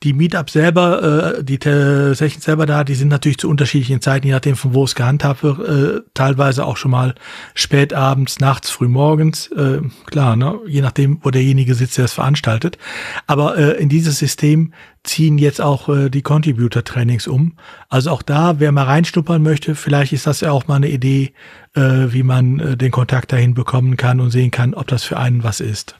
die 0.03 0.13
Meetups 0.13 0.53
selber, 0.53 1.35
äh, 1.37 1.43
die 1.43 1.59
Sessions 1.61 2.43
selber 2.43 2.65
da, 2.65 2.83
die 2.83 2.95
sind 2.95 3.09
natürlich 3.09 3.37
zu 3.37 3.47
unterschiedlichen 3.47 4.01
Zeiten, 4.01 4.25
je 4.25 4.33
nachdem 4.33 4.55
von 4.55 4.73
wo 4.73 4.83
es 4.83 4.95
gehandhabt 4.95 5.43
wird, 5.43 5.59
äh, 5.59 6.01
teilweise 6.15 6.65
auch 6.65 6.77
schon 6.77 6.91
mal 6.91 7.13
spät 7.53 7.93
abends, 7.93 8.39
nachts, 8.39 8.71
früh 8.71 8.87
morgens, 8.87 9.47
äh, 9.51 9.81
klar, 10.07 10.35
ne? 10.35 10.59
je 10.65 10.81
nachdem, 10.81 11.19
wo 11.21 11.29
derjenige 11.29 11.75
sitzt, 11.75 11.99
der 11.99 12.05
es 12.05 12.13
veranstaltet. 12.13 12.79
Aber 13.27 13.57
äh, 13.57 13.79
in 13.79 13.89
dieses 13.89 14.17
System 14.17 14.73
ziehen 15.03 15.37
jetzt 15.37 15.61
auch 15.61 15.87
äh, 15.87 16.09
die 16.09 16.23
Contributor-Trainings 16.23 17.27
um. 17.27 17.53
Also 17.87 18.09
auch 18.09 18.23
da, 18.23 18.59
wer 18.59 18.71
mal 18.71 18.85
reinstuppern 18.85 19.43
möchte, 19.43 19.75
vielleicht 19.75 20.13
ist 20.13 20.25
das 20.25 20.41
ja 20.41 20.51
auch 20.51 20.67
mal 20.67 20.77
eine 20.77 20.89
Idee, 20.89 21.33
äh, 21.75 21.81
wie 21.81 22.23
man 22.23 22.59
äh, 22.59 22.77
den 22.77 22.91
Kontakt 22.91 23.31
dahin 23.31 23.53
bekommen 23.53 23.97
kann 23.97 24.19
und 24.19 24.31
sehen 24.31 24.49
kann, 24.49 24.73
ob 24.73 24.87
das 24.87 25.03
für 25.03 25.17
einen 25.17 25.43
was 25.43 25.59
ist. 25.59 25.95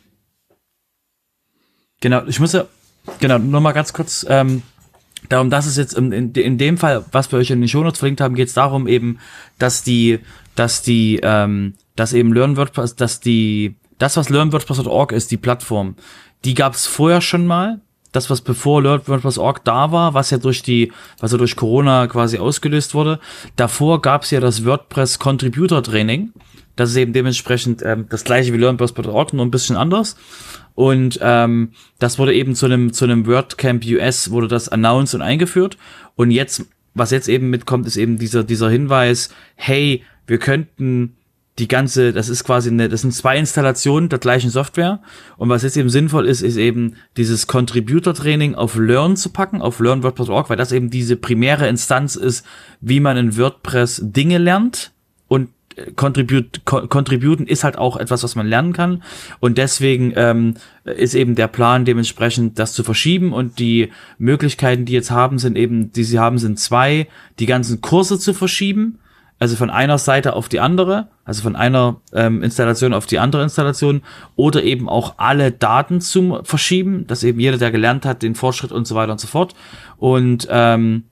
Genau, 2.02 2.26
ich 2.26 2.40
muss 2.40 2.54
ja 2.54 2.66
Genau, 3.20 3.38
nur 3.38 3.62
mal 3.62 3.72
ganz 3.72 3.94
kurz, 3.94 4.26
ähm, 4.30 4.62
darum, 5.30 5.50
dass 5.50 5.66
es 5.66 5.78
jetzt 5.78 5.94
in, 5.94 6.12
in, 6.12 6.34
in 6.34 6.58
dem 6.58 6.78
Fall, 6.78 7.06
was 7.12 7.32
wir 7.32 7.40
euch 7.40 7.52
in 7.52 7.62
den 7.62 7.68
Shownotes 7.68 8.00
verlinkt 8.00 8.22
haben, 8.22 8.36
geht 8.36 8.48
es 8.48 8.54
darum 8.54 8.88
eben, 8.88 9.20
dass 9.58 9.84
die, 9.84 10.20
dass 10.56 10.82
die, 10.82 11.20
ähm, 11.24 11.74
dass 11.96 12.14
eben 12.14 12.34
Learn 12.34 12.56
dass 12.56 13.20
die, 13.20 13.76
das, 13.98 14.18
was 14.18 14.30
LearnWordPress.org 14.30 15.12
ist, 15.12 15.32
die 15.32 15.38
Plattform, 15.38 15.96
die 16.44 16.54
gab 16.54 16.74
es 16.74 16.88
vorher 16.88 17.22
schon 17.22 17.46
mal 17.46 17.82
das, 18.12 18.30
was 18.30 18.42
bevor 18.42 18.84
WordPress.org 18.84 19.64
da 19.64 19.92
war, 19.92 20.14
was 20.14 20.30
ja 20.32 20.38
durch 20.38 20.64
die, 20.64 20.92
was 21.20 21.32
ja 21.32 21.38
durch 21.38 21.56
Corona 21.56 22.08
quasi 22.08 22.38
ausgelöst 22.38 22.94
wurde. 22.94 23.20
Davor 23.56 24.02
gab 24.02 24.24
es 24.24 24.32
ja 24.32 24.40
das 24.40 24.66
WordPress 24.66 25.20
Contributor 25.20 25.82
Training. 25.82 26.34
Das 26.76 26.90
ist 26.90 26.96
eben 26.96 27.14
dementsprechend 27.14 27.84
ähm, 27.84 28.08
das 28.10 28.24
gleiche 28.24 28.54
wie 28.54 28.58
LearnWordPress.org, 28.58 29.34
nur 29.34 29.46
ein 29.46 29.52
bisschen 29.52 29.76
anders. 29.76 30.16
Und 30.76 31.20
ähm, 31.22 31.72
das 32.00 32.18
wurde 32.18 32.34
eben 32.34 32.56
zu 32.56 32.66
einem 32.66 32.94
zu 32.94 33.06
einem 33.06 33.28
WordCamp 33.28 33.86
US 33.86 34.32
wurde 34.32 34.48
das 34.48 34.70
announced 34.70 35.16
und 35.16 35.22
eingeführt. 35.22 35.78
Und 36.16 36.32
jetzt, 36.32 36.66
was 36.94 37.12
jetzt 37.12 37.28
eben 37.28 37.50
mitkommt, 37.50 37.86
ist 37.88 37.98
eben 37.98 38.18
dieser 38.18 38.44
dieser 38.44 38.70
Hinweis: 38.70 39.30
Hey, 39.56 40.04
wir 40.28 40.38
könnten 40.38 41.18
die 41.62 41.68
ganze, 41.68 42.12
das 42.12 42.28
ist 42.28 42.44
quasi 42.44 42.72
eine, 42.72 42.90
das 42.90 43.02
sind 43.02 43.14
zwei 43.14 43.38
Installationen 43.38 44.10
der 44.10 44.18
gleichen 44.18 44.50
Software. 44.50 45.00
Und 45.38 45.50
was 45.50 45.62
jetzt 45.62 45.78
eben 45.78 45.90
sinnvoll 45.90 46.26
ist, 46.26 46.42
ist 46.42 46.58
eben 46.58 46.96
dieses 47.18 47.46
Contributor-Training 47.46 48.56
auf 48.56 48.76
Learn 48.76 49.16
zu 49.16 49.30
packen, 49.30 49.62
auf 49.62 49.80
LearnWordPress.org, 49.80 50.50
weil 50.50 50.58
das 50.58 50.72
eben 50.72 50.90
diese 50.90 51.18
primäre 51.18 51.68
Instanz 51.68 52.16
ist, 52.16 52.44
wie 52.82 53.00
man 53.00 53.16
in 53.16 53.38
WordPress 53.38 54.02
Dinge 54.04 54.40
lernt. 54.40 54.92
Und 55.28 55.50
Contribute, 55.96 56.66
Contributen 56.66 57.46
ist 57.46 57.64
halt 57.64 57.78
auch 57.78 57.96
etwas, 57.96 58.24
was 58.24 58.36
man 58.36 58.48
lernen 58.48 58.74
kann. 58.74 59.04
Und 59.40 59.60
deswegen 59.60 60.14
ähm, 60.16 60.56
ist 60.84 61.14
eben 61.14 61.36
der 61.36 61.48
Plan 61.48 61.86
dementsprechend, 61.86 62.58
das 62.58 62.74
zu 62.74 62.84
verschieben. 62.84 63.34
Und 63.34 63.60
die 63.60 63.92
Möglichkeiten, 64.18 64.86
die 64.86 64.94
jetzt 64.94 65.12
haben, 65.12 65.38
sind 65.38 65.56
eben, 65.60 65.92
die 65.92 66.06
sie 66.06 66.18
haben, 66.18 66.40
sind 66.40 66.60
zwei, 66.60 67.08
die 67.38 67.46
ganzen 67.46 67.82
Kurse 67.82 68.18
zu 68.18 68.34
verschieben. 68.34 68.98
Also 69.42 69.56
von 69.56 69.72
einer 69.72 69.98
Seite 69.98 70.34
auf 70.34 70.50
die 70.50 70.60
andere, 70.60 71.08
also 71.26 71.42
von 71.42 71.56
einer 71.56 72.00
ähm, 72.14 72.44
Installation 72.44 72.94
auf 72.94 73.08
die 73.08 73.18
andere 73.18 73.42
Installation, 73.42 74.04
oder 74.36 74.62
eben 74.62 74.88
auch 74.88 75.16
alle 75.18 75.52
Daten 75.52 76.00
zu 76.00 76.42
verschieben, 76.44 77.08
dass 77.08 77.24
eben 77.24 77.40
jeder, 77.40 77.58
der 77.58 77.72
gelernt 77.72 78.06
hat, 78.06 78.22
den 78.22 78.36
Fortschritt 78.36 78.72
und 78.72 78.86
so 78.86 78.94
weiter 78.94 79.14
und 79.14 79.20
so 79.20 79.26
fort. 79.26 79.56
Und 79.98 80.48
ähm, 80.52 81.06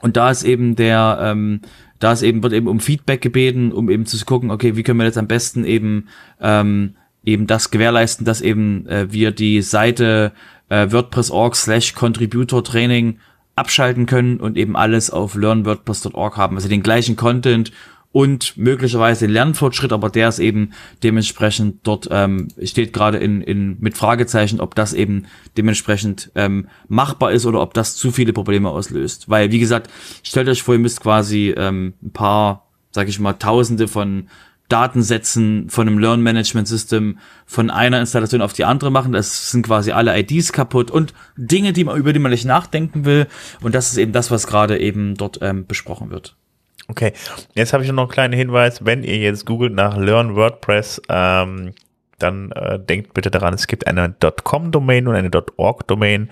und 0.00 0.16
da 0.16 0.30
ist 0.30 0.44
eben 0.44 0.76
der 0.76 1.18
ähm, 1.20 1.60
da 1.98 2.12
ist 2.12 2.22
eben, 2.22 2.44
wird 2.44 2.52
eben 2.52 2.68
um 2.68 2.78
Feedback 2.78 3.20
gebeten, 3.20 3.72
um 3.72 3.90
eben 3.90 4.06
zu 4.06 4.24
gucken, 4.24 4.52
okay, 4.52 4.76
wie 4.76 4.84
können 4.84 5.00
wir 5.00 5.06
jetzt 5.06 5.18
am 5.18 5.26
besten 5.26 5.64
eben, 5.64 6.06
ähm, 6.40 6.94
eben 7.24 7.48
das 7.48 7.72
gewährleisten, 7.72 8.24
dass 8.24 8.42
eben 8.42 8.86
äh, 8.86 9.12
wir 9.12 9.32
die 9.32 9.60
Seite 9.60 10.30
äh, 10.68 10.92
WordPress.org 10.92 11.56
slash 11.56 11.94
Contributor 11.94 12.62
Training 12.62 13.18
abschalten 13.56 14.06
können 14.06 14.38
und 14.38 14.56
eben 14.56 14.76
alles 14.76 15.10
auf 15.10 15.34
learnwordpress.org 15.34 16.36
haben. 16.36 16.56
Also 16.56 16.68
den 16.68 16.82
gleichen 16.82 17.16
Content 17.16 17.72
und 18.12 18.56
möglicherweise 18.56 19.26
den 19.26 19.32
Lernfortschritt, 19.32 19.92
aber 19.92 20.08
der 20.08 20.28
ist 20.28 20.38
eben 20.38 20.72
dementsprechend 21.02 21.86
dort 21.86 22.08
ähm, 22.10 22.48
steht 22.62 22.92
gerade 22.92 23.18
in, 23.18 23.42
in 23.42 23.76
mit 23.80 23.96
Fragezeichen, 23.96 24.60
ob 24.60 24.74
das 24.74 24.94
eben 24.94 25.26
dementsprechend 25.56 26.30
ähm, 26.34 26.68
machbar 26.88 27.32
ist 27.32 27.44
oder 27.44 27.60
ob 27.60 27.74
das 27.74 27.96
zu 27.96 28.12
viele 28.12 28.32
Probleme 28.32 28.70
auslöst. 28.70 29.28
Weil 29.28 29.50
wie 29.52 29.58
gesagt, 29.58 29.90
stellt 30.22 30.48
euch 30.48 30.62
vor, 30.62 30.74
ihr 30.74 30.80
müsst 30.80 31.02
quasi 31.02 31.54
ähm, 31.56 31.94
ein 32.02 32.12
paar, 32.12 32.68
sag 32.90 33.08
ich 33.08 33.20
mal, 33.20 33.34
Tausende 33.34 33.88
von 33.88 34.28
Datensätzen 34.68 35.70
von 35.70 35.86
einem 35.86 35.98
Learn 35.98 36.22
Management 36.22 36.68
System 36.68 37.18
von 37.44 37.70
einer 37.70 38.00
Installation 38.00 38.42
auf 38.42 38.52
die 38.52 38.64
andere 38.64 38.90
machen. 38.90 39.12
Das 39.12 39.50
sind 39.50 39.66
quasi 39.66 39.92
alle 39.92 40.18
IDs 40.18 40.52
kaputt 40.52 40.90
und 40.90 41.14
Dinge, 41.36 41.72
die 41.72 41.84
man 41.84 41.96
über 41.96 42.12
die 42.12 42.18
man 42.18 42.32
nicht 42.32 42.44
nachdenken 42.44 43.04
will. 43.04 43.26
Und 43.62 43.74
das 43.74 43.92
ist 43.92 43.98
eben 43.98 44.12
das, 44.12 44.30
was 44.30 44.46
gerade 44.46 44.78
eben 44.78 45.14
dort 45.14 45.38
ähm, 45.42 45.66
besprochen 45.66 46.10
wird. 46.10 46.36
Okay, 46.88 47.12
jetzt 47.54 47.72
habe 47.72 47.84
ich 47.84 47.90
noch 47.90 48.04
einen 48.04 48.10
kleinen 48.10 48.34
Hinweis. 48.34 48.84
Wenn 48.84 49.02
ihr 49.02 49.18
jetzt 49.18 49.46
googelt 49.46 49.74
nach 49.74 49.96
Learn 49.96 50.36
WordPress, 50.36 51.02
ähm, 51.08 51.72
dann 52.18 52.52
äh, 52.52 52.78
denkt 52.78 53.14
bitte 53.14 53.30
daran, 53.30 53.54
es 53.54 53.66
gibt 53.66 53.86
eine 53.86 54.14
.com-Domain 54.44 55.06
und 55.06 55.14
eine 55.14 55.30
.org-Domain. 55.56 56.30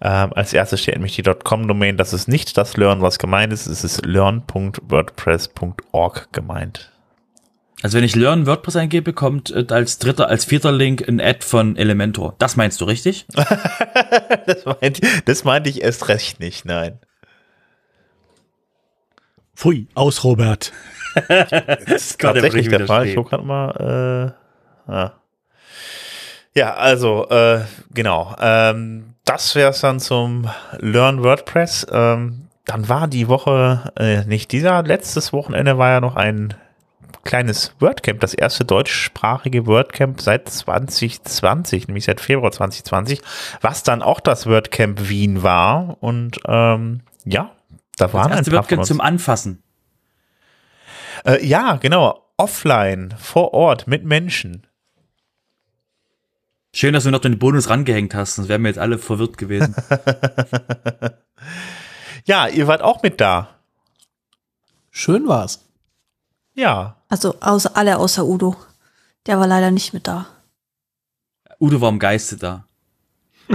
Ähm, 0.00 0.32
als 0.34 0.52
erstes 0.52 0.82
steht 0.82 0.96
nämlich 0.96 1.14
die 1.16 1.22
.com-Domain. 1.22 1.96
Das 1.96 2.12
ist 2.12 2.28
nicht 2.28 2.58
das 2.58 2.76
Learn, 2.76 3.00
was 3.00 3.18
gemeint 3.18 3.52
ist. 3.52 3.66
Es 3.66 3.82
ist 3.84 4.04
learn.wordpress.org 4.04 6.32
gemeint. 6.32 6.90
Also 7.84 7.98
wenn 7.98 8.04
ich 8.04 8.16
Learn 8.16 8.46
WordPress 8.46 8.76
eingebe, 8.76 9.12
kommt 9.12 9.50
äh, 9.50 9.66
als 9.68 9.98
dritter, 9.98 10.30
als 10.30 10.46
vierter 10.46 10.72
Link 10.72 11.06
ein 11.06 11.20
Ad 11.20 11.44
von 11.44 11.76
Elementor. 11.76 12.34
Das 12.38 12.56
meinst 12.56 12.80
du 12.80 12.86
richtig? 12.86 13.26
das, 14.46 14.64
meinte, 14.64 15.06
das 15.26 15.44
meinte 15.44 15.68
ich 15.68 15.82
erst 15.82 16.08
recht 16.08 16.40
nicht, 16.40 16.64
nein. 16.64 16.98
Pfui, 19.54 19.86
aus 19.92 20.24
Robert. 20.24 20.72
das 21.28 21.82
ist 21.88 22.20
tatsächlich 22.22 22.70
der 22.70 22.86
Fall. 22.86 23.06
Ich 23.06 23.16
gucke 23.16 23.28
gerade 23.28 23.44
mal. 23.44 24.34
Äh, 24.88 24.90
ah. 24.90 25.12
Ja, 26.54 26.76
also 26.76 27.28
äh, 27.28 27.60
genau. 27.92 28.34
Ähm, 28.40 29.12
das 29.26 29.54
wäre 29.54 29.72
es 29.72 29.82
dann 29.82 30.00
zum 30.00 30.48
Learn 30.78 31.22
WordPress. 31.22 31.86
Ähm, 31.92 32.48
dann 32.64 32.88
war 32.88 33.08
die 33.08 33.28
Woche 33.28 33.92
äh, 33.98 34.24
nicht 34.24 34.52
dieser. 34.52 34.82
Letztes 34.82 35.34
Wochenende 35.34 35.76
war 35.76 35.90
ja 35.90 36.00
noch 36.00 36.16
ein 36.16 36.54
kleines 37.24 37.74
WordCamp, 37.80 38.20
das 38.20 38.34
erste 38.34 38.64
deutschsprachige 38.64 39.66
WordCamp 39.66 40.20
seit 40.20 40.48
2020, 40.48 41.88
nämlich 41.88 42.04
seit 42.04 42.20
Februar 42.20 42.52
2020, 42.52 43.20
was 43.60 43.82
dann 43.82 44.02
auch 44.02 44.20
das 44.20 44.46
WordCamp 44.46 45.08
Wien 45.08 45.42
war. 45.42 45.96
Und 46.00 46.38
ähm, 46.46 47.00
ja, 47.24 47.50
da 47.96 48.12
waren 48.12 48.30
das 48.30 48.38
erste 48.38 48.50
ein 48.50 48.54
paar 48.54 48.62
WordCamp 48.62 48.84
zum 48.84 49.00
Anfassen. 49.00 49.62
Äh, 51.24 51.44
ja, 51.44 51.76
genau. 51.76 52.20
Offline, 52.36 53.14
vor 53.18 53.54
Ort, 53.54 53.86
mit 53.86 54.04
Menschen. 54.04 54.66
Schön, 56.74 56.92
dass 56.92 57.04
du 57.04 57.12
noch 57.12 57.20
den 57.20 57.38
Bonus 57.38 57.70
rangehängt 57.70 58.14
hast, 58.14 58.34
sonst 58.34 58.48
wären 58.48 58.62
wir 58.62 58.68
jetzt 58.68 58.80
alle 58.80 58.98
verwirrt 58.98 59.38
gewesen. 59.38 59.76
ja, 62.24 62.48
ihr 62.48 62.66
wart 62.66 62.82
auch 62.82 63.04
mit 63.04 63.20
da. 63.20 63.60
Schön 64.90 65.28
war's. 65.28 65.63
Ja. 66.54 66.96
Also 67.08 67.36
außer 67.40 67.76
alle 67.76 67.98
außer 67.98 68.24
Udo. 68.24 68.56
Der 69.26 69.38
war 69.38 69.46
leider 69.46 69.70
nicht 69.70 69.92
mit 69.92 70.06
da. 70.06 70.26
Udo 71.60 71.80
war 71.80 71.88
im 71.88 71.98
Geiste 71.98 72.36
da. 72.36 72.66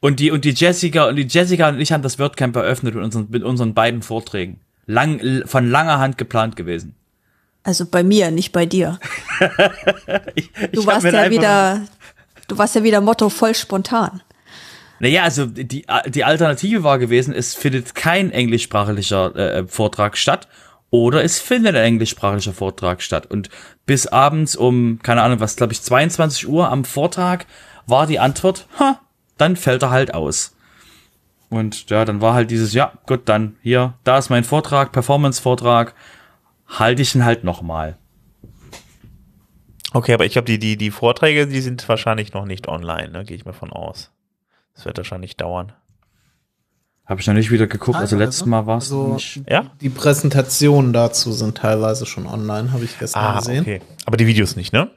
und 0.00 0.20
die 0.20 0.30
und 0.30 0.44
die 0.44 0.50
Jessica 0.50 1.08
und 1.08 1.16
die 1.16 1.26
Jessica 1.26 1.68
und 1.68 1.80
ich 1.80 1.92
haben 1.92 2.02
das 2.02 2.18
WordCamp 2.18 2.54
eröffnet 2.56 2.94
mit 2.94 3.02
unseren, 3.04 3.26
mit 3.30 3.42
unseren 3.42 3.74
beiden 3.74 4.02
Vorträgen. 4.02 4.60
Lang, 4.86 5.44
von 5.46 5.70
langer 5.70 5.98
Hand 5.98 6.18
geplant 6.18 6.56
gewesen. 6.56 6.94
Also 7.62 7.86
bei 7.86 8.02
mir, 8.02 8.30
nicht 8.30 8.52
bei 8.52 8.66
dir. 8.66 8.98
ich, 10.34 10.52
du 10.52 10.80
ich 10.80 10.86
warst 10.86 11.06
ja 11.06 11.30
wieder, 11.30 11.82
du 12.48 12.58
warst 12.58 12.74
ja 12.74 12.82
wieder 12.82 13.00
Motto 13.00 13.28
voll 13.28 13.54
spontan. 13.54 14.22
Naja, 14.98 15.22
also 15.22 15.46
die, 15.46 15.84
die 16.06 16.24
Alternative 16.24 16.82
war 16.84 16.98
gewesen, 16.98 17.34
es 17.34 17.54
findet 17.54 17.94
kein 17.94 18.30
englischsprachlicher 18.30 19.36
äh, 19.36 19.66
Vortrag 19.66 20.16
statt 20.16 20.48
oder 20.92 21.24
es 21.24 21.40
findet 21.40 21.74
ein 21.74 21.84
englischsprachlicher 21.84 22.52
Vortrag 22.52 23.00
statt. 23.00 23.26
Und 23.26 23.48
bis 23.86 24.06
abends 24.06 24.54
um, 24.54 25.00
keine 25.02 25.22
Ahnung, 25.22 25.40
was 25.40 25.56
glaube 25.56 25.72
ich, 25.72 25.80
22 25.80 26.46
Uhr 26.46 26.70
am 26.70 26.84
Vortag 26.84 27.46
war 27.86 28.06
die 28.06 28.18
Antwort, 28.20 28.68
ha, 28.78 29.00
dann 29.38 29.56
fällt 29.56 29.82
er 29.82 29.90
halt 29.90 30.12
aus. 30.12 30.54
Und 31.48 31.88
ja, 31.88 32.04
dann 32.04 32.20
war 32.20 32.34
halt 32.34 32.50
dieses, 32.50 32.74
ja, 32.74 32.92
gut, 33.06 33.22
dann 33.24 33.56
hier, 33.62 33.94
da 34.04 34.18
ist 34.18 34.28
mein 34.28 34.44
Vortrag, 34.44 34.92
Performance-Vortrag, 34.92 35.94
halte 36.66 37.00
ich 37.00 37.14
ihn 37.14 37.24
halt 37.24 37.42
nochmal. 37.42 37.96
Okay, 39.94 40.12
aber 40.12 40.26
ich 40.26 40.32
glaube, 40.32 40.46
die, 40.46 40.58
die, 40.58 40.76
die 40.76 40.90
Vorträge, 40.90 41.46
die 41.46 41.60
sind 41.62 41.88
wahrscheinlich 41.88 42.34
noch 42.34 42.44
nicht 42.44 42.68
online, 42.68 43.08
ne? 43.08 43.24
Gehe 43.24 43.36
ich 43.36 43.46
mal 43.46 43.52
von 43.52 43.72
aus. 43.72 44.10
Das 44.74 44.84
wird 44.84 44.98
wahrscheinlich 44.98 45.38
dauern. 45.38 45.72
Habe 47.12 47.20
ich 47.20 47.26
noch 47.26 47.34
nicht 47.34 47.50
wieder 47.50 47.66
geguckt, 47.66 47.98
also 47.98 48.16
letztes 48.16 48.46
Mal 48.46 48.66
war 48.66 48.78
es 48.78 48.84
also, 48.84 49.12
nicht. 49.12 49.42
Ja? 49.46 49.70
Die 49.82 49.90
Präsentationen 49.90 50.94
dazu 50.94 51.30
sind 51.32 51.58
teilweise 51.58 52.06
schon 52.06 52.26
online, 52.26 52.72
habe 52.72 52.84
ich 52.84 52.98
gestern 52.98 53.22
ah, 53.22 53.38
gesehen. 53.38 53.60
Okay. 53.60 53.82
Aber 54.06 54.16
die 54.16 54.26
Videos 54.26 54.56
nicht, 54.56 54.72
ne? 54.72 54.88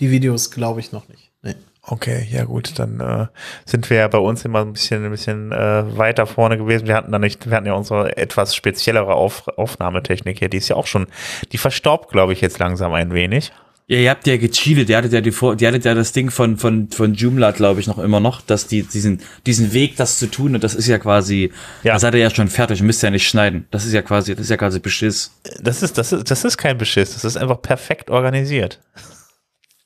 Die 0.00 0.10
Videos 0.10 0.50
glaube 0.50 0.80
ich 0.80 0.92
noch 0.92 1.08
nicht. 1.10 1.30
Nee. 1.42 1.54
Okay, 1.82 2.26
ja 2.30 2.44
gut, 2.44 2.78
dann 2.78 3.00
äh, 3.00 3.26
sind 3.66 3.90
wir 3.90 3.98
ja 3.98 4.08
bei 4.08 4.16
uns 4.16 4.46
immer 4.46 4.60
ein 4.60 4.72
bisschen, 4.72 5.04
ein 5.04 5.10
bisschen 5.10 5.52
äh, 5.52 5.98
weiter 5.98 6.26
vorne 6.26 6.56
gewesen. 6.56 6.86
Wir 6.86 6.94
hatten 6.94 7.12
da 7.12 7.18
nicht, 7.18 7.46
wir 7.46 7.54
hatten 7.54 7.66
ja 7.66 7.74
unsere 7.74 8.16
etwas 8.16 8.56
speziellere 8.56 9.12
Auf, 9.12 9.46
Aufnahmetechnik 9.48 10.38
hier, 10.38 10.48
die 10.48 10.56
ist 10.56 10.68
ja 10.68 10.76
auch 10.76 10.86
schon, 10.86 11.06
die 11.52 11.58
verstaubt, 11.58 12.10
glaube 12.10 12.32
ich, 12.32 12.40
jetzt 12.40 12.60
langsam 12.60 12.94
ein 12.94 13.12
wenig. 13.12 13.52
Ja, 13.92 13.98
ihr 13.98 14.08
habt 14.08 14.26
ja 14.26 14.38
gecheatet, 14.38 14.88
ihr 14.88 14.96
hattet 14.96 15.12
ja 15.12 15.20
die, 15.20 15.32
die 15.32 15.66
hattet 15.66 15.84
ja 15.84 15.94
das 15.94 16.12
Ding 16.12 16.30
von, 16.30 16.56
von, 16.56 16.88
von 16.88 17.12
Joomla, 17.12 17.50
glaube 17.50 17.78
ich, 17.78 17.86
noch 17.86 17.98
immer 17.98 18.20
noch, 18.20 18.40
dass 18.40 18.66
die, 18.66 18.84
diesen, 18.84 19.20
diesen 19.44 19.74
Weg, 19.74 19.96
das 19.96 20.18
zu 20.18 20.30
tun, 20.30 20.54
und 20.54 20.64
das 20.64 20.74
ist 20.74 20.86
ja 20.86 20.98
quasi, 20.98 21.52
ja. 21.82 21.92
da 21.92 21.98
seid 21.98 22.14
ihr 22.14 22.20
ja 22.20 22.30
schon 22.30 22.48
fertig, 22.48 22.80
müsst 22.80 23.02
ja 23.02 23.10
nicht 23.10 23.28
schneiden. 23.28 23.66
Das 23.70 23.84
ist 23.84 23.92
ja 23.92 24.00
quasi, 24.00 24.34
das 24.34 24.44
ist 24.44 24.48
ja 24.48 24.56
quasi 24.56 24.80
Beschiss. 24.80 25.38
Das 25.60 25.82
ist, 25.82 25.98
das 25.98 26.10
ist, 26.10 26.30
das 26.30 26.42
ist 26.42 26.56
kein 26.56 26.78
Beschiss, 26.78 27.12
das 27.12 27.22
ist 27.22 27.36
einfach 27.36 27.60
perfekt 27.60 28.08
organisiert. 28.08 28.80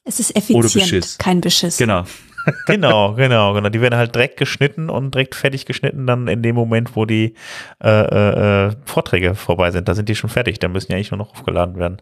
Es 0.04 0.20
ist 0.20 0.36
effizient, 0.36 0.72
Beschiss. 0.72 1.18
kein 1.18 1.40
Beschiss. 1.40 1.76
Genau. 1.76 2.04
genau, 2.68 3.14
genau, 3.14 3.54
genau. 3.54 3.68
Die 3.70 3.80
werden 3.80 3.96
halt 3.96 4.14
direkt 4.14 4.36
geschnitten 4.36 4.88
und 4.88 5.16
direkt 5.16 5.34
fertig 5.34 5.66
geschnitten 5.66 6.06
dann 6.06 6.28
in 6.28 6.42
dem 6.42 6.54
Moment, 6.54 6.94
wo 6.94 7.06
die 7.06 7.34
äh, 7.82 7.88
äh, 7.88 8.68
äh 8.68 8.76
Vorträge 8.84 9.34
vorbei 9.34 9.72
sind. 9.72 9.88
Da 9.88 9.96
sind 9.96 10.08
die 10.08 10.14
schon 10.14 10.30
fertig. 10.30 10.60
Da 10.60 10.68
müssen 10.68 10.92
ja 10.92 10.96
eigentlich 10.96 11.10
nur 11.10 11.18
noch 11.18 11.32
aufgeladen 11.32 11.76
werden. 11.76 12.00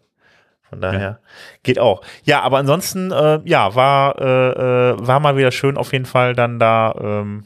Von 0.74 0.80
daher 0.80 1.00
ja. 1.00 1.18
geht 1.62 1.78
auch. 1.78 2.02
Ja, 2.24 2.42
aber 2.42 2.58
ansonsten, 2.58 3.12
äh, 3.12 3.38
ja, 3.44 3.76
war, 3.76 4.18
äh, 4.20 4.50
äh, 4.90 4.96
war 4.98 5.20
mal 5.20 5.36
wieder 5.36 5.52
schön 5.52 5.76
auf 5.76 5.92
jeden 5.92 6.04
Fall 6.04 6.34
dann 6.34 6.58
da 6.58 6.96
ähm, 7.00 7.44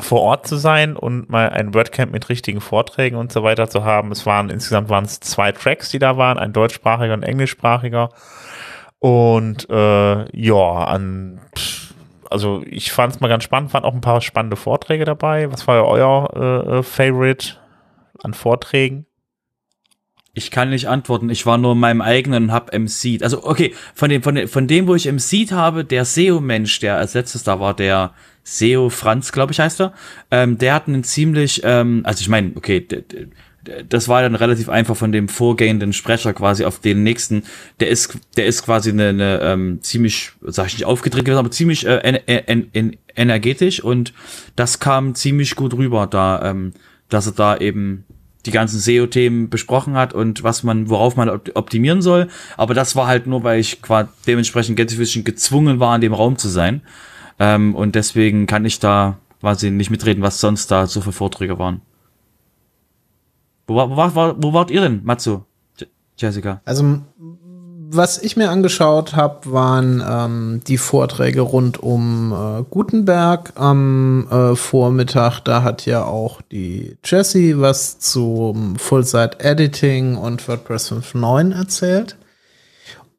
vor 0.00 0.22
Ort 0.22 0.46
zu 0.46 0.56
sein 0.56 0.96
und 0.96 1.28
mal 1.28 1.50
ein 1.50 1.74
WordCamp 1.74 2.12
mit 2.12 2.30
richtigen 2.30 2.62
Vorträgen 2.62 3.16
und 3.16 3.32
so 3.32 3.42
weiter 3.42 3.68
zu 3.68 3.84
haben. 3.84 4.12
Es 4.12 4.24
waren 4.24 4.48
insgesamt 4.48 4.88
waren 4.88 5.04
es 5.04 5.20
zwei 5.20 5.52
Tracks, 5.52 5.90
die 5.90 5.98
da 5.98 6.16
waren, 6.16 6.38
ein 6.38 6.54
deutschsprachiger 6.54 7.12
und 7.12 7.22
englischsprachiger. 7.22 8.08
Und 8.98 9.68
äh, 9.68 10.38
ja, 10.40 10.84
an 10.84 11.40
also 12.30 12.62
ich 12.66 12.92
fand 12.92 13.14
es 13.14 13.20
mal 13.20 13.28
ganz 13.28 13.44
spannend, 13.44 13.70
fand 13.70 13.84
auch 13.84 13.92
ein 13.92 14.00
paar 14.00 14.22
spannende 14.22 14.56
Vorträge 14.56 15.04
dabei. 15.04 15.52
Was 15.52 15.66
war 15.66 15.86
euer 15.86 16.30
äh, 16.34 16.78
äh, 16.78 16.82
Favorite 16.82 17.56
an 18.22 18.32
Vorträgen? 18.32 19.06
Ich 20.38 20.50
kann 20.50 20.68
nicht 20.68 20.86
antworten. 20.86 21.30
Ich 21.30 21.46
war 21.46 21.56
nur 21.56 21.72
in 21.72 21.78
meinem 21.78 22.02
eigenen 22.02 22.44
und 22.44 22.52
hab 22.52 22.70
MC'd. 22.70 23.22
Also, 23.22 23.42
okay, 23.44 23.72
von 23.94 24.10
dem, 24.10 24.22
von 24.22 24.34
dem, 24.34 24.48
von 24.48 24.66
dem, 24.66 24.86
wo 24.86 24.94
ich 24.94 25.08
MC'd 25.08 25.50
habe, 25.50 25.82
der 25.82 26.04
SEO-Mensch, 26.04 26.78
der 26.80 26.98
als 26.98 27.14
letztes 27.14 27.42
da 27.42 27.58
war, 27.58 27.72
der 27.72 28.12
SEO 28.44 28.90
Franz, 28.90 29.32
glaube 29.32 29.52
ich, 29.52 29.60
heißt 29.60 29.80
er, 29.80 29.94
ähm, 30.30 30.58
der 30.58 30.74
hat 30.74 30.88
einen 30.88 31.04
ziemlich, 31.04 31.62
ähm, 31.64 32.02
also 32.04 32.20
ich 32.20 32.28
meine, 32.28 32.52
okay, 32.54 32.86
das 33.88 34.08
war 34.08 34.20
dann 34.20 34.34
relativ 34.34 34.68
einfach 34.68 34.94
von 34.94 35.10
dem 35.10 35.28
vorgehenden 35.28 35.94
Sprecher 35.94 36.34
quasi 36.34 36.66
auf 36.66 36.80
den 36.80 37.02
nächsten. 37.02 37.44
Der 37.80 37.88
ist, 37.88 38.18
der 38.36 38.44
ist 38.44 38.62
quasi 38.62 38.90
eine, 38.90 39.08
eine 39.08 39.40
ähm, 39.40 39.78
ziemlich, 39.80 40.32
sag 40.42 40.66
ich 40.66 40.74
nicht 40.74 40.84
aufgedreht 40.84 41.24
gewesen, 41.24 41.38
aber 41.38 41.50
ziemlich 41.50 41.86
äh, 41.86 41.96
en, 41.96 42.16
en, 42.26 42.68
en, 42.74 42.96
energetisch 43.14 43.82
und 43.82 44.12
das 44.54 44.80
kam 44.80 45.14
ziemlich 45.14 45.56
gut 45.56 45.72
rüber, 45.72 46.06
da, 46.06 46.50
ähm, 46.50 46.74
dass 47.08 47.26
er 47.26 47.32
da 47.32 47.56
eben 47.56 48.04
die 48.46 48.50
ganzen 48.50 48.78
SEO-Themen 48.78 49.50
besprochen 49.50 49.94
hat 49.94 50.12
und 50.12 50.42
was 50.42 50.62
man, 50.62 50.88
worauf 50.88 51.16
man 51.16 51.28
optimieren 51.28 52.02
soll. 52.02 52.28
Aber 52.56 52.74
das 52.74 52.96
war 52.96 53.06
halt 53.06 53.26
nur, 53.26 53.42
weil 53.44 53.60
ich 53.60 53.82
quasi 53.82 54.08
dementsprechend 54.26 54.76
Gänsefüßchen 54.76 55.24
gezwungen 55.24 55.80
war, 55.80 55.94
in 55.94 56.00
dem 56.00 56.14
Raum 56.14 56.38
zu 56.38 56.48
sein. 56.48 56.82
Ähm, 57.38 57.74
und 57.74 57.94
deswegen 57.94 58.46
kann 58.46 58.64
ich 58.64 58.78
da 58.78 59.18
quasi 59.40 59.70
nicht 59.70 59.90
mitreden, 59.90 60.22
was 60.22 60.40
sonst 60.40 60.70
da 60.70 60.86
so 60.86 61.00
für 61.00 61.12
Vorträge 61.12 61.58
waren. 61.58 61.82
Wo, 63.66 63.74
wo, 63.74 63.96
wo, 63.96 64.34
wo 64.38 64.52
wart 64.52 64.70
ihr 64.70 64.80
denn, 64.80 65.00
Matsu? 65.04 65.42
Jessica? 66.18 66.62
Also 66.64 67.02
was 67.88 68.18
ich 68.18 68.36
mir 68.36 68.50
angeschaut 68.50 69.14
habe, 69.14 69.52
waren 69.52 70.02
ähm, 70.06 70.60
die 70.66 70.78
Vorträge 70.78 71.40
rund 71.40 71.82
um 71.82 72.32
äh, 72.32 72.64
Gutenberg 72.68 73.52
am 73.54 74.26
äh, 74.30 74.56
Vormittag. 74.56 75.40
Da 75.40 75.62
hat 75.62 75.86
ja 75.86 76.04
auch 76.04 76.42
die 76.42 76.96
Jessie 77.04 77.58
was 77.58 77.98
zum 77.98 78.76
Full-Site-Editing 78.76 80.16
und 80.16 80.46
WordPress 80.48 80.92
5.9 80.92 81.54
erzählt. 81.56 82.16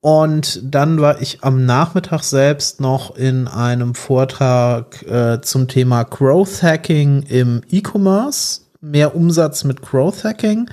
Und 0.02 0.62
dann 0.64 1.02
war 1.02 1.22
ich 1.22 1.44
am 1.44 1.66
Nachmittag 1.66 2.24
selbst 2.24 2.80
noch 2.80 3.16
in 3.16 3.48
einem 3.48 3.96
Vortrag 3.96 5.02
äh, 5.04 5.42
zum 5.42 5.68
Thema 5.68 6.04
Growth 6.04 6.62
Hacking 6.62 7.24
im 7.24 7.62
E-Commerce. 7.70 8.62
Mehr 8.82 9.16
Umsatz 9.16 9.64
mit 9.64 9.82
Growth 9.82 10.24
Hacking. 10.24 10.70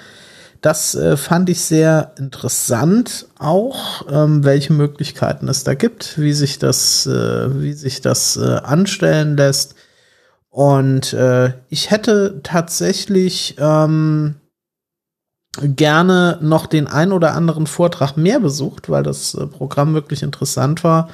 Das 0.64 0.94
äh, 0.94 1.18
fand 1.18 1.50
ich 1.50 1.60
sehr 1.60 2.12
interessant 2.16 3.26
auch, 3.38 4.06
ähm, 4.10 4.44
welche 4.44 4.72
Möglichkeiten 4.72 5.46
es 5.48 5.62
da 5.62 5.74
gibt, 5.74 6.18
wie 6.18 6.32
sich 6.32 6.58
das, 6.58 7.04
äh, 7.04 7.60
wie 7.60 7.74
sich 7.74 8.00
das 8.00 8.38
äh, 8.38 8.60
anstellen 8.62 9.36
lässt. 9.36 9.74
Und 10.48 11.12
äh, 11.12 11.52
ich 11.68 11.90
hätte 11.90 12.40
tatsächlich 12.42 13.56
ähm, 13.58 14.36
gerne 15.60 16.38
noch 16.40 16.64
den 16.64 16.86
ein 16.86 17.12
oder 17.12 17.34
anderen 17.34 17.66
Vortrag 17.66 18.16
mehr 18.16 18.40
besucht, 18.40 18.88
weil 18.88 19.02
das 19.02 19.34
äh, 19.34 19.46
Programm 19.46 19.92
wirklich 19.92 20.22
interessant 20.22 20.82
war. 20.82 21.10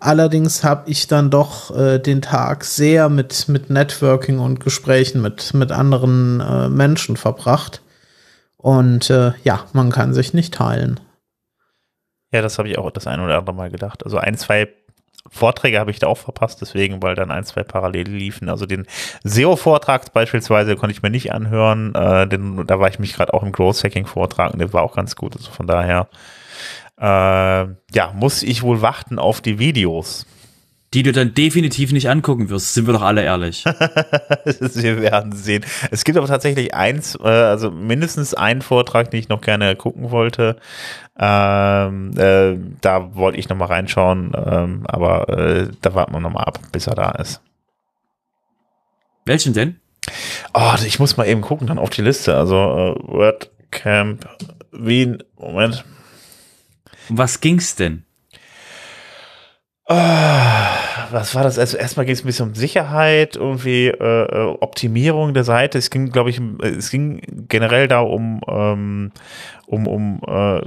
Allerdings 0.00 0.64
habe 0.64 0.90
ich 0.90 1.06
dann 1.06 1.30
doch 1.30 1.70
äh, 1.78 2.00
den 2.00 2.20
Tag 2.20 2.64
sehr 2.64 3.08
mit, 3.08 3.48
mit 3.48 3.70
Networking 3.70 4.40
und 4.40 4.58
Gesprächen 4.58 5.22
mit, 5.22 5.54
mit 5.54 5.70
anderen 5.70 6.40
äh, 6.40 6.68
Menschen 6.68 7.16
verbracht. 7.16 7.80
Und 8.58 9.08
äh, 9.08 9.32
ja, 9.44 9.64
man 9.72 9.90
kann 9.90 10.12
sich 10.12 10.34
nicht 10.34 10.52
teilen. 10.52 11.00
Ja, 12.32 12.42
das 12.42 12.58
habe 12.58 12.68
ich 12.68 12.76
auch 12.76 12.90
das 12.90 13.06
ein 13.06 13.20
oder 13.20 13.38
andere 13.38 13.54
Mal 13.54 13.70
gedacht. 13.70 14.04
Also 14.04 14.18
ein, 14.18 14.36
zwei 14.36 14.68
Vorträge 15.30 15.78
habe 15.78 15.90
ich 15.90 15.98
da 15.98 16.08
auch 16.08 16.18
verpasst, 16.18 16.60
deswegen, 16.60 17.02
weil 17.02 17.14
dann 17.14 17.30
ein, 17.30 17.44
zwei 17.44 17.62
parallel 17.62 18.08
liefen. 18.08 18.48
Also 18.48 18.66
den 18.66 18.86
SEO-Vortrag 19.24 20.12
beispielsweise 20.12 20.76
konnte 20.76 20.92
ich 20.92 21.02
mir 21.02 21.10
nicht 21.10 21.32
anhören. 21.32 21.94
Äh, 21.94 22.26
denn, 22.26 22.66
da 22.66 22.80
war 22.80 22.88
ich 22.88 22.98
mich 22.98 23.14
gerade 23.14 23.32
auch 23.32 23.42
im 23.42 23.52
Growth 23.52 23.84
Hacking-Vortrag 23.84 24.52
und 24.52 24.58
der 24.58 24.72
war 24.72 24.82
auch 24.82 24.96
ganz 24.96 25.16
gut. 25.16 25.36
Also 25.36 25.50
von 25.50 25.66
daher, 25.66 26.08
äh, 26.98 27.04
ja, 27.94 28.12
muss 28.14 28.42
ich 28.42 28.62
wohl 28.62 28.82
warten 28.82 29.18
auf 29.18 29.40
die 29.40 29.58
Videos 29.58 30.26
die 30.94 31.02
du 31.02 31.12
dann 31.12 31.34
definitiv 31.34 31.92
nicht 31.92 32.08
angucken 32.08 32.48
wirst, 32.48 32.74
sind 32.74 32.86
wir 32.86 32.94
doch 32.94 33.02
alle 33.02 33.22
ehrlich. 33.22 33.64
wir 34.44 35.02
werden 35.02 35.32
sehen. 35.32 35.64
Es 35.90 36.04
gibt 36.04 36.16
aber 36.16 36.26
tatsächlich 36.26 36.74
eins, 36.74 37.14
äh, 37.16 37.28
also 37.28 37.70
mindestens 37.70 38.34
einen 38.34 38.62
Vortrag, 38.62 39.10
den 39.10 39.20
ich 39.20 39.28
noch 39.28 39.42
gerne 39.42 39.76
gucken 39.76 40.10
wollte. 40.10 40.56
Ähm, 41.18 42.12
äh, 42.16 42.56
da 42.80 43.14
wollte 43.14 43.38
ich 43.38 43.48
noch 43.48 43.56
mal 43.56 43.66
reinschauen, 43.66 44.32
ähm, 44.34 44.84
aber 44.86 45.28
äh, 45.28 45.68
da 45.82 45.94
warten 45.94 46.12
wir 46.12 46.20
noch 46.20 46.32
mal 46.32 46.44
ab, 46.44 46.60
bis 46.72 46.86
er 46.86 46.94
da 46.94 47.10
ist. 47.10 47.42
Welchen 49.26 49.52
denn? 49.52 49.80
Oh, 50.54 50.74
ich 50.86 50.98
muss 50.98 51.18
mal 51.18 51.26
eben 51.26 51.42
gucken, 51.42 51.66
dann 51.66 51.78
auf 51.78 51.90
die 51.90 52.02
Liste. 52.02 52.34
Also 52.34 52.54
äh, 52.56 52.94
WordCamp 53.02 54.26
Wien, 54.72 55.22
Moment. 55.36 55.84
Um 57.10 57.18
was 57.18 57.40
ging's 57.40 57.74
denn? 57.74 58.04
Ah, 59.90 61.08
was 61.12 61.34
war 61.34 61.42
das? 61.44 61.58
Also 61.58 61.78
erstmal 61.78 62.04
ging 62.04 62.12
es 62.12 62.22
ein 62.22 62.26
bisschen 62.26 62.48
um 62.48 62.54
Sicherheit, 62.54 63.36
irgendwie 63.36 63.86
äh, 63.88 63.94
äh 63.94 64.56
Optimierung 64.60 65.32
der 65.32 65.44
Seite. 65.44 65.78
Es 65.78 65.88
ging, 65.88 66.10
glaube 66.10 66.28
ich, 66.28 66.42
es 66.62 66.90
ging 66.90 67.22
generell 67.48 67.88
da 67.88 68.00
um 68.00 68.42
ähm, 68.46 69.12
um 69.66 69.86
um 69.86 70.20
äh, 70.26 70.60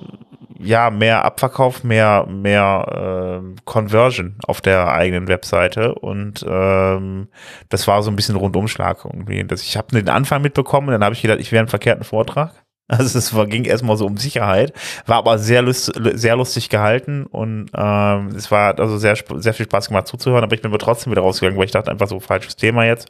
ja 0.58 0.90
mehr 0.90 1.24
Abverkauf, 1.24 1.84
mehr 1.84 2.26
mehr 2.28 3.44
äh, 3.44 3.62
Conversion 3.66 4.38
auf 4.48 4.60
der 4.60 4.92
eigenen 4.92 5.28
Webseite 5.28 5.94
und 5.94 6.44
ähm, 6.50 7.28
das 7.70 7.88
war 7.88 8.02
so 8.02 8.10
ein 8.10 8.16
bisschen 8.16 8.36
Rundumschlag 8.36 9.06
irgendwie. 9.06 9.44
Das, 9.44 9.62
ich 9.62 9.78
habe 9.78 9.96
den 9.96 10.10
Anfang 10.10 10.42
mitbekommen, 10.42 10.90
dann 10.90 11.04
habe 11.04 11.14
ich 11.14 11.22
gedacht, 11.22 11.40
ich 11.40 11.52
wäre 11.52 11.60
einen 11.60 11.70
verkehrten 11.70 12.04
Vortrag. 12.04 12.54
Also 12.92 13.18
es 13.20 13.34
war, 13.34 13.48
ging 13.48 13.64
erstmal 13.64 13.96
so 13.96 14.06
um 14.06 14.18
Sicherheit, 14.18 14.74
war 15.06 15.18
aber 15.18 15.40
sehr, 15.40 15.62
lust, 15.62 15.94
sehr 16.14 16.36
lustig 16.36 16.68
gehalten 16.68 17.26
und 17.26 17.72
ähm, 17.74 18.28
es 18.36 18.52
war 18.52 18.78
also 18.78 18.98
sehr, 18.98 19.16
sehr 19.36 19.54
viel 19.54 19.66
Spaß 19.66 19.88
gemacht 19.88 20.08
zuzuhören, 20.08 20.44
aber 20.44 20.54
ich 20.54 20.62
bin 20.62 20.70
aber 20.72 20.78
trotzdem 20.78 21.12
wieder 21.12 21.22
rausgegangen, 21.22 21.58
weil 21.58 21.66
ich 21.66 21.72
dachte 21.72 21.90
einfach 21.90 22.08
so 22.08 22.20
falsches 22.20 22.58
Thema 22.58 22.84
jetzt. 22.84 23.08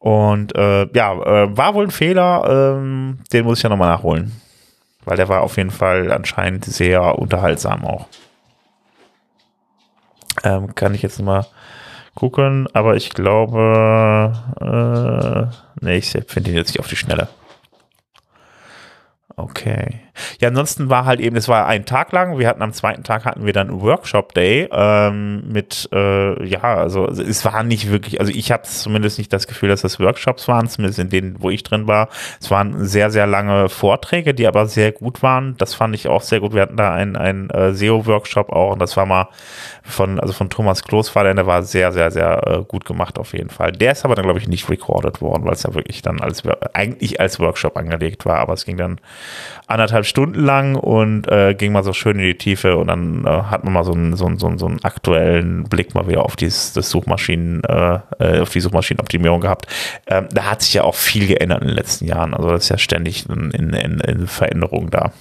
Und 0.00 0.56
äh, 0.56 0.88
ja, 0.92 1.12
äh, 1.12 1.56
war 1.56 1.74
wohl 1.74 1.84
ein 1.84 1.92
Fehler, 1.92 2.76
ähm, 2.78 3.18
den 3.32 3.44
muss 3.44 3.58
ich 3.58 3.62
ja 3.62 3.68
nochmal 3.68 3.90
nachholen. 3.90 4.32
Weil 5.04 5.16
der 5.16 5.28
war 5.28 5.42
auf 5.42 5.56
jeden 5.56 5.70
Fall 5.70 6.10
anscheinend 6.10 6.64
sehr 6.64 7.16
unterhaltsam 7.16 7.84
auch. 7.84 8.08
Ähm, 10.42 10.74
kann 10.74 10.94
ich 10.94 11.02
jetzt 11.02 11.18
nochmal 11.18 11.46
gucken, 12.14 12.66
aber 12.72 12.96
ich 12.96 13.10
glaube, 13.10 14.32
äh, 14.60 15.84
nee, 15.84 15.98
ich 15.98 16.10
finde 16.26 16.50
ihn 16.50 16.56
jetzt 16.56 16.68
nicht 16.68 16.80
auf 16.80 16.88
die 16.88 16.96
Schnelle. 16.96 17.28
Okay. 19.40 20.02
Ja, 20.40 20.48
ansonsten 20.48 20.90
war 20.90 21.04
halt 21.04 21.20
eben, 21.20 21.36
es 21.36 21.48
war 21.48 21.66
ein 21.66 21.84
Tag 21.84 22.12
lang. 22.12 22.38
Wir 22.38 22.48
hatten 22.48 22.62
am 22.62 22.72
zweiten 22.72 23.02
Tag 23.02 23.24
hatten 23.24 23.46
wir 23.46 23.52
dann 23.52 23.80
Workshop 23.80 24.34
Day 24.34 24.68
ähm, 24.72 25.42
mit, 25.50 25.88
äh, 25.92 26.44
ja, 26.46 26.62
also 26.62 27.06
es 27.06 27.44
war 27.44 27.62
nicht 27.62 27.90
wirklich, 27.90 28.20
also 28.20 28.32
ich 28.32 28.52
habe 28.52 28.62
zumindest 28.64 29.18
nicht 29.18 29.32
das 29.32 29.46
Gefühl, 29.46 29.68
dass 29.68 29.82
das 29.82 30.00
Workshops 30.00 30.48
waren, 30.48 30.68
zumindest 30.68 30.98
in 30.98 31.08
denen, 31.08 31.36
wo 31.40 31.50
ich 31.50 31.62
drin 31.62 31.86
war. 31.86 32.08
Es 32.40 32.50
waren 32.50 32.84
sehr, 32.84 33.10
sehr 33.10 33.26
lange 33.26 33.68
Vorträge, 33.68 34.34
die 34.34 34.46
aber 34.46 34.66
sehr 34.66 34.92
gut 34.92 35.22
waren. 35.22 35.56
Das 35.58 35.74
fand 35.74 35.94
ich 35.94 36.08
auch 36.08 36.22
sehr 36.22 36.40
gut. 36.40 36.54
Wir 36.54 36.62
hatten 36.62 36.76
da 36.76 36.92
einen, 36.92 37.16
einen 37.16 37.50
äh, 37.50 37.72
SEO-Workshop 37.72 38.50
auch 38.50 38.72
und 38.72 38.80
das 38.80 38.96
war 38.96 39.06
mal 39.06 39.28
von, 39.82 40.20
also 40.20 40.32
von 40.32 40.50
Thomas 40.50 40.82
Kloß 40.84 41.14
war 41.14 41.24
der, 41.24 41.34
der 41.34 41.46
war 41.46 41.62
sehr, 41.62 41.92
sehr, 41.92 42.10
sehr 42.10 42.46
äh, 42.46 42.64
gut 42.64 42.84
gemacht 42.84 43.18
auf 43.18 43.32
jeden 43.32 43.50
Fall. 43.50 43.72
Der 43.72 43.92
ist 43.92 44.04
aber 44.04 44.14
dann, 44.14 44.24
glaube 44.24 44.38
ich, 44.38 44.48
nicht 44.48 44.68
recorded 44.68 45.20
worden, 45.20 45.44
weil 45.44 45.52
es 45.52 45.62
ja 45.62 45.74
wirklich 45.74 46.02
dann 46.02 46.20
als, 46.20 46.42
eigentlich 46.72 47.20
als 47.20 47.40
Workshop 47.40 47.76
angelegt 47.76 48.26
war, 48.26 48.38
aber 48.38 48.54
es 48.54 48.64
ging 48.64 48.76
dann 48.76 49.00
anderthalb 49.66 50.06
Stunden 50.10 50.44
lang 50.44 50.74
und 50.74 51.26
äh, 51.28 51.54
ging 51.54 51.72
mal 51.72 51.84
so 51.84 51.92
schön 51.92 52.18
in 52.18 52.26
die 52.26 52.36
Tiefe 52.36 52.76
und 52.76 52.88
dann 52.88 53.24
äh, 53.24 53.28
hat 53.44 53.64
man 53.64 53.72
mal 53.72 53.84
so 53.84 53.92
einen, 53.92 54.16
so, 54.16 54.26
einen, 54.26 54.38
so, 54.38 54.48
einen, 54.48 54.58
so 54.58 54.66
einen 54.66 54.84
aktuellen 54.84 55.64
Blick 55.64 55.94
mal 55.94 56.08
wieder 56.08 56.24
auf 56.24 56.36
das 56.36 56.74
Suchmaschinen, 56.74 57.62
äh, 57.64 58.00
äh, 58.18 58.40
auf 58.40 58.50
die 58.50 58.60
Suchmaschinenoptimierung 58.60 59.40
gehabt. 59.40 59.66
Ähm, 60.06 60.28
da 60.32 60.50
hat 60.50 60.62
sich 60.62 60.74
ja 60.74 60.84
auch 60.84 60.96
viel 60.96 61.26
geändert 61.26 61.62
in 61.62 61.68
den 61.68 61.76
letzten 61.76 62.06
Jahren. 62.06 62.34
Also 62.34 62.50
das 62.50 62.64
ist 62.64 62.68
ja 62.68 62.78
ständig 62.78 63.28
in, 63.28 63.50
in, 63.52 64.00
in 64.00 64.26
Veränderung 64.26 64.90
da. 64.90 65.12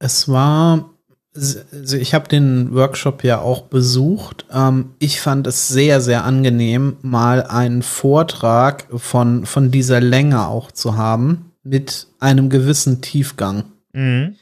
Es 0.00 0.28
war 0.28 0.90
also 1.34 1.96
ich 1.96 2.14
habe 2.14 2.26
den 2.26 2.74
Workshop 2.74 3.22
ja 3.22 3.38
auch 3.38 3.62
besucht. 3.62 4.46
Ähm, 4.52 4.94
ich 4.98 5.20
fand 5.20 5.46
es 5.46 5.68
sehr, 5.68 6.00
sehr 6.00 6.24
angenehm, 6.24 6.96
mal 7.02 7.44
einen 7.44 7.82
Vortrag 7.82 8.86
von, 8.96 9.46
von 9.46 9.70
dieser 9.70 10.00
Länge 10.00 10.48
auch 10.48 10.72
zu 10.72 10.96
haben 10.96 11.47
mit 11.68 12.06
einem 12.18 12.50
gewissen 12.50 13.00
Tiefgang. 13.00 13.64
Mhm. 13.92 14.36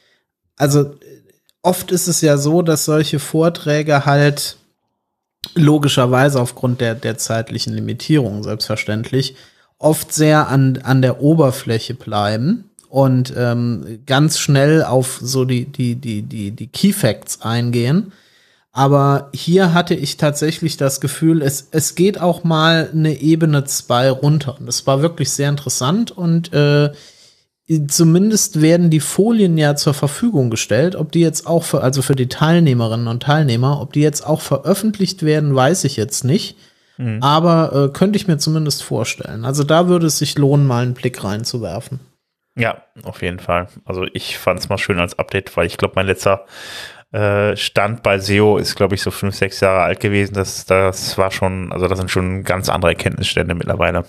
also 0.57 0.97
oft 1.62 1.93
ist 1.93 2.09
es 2.09 2.20
ja 2.20 2.36
so, 2.36 2.62
dass 2.62 2.85
solche 2.85 3.20
Vorträge 3.20 4.05
halt 4.05 4.57
logischerweise 5.55 6.40
aufgrund 6.40 6.81
der, 6.81 6.94
der 6.94 7.16
zeitlichen 7.16 7.74
Limitierung 7.74 8.43
selbstverständlich 8.43 9.36
oft 9.78 10.12
sehr 10.12 10.48
an, 10.48 10.78
an 10.82 11.03
der 11.03 11.20
Oberfläche 11.20 11.94
bleiben 11.94 12.70
und 12.89 13.32
ähm, 13.36 14.01
ganz 14.07 14.39
schnell 14.39 14.82
auf 14.82 15.19
so 15.23 15.44
die, 15.44 15.66
die, 15.66 15.97
die, 15.97 16.23
die, 16.23 16.51
die 16.51 16.66
Key 16.69 16.93
Facts 16.93 17.43
eingehen. 17.43 18.12
Aber 18.73 19.31
hier 19.35 19.73
hatte 19.73 19.94
ich 19.94 20.19
tatsächlich 20.19 20.77
das 20.77 21.01
Gefühl, 21.01 21.43
es, 21.43 21.69
es 21.70 21.94
geht 21.94 22.20
auch 22.20 22.44
mal 22.44 22.90
eine 22.93 23.20
Ebene 23.20 23.65
zwei 23.65 24.11
runter. 24.11 24.57
Und 24.59 24.66
das 24.66 24.86
war 24.86 25.03
wirklich 25.03 25.31
sehr 25.31 25.48
interessant 25.48 26.11
und 26.11 26.53
äh, 26.53 26.93
zumindest 27.89 28.63
werden 28.63 28.91
die 28.91 29.01
Folien 29.01 29.59
ja 29.59 29.75
zur 29.75 29.95
Verfügung 29.95 30.51
gestellt. 30.51 30.95
Ob 30.95 31.13
die 31.13 31.21
jetzt 31.21 31.47
auch 31.47 31.65
für, 31.65 31.83
also 31.83 32.01
für 32.03 32.15
die 32.15 32.29
Teilnehmerinnen 32.29 33.09
und 33.09 33.25
Teilnehmer, 33.25 33.81
ob 33.81 33.93
die 33.93 34.03
jetzt 34.03 34.27
auch 34.27 34.41
veröffentlicht 34.41 35.25
werden, 35.25 35.55
weiß 35.55 35.85
ich 35.85 35.97
jetzt 35.97 36.25
nicht. 36.25 36.57
Mhm. 36.97 37.23
Aber 37.23 37.73
äh, 37.73 37.93
könnte 37.93 38.17
ich 38.17 38.29
mir 38.29 38.39
zumindest 38.39 38.83
vorstellen. 38.83 39.45
Also 39.45 39.65
da 39.65 39.89
würde 39.89 40.07
es 40.07 40.19
sich 40.19 40.39
lohnen, 40.39 40.67
mal 40.67 40.83
einen 40.83 40.95
Blick 40.95 41.23
reinzuwerfen. 41.25 42.01
Ja, 42.57 42.83
auf 43.03 43.21
jeden 43.21 43.41
Fall. 43.41 43.69
Also 43.85 44.07
ich 44.13 44.39
fand 44.39 44.61
es 44.61 44.69
mal 44.69 44.79
schön 44.79 44.99
als 44.99 45.19
Update, 45.19 45.57
weil 45.57 45.67
ich 45.67 45.77
glaube, 45.77 45.95
mein 45.97 46.07
letzter 46.07 46.47
äh, 47.13 47.55
Stand 47.57 48.03
bei 48.03 48.19
SEO 48.19 48.57
ist, 48.59 48.77
glaube 48.77 48.95
ich, 48.95 49.03
so 49.03 49.11
fünf, 49.11 49.35
sechs 49.35 49.61
Jahre 49.61 49.83
alt 49.83 50.01
gewesen. 50.01 50.35
Das, 50.35 50.65
das 50.65 51.19
war 51.19 51.31
schon, 51.31 51.71
also 51.73 51.87
das 51.87 51.99
sind 51.99 52.11
schon 52.11 52.45
ganz 52.45 52.69
andere 52.69 52.93
Erkenntnisstände 52.93 53.55
mittlerweile. 53.55 54.05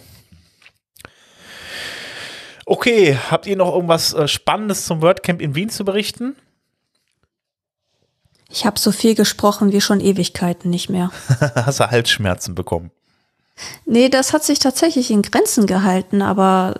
Okay, 2.69 3.17
habt 3.31 3.47
ihr 3.47 3.55
noch 3.55 3.73
irgendwas 3.73 4.13
äh, 4.13 4.27
Spannendes 4.27 4.85
zum 4.85 5.01
WordCamp 5.01 5.41
in 5.41 5.55
Wien 5.55 5.69
zu 5.69 5.85
berichten? 5.85 6.35
Ich 8.49 8.65
habe 8.65 8.77
so 8.77 8.91
viel 8.91 9.15
gesprochen 9.15 9.71
wie 9.71 9.79
schon 9.79 10.01
Ewigkeiten 10.01 10.69
nicht 10.69 10.89
mehr. 10.89 11.09
Hast 11.55 11.79
du 11.79 11.89
Halsschmerzen 11.89 12.55
bekommen? 12.55 12.91
Nee, 13.85 14.09
das 14.09 14.33
hat 14.33 14.43
sich 14.43 14.59
tatsächlich 14.59 15.11
in 15.11 15.21
Grenzen 15.21 15.65
gehalten, 15.65 16.21
aber 16.21 16.75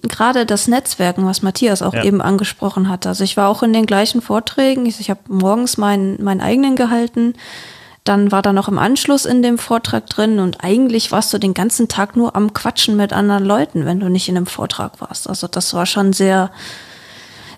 gerade 0.00 0.46
das 0.46 0.66
Netzwerken, 0.66 1.26
was 1.26 1.42
Matthias 1.42 1.82
auch 1.82 1.92
ja. 1.92 2.04
eben 2.04 2.22
angesprochen 2.22 2.88
hat. 2.88 3.06
Also 3.06 3.22
ich 3.22 3.36
war 3.36 3.50
auch 3.50 3.62
in 3.62 3.74
den 3.74 3.84
gleichen 3.84 4.22
Vorträgen. 4.22 4.86
Ich, 4.86 4.98
ich 4.98 5.10
habe 5.10 5.20
morgens 5.28 5.76
meinen, 5.76 6.24
meinen 6.24 6.40
eigenen 6.40 6.74
gehalten. 6.74 7.34
Dann 8.08 8.32
war 8.32 8.40
da 8.40 8.54
noch 8.54 8.68
im 8.68 8.78
Anschluss 8.78 9.26
in 9.26 9.42
dem 9.42 9.58
Vortrag 9.58 10.06
drin 10.06 10.38
und 10.38 10.64
eigentlich 10.64 11.12
warst 11.12 11.30
du 11.34 11.36
den 11.36 11.52
ganzen 11.52 11.88
Tag 11.88 12.16
nur 12.16 12.34
am 12.34 12.54
Quatschen 12.54 12.96
mit 12.96 13.12
anderen 13.12 13.44
Leuten, 13.44 13.84
wenn 13.84 14.00
du 14.00 14.08
nicht 14.08 14.30
in 14.30 14.36
einem 14.38 14.46
Vortrag 14.46 15.02
warst. 15.02 15.28
Also 15.28 15.46
das 15.46 15.74
war 15.74 15.84
schon 15.84 16.14
sehr, 16.14 16.50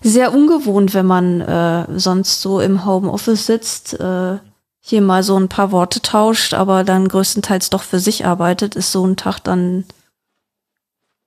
sehr 0.01 0.33
ungewohnt, 0.33 0.93
wenn 0.93 1.05
man 1.05 1.39
äh, 1.39 1.85
sonst 1.97 2.41
so 2.41 2.59
im 2.59 2.85
Homeoffice 2.85 3.45
sitzt. 3.45 3.97
Äh, 3.97 4.39
hier 4.81 5.01
mal 5.01 5.23
so 5.23 5.37
ein 5.37 5.47
paar 5.47 5.71
Worte 5.71 6.01
tauscht, 6.01 6.53
aber 6.53 6.83
dann 6.83 7.07
größtenteils 7.07 7.69
doch 7.69 7.83
für 7.83 7.99
sich 7.99 8.25
arbeitet, 8.25 8.75
ist 8.75 8.91
so 8.91 9.07
ein 9.07 9.15
Tag 9.15 9.39
dann 9.39 9.85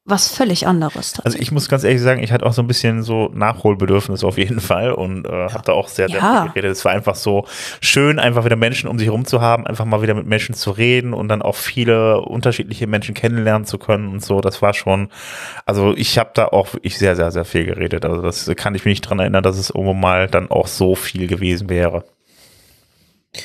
was 0.06 0.28
völlig 0.28 0.66
anderes. 0.66 1.18
Also 1.20 1.38
ich 1.38 1.50
muss 1.50 1.68
ganz 1.68 1.82
ehrlich 1.82 2.02
sagen, 2.02 2.22
ich 2.22 2.30
hatte 2.30 2.44
auch 2.44 2.52
so 2.52 2.60
ein 2.60 2.66
bisschen 2.66 3.02
so 3.02 3.30
Nachholbedürfnis 3.32 4.22
auf 4.22 4.36
jeden 4.36 4.60
Fall 4.60 4.92
und 4.92 5.26
äh, 5.26 5.30
habe 5.30 5.62
da 5.64 5.72
auch 5.72 5.88
sehr, 5.88 6.08
sehr 6.08 6.18
ja. 6.18 6.42
viel 6.42 6.52
geredet. 6.52 6.72
Es 6.72 6.84
war 6.84 6.92
einfach 6.92 7.14
so 7.14 7.46
schön, 7.80 8.18
einfach 8.18 8.44
wieder 8.44 8.56
Menschen 8.56 8.88
um 8.88 8.98
sich 8.98 9.06
herum 9.06 9.24
zu 9.24 9.40
haben, 9.40 9.66
einfach 9.66 9.86
mal 9.86 10.02
wieder 10.02 10.12
mit 10.12 10.26
Menschen 10.26 10.54
zu 10.54 10.72
reden 10.72 11.14
und 11.14 11.28
dann 11.28 11.40
auch 11.40 11.56
viele 11.56 12.20
unterschiedliche 12.20 12.86
Menschen 12.86 13.14
kennenlernen 13.14 13.66
zu 13.66 13.78
können 13.78 14.08
und 14.08 14.22
so. 14.22 14.42
Das 14.42 14.60
war 14.60 14.74
schon, 14.74 15.08
also 15.64 15.94
ich 15.96 16.18
habe 16.18 16.30
da 16.34 16.48
auch 16.48 16.74
wirklich 16.74 16.98
sehr, 16.98 17.16
sehr, 17.16 17.30
sehr 17.30 17.46
viel 17.46 17.64
geredet. 17.64 18.04
Also 18.04 18.20
das 18.20 18.50
kann 18.56 18.74
ich 18.74 18.84
mich 18.84 18.92
nicht 18.92 19.08
dran 19.08 19.20
erinnern, 19.20 19.42
dass 19.42 19.56
es 19.56 19.70
irgendwo 19.70 19.94
mal 19.94 20.28
dann 20.28 20.50
auch 20.50 20.66
so 20.66 20.94
viel 20.94 21.26
gewesen 21.28 21.70
wäre. 21.70 22.04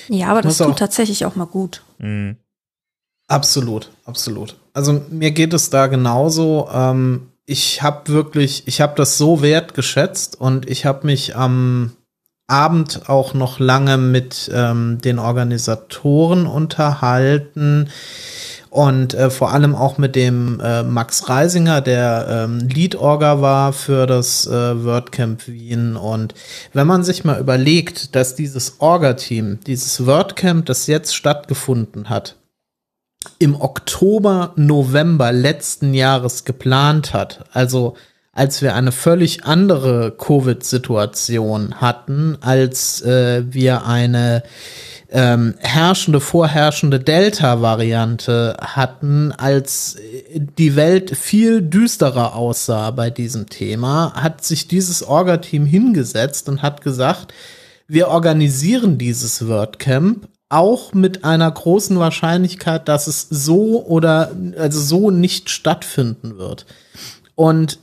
Ja, 0.09 0.27
aber 0.27 0.41
das 0.41 0.57
tut 0.57 0.77
tatsächlich 0.77 1.25
auch 1.25 1.35
mal 1.35 1.45
gut. 1.45 1.83
Mhm. 1.99 2.35
Absolut, 3.29 3.91
absolut. 4.05 4.58
Also 4.79 5.01
mir 5.09 5.31
geht 5.31 5.53
es 5.53 5.69
da 5.69 5.87
genauso. 5.87 6.69
Ähm, 6.73 7.31
ich 7.45 7.83
habe 7.83 8.13
wirklich, 8.13 8.63
ich 8.65 8.79
habe 8.79 8.93
das 8.95 9.17
so 9.17 9.41
wertgeschätzt 9.41 10.39
und 10.39 10.69
ich 10.69 10.85
habe 10.85 11.05
mich 11.05 11.35
am 11.35 11.91
Abend 12.47 13.09
auch 13.09 13.33
noch 13.33 13.59
lange 13.59 13.97
mit 13.97 14.49
ähm, 14.53 14.99
den 15.01 15.19
Organisatoren 15.19 16.47
unterhalten 16.47 17.89
und 18.69 19.13
äh, 19.15 19.29
vor 19.29 19.51
allem 19.51 19.75
auch 19.75 19.97
mit 19.97 20.15
dem 20.15 20.61
äh, 20.61 20.83
Max 20.83 21.27
Reisinger, 21.27 21.81
der 21.81 22.47
ähm, 22.47 22.59
Lead-Orga 22.59 23.41
war 23.41 23.73
für 23.73 24.07
das 24.07 24.47
äh, 24.47 24.85
WordCamp 24.85 25.45
Wien. 25.49 25.97
Und 25.97 26.35
wenn 26.71 26.87
man 26.87 27.03
sich 27.03 27.25
mal 27.25 27.41
überlegt, 27.41 28.15
dass 28.15 28.33
dieses 28.35 28.79
Orga-Team, 28.79 29.59
dieses 29.67 30.05
WordCamp, 30.05 30.65
das 30.67 30.87
jetzt 30.87 31.13
stattgefunden 31.13 32.07
hat, 32.07 32.38
im 33.37 33.59
Oktober, 33.59 34.53
November 34.55 35.31
letzten 35.31 35.93
Jahres 35.93 36.45
geplant 36.45 37.13
hat, 37.13 37.45
also 37.51 37.95
als 38.31 38.61
wir 38.61 38.75
eine 38.75 38.93
völlig 38.93 39.43
andere 39.43 40.11
Covid-Situation 40.17 41.81
hatten, 41.81 42.37
als 42.39 43.01
äh, 43.01 43.43
wir 43.49 43.85
eine 43.85 44.43
ähm, 45.11 45.55
herrschende, 45.57 46.21
vorherrschende 46.21 46.99
Delta-Variante 46.99 48.55
hatten, 48.61 49.33
als 49.33 49.97
die 50.57 50.75
Welt 50.75 51.17
viel 51.17 51.61
düsterer 51.61 52.35
aussah 52.35 52.91
bei 52.91 53.09
diesem 53.09 53.49
Thema, 53.49 54.13
hat 54.13 54.45
sich 54.45 54.67
dieses 54.67 55.03
Orga-Team 55.03 55.65
hingesetzt 55.65 56.47
und 56.47 56.61
hat 56.61 56.81
gesagt, 56.81 57.33
wir 57.87 58.07
organisieren 58.07 58.97
dieses 58.97 59.47
WordCamp 59.47 60.29
auch 60.49 60.93
mit 60.93 61.23
einer 61.23 61.49
großen 61.49 61.97
Wahrscheinlichkeit, 61.99 62.87
dass 62.87 63.07
es 63.07 63.27
so 63.29 63.85
oder 63.85 64.31
also 64.57 64.79
so 64.79 65.11
nicht 65.11 65.49
stattfinden 65.49 66.37
wird. 66.37 66.65
Und 67.35 67.79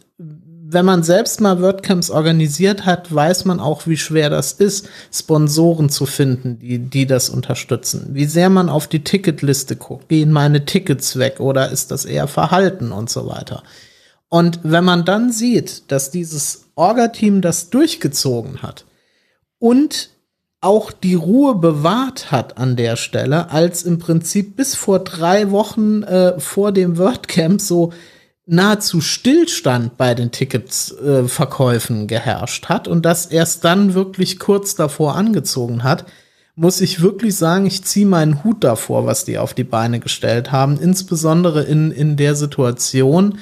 wenn 0.68 0.84
man 0.84 1.04
selbst 1.04 1.40
mal 1.40 1.62
WordCamps 1.62 2.10
organisiert 2.10 2.84
hat, 2.84 3.14
weiß 3.14 3.44
man 3.44 3.60
auch, 3.60 3.86
wie 3.86 3.96
schwer 3.96 4.30
das 4.30 4.52
ist, 4.52 4.88
Sponsoren 5.12 5.90
zu 5.90 6.06
finden, 6.06 6.58
die, 6.58 6.80
die 6.80 7.06
das 7.06 7.28
unterstützen. 7.30 8.08
Wie 8.10 8.24
sehr 8.24 8.50
man 8.50 8.68
auf 8.68 8.88
die 8.88 9.04
Ticketliste 9.04 9.76
guckt. 9.76 10.08
Gehen 10.08 10.32
meine 10.32 10.64
Tickets 10.64 11.18
weg 11.18 11.38
oder 11.38 11.70
ist 11.70 11.92
das 11.92 12.04
eher 12.04 12.26
Verhalten 12.26 12.90
und 12.90 13.08
so 13.08 13.28
weiter. 13.28 13.62
Und 14.28 14.58
wenn 14.64 14.84
man 14.84 15.04
dann 15.04 15.30
sieht, 15.30 15.90
dass 15.92 16.10
dieses 16.10 16.64
Orga-Team 16.74 17.42
das 17.42 17.70
durchgezogen 17.70 18.62
hat 18.62 18.86
und 19.60 20.10
auch 20.60 20.90
die 20.90 21.14
Ruhe 21.14 21.54
bewahrt 21.54 22.30
hat 22.30 22.58
an 22.58 22.76
der 22.76 22.96
Stelle, 22.96 23.50
als 23.50 23.82
im 23.82 23.98
Prinzip 23.98 24.56
bis 24.56 24.74
vor 24.74 25.00
drei 25.00 25.50
Wochen 25.50 26.02
äh, 26.02 26.40
vor 26.40 26.72
dem 26.72 26.98
WordCamp 26.98 27.60
so 27.60 27.92
nahezu 28.46 29.00
Stillstand 29.00 29.96
bei 29.96 30.14
den 30.14 30.30
Ticketsverkäufen 30.30 32.04
äh, 32.04 32.06
geherrscht 32.06 32.66
hat 32.66 32.88
und 32.88 33.04
das 33.04 33.26
erst 33.26 33.64
dann 33.64 33.94
wirklich 33.94 34.38
kurz 34.38 34.76
davor 34.76 35.16
angezogen 35.16 35.82
hat, 35.82 36.06
muss 36.54 36.80
ich 36.80 37.02
wirklich 37.02 37.36
sagen, 37.36 37.66
ich 37.66 37.84
ziehe 37.84 38.06
meinen 38.06 38.42
Hut 38.42 38.64
davor, 38.64 39.04
was 39.04 39.24
die 39.24 39.36
auf 39.36 39.52
die 39.52 39.64
Beine 39.64 40.00
gestellt 40.00 40.52
haben, 40.52 40.78
insbesondere 40.80 41.64
in, 41.64 41.90
in 41.90 42.16
der 42.16 42.34
Situation. 42.34 43.38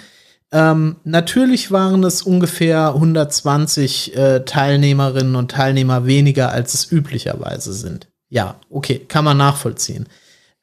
Ähm, 0.55 0.97
natürlich 1.03 1.73
waren 1.73 2.05
es 2.05 2.23
ungefähr 2.23 2.95
120 2.95 4.17
äh, 4.17 4.45
Teilnehmerinnen 4.45 5.35
und 5.35 5.51
Teilnehmer 5.51 6.07
weniger, 6.07 6.53
als 6.53 6.75
es 6.75 6.93
üblicherweise 6.93 7.73
sind. 7.73 8.07
Ja, 8.29 8.61
okay, 8.71 9.01
kann 9.01 9.25
man 9.25 9.37
nachvollziehen. 9.37 10.09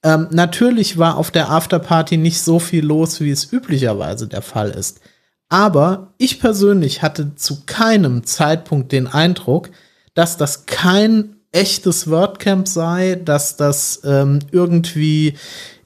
Ähm, 0.01 0.27
natürlich 0.31 0.97
war 0.97 1.17
auf 1.17 1.29
der 1.29 1.51
Afterparty 1.51 2.15
nicht 2.15 2.41
so 2.41 2.57
viel 2.57 2.85
los, 2.85 3.19
wie 3.19 3.31
es 3.31 3.51
üblicherweise 3.51 4.29
der 4.29 4.41
Fall 4.41 4.71
ist. 4.71 5.01
Aber 5.49 6.13
ich 6.17 6.39
persönlich 6.39 7.01
hatte 7.01 7.35
zu 7.35 7.65
keinem 7.65 8.23
Zeitpunkt 8.23 8.93
den 8.93 9.07
Eindruck, 9.07 9.71
dass 10.13 10.37
das 10.37 10.67
kein 10.67 11.35
echtes 11.51 12.09
WordCamp 12.09 12.65
sei, 12.65 13.15
dass 13.15 13.57
das 13.57 14.01
ähm, 14.05 14.39
irgendwie, 14.51 15.35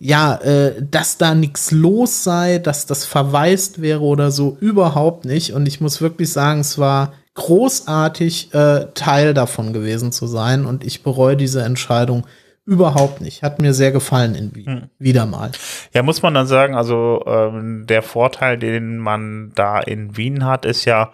ja, 0.06 0.36
äh, 0.36 0.84
dass 0.84 1.18
da 1.18 1.34
nichts 1.34 1.72
los 1.72 2.24
sei, 2.24 2.60
dass 2.60 2.86
das 2.86 3.06
verwaist 3.06 3.82
wäre 3.82 4.02
oder 4.02 4.30
so, 4.30 4.56
überhaupt 4.60 5.26
nicht. 5.26 5.54
Und 5.54 5.68
ich 5.68 5.82
muss 5.82 6.00
wirklich 6.00 6.32
sagen, 6.32 6.60
es 6.60 6.78
war 6.78 7.14
großartig, 7.34 8.54
äh, 8.54 8.86
Teil 8.94 9.34
davon 9.34 9.74
gewesen 9.74 10.12
zu 10.12 10.28
sein. 10.28 10.68
Und 10.68 10.84
ich 10.84 11.02
bereue 11.02 11.36
diese 11.36 11.64
Entscheidung 11.64 12.26
überhaupt 12.66 13.22
nicht. 13.22 13.44
Hat 13.44 13.62
mir 13.62 13.74
sehr 13.74 13.92
gefallen 13.92 14.34
in 14.34 14.56
Wien. 14.56 14.66
Hm. 14.66 14.90
Wieder 14.98 15.26
mal. 15.28 15.52
Ja, 15.94 16.02
muss 16.02 16.24
man 16.24 16.34
dann 16.34 16.48
sagen, 16.48 16.76
also 16.76 17.24
ähm, 17.28 17.86
der 17.86 18.02
Vorteil, 18.02 18.58
den 18.58 18.98
man 18.98 19.52
da 19.54 19.80
in 19.80 20.18
Wien 20.18 20.46
hat, 20.46 20.66
ist 20.66 20.86
ja, 20.86 21.12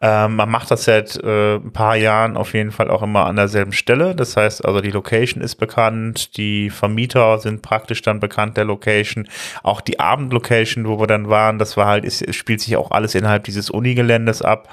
ähm, 0.00 0.36
man 0.36 0.48
macht 0.48 0.70
das 0.70 0.84
seit 0.84 1.16
äh, 1.22 1.56
ein 1.56 1.72
paar 1.72 1.96
Jahren 1.96 2.38
auf 2.38 2.54
jeden 2.54 2.72
Fall 2.72 2.90
auch 2.90 3.02
immer 3.02 3.26
an 3.26 3.36
derselben 3.36 3.72
Stelle. 3.72 4.14
Das 4.14 4.36
heißt, 4.36 4.64
also 4.64 4.80
die 4.80 4.90
Location 4.90 5.42
ist 5.42 5.56
bekannt, 5.56 6.38
die 6.38 6.70
Vermieter 6.70 7.38
sind 7.38 7.60
praktisch 7.60 8.00
dann 8.00 8.18
bekannt 8.18 8.56
der 8.56 8.64
Location. 8.64 9.28
Auch 9.62 9.82
die 9.82 10.00
Abendlocation, 10.00 10.88
wo 10.88 10.98
wir 10.98 11.06
dann 11.06 11.28
waren, 11.28 11.58
das 11.58 11.76
war 11.76 11.86
halt, 11.86 12.06
es 12.06 12.24
spielt 12.34 12.62
sich 12.62 12.76
auch 12.76 12.90
alles 12.90 13.14
innerhalb 13.14 13.44
dieses 13.44 13.68
Unigeländes 13.68 14.40
ab. 14.40 14.68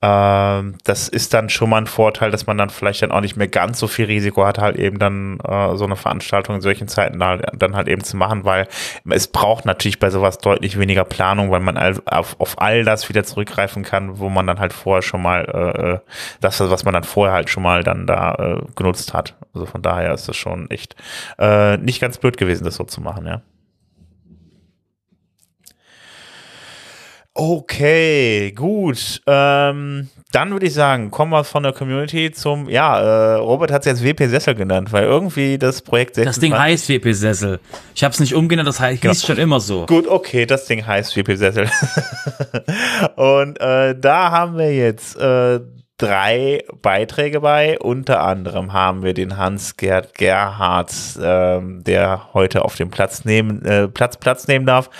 Ähm, 0.00 0.76
das 0.84 1.08
ist 1.08 1.34
dann 1.34 1.48
schon 1.48 1.70
mal 1.70 1.78
ein 1.78 1.88
Vorteil, 1.88 2.30
dass 2.30 2.46
man 2.46 2.56
dann 2.56 2.70
vielleicht 2.70 3.02
dann 3.02 3.10
auch 3.10 3.20
nicht 3.20 3.36
mehr 3.36 3.48
ganz 3.48 3.80
so 3.80 3.88
viel 3.88 4.04
Risiko 4.04 4.46
hat, 4.46 4.58
halt 4.58 4.76
eben 4.76 5.00
dann 5.00 5.40
äh, 5.40 5.74
so 5.74 5.84
eine 5.84 5.96
Veranstaltung 5.96 6.54
in 6.56 6.60
solchen 6.60 6.86
Zeiten 6.86 7.18
dann, 7.18 7.42
dann 7.54 7.74
halt 7.74 7.88
eben 7.88 8.04
zu 8.04 8.16
machen, 8.16 8.44
weil 8.44 8.68
es 9.10 9.26
braucht 9.26 9.64
natürlich 9.64 9.98
bei 9.98 10.10
sowas 10.10 10.38
deutlich 10.38 10.78
weniger 10.78 11.04
Planung, 11.04 11.50
weil 11.50 11.60
man 11.60 11.76
auf, 12.06 12.36
auf 12.38 12.60
all 12.60 12.84
das 12.84 13.08
wieder 13.08 13.24
zurückgreifen 13.24 13.82
kann, 13.82 14.20
wo 14.20 14.28
man 14.28 14.46
dann 14.46 14.60
halt 14.60 14.72
vorher 14.72 15.02
schon 15.02 15.20
mal 15.20 15.44
äh, 15.46 15.94
äh, 15.94 15.98
das, 16.40 16.60
was 16.60 16.84
man 16.84 16.94
dann 16.94 17.04
vorher 17.04 17.34
halt 17.34 17.50
schon 17.50 17.64
mal 17.64 17.82
dann 17.82 18.06
da 18.06 18.34
äh, 18.34 18.62
genutzt 18.76 19.14
hat. 19.14 19.34
Also 19.52 19.66
von 19.66 19.82
daher 19.82 20.14
ist 20.14 20.28
das 20.28 20.36
schon 20.36 20.70
echt 20.70 20.94
äh, 21.38 21.76
nicht 21.78 22.00
ganz 22.00 22.18
blöd 22.18 22.36
gewesen, 22.36 22.64
das 22.64 22.76
so 22.76 22.84
zu 22.84 23.00
machen, 23.00 23.26
ja. 23.26 23.42
Okay, 27.40 28.50
gut. 28.50 29.22
Ähm, 29.28 30.08
dann 30.32 30.50
würde 30.50 30.66
ich 30.66 30.74
sagen, 30.74 31.12
kommen 31.12 31.30
wir 31.30 31.44
von 31.44 31.62
der 31.62 31.72
Community 31.72 32.32
zum, 32.32 32.68
ja, 32.68 32.98
äh, 32.98 33.34
Robert 33.36 33.70
hat 33.70 33.86
es 33.86 33.86
jetzt 33.86 34.04
WP 34.04 34.28
Sessel 34.28 34.56
genannt, 34.56 34.92
weil 34.92 35.04
irgendwie 35.04 35.56
das 35.56 35.82
Projekt 35.82 36.16
26, 36.16 36.24
Das 36.24 36.40
Ding 36.40 36.60
heißt 36.60 36.88
WP 36.88 37.12
Sessel. 37.14 37.60
Ich 37.94 38.02
habe 38.02 38.12
es 38.12 38.18
nicht 38.18 38.34
umgenannt, 38.34 38.66
das 38.66 38.80
heißt, 38.80 39.02
hieß 39.02 39.22
genau. 39.22 39.26
schon 39.26 39.38
immer 39.38 39.60
so. 39.60 39.86
Gut, 39.86 40.08
okay, 40.08 40.46
das 40.46 40.66
Ding 40.66 40.84
heißt 40.84 41.16
WP 41.16 41.36
Sessel. 41.36 41.70
Und 43.14 43.60
äh, 43.60 43.96
da 43.96 44.32
haben 44.32 44.58
wir 44.58 44.74
jetzt 44.74 45.16
äh, 45.16 45.60
drei 45.98 46.62
Beiträge 46.80 47.40
bei. 47.40 47.78
Unter 47.78 48.22
anderem 48.22 48.72
haben 48.72 49.02
wir 49.02 49.14
den 49.14 49.36
Hans-Gerd 49.36 50.14
Gerhardt, 50.14 50.94
ähm, 51.20 51.82
der 51.84 52.32
heute 52.32 52.64
auf 52.64 52.76
dem 52.76 52.90
Platz 52.90 53.24
nehmen, 53.24 53.64
äh, 53.64 53.88
Platz, 53.88 54.16
Platz 54.16 54.46
nehmen 54.46 54.64
darf, 54.64 54.90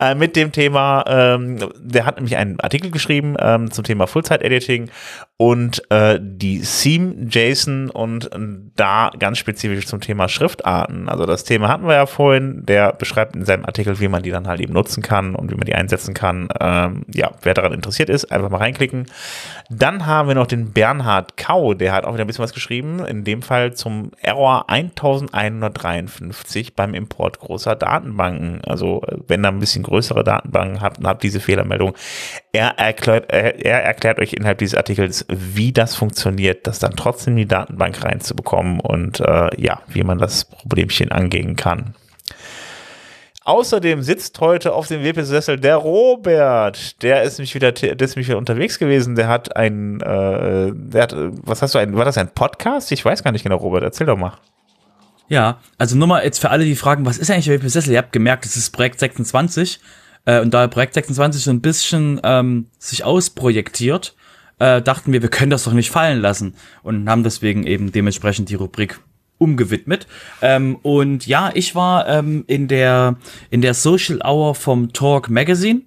äh, 0.00 0.14
mit 0.14 0.34
dem 0.34 0.52
Thema, 0.52 1.04
ähm, 1.06 1.58
der 1.78 2.06
hat 2.06 2.16
nämlich 2.16 2.36
einen 2.36 2.58
Artikel 2.58 2.90
geschrieben 2.90 3.36
ähm, 3.38 3.70
zum 3.70 3.84
Thema 3.84 4.06
Fullzeit-Editing 4.06 4.90
und 5.38 5.82
äh, 5.90 6.18
die 6.20 6.62
Theme 6.62 7.26
JSON 7.28 7.90
und 7.90 8.32
äh, 8.32 8.38
da 8.74 9.10
ganz 9.18 9.36
spezifisch 9.36 9.86
zum 9.86 10.00
Thema 10.00 10.28
Schriftarten. 10.28 11.10
Also 11.10 11.26
das 11.26 11.44
Thema 11.44 11.68
hatten 11.68 11.86
wir 11.86 11.94
ja 11.94 12.06
vorhin, 12.06 12.64
der 12.64 12.94
beschreibt 12.94 13.36
in 13.36 13.44
seinem 13.44 13.66
Artikel, 13.66 14.00
wie 14.00 14.08
man 14.08 14.22
die 14.22 14.30
dann 14.30 14.48
halt 14.48 14.60
eben 14.60 14.72
nutzen 14.72 15.02
kann 15.02 15.34
und 15.34 15.50
wie 15.50 15.54
man 15.54 15.66
die 15.66 15.74
einsetzen 15.74 16.14
kann. 16.14 16.48
Ähm, 16.58 17.04
ja, 17.12 17.32
wer 17.42 17.52
daran 17.52 17.74
interessiert 17.74 18.08
ist, 18.08 18.32
einfach 18.32 18.48
mal 18.48 18.58
reinklicken. 18.58 19.06
Dann 19.68 20.06
haben 20.06 20.28
wir 20.28 20.34
noch 20.34 20.46
den 20.46 20.72
Bernhard 20.72 21.36
Kau, 21.36 21.74
der 21.74 21.92
hat 21.92 22.04
auch 22.04 22.14
wieder 22.14 22.24
ein 22.24 22.28
bisschen 22.28 22.44
was 22.44 22.54
geschrieben, 22.54 23.04
in 23.04 23.24
dem 23.24 23.42
Fall 23.42 23.74
zum 23.74 24.12
Error 24.22 24.70
1153 24.70 26.74
beim 26.74 26.94
Import 26.94 27.40
großer 27.40 27.76
Datenbanken. 27.76 28.62
Also 28.64 29.02
äh, 29.02 29.18
wenn 29.28 29.44
ihr 29.44 29.48
ein 29.48 29.60
bisschen 29.60 29.82
größere 29.82 30.24
Datenbanken 30.24 30.80
habt 30.80 30.98
und 30.98 31.06
habt 31.06 31.22
diese 31.22 31.40
Fehlermeldung. 31.40 31.94
Er 32.52 32.78
erklärt, 32.78 33.30
er, 33.30 33.62
er 33.62 33.82
erklärt 33.82 34.18
euch 34.18 34.32
innerhalb 34.32 34.58
dieses 34.58 34.76
Artikels, 34.76 35.25
wie 35.28 35.72
das 35.72 35.94
funktioniert, 35.94 36.66
das 36.66 36.78
dann 36.78 36.96
trotzdem 36.96 37.34
in 37.34 37.38
die 37.38 37.48
Datenbank 37.48 38.02
reinzubekommen 38.04 38.80
und 38.80 39.20
äh, 39.20 39.48
ja, 39.60 39.80
wie 39.88 40.02
man 40.02 40.18
das 40.18 40.44
Problemchen 40.44 41.12
angehen 41.12 41.56
kann. 41.56 41.94
Außerdem 43.46 44.02
sitzt 44.02 44.40
heute 44.40 44.72
auf 44.72 44.88
dem 44.88 45.04
WP-Sessel 45.04 45.56
der 45.60 45.76
Robert. 45.76 47.00
Der 47.02 47.22
ist 47.22 47.38
mich 47.38 47.54
wieder, 47.54 47.70
der 47.70 48.00
ist 48.00 48.16
mich 48.16 48.26
wieder 48.26 48.38
unterwegs 48.38 48.80
gewesen. 48.80 49.14
Der 49.14 49.28
hat 49.28 49.54
ein, 49.54 50.00
äh, 50.00 50.72
der 50.74 51.02
hat, 51.02 51.14
was 51.14 51.62
hast 51.62 51.76
du, 51.76 51.78
ein, 51.78 51.96
war 51.96 52.04
das 52.04 52.18
ein 52.18 52.30
Podcast? 52.30 52.90
Ich 52.90 53.04
weiß 53.04 53.22
gar 53.22 53.30
nicht 53.30 53.44
genau, 53.44 53.58
Robert. 53.58 53.84
Erzähl 53.84 54.08
doch 54.08 54.16
mal. 54.16 54.32
Ja, 55.28 55.60
also 55.78 55.96
nur 55.96 56.08
mal 56.08 56.24
jetzt 56.24 56.40
für 56.40 56.50
alle, 56.50 56.64
die 56.64 56.74
fragen, 56.74 57.06
was 57.06 57.18
ist 57.18 57.30
eigentlich 57.30 57.44
der 57.44 57.60
WP-Sessel? 57.60 57.92
Ihr 57.92 57.98
habt 57.98 58.12
gemerkt, 58.12 58.46
es 58.46 58.56
ist 58.56 58.70
Projekt 58.70 58.98
26. 58.98 59.78
Äh, 60.24 60.40
und 60.40 60.52
da 60.52 60.66
Projekt 60.66 60.94
26 60.94 61.44
so 61.44 61.52
ein 61.52 61.60
bisschen 61.60 62.20
ähm, 62.24 62.66
sich 62.78 63.04
ausprojektiert, 63.04 64.16
äh, 64.58 64.82
dachten 64.82 65.12
wir, 65.12 65.22
wir 65.22 65.28
können 65.28 65.50
das 65.50 65.64
doch 65.64 65.72
nicht 65.72 65.90
fallen 65.90 66.20
lassen 66.20 66.54
und 66.82 67.08
haben 67.08 67.22
deswegen 67.22 67.66
eben 67.66 67.92
dementsprechend 67.92 68.48
die 68.48 68.54
Rubrik 68.54 69.00
umgewidmet. 69.38 70.06
Ähm, 70.40 70.76
und 70.82 71.26
ja, 71.26 71.50
ich 71.54 71.74
war 71.74 72.08
ähm, 72.08 72.44
in 72.46 72.68
der 72.68 73.16
in 73.50 73.60
der 73.60 73.74
Social 73.74 74.20
Hour 74.24 74.54
vom 74.54 74.92
Talk 74.92 75.28
Magazine 75.28 75.82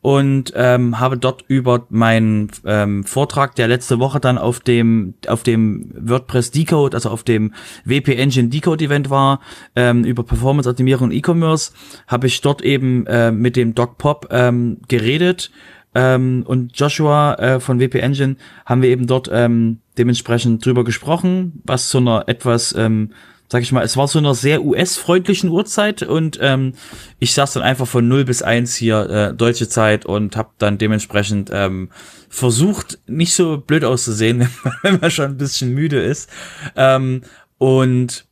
und 0.00 0.52
ähm, 0.54 1.00
habe 1.00 1.18
dort 1.18 1.44
über 1.48 1.86
meinen 1.90 2.50
ähm, 2.64 3.04
Vortrag, 3.04 3.56
der 3.56 3.68
letzte 3.68 3.98
Woche 3.98 4.20
dann 4.20 4.38
auf 4.38 4.60
dem 4.60 5.14
auf 5.26 5.42
dem 5.42 5.90
WordPress 5.94 6.50
Decode, 6.50 6.94
also 6.94 7.10
auf 7.10 7.24
dem 7.24 7.52
WP 7.84 8.16
Engine 8.16 8.48
Decode 8.48 8.84
Event 8.84 9.10
war, 9.10 9.40
ähm, 9.74 10.04
über 10.04 10.22
Performance 10.22 10.68
Optimierung 10.68 11.08
und 11.08 11.12
E-Commerce, 11.12 11.72
habe 12.06 12.26
ich 12.28 12.40
dort 12.40 12.62
eben 12.62 13.06
äh, 13.06 13.32
mit 13.32 13.56
dem 13.56 13.74
Doc 13.74 13.98
Pop 13.98 14.28
ähm, 14.30 14.78
geredet 14.88 15.50
ähm, 15.98 16.44
und 16.46 16.78
Joshua 16.78 17.34
äh, 17.34 17.58
von 17.58 17.80
WP 17.80 17.96
Engine 17.96 18.36
haben 18.64 18.82
wir 18.82 18.88
eben 18.88 19.08
dort 19.08 19.28
ähm, 19.32 19.80
dementsprechend 19.98 20.64
drüber 20.64 20.84
gesprochen, 20.84 21.60
was 21.64 21.88
zu 21.88 21.98
einer 21.98 22.28
etwas, 22.28 22.72
ähm, 22.78 23.10
sag 23.48 23.62
ich 23.62 23.72
mal, 23.72 23.82
es 23.82 23.96
war 23.96 24.06
so 24.06 24.20
einer 24.20 24.36
sehr 24.36 24.62
US-freundlichen 24.62 25.50
Uhrzeit 25.50 26.04
und 26.04 26.38
ähm, 26.40 26.74
ich 27.18 27.32
saß 27.32 27.54
dann 27.54 27.64
einfach 27.64 27.88
von 27.88 28.06
0 28.06 28.24
bis 28.26 28.42
1 28.42 28.76
hier 28.76 29.10
äh, 29.10 29.34
deutsche 29.34 29.68
Zeit 29.68 30.06
und 30.06 30.36
habe 30.36 30.50
dann 30.58 30.78
dementsprechend 30.78 31.50
ähm, 31.52 31.90
versucht, 32.28 33.00
nicht 33.08 33.34
so 33.34 33.58
blöd 33.58 33.82
auszusehen, 33.82 34.48
wenn 34.82 35.00
man 35.00 35.10
schon 35.10 35.24
ein 35.24 35.36
bisschen 35.36 35.74
müde 35.74 36.00
ist. 36.00 36.30
Ähm, 36.76 37.22
und 37.58 38.27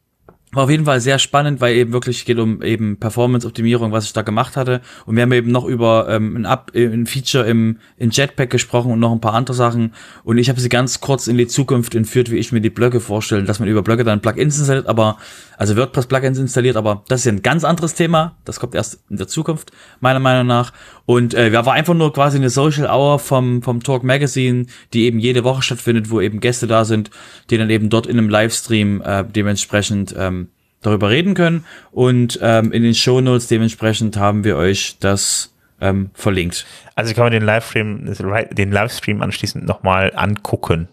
war 0.53 0.65
auf 0.65 0.71
jeden 0.71 0.85
Fall 0.85 1.01
sehr 1.01 1.19
spannend, 1.19 1.61
weil 1.61 1.75
eben 1.75 1.93
wirklich 1.93 2.25
geht 2.25 2.39
um 2.39 2.63
eben 2.63 2.99
Performance-Optimierung, 2.99 3.93
was 3.93 4.05
ich 4.05 4.13
da 4.13 4.23
gemacht 4.23 4.57
hatte. 4.57 4.81
Und 5.05 5.17
wir 5.17 5.23
haben 5.23 5.33
eben 5.33 5.51
noch 5.51 5.65
über 5.65 6.07
ähm, 6.09 6.37
ein, 6.37 6.47
Up, 6.47 6.71
äh, 6.73 6.87
ein 6.87 7.07
Feature 7.07 7.45
im 7.47 7.79
in 7.99 8.11
Jetpack 8.11 8.51
gesprochen 8.51 8.93
und 8.93 9.01
noch 9.01 9.13
ein 9.13 9.21
paar 9.21 9.35
andere 9.35 9.55
Sachen. 9.55 9.93
Und 10.25 10.39
ich 10.39 10.49
habe 10.49 10.61
sie 10.61 10.69
ganz 10.69 11.01
kurz 11.01 11.27
in 11.27 11.37
die 11.37 11.47
Zukunft 11.49 11.95
entführt, 11.95 12.31
wie 12.31 12.37
ich 12.37 12.53
mir 12.53 12.61
die 12.61 12.71
Blöcke 12.71 13.01
vorstelle, 13.01 13.45
dass 13.45 13.59
man 13.59 13.69
über 13.69 13.83
Blöcke 13.83 14.05
dann 14.05 14.21
Plugins 14.21 14.59
installiert, 14.59 14.87
aber 14.87 15.19
also 15.59 15.77
WordPress-Plugins 15.77 16.39
installiert, 16.39 16.77
aber 16.77 17.03
das 17.09 17.21
ist 17.21 17.27
ja 17.27 17.33
ein 17.33 17.43
ganz 17.43 17.65
anderes 17.65 17.95
Thema. 17.95 18.37
Das 18.45 18.61
kommt 18.61 18.75
erst 18.75 19.01
in 19.11 19.17
der 19.17 19.27
Zukunft, 19.27 19.73
meiner 20.01 20.21
Meinung 20.21 20.47
nach. 20.47 20.73
Und 21.07 21.35
äh, 21.35 21.51
ja, 21.51 21.65
war 21.67 21.75
einfach 21.75 21.95
nur 21.95 22.13
quasi 22.13 22.37
eine 22.37 22.51
Social 22.51 22.89
Hour 22.89 23.19
vom, 23.19 23.63
vom 23.63 23.83
Talk 23.83 24.05
Magazine, 24.05 24.67
die 24.93 25.05
eben 25.05 25.19
jede 25.19 25.45
Woche 25.45 25.63
stattfindet, 25.63 26.11
wo 26.11 26.21
eben 26.21 26.41
Gäste 26.41 26.67
da 26.67 26.85
sind, 26.85 27.11
die 27.51 27.59
dann 27.59 27.71
eben 27.71 27.91
dort 27.91 28.07
in 28.07 28.19
einem 28.19 28.29
Livestream 28.29 29.03
äh, 29.03 29.25
dementsprechend 29.25 30.15
ähm, 30.19 30.46
darüber 30.83 31.11
reden 31.11 31.35
können. 31.35 31.65
Und 31.93 32.39
ähm, 32.43 32.73
in 32.73 32.83
den 32.83 32.95
Show 32.95 33.21
Notes 33.21 33.49
dementsprechend 33.49 34.17
haben 34.17 34.45
wir 34.45 34.57
euch 34.57 34.97
das 35.01 35.55
ähm, 35.81 36.11
verlinkt. 36.15 36.67
Also 36.95 37.15
kann 37.15 37.25
man 37.25 37.33
den 37.33 37.45
Livestream, 37.45 38.15
den 38.53 38.73
Livestream 38.73 39.23
anschließend 39.23 39.65
nochmal 39.65 40.13
angucken. 40.15 40.89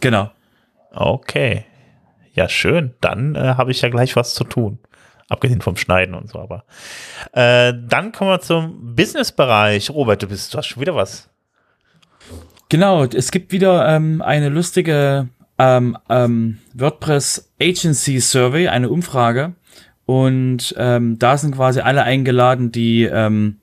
Genau. 0.00 0.30
Okay. 0.92 1.64
Ja, 2.32 2.48
schön. 2.48 2.94
Dann 3.00 3.34
äh, 3.34 3.54
habe 3.56 3.70
ich 3.70 3.82
ja 3.82 3.88
gleich 3.88 4.16
was 4.16 4.34
zu 4.34 4.44
tun. 4.44 4.78
Abgesehen 5.28 5.60
vom 5.60 5.76
Schneiden 5.76 6.14
und 6.14 6.30
so, 6.30 6.38
aber. 6.38 6.64
Äh, 7.32 7.72
dann 7.88 8.12
kommen 8.12 8.30
wir 8.30 8.40
zum 8.40 8.94
Business-Bereich. 8.94 9.90
Robert, 9.90 10.22
du 10.22 10.28
bist, 10.28 10.54
du 10.54 10.58
hast 10.58 10.66
schon 10.66 10.80
wieder 10.80 10.94
was. 10.94 11.28
Genau, 12.68 13.04
es 13.04 13.30
gibt 13.30 13.52
wieder 13.52 13.88
ähm, 13.88 14.22
eine 14.22 14.48
lustige 14.48 15.28
ähm, 15.58 15.96
ähm, 16.08 16.58
WordPress 16.74 17.52
Agency 17.60 18.20
Survey, 18.20 18.68
eine 18.68 18.88
Umfrage. 18.88 19.54
Und 20.04 20.74
ähm, 20.78 21.18
da 21.18 21.36
sind 21.36 21.56
quasi 21.56 21.80
alle 21.80 22.04
eingeladen, 22.04 22.70
die 22.70 23.04
ähm, 23.04 23.56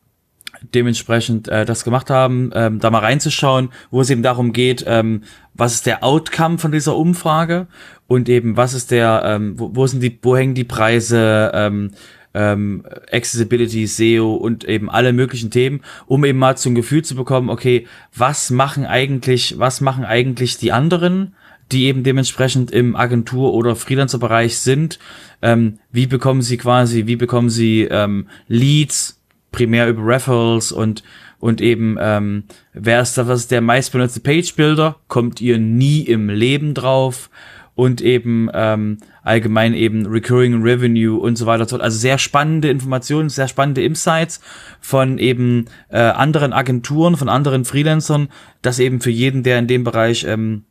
dementsprechend 0.73 1.47
äh, 1.47 1.65
das 1.65 1.83
gemacht 1.83 2.09
haben, 2.09 2.51
ähm, 2.53 2.79
da 2.79 2.89
mal 2.89 2.99
reinzuschauen, 2.99 3.69
wo 3.91 4.01
es 4.01 4.09
eben 4.09 4.23
darum 4.23 4.53
geht, 4.53 4.83
ähm, 4.87 5.23
was 5.53 5.75
ist 5.75 5.85
der 5.85 6.03
Outcome 6.03 6.57
von 6.57 6.71
dieser 6.71 6.95
Umfrage 6.95 7.67
und 8.07 8.29
eben 8.29 8.57
was 8.57 8.73
ist 8.73 8.91
der, 8.91 9.23
ähm, 9.25 9.59
wo, 9.59 9.71
wo 9.73 9.87
sind 9.87 10.01
die, 10.01 10.17
wo 10.21 10.35
hängen 10.35 10.55
die 10.55 10.63
Preise, 10.63 11.51
ähm, 11.53 11.91
ähm, 12.33 12.83
Accessibility, 13.11 13.85
SEO 13.85 14.33
und 14.33 14.63
eben 14.63 14.89
alle 14.89 15.13
möglichen 15.13 15.51
Themen, 15.51 15.81
um 16.07 16.25
eben 16.25 16.39
mal 16.39 16.57
zum 16.57 16.75
Gefühl 16.75 17.03
zu 17.03 17.15
bekommen, 17.15 17.49
okay, 17.49 17.87
was 18.15 18.49
machen 18.49 18.85
eigentlich, 18.85 19.59
was 19.59 19.81
machen 19.81 20.03
eigentlich 20.03 20.57
die 20.57 20.71
anderen, 20.71 21.35
die 21.71 21.85
eben 21.85 22.03
dementsprechend 22.03 22.71
im 22.71 22.95
Agentur- 22.95 23.53
oder 23.53 23.75
Freelancer-Bereich 23.75 24.59
sind, 24.59 24.99
ähm, 25.41 25.79
wie 25.91 26.07
bekommen 26.07 26.41
sie 26.41 26.57
quasi, 26.57 27.07
wie 27.07 27.15
bekommen 27.15 27.49
sie 27.49 27.87
ähm, 27.89 28.27
Leads, 28.47 29.19
primär 29.51 29.87
über 29.87 30.05
Referrals 30.05 30.71
und 30.71 31.03
und 31.39 31.59
eben 31.59 31.97
ähm, 31.99 32.45
wer 32.71 33.01
ist 33.01 33.17
da 33.17 33.27
was 33.27 33.41
ist 33.41 33.51
der 33.51 33.59
meistbenutzte 33.59 34.21
Page 34.21 34.55
Builder 34.55 34.95
kommt 35.09 35.41
ihr 35.41 35.57
nie 35.57 35.99
im 36.01 36.29
Leben 36.29 36.73
drauf? 36.73 37.29
Und 37.75 38.01
eben 38.01 38.49
ähm, 38.53 38.99
allgemein 39.23 39.73
eben 39.73 40.05
Recurring 40.05 40.61
Revenue 40.61 41.19
und 41.19 41.37
so 41.37 41.47
weiter. 41.47 41.81
Also 41.81 41.97
sehr 41.97 42.19
spannende 42.19 42.69
Informationen, 42.69 43.29
sehr 43.29 43.47
spannende 43.47 43.83
Insights 43.83 44.41
von 44.79 45.17
eben 45.17 45.65
äh, 45.89 45.97
anderen 45.97 46.53
Agenturen, 46.53 47.17
von 47.17 47.29
anderen 47.29 47.65
Freelancern, 47.65 48.29
dass 48.61 48.77
eben 48.77 49.01
für 49.01 49.09
jeden, 49.09 49.41
der 49.41 49.57
in 49.57 49.67
dem 49.67 49.83
Bereich 49.83 50.23
ähm, 50.23 50.65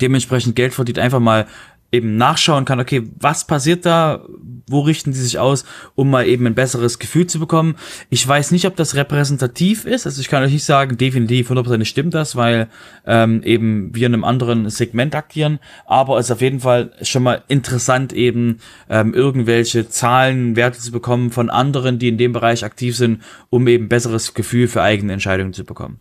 dementsprechend 0.00 0.56
Geld 0.56 0.74
verdient, 0.74 0.98
einfach 0.98 1.20
mal 1.20 1.46
eben 1.92 2.16
nachschauen 2.16 2.64
kann, 2.64 2.80
okay, 2.80 3.02
was 3.18 3.46
passiert 3.46 3.84
da, 3.84 4.24
wo 4.68 4.80
richten 4.80 5.10
die 5.10 5.18
sich 5.18 5.38
aus, 5.38 5.64
um 5.96 6.10
mal 6.10 6.26
eben 6.26 6.46
ein 6.46 6.54
besseres 6.54 7.00
Gefühl 7.00 7.26
zu 7.26 7.40
bekommen. 7.40 7.74
Ich 8.10 8.26
weiß 8.26 8.52
nicht, 8.52 8.66
ob 8.66 8.76
das 8.76 8.94
repräsentativ 8.94 9.84
ist, 9.84 10.06
also 10.06 10.20
ich 10.20 10.28
kann 10.28 10.44
euch 10.44 10.52
nicht 10.52 10.64
sagen, 10.64 10.96
definitiv 10.96 11.50
100% 11.50 11.84
stimmt 11.84 12.14
das, 12.14 12.36
weil 12.36 12.68
ähm, 13.06 13.42
eben 13.42 13.94
wir 13.94 14.06
in 14.06 14.14
einem 14.14 14.24
anderen 14.24 14.70
Segment 14.70 15.14
agieren, 15.14 15.58
aber 15.86 16.18
es 16.18 16.26
ist 16.26 16.32
auf 16.32 16.40
jeden 16.40 16.60
Fall 16.60 16.92
schon 17.02 17.24
mal 17.24 17.42
interessant 17.48 18.12
eben 18.12 18.58
ähm, 18.88 19.12
irgendwelche 19.12 19.88
Zahlen, 19.88 20.54
Werte 20.54 20.78
zu 20.78 20.92
bekommen 20.92 21.30
von 21.30 21.50
anderen, 21.50 21.98
die 21.98 22.08
in 22.08 22.18
dem 22.18 22.32
Bereich 22.32 22.64
aktiv 22.64 22.96
sind, 22.96 23.22
um 23.48 23.66
eben 23.66 23.88
besseres 23.88 24.34
Gefühl 24.34 24.68
für 24.68 24.82
eigene 24.82 25.12
Entscheidungen 25.12 25.52
zu 25.52 25.64
bekommen. 25.64 25.98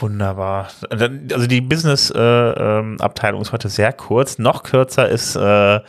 Wunderbar. 0.00 0.68
Also 0.88 1.46
die 1.46 1.60
Business-Abteilung 1.60 3.40
äh, 3.40 3.42
ähm, 3.42 3.42
ist 3.42 3.52
heute 3.52 3.68
sehr 3.68 3.92
kurz. 3.92 4.38
Noch 4.38 4.62
kürzer 4.62 5.08
ist 5.08 5.36
äh, 5.36 5.80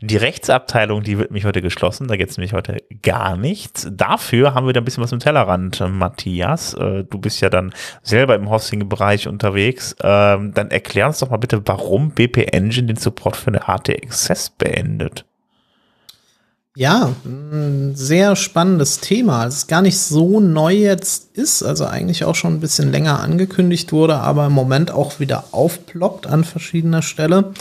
die 0.00 0.16
Rechtsabteilung, 0.16 1.02
die 1.02 1.18
wird 1.18 1.32
mich 1.32 1.44
heute 1.44 1.62
geschlossen. 1.62 2.06
Da 2.06 2.16
geht 2.16 2.30
es 2.30 2.36
nämlich 2.36 2.52
heute 2.52 2.78
gar 3.02 3.36
nichts. 3.36 3.88
Dafür 3.90 4.54
haben 4.54 4.66
wir 4.66 4.72
da 4.72 4.80
ein 4.80 4.84
bisschen 4.84 5.02
was 5.02 5.12
im 5.12 5.18
Tellerrand, 5.18 5.82
Matthias. 5.88 6.74
Äh, 6.74 7.04
du 7.04 7.18
bist 7.18 7.40
ja 7.40 7.50
dann 7.50 7.74
selber 8.02 8.36
im 8.36 8.48
Hosting-Bereich 8.48 9.26
unterwegs. 9.26 9.96
Ähm, 10.00 10.52
dann 10.54 10.70
erklär 10.70 11.08
uns 11.08 11.18
doch 11.18 11.30
mal 11.30 11.38
bitte, 11.38 11.62
warum 11.66 12.10
BP 12.10 12.52
Engine 12.52 12.86
den 12.86 12.96
Support 12.96 13.36
für 13.36 13.48
eine 13.48 13.66
HT 13.66 13.90
Access 13.90 14.50
beendet. 14.50 15.24
Ja, 16.78 17.14
ein 17.24 17.94
sehr 17.94 18.36
spannendes 18.36 19.00
Thema. 19.00 19.46
Es 19.46 19.56
ist 19.56 19.66
gar 19.66 19.80
nicht 19.80 19.98
so 19.98 20.40
neu 20.40 20.74
jetzt 20.74 21.34
ist, 21.34 21.62
also 21.62 21.86
eigentlich 21.86 22.24
auch 22.24 22.34
schon 22.34 22.52
ein 22.52 22.60
bisschen 22.60 22.92
länger 22.92 23.20
angekündigt 23.20 23.94
wurde, 23.94 24.18
aber 24.18 24.44
im 24.44 24.52
Moment 24.52 24.90
auch 24.90 25.18
wieder 25.18 25.44
aufploppt 25.52 26.26
an 26.26 26.44
verschiedener 26.44 27.00
Stelle. 27.00 27.54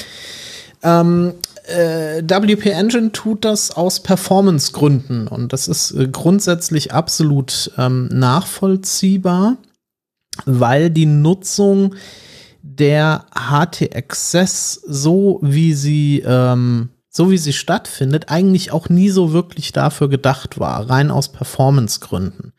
Ähm, 0.83 1.33
äh, 1.65 2.23
WP 2.23 2.65
Engine 2.71 3.13
tut 3.13 3.45
das 3.45 3.71
aus 3.71 4.01
Performance-Gründen 4.03 5.29
und 5.29 5.53
das 5.53 5.69
ist 5.69 5.91
äh, 5.91 6.09
grundsätzlich 6.09 6.93
absolut 6.93 7.71
ähm, 7.77 8.09
nachvollziehbar, 8.11 9.55
weil 10.45 10.89
die 10.89 11.05
Nutzung 11.05 11.95
der 12.61 13.23
HT 13.33 13.95
Access 13.95 14.73
so 14.85 15.39
wie 15.41 15.73
sie 15.73 16.21
ähm, 16.25 16.89
so 17.15 17.31
wie 17.31 17.37
sie 17.37 17.53
stattfindet, 17.53 18.25
eigentlich 18.27 18.73
auch 18.73 18.89
nie 18.89 19.09
so 19.09 19.31
wirklich 19.31 19.71
dafür 19.71 20.09
gedacht 20.09 20.59
war, 20.59 20.89
rein 20.89 21.11
aus 21.11 21.31
Performance-Gründen. 21.31 22.51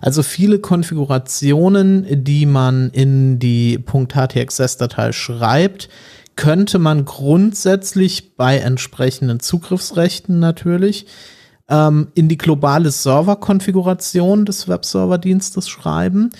Also 0.00 0.22
viele 0.22 0.60
Konfigurationen, 0.60 2.24
die 2.24 2.46
man 2.46 2.88
in 2.88 3.38
die 3.38 3.78
.htxs-Datei 3.84 5.12
schreibt, 5.12 5.90
könnte 6.36 6.78
man 6.78 7.04
grundsätzlich 7.04 8.34
bei 8.34 8.56
entsprechenden 8.56 9.40
Zugriffsrechten 9.40 10.38
natürlich 10.38 11.04
ähm, 11.68 12.08
in 12.14 12.30
die 12.30 12.38
globale 12.38 12.90
Serverkonfiguration 12.90 14.46
des 14.46 14.68
Webserverdienstes 14.68 15.68
schreiben 15.68 16.30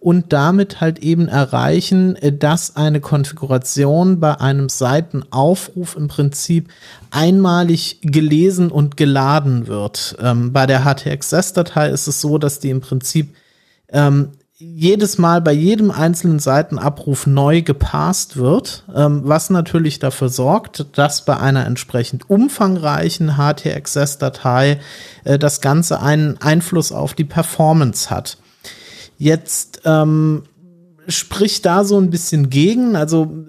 und 0.00 0.32
damit 0.32 0.80
halt 0.80 1.00
eben 1.00 1.28
erreichen, 1.28 2.16
äh, 2.16 2.32
dass 2.32 2.76
eine 2.76 3.00
Konfiguration 3.00 4.20
bei 4.20 4.40
einem 4.40 4.68
Seitenaufruf 4.68 5.96
im 5.96 6.08
Prinzip 6.08 6.68
einmalig 7.10 8.00
gelesen 8.02 8.70
und 8.70 8.96
geladen 8.96 9.66
wird. 9.66 10.16
Ähm, 10.20 10.52
bei 10.52 10.66
der 10.66 10.84
HTXS-Datei 10.84 11.90
ist 11.90 12.06
es 12.06 12.20
so, 12.20 12.38
dass 12.38 12.58
die 12.58 12.70
im 12.70 12.80
Prinzip 12.80 13.34
ähm, 13.88 14.30
jedes 14.58 15.18
Mal 15.18 15.42
bei 15.42 15.52
jedem 15.52 15.90
einzelnen 15.90 16.38
Seitenabruf 16.38 17.26
neu 17.26 17.60
gepasst 17.60 18.38
wird, 18.38 18.84
ähm, 18.94 19.20
was 19.24 19.50
natürlich 19.50 19.98
dafür 19.98 20.30
sorgt, 20.30 20.86
dass 20.96 21.26
bei 21.26 21.36
einer 21.36 21.66
entsprechend 21.66 22.30
umfangreichen 22.30 23.36
HTXS-Datei 23.36 24.80
äh, 25.24 25.38
das 25.38 25.60
Ganze 25.60 26.00
einen 26.00 26.40
Einfluss 26.40 26.90
auf 26.90 27.12
die 27.12 27.24
Performance 27.24 28.08
hat. 28.08 28.38
Jetzt 29.18 29.82
ähm, 29.84 30.42
spricht 31.08 31.64
da 31.66 31.84
so 31.84 31.98
ein 31.98 32.10
bisschen 32.10 32.50
gegen. 32.50 32.96
Also 32.96 33.46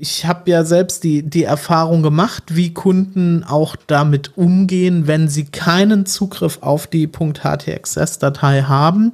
ich 0.00 0.26
habe 0.26 0.50
ja 0.50 0.64
selbst 0.64 1.04
die, 1.04 1.22
die 1.22 1.44
Erfahrung 1.44 2.02
gemacht, 2.02 2.56
wie 2.56 2.74
Kunden 2.74 3.44
auch 3.44 3.76
damit 3.86 4.36
umgehen, 4.36 5.06
wenn 5.06 5.28
sie 5.28 5.44
keinen 5.44 6.06
Zugriff 6.06 6.58
auf 6.60 6.86
die 6.86 7.08
.htxs-Datei 7.08 8.62
haben. 8.62 9.12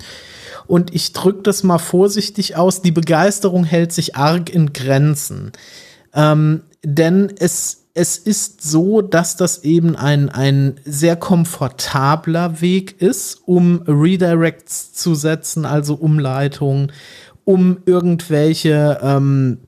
Und 0.66 0.94
ich 0.94 1.12
drücke 1.12 1.42
das 1.42 1.62
mal 1.62 1.78
vorsichtig 1.78 2.56
aus, 2.56 2.82
die 2.82 2.92
Begeisterung 2.92 3.64
hält 3.64 3.92
sich 3.92 4.16
arg 4.16 4.50
in 4.50 4.72
Grenzen. 4.72 5.52
Ähm, 6.14 6.62
denn 6.84 7.32
es 7.38 7.80
es 7.94 8.18
ist 8.18 8.62
so, 8.62 9.02
dass 9.02 9.36
das 9.36 9.64
eben 9.64 9.96
ein, 9.96 10.28
ein 10.28 10.76
sehr 10.84 11.16
komfortabler 11.16 12.60
Weg 12.60 13.00
ist, 13.00 13.42
um 13.46 13.82
Redirects 13.86 14.92
zu 14.92 15.14
setzen, 15.14 15.64
also 15.64 15.94
Umleitungen, 15.94 16.92
um 17.44 17.78
irgendwelche, 17.86 19.00
ähm, 19.02 19.58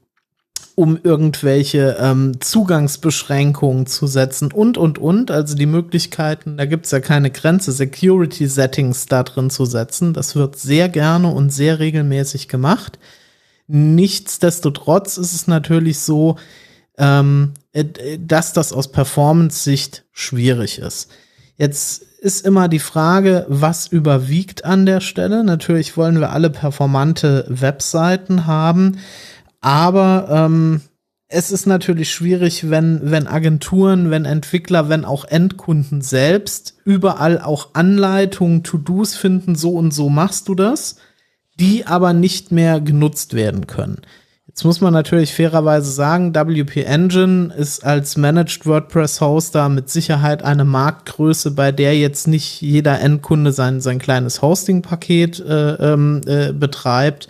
um 0.74 0.98
irgendwelche 1.02 1.96
ähm, 1.98 2.40
Zugangsbeschränkungen 2.40 3.86
zu 3.86 4.06
setzen 4.06 4.52
und, 4.52 4.78
und, 4.78 4.98
und. 4.98 5.30
Also 5.30 5.56
die 5.56 5.66
Möglichkeiten, 5.66 6.56
da 6.56 6.64
gibt 6.64 6.86
es 6.86 6.92
ja 6.92 7.00
keine 7.00 7.30
Grenze, 7.30 7.72
Security-Settings 7.72 9.06
da 9.06 9.24
drin 9.24 9.50
zu 9.50 9.64
setzen. 9.64 10.14
Das 10.14 10.36
wird 10.36 10.56
sehr 10.56 10.88
gerne 10.88 11.28
und 11.28 11.50
sehr 11.50 11.80
regelmäßig 11.80 12.48
gemacht. 12.48 12.98
Nichtsdestotrotz 13.66 15.18
ist 15.18 15.34
es 15.34 15.46
natürlich 15.46 15.98
so, 15.98 16.36
ähm, 16.98 17.54
äh, 17.54 17.61
dass 17.72 18.52
das 18.52 18.72
aus 18.72 18.92
Performance-Sicht 18.92 20.04
schwierig 20.12 20.78
ist. 20.78 21.10
Jetzt 21.56 22.02
ist 22.20 22.46
immer 22.46 22.68
die 22.68 22.78
Frage, 22.78 23.46
was 23.48 23.86
überwiegt 23.86 24.64
an 24.64 24.86
der 24.86 25.00
Stelle. 25.00 25.44
Natürlich 25.44 25.96
wollen 25.96 26.20
wir 26.20 26.30
alle 26.30 26.50
performante 26.50 27.44
Webseiten 27.48 28.46
haben, 28.46 28.98
aber 29.60 30.28
ähm, 30.30 30.82
es 31.34 31.50
ist 31.50 31.66
natürlich 31.66 32.12
schwierig, 32.12 32.68
wenn, 32.68 33.00
wenn 33.10 33.26
Agenturen, 33.26 34.10
wenn 34.10 34.26
Entwickler, 34.26 34.88
wenn 34.90 35.04
auch 35.04 35.24
Endkunden 35.24 36.02
selbst 36.02 36.76
überall 36.84 37.40
auch 37.40 37.70
Anleitungen, 37.72 38.62
To-Dos 38.64 39.14
finden, 39.14 39.54
so 39.54 39.70
und 39.70 39.92
so 39.92 40.10
machst 40.10 40.48
du 40.48 40.54
das, 40.54 40.96
die 41.58 41.86
aber 41.86 42.12
nicht 42.12 42.52
mehr 42.52 42.80
genutzt 42.80 43.34
werden 43.34 43.66
können. 43.66 44.02
Jetzt 44.48 44.64
muss 44.64 44.81
man 44.81 44.93
natürlich 44.93 45.32
fairerweise 45.35 45.90
sagen, 45.90 46.35
WP 46.35 46.82
Engine 46.85 47.55
ist 47.55 47.85
als 47.85 48.16
Managed 48.16 48.66
WordPress 48.66 49.20
Hoster 49.20 49.69
mit 49.69 49.89
Sicherheit 49.89 50.43
eine 50.43 50.64
Marktgröße, 50.64 51.52
bei 51.52 51.70
der 51.70 51.97
jetzt 51.97 52.27
nicht 52.27 52.60
jeder 52.60 53.01
Endkunde 53.01 53.52
sein, 53.52 53.81
sein 53.81 54.01
kleines 54.01 54.43
Hosting-Paket 54.43 55.40
äh, 55.40 55.93
ähm, 55.93 56.20
äh, 56.27 56.52
betreibt. 56.52 57.28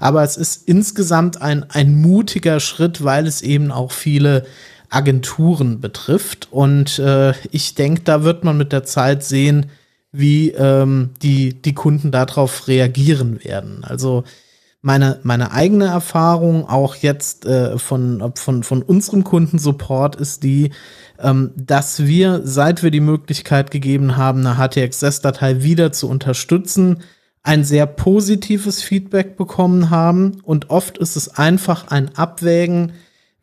Aber 0.00 0.24
es 0.24 0.38
ist 0.38 0.66
insgesamt 0.66 1.40
ein, 1.40 1.68
ein 1.70 1.94
mutiger 2.00 2.60
Schritt, 2.60 3.04
weil 3.04 3.26
es 3.26 3.42
eben 3.42 3.70
auch 3.70 3.92
viele 3.92 4.44
Agenturen 4.88 5.80
betrifft. 5.80 6.48
Und 6.50 6.98
äh, 6.98 7.34
ich 7.50 7.74
denke, 7.74 8.02
da 8.04 8.24
wird 8.24 8.42
man 8.42 8.56
mit 8.56 8.72
der 8.72 8.84
Zeit 8.84 9.22
sehen, 9.22 9.66
wie 10.12 10.50
ähm, 10.50 11.10
die, 11.22 11.60
die 11.60 11.74
Kunden 11.74 12.10
darauf 12.10 12.68
reagieren 12.68 13.44
werden. 13.44 13.84
Also 13.84 14.24
meine, 14.84 15.18
meine 15.22 15.50
eigene 15.52 15.86
Erfahrung 15.86 16.68
auch 16.68 16.94
jetzt 16.96 17.46
äh, 17.46 17.78
von, 17.78 18.32
von, 18.34 18.62
von 18.62 18.82
unserem 18.82 19.24
Kundensupport 19.24 20.14
ist 20.16 20.42
die, 20.42 20.72
ähm, 21.18 21.52
dass 21.56 22.04
wir, 22.06 22.42
seit 22.44 22.82
wir 22.82 22.90
die 22.90 23.00
Möglichkeit 23.00 23.70
gegeben 23.70 24.18
haben, 24.18 24.46
eine 24.46 24.58
HTXS-Datei 24.58 25.62
wieder 25.62 25.92
zu 25.92 26.06
unterstützen, 26.08 26.98
ein 27.42 27.64
sehr 27.64 27.86
positives 27.86 28.82
Feedback 28.82 29.38
bekommen 29.38 29.88
haben. 29.88 30.42
Und 30.42 30.68
oft 30.68 30.98
ist 30.98 31.16
es 31.16 31.30
einfach 31.30 31.88
ein 31.88 32.14
Abwägen, 32.16 32.92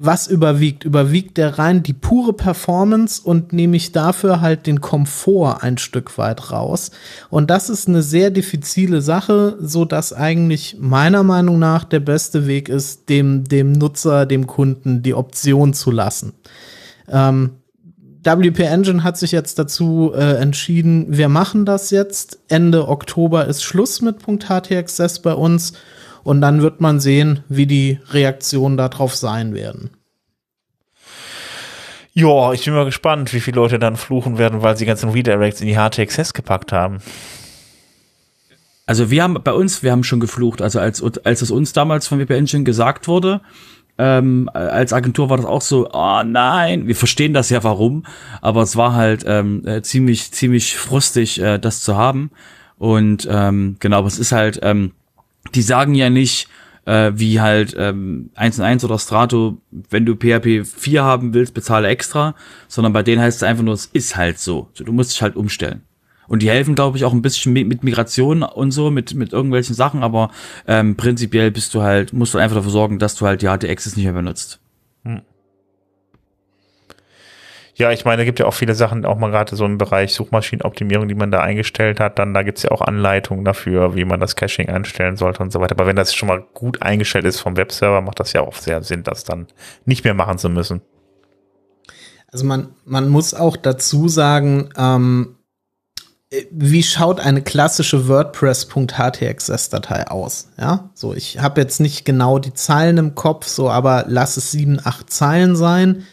was 0.03 0.25
überwiegt? 0.25 0.83
Überwiegt 0.83 1.37
der 1.37 1.59
rein 1.59 1.83
die 1.83 1.93
pure 1.93 2.33
Performance 2.33 3.21
und 3.23 3.53
nehme 3.53 3.77
ich 3.77 3.91
dafür 3.91 4.41
halt 4.41 4.65
den 4.65 4.81
Komfort 4.81 5.61
ein 5.61 5.77
Stück 5.77 6.17
weit 6.17 6.51
raus. 6.51 6.89
Und 7.29 7.51
das 7.51 7.69
ist 7.69 7.87
eine 7.87 8.01
sehr 8.01 8.31
diffizile 8.31 9.01
Sache, 9.01 9.57
so 9.61 9.85
dass 9.85 10.11
eigentlich 10.11 10.75
meiner 10.79 11.21
Meinung 11.21 11.59
nach 11.59 11.83
der 11.83 11.99
beste 11.99 12.47
Weg 12.47 12.67
ist, 12.67 13.09
dem, 13.09 13.43
dem 13.43 13.73
Nutzer, 13.73 14.25
dem 14.25 14.47
Kunden 14.47 15.03
die 15.03 15.13
Option 15.13 15.75
zu 15.75 15.91
lassen. 15.91 16.33
Ähm, 17.07 17.51
WP 18.23 18.59
Engine 18.59 19.03
hat 19.03 19.19
sich 19.19 19.31
jetzt 19.31 19.59
dazu 19.59 20.13
äh, 20.15 20.37
entschieden, 20.37 21.05
wir 21.09 21.29
machen 21.29 21.63
das 21.65 21.91
jetzt. 21.91 22.39
Ende 22.47 22.87
Oktober 22.87 23.45
ist 23.45 23.61
Schluss 23.61 24.01
mit 24.01 24.17
.htxs 24.25 25.19
bei 25.19 25.33
uns 25.33 25.73
und 26.23 26.41
dann 26.41 26.61
wird 26.61 26.81
man 26.81 26.99
sehen, 26.99 27.43
wie 27.49 27.67
die 27.67 27.99
Reaktionen 28.11 28.77
darauf 28.77 29.15
sein 29.15 29.53
werden. 29.53 29.91
Ja, 32.13 32.51
ich 32.51 32.65
bin 32.65 32.73
mal 32.73 32.85
gespannt, 32.85 33.33
wie 33.33 33.39
viele 33.39 33.55
Leute 33.55 33.79
dann 33.79 33.95
fluchen 33.95 34.37
werden, 34.37 34.61
weil 34.61 34.75
sie 34.75 34.85
ganzen 34.85 35.09
Redirects 35.09 35.61
in 35.61 35.67
die 35.67 35.75
HTXS 35.77 36.33
gepackt 36.33 36.73
haben. 36.73 36.97
Also 38.85 39.09
wir 39.09 39.23
haben 39.23 39.37
bei 39.41 39.53
uns, 39.53 39.83
wir 39.83 39.93
haben 39.93 40.03
schon 40.03 40.19
geflucht. 40.19 40.61
Also 40.61 40.79
als, 40.79 41.01
als 41.23 41.41
es 41.41 41.51
uns 41.51 41.71
damals 41.71 42.07
von 42.07 42.19
WP 42.19 42.31
Engine 42.31 42.65
gesagt 42.65 43.07
wurde, 43.07 43.39
ähm, 43.97 44.49
als 44.53 44.91
Agentur 44.91 45.29
war 45.29 45.37
das 45.37 45.45
auch 45.45 45.61
so, 45.61 45.89
oh 45.93 46.23
nein, 46.25 46.87
wir 46.87 46.95
verstehen 46.95 47.33
das 47.33 47.49
ja 47.49 47.63
warum, 47.63 48.05
aber 48.41 48.63
es 48.63 48.75
war 48.75 48.93
halt 48.93 49.23
ähm, 49.25 49.65
äh, 49.65 49.81
ziemlich, 49.81 50.31
ziemlich 50.31 50.75
frustig, 50.75 51.39
äh, 51.39 51.59
das 51.59 51.81
zu 51.81 51.95
haben. 51.95 52.31
Und 52.77 53.27
ähm, 53.31 53.77
genau, 53.79 53.99
aber 53.99 54.07
es 54.07 54.17
ist 54.17 54.31
halt, 54.31 54.59
ähm, 54.63 54.91
die 55.53 55.61
sagen 55.61 55.95
ja 55.95 56.09
nicht, 56.09 56.47
äh, 56.85 57.11
wie 57.15 57.39
halt 57.39 57.75
ähm, 57.77 58.31
1.1 58.35 58.85
oder 58.85 58.97
Strato, 58.99 59.61
wenn 59.89 60.05
du 60.05 60.15
PHP 60.15 60.65
4 60.65 61.03
haben 61.03 61.33
willst, 61.33 61.53
bezahle 61.53 61.87
extra, 61.87 62.35
sondern 62.67 62.93
bei 62.93 63.03
denen 63.03 63.21
heißt 63.21 63.37
es 63.37 63.43
einfach 63.43 63.63
nur, 63.63 63.73
es 63.73 63.85
ist 63.85 64.15
halt 64.15 64.39
so. 64.39 64.69
Du 64.75 64.91
musst 64.91 65.11
dich 65.11 65.21
halt 65.21 65.35
umstellen. 65.35 65.83
Und 66.27 66.41
die 66.41 66.49
helfen, 66.49 66.75
glaube 66.75 66.97
ich, 66.97 67.03
auch 67.03 67.11
ein 67.11 67.21
bisschen 67.21 67.51
mit, 67.51 67.67
mit 67.67 67.83
Migration 67.83 68.41
und 68.41 68.71
so, 68.71 68.89
mit, 68.89 69.13
mit 69.13 69.33
irgendwelchen 69.33 69.75
Sachen, 69.75 70.01
aber 70.01 70.31
ähm, 70.65 70.95
prinzipiell 70.95 71.51
bist 71.51 71.73
du 71.73 71.81
halt, 71.81 72.13
musst 72.13 72.33
du 72.33 72.37
einfach 72.37 72.55
dafür 72.55 72.71
sorgen, 72.71 72.99
dass 72.99 73.15
du 73.15 73.25
halt 73.25 73.41
die 73.41 73.49
HT-Access 73.49 73.97
nicht 73.97 74.05
mehr 74.05 74.13
benutzt. 74.13 74.61
Hm. 75.03 75.21
Ja, 77.75 77.91
ich 77.91 78.05
meine, 78.05 78.23
es 78.23 78.25
gibt 78.25 78.39
ja 78.39 78.45
auch 78.45 78.53
viele 78.53 78.75
Sachen, 78.75 79.05
auch 79.05 79.17
mal 79.17 79.31
gerade 79.31 79.55
so 79.55 79.65
im 79.65 79.77
Bereich 79.77 80.13
Suchmaschinenoptimierung, 80.13 81.07
die 81.07 81.15
man 81.15 81.31
da 81.31 81.39
eingestellt 81.39 81.99
hat. 81.99 82.19
Dann 82.19 82.33
da 82.33 82.43
gibt 82.43 82.57
es 82.57 82.63
ja 82.63 82.71
auch 82.71 82.81
Anleitungen 82.81 83.45
dafür, 83.45 83.95
wie 83.95 84.05
man 84.05 84.19
das 84.19 84.35
Caching 84.35 84.69
einstellen 84.69 85.17
sollte 85.17 85.41
und 85.41 85.51
so 85.51 85.61
weiter. 85.61 85.75
Aber 85.75 85.87
wenn 85.87 85.95
das 85.95 86.13
schon 86.13 86.27
mal 86.27 86.43
gut 86.53 86.81
eingestellt 86.81 87.25
ist 87.25 87.39
vom 87.39 87.57
Webserver, 87.57 88.01
macht 88.01 88.19
das 88.19 88.33
ja 88.33 88.41
auch 88.41 88.55
sehr 88.55 88.83
Sinn, 88.83 89.03
das 89.03 89.23
dann 89.23 89.47
nicht 89.85 90.03
mehr 90.03 90.13
machen 90.13 90.37
zu 90.37 90.49
müssen. 90.49 90.81
Also 92.27 92.45
man, 92.45 92.69
man 92.85 93.09
muss 93.09 93.33
auch 93.33 93.57
dazu 93.57 94.07
sagen, 94.07 94.69
ähm, 94.77 95.37
wie 96.49 96.83
schaut 96.83 97.19
eine 97.19 97.41
klassische 97.41 98.07
WordPress.htxs-Datei 98.07 100.07
aus? 100.07 100.47
Ja, 100.57 100.91
so 100.93 101.13
ich 101.13 101.39
habe 101.39 101.59
jetzt 101.59 101.81
nicht 101.81 102.05
genau 102.05 102.39
die 102.39 102.53
Zeilen 102.53 102.97
im 102.97 103.15
Kopf, 103.15 103.47
so 103.47 103.69
aber 103.69 104.05
lass 104.07 104.37
es 104.37 104.51
sieben, 104.51 104.79
acht 104.81 105.11
Zeilen 105.11 105.57
sein. 105.57 106.05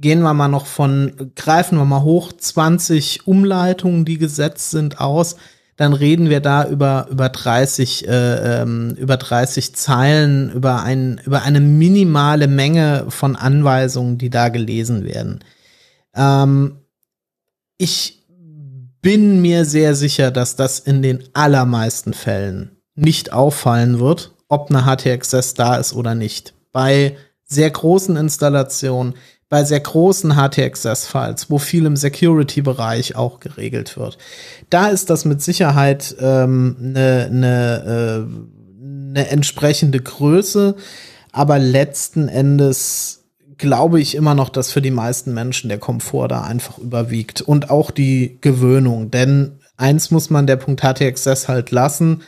Gehen 0.00 0.22
wir 0.22 0.34
mal 0.34 0.48
noch 0.48 0.66
von, 0.66 1.32
greifen 1.36 1.76
wir 1.78 1.84
mal 1.84 2.02
hoch 2.02 2.32
20 2.32 3.26
Umleitungen, 3.26 4.04
die 4.04 4.18
gesetzt 4.18 4.70
sind, 4.70 5.00
aus. 5.00 5.36
Dann 5.76 5.92
reden 5.92 6.28
wir 6.28 6.40
da 6.40 6.66
über 6.68 7.06
über 7.10 7.28
30 7.28 8.06
äh, 8.06 8.60
ähm, 8.62 8.94
über 8.98 9.16
30 9.16 9.74
Zeilen 9.74 10.52
über 10.52 10.82
ein 10.82 11.20
über 11.24 11.42
eine 11.42 11.60
minimale 11.60 12.48
Menge 12.48 13.06
von 13.08 13.34
Anweisungen, 13.34 14.18
die 14.18 14.28
da 14.28 14.50
gelesen 14.50 15.04
werden. 15.04 15.42
Ähm, 16.14 16.76
ich 17.78 18.26
bin 19.00 19.40
mir 19.40 19.64
sehr 19.64 19.94
sicher, 19.94 20.30
dass 20.30 20.56
das 20.56 20.80
in 20.80 21.00
den 21.02 21.24
allermeisten 21.32 22.12
Fällen 22.12 22.76
nicht 22.94 23.32
auffallen 23.32 23.98
wird, 23.98 24.32
ob 24.48 24.70
eine 24.70 24.84
HTXS 24.84 25.54
da 25.54 25.76
ist 25.76 25.94
oder 25.94 26.14
nicht. 26.14 26.54
Bei 26.72 27.16
sehr 27.44 27.70
großen 27.70 28.16
Installationen, 28.16 29.14
bei 29.50 29.64
sehr 29.64 29.80
großen 29.80 30.34
HTXS-Files, 30.36 31.50
wo 31.50 31.58
viel 31.58 31.84
im 31.84 31.96
Security-Bereich 31.96 33.16
auch 33.16 33.40
geregelt 33.40 33.98
wird. 33.98 34.16
Da 34.70 34.88
ist 34.88 35.10
das 35.10 35.26
mit 35.26 35.42
Sicherheit 35.42 36.16
eine 36.18 36.44
ähm, 36.44 36.76
ne, 36.78 37.28
ne, 37.30 38.26
äh, 38.26 38.64
ne 39.12 39.28
entsprechende 39.28 40.00
Größe, 40.00 40.76
aber 41.32 41.58
letzten 41.58 42.28
Endes 42.28 43.24
glaube 43.58 44.00
ich 44.00 44.14
immer 44.14 44.36
noch, 44.36 44.48
dass 44.48 44.70
für 44.70 44.80
die 44.80 44.92
meisten 44.92 45.34
Menschen 45.34 45.68
der 45.68 45.78
Komfort 45.78 46.28
da 46.28 46.42
einfach 46.42 46.78
überwiegt 46.78 47.42
und 47.42 47.70
auch 47.70 47.90
die 47.90 48.38
Gewöhnung. 48.40 49.10
Denn 49.10 49.58
eins 49.76 50.12
muss 50.12 50.30
man 50.30 50.46
der 50.46 50.56
Punkt 50.56 50.82
HTXS 50.82 51.48
halt 51.48 51.72
lassen. 51.72 52.22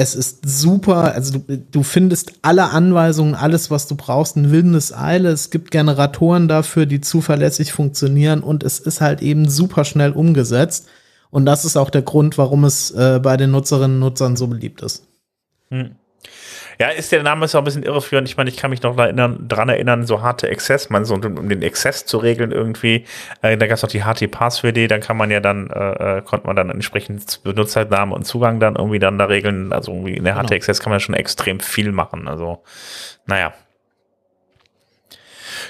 Es 0.00 0.14
ist 0.14 0.48
super, 0.48 1.12
also 1.12 1.40
du, 1.40 1.58
du 1.58 1.82
findest 1.82 2.34
alle 2.42 2.70
Anweisungen, 2.70 3.34
alles, 3.34 3.68
was 3.68 3.88
du 3.88 3.96
brauchst, 3.96 4.36
in 4.36 4.52
Windeseile. 4.52 5.28
Es 5.30 5.50
gibt 5.50 5.72
Generatoren 5.72 6.46
dafür, 6.46 6.86
die 6.86 7.00
zuverlässig 7.00 7.72
funktionieren 7.72 8.44
und 8.44 8.62
es 8.62 8.78
ist 8.78 9.00
halt 9.00 9.22
eben 9.22 9.48
super 9.48 9.84
schnell 9.84 10.12
umgesetzt. 10.12 10.86
Und 11.30 11.46
das 11.46 11.64
ist 11.64 11.76
auch 11.76 11.90
der 11.90 12.02
Grund, 12.02 12.38
warum 12.38 12.62
es 12.62 12.92
äh, 12.92 13.18
bei 13.20 13.36
den 13.36 13.50
Nutzerinnen 13.50 13.96
und 13.96 14.10
Nutzern 14.10 14.36
so 14.36 14.46
beliebt 14.46 14.82
ist. 14.82 15.02
Hm. 15.70 15.96
Ja, 16.80 16.90
ist 16.90 17.10
der 17.10 17.24
Name 17.24 17.44
ist 17.44 17.56
auch 17.56 17.60
ein 17.60 17.64
bisschen 17.64 17.82
irreführend. 17.82 18.28
Ich 18.28 18.36
meine, 18.36 18.48
ich 18.50 18.56
kann 18.56 18.70
mich 18.70 18.82
noch 18.82 18.96
erinnern, 18.96 19.48
dran 19.48 19.68
erinnern, 19.68 20.06
so 20.06 20.22
harte 20.22 20.48
Access, 20.48 20.90
man 20.90 21.04
so 21.04 21.14
um 21.14 21.48
den 21.48 21.64
Access 21.64 22.06
zu 22.06 22.18
regeln 22.18 22.52
irgendwie. 22.52 23.04
Äh, 23.42 23.56
da 23.56 23.66
gab 23.66 23.76
es 23.76 23.82
noch 23.82 23.90
die 23.90 24.04
HT 24.04 24.30
Passwd, 24.30 24.88
dann 24.88 25.00
kann 25.00 25.16
man 25.16 25.30
ja 25.30 25.40
dann, 25.40 25.70
äh, 25.70 26.18
äh, 26.18 26.22
konnte 26.22 26.46
man 26.46 26.54
dann 26.54 26.70
entsprechend 26.70 27.42
Benutzername 27.42 28.14
und 28.14 28.26
Zugang 28.26 28.60
dann 28.60 28.76
irgendwie 28.76 29.00
dann 29.00 29.18
da 29.18 29.24
regeln. 29.24 29.72
Also 29.72 29.90
irgendwie 29.92 30.14
in 30.14 30.24
der 30.24 30.34
genau. 30.34 30.46
HT 30.46 30.52
Access 30.52 30.78
kann 30.78 30.90
man 30.90 31.00
schon 31.00 31.16
extrem 31.16 31.58
viel 31.58 31.90
machen. 31.90 32.28
Also, 32.28 32.62
naja, 33.26 33.52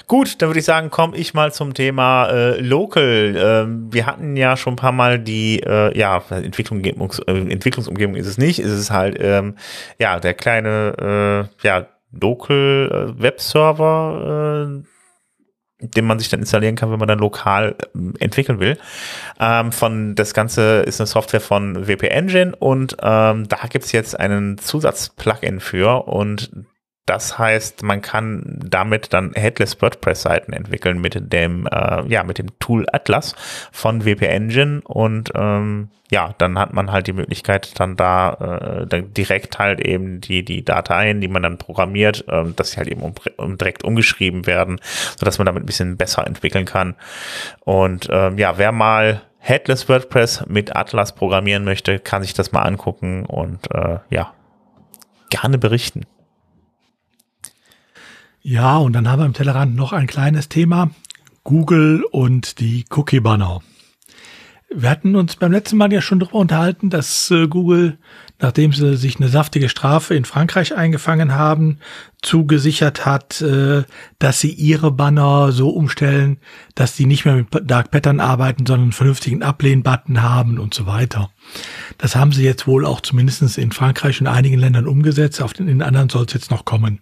Gut, 0.09 0.41
dann 0.41 0.49
würde 0.49 0.59
ich 0.59 0.65
sagen, 0.65 0.89
komme 0.89 1.15
ich 1.15 1.35
mal 1.35 1.53
zum 1.53 1.75
Thema 1.75 2.25
äh, 2.29 2.59
Local. 2.59 3.35
Ähm, 3.37 3.93
wir 3.93 4.07
hatten 4.07 4.35
ja 4.35 4.57
schon 4.57 4.73
ein 4.73 4.75
paar 4.75 4.91
Mal 4.91 5.19
die, 5.19 5.59
äh, 5.59 5.95
ja, 5.95 6.23
Entwicklungs 6.31 7.19
äh, 7.19 7.31
Entwicklungsumgebung 7.31 8.15
ist 8.15 8.25
es 8.25 8.39
nicht, 8.39 8.57
ist 8.57 8.71
es 8.71 8.89
halt, 8.89 9.17
ähm, 9.19 9.55
ja, 9.99 10.19
der 10.19 10.33
kleine, 10.33 11.47
äh, 11.61 11.67
ja, 11.67 11.85
Local 12.11 13.13
äh, 13.19 13.21
Webserver, 13.21 14.81
äh, 14.81 15.85
den 15.85 16.05
man 16.05 16.17
sich 16.17 16.29
dann 16.29 16.39
installieren 16.39 16.75
kann, 16.75 16.91
wenn 16.91 16.97
man 16.97 17.07
dann 17.07 17.19
lokal 17.19 17.75
äh, 17.79 18.23
entwickeln 18.23 18.59
will. 18.59 18.79
Ähm, 19.39 19.71
von 19.71 20.15
das 20.15 20.33
Ganze 20.33 20.79
ist 20.87 20.99
eine 20.99 21.05
Software 21.05 21.39
von 21.39 21.87
WP 21.87 22.07
Engine 22.07 22.55
und 22.55 22.97
ähm, 22.99 23.47
da 23.47 23.57
gibt's 23.69 23.91
jetzt 23.91 24.19
einen 24.19 24.57
Zusatz-Plugin 24.57 25.59
für 25.59 26.07
und 26.07 26.49
das 27.09 27.39
heißt, 27.39 27.81
man 27.81 28.03
kann 28.03 28.59
damit 28.63 29.13
dann 29.13 29.33
Headless 29.33 29.81
WordPress-Seiten 29.81 30.53
entwickeln 30.53 31.01
mit 31.01 31.33
dem, 31.33 31.65
äh, 31.65 32.05
ja, 32.07 32.23
mit 32.23 32.37
dem 32.37 32.47
Tool 32.59 32.85
Atlas 32.91 33.35
von 33.71 34.05
WP 34.05 34.27
Engine 34.27 34.81
und 34.83 35.31
ähm, 35.33 35.89
ja, 36.11 36.35
dann 36.37 36.59
hat 36.59 36.71
man 36.73 36.91
halt 36.91 37.07
die 37.07 37.13
Möglichkeit, 37.13 37.79
dann 37.79 37.95
da 37.95 38.33
äh, 38.81 38.85
dann 38.85 39.11
direkt 39.13 39.57
halt 39.57 39.81
eben 39.81 40.21
die 40.21 40.45
die 40.45 40.63
Dateien, 40.63 41.19
die 41.19 41.27
man 41.27 41.41
dann 41.41 41.57
programmiert, 41.57 42.25
äh, 42.27 42.45
dass 42.55 42.71
sie 42.71 42.77
halt 42.77 42.87
eben 42.87 43.01
um, 43.01 43.15
um 43.37 43.57
direkt 43.57 43.83
umgeschrieben 43.83 44.45
werden, 44.45 44.79
so 45.17 45.25
dass 45.25 45.39
man 45.39 45.47
damit 45.47 45.63
ein 45.63 45.65
bisschen 45.65 45.97
besser 45.97 46.27
entwickeln 46.27 46.65
kann. 46.65 46.93
Und 47.61 48.07
ähm, 48.11 48.37
ja, 48.37 48.59
wer 48.59 48.71
mal 48.71 49.21
Headless 49.39 49.89
WordPress 49.89 50.45
mit 50.47 50.75
Atlas 50.75 51.15
programmieren 51.15 51.63
möchte, 51.63 51.97
kann 51.97 52.21
sich 52.21 52.35
das 52.35 52.51
mal 52.51 52.61
angucken 52.61 53.25
und 53.25 53.73
äh, 53.73 53.97
ja, 54.11 54.31
gerne 55.31 55.57
berichten. 55.57 56.05
Ja, 58.41 58.77
und 58.77 58.93
dann 58.93 59.07
haben 59.07 59.19
wir 59.19 59.25
im 59.25 59.33
Tellerrand 59.33 59.75
noch 59.75 59.91
ein 59.91 60.07
kleines 60.07 60.47
Thema. 60.47 60.91
Google 61.43 62.03
und 62.11 62.59
die 62.59 62.85
Cookie-Banner. 62.89 63.61
Wir 64.71 64.89
hatten 64.91 65.15
uns 65.15 65.35
beim 65.35 65.51
letzten 65.51 65.77
Mal 65.77 65.91
ja 65.91 65.99
schon 65.99 66.19
darüber 66.19 66.37
unterhalten, 66.37 66.91
dass 66.91 67.31
äh, 67.31 67.47
Google, 67.47 67.97
nachdem 68.39 68.71
sie 68.71 68.97
sich 68.97 69.17
eine 69.17 69.27
saftige 69.27 69.67
Strafe 69.67 70.13
in 70.13 70.25
Frankreich 70.25 70.75
eingefangen 70.75 71.33
haben, 71.33 71.79
zugesichert 72.21 73.05
hat, 73.05 73.41
äh, 73.41 73.83
dass 74.19 74.39
sie 74.39 74.51
ihre 74.51 74.91
Banner 74.91 75.51
so 75.51 75.69
umstellen, 75.69 76.37
dass 76.75 76.95
die 76.95 77.07
nicht 77.07 77.25
mehr 77.25 77.35
mit 77.35 77.47
Dark 77.63 77.89
Pattern 77.89 78.19
arbeiten, 78.19 78.67
sondern 78.67 78.83
einen 78.83 78.91
vernünftigen 78.91 79.41
Ablehn-Button 79.41 80.21
haben 80.21 80.59
und 80.59 80.75
so 80.75 80.85
weiter. 80.85 81.31
Das 81.97 82.15
haben 82.15 82.31
sie 82.31 82.43
jetzt 82.43 82.67
wohl 82.67 82.85
auch 82.85 83.01
zumindest 83.01 83.57
in 83.57 83.71
Frankreich 83.71 84.21
und 84.21 84.27
einigen 84.27 84.59
Ländern 84.59 84.87
umgesetzt. 84.87 85.41
Auf 85.41 85.53
den, 85.53 85.67
in 85.67 85.81
anderen 85.81 86.09
soll 86.09 86.25
es 86.25 86.33
jetzt 86.33 86.51
noch 86.51 86.63
kommen. 86.63 86.99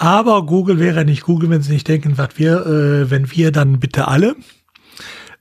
Aber 0.00 0.46
Google 0.46 0.78
wäre 0.78 1.04
nicht 1.04 1.24
Google, 1.24 1.50
wenn 1.50 1.60
sie 1.60 1.74
nicht 1.74 1.86
denken, 1.86 2.16
was 2.16 2.30
wir, 2.38 2.64
äh, 2.64 3.10
wenn 3.10 3.30
wir, 3.32 3.52
dann 3.52 3.80
bitte 3.80 4.08
alle. 4.08 4.34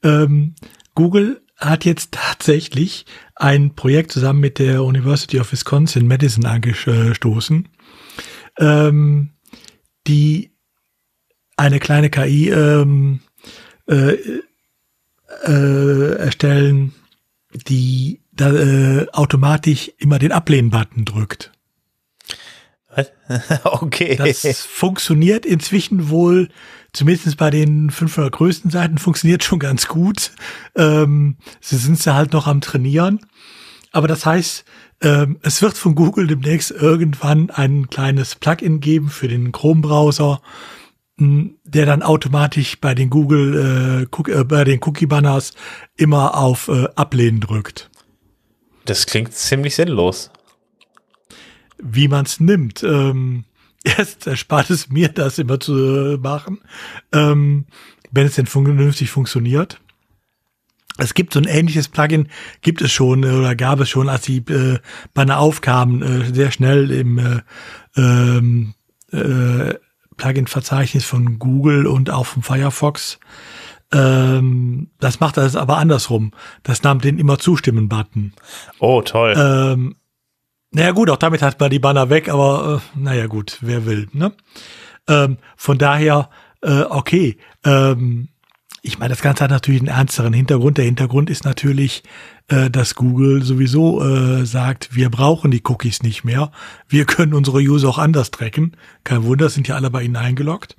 Ähm, 0.03 0.53
Google 0.95 1.41
hat 1.55 1.85
jetzt 1.85 2.11
tatsächlich 2.11 3.05
ein 3.35 3.73
Projekt 3.73 4.11
zusammen 4.11 4.41
mit 4.41 4.59
der 4.59 4.83
University 4.83 5.39
of 5.39 5.53
Wisconsin 5.53 6.07
Madison 6.07 6.45
angestoßen, 6.45 7.69
ähm, 8.57 9.29
die 10.07 10.51
eine 11.55 11.79
kleine 11.79 12.09
KI 12.09 12.49
ähm, 12.49 13.21
äh, 13.87 14.17
äh, 15.45 16.15
erstellen, 16.17 16.91
die 17.53 18.19
da, 18.33 18.51
äh, 18.51 19.07
automatisch 19.13 19.89
immer 19.99 20.19
den 20.19 20.33
Ablehnen-Button 20.33 21.05
drückt. 21.05 21.53
okay. 23.63 24.15
Das 24.15 24.61
funktioniert 24.61 25.45
inzwischen 25.45 26.09
wohl, 26.09 26.49
zumindest 26.93 27.37
bei 27.37 27.49
den 27.49 27.89
500 27.91 28.31
größten 28.31 28.71
Seiten, 28.71 28.97
funktioniert 28.97 29.43
schon 29.43 29.59
ganz 29.59 29.87
gut. 29.87 30.31
Ähm, 30.75 31.37
sie 31.61 31.77
sind 31.77 32.03
ja 32.03 32.15
halt 32.15 32.33
noch 32.33 32.47
am 32.47 32.61
Trainieren. 32.61 33.19
Aber 33.91 34.07
das 34.07 34.25
heißt, 34.25 34.65
ähm, 35.01 35.39
es 35.41 35.61
wird 35.61 35.77
von 35.77 35.95
Google 35.95 36.27
demnächst 36.27 36.71
irgendwann 36.71 37.49
ein 37.49 37.89
kleines 37.89 38.35
Plugin 38.35 38.79
geben 38.79 39.09
für 39.09 39.27
den 39.27 39.51
Chrome-Browser, 39.51 40.41
hm, 41.17 41.57
der 41.63 41.85
dann 41.85 42.03
automatisch 42.03 42.79
bei 42.79 42.93
den 42.93 43.09
Google, 43.09 44.07
äh, 44.11 44.31
äh, 44.31 44.43
bei 44.43 44.63
den 44.63 44.79
Cookie-Banners 44.83 45.53
immer 45.95 46.37
auf 46.37 46.67
äh, 46.67 46.87
Ablehnen 46.95 47.39
drückt. 47.39 47.89
Das 48.85 49.05
klingt 49.05 49.33
ziemlich 49.33 49.75
sinnlos 49.75 50.31
wie 51.81 52.07
man 52.07 52.25
es 52.25 52.39
nimmt. 52.39 52.83
Ähm, 52.83 53.45
erst 53.83 54.27
erspart 54.27 54.69
es 54.69 54.89
mir, 54.89 55.09
das 55.09 55.39
immer 55.39 55.59
zu 55.59 56.17
machen, 56.21 56.59
ähm, 57.13 57.65
wenn 58.11 58.25
es 58.25 58.35
denn 58.35 58.45
vernünftig 58.45 59.09
funktioniert. 59.09 59.79
Es 60.97 61.13
gibt 61.13 61.33
so 61.33 61.39
ein 61.39 61.45
ähnliches 61.45 61.87
Plugin, 61.87 62.27
gibt 62.61 62.81
es 62.81 62.91
schon 62.91 63.23
äh, 63.23 63.27
oder 63.27 63.55
gab 63.55 63.79
es 63.79 63.89
schon, 63.89 64.09
als 64.09 64.23
die 64.23 64.37
äh, 64.37 64.79
Banner 65.13 65.39
aufkamen, 65.39 66.01
äh, 66.01 66.33
sehr 66.33 66.51
schnell 66.51 66.91
im 66.91 67.17
äh, 67.17 67.41
ähm, 67.95 68.73
äh, 69.11 69.75
Plugin-Verzeichnis 70.17 71.05
von 71.05 71.39
Google 71.39 71.87
und 71.87 72.09
auch 72.09 72.25
vom 72.25 72.43
Firefox. 72.43 73.19
Ähm, 73.91 74.89
das 74.99 75.19
macht 75.19 75.37
das 75.37 75.55
aber 75.55 75.77
andersrum. 75.77 76.31
Das 76.63 76.83
nahm 76.83 76.99
den 76.99 77.17
immer 77.17 77.39
zustimmen-Button. 77.39 78.33
Oh, 78.79 79.01
toll. 79.01 79.33
Ähm, 79.37 79.95
naja 80.71 80.91
gut, 80.91 81.09
auch 81.09 81.17
damit 81.17 81.41
hat 81.41 81.59
man 81.59 81.69
die 81.69 81.79
Banner 81.79 82.09
weg, 82.09 82.29
aber 82.29 82.81
äh, 82.95 82.99
naja 82.99 83.27
gut, 83.27 83.57
wer 83.61 83.85
will. 83.85 84.07
Ne? 84.13 84.33
Ähm, 85.07 85.37
von 85.57 85.77
daher, 85.77 86.29
äh, 86.61 86.81
okay. 86.81 87.37
Ähm, 87.63 88.29
ich 88.81 88.97
meine, 88.97 89.09
das 89.09 89.21
Ganze 89.21 89.43
hat 89.43 89.51
natürlich 89.51 89.81
einen 89.81 89.89
ernsteren 89.89 90.31
Hintergrund. 90.31 90.77
Der 90.77 90.85
Hintergrund 90.85 91.29
ist 91.29 91.43
natürlich, 91.43 92.03
äh, 92.47 92.69
dass 92.69 92.95
Google 92.95 93.43
sowieso 93.43 94.01
äh, 94.01 94.45
sagt, 94.45 94.95
wir 94.95 95.09
brauchen 95.09 95.51
die 95.51 95.63
Cookies 95.65 96.01
nicht 96.01 96.23
mehr. 96.23 96.51
Wir 96.87 97.05
können 97.05 97.33
unsere 97.33 97.59
User 97.59 97.89
auch 97.89 97.97
anders 97.97 98.31
tracken. 98.31 98.77
Kein 99.03 99.23
Wunder, 99.23 99.49
sind 99.49 99.67
ja 99.67 99.75
alle 99.75 99.89
bei 99.89 100.03
ihnen 100.03 100.15
eingeloggt. 100.15 100.77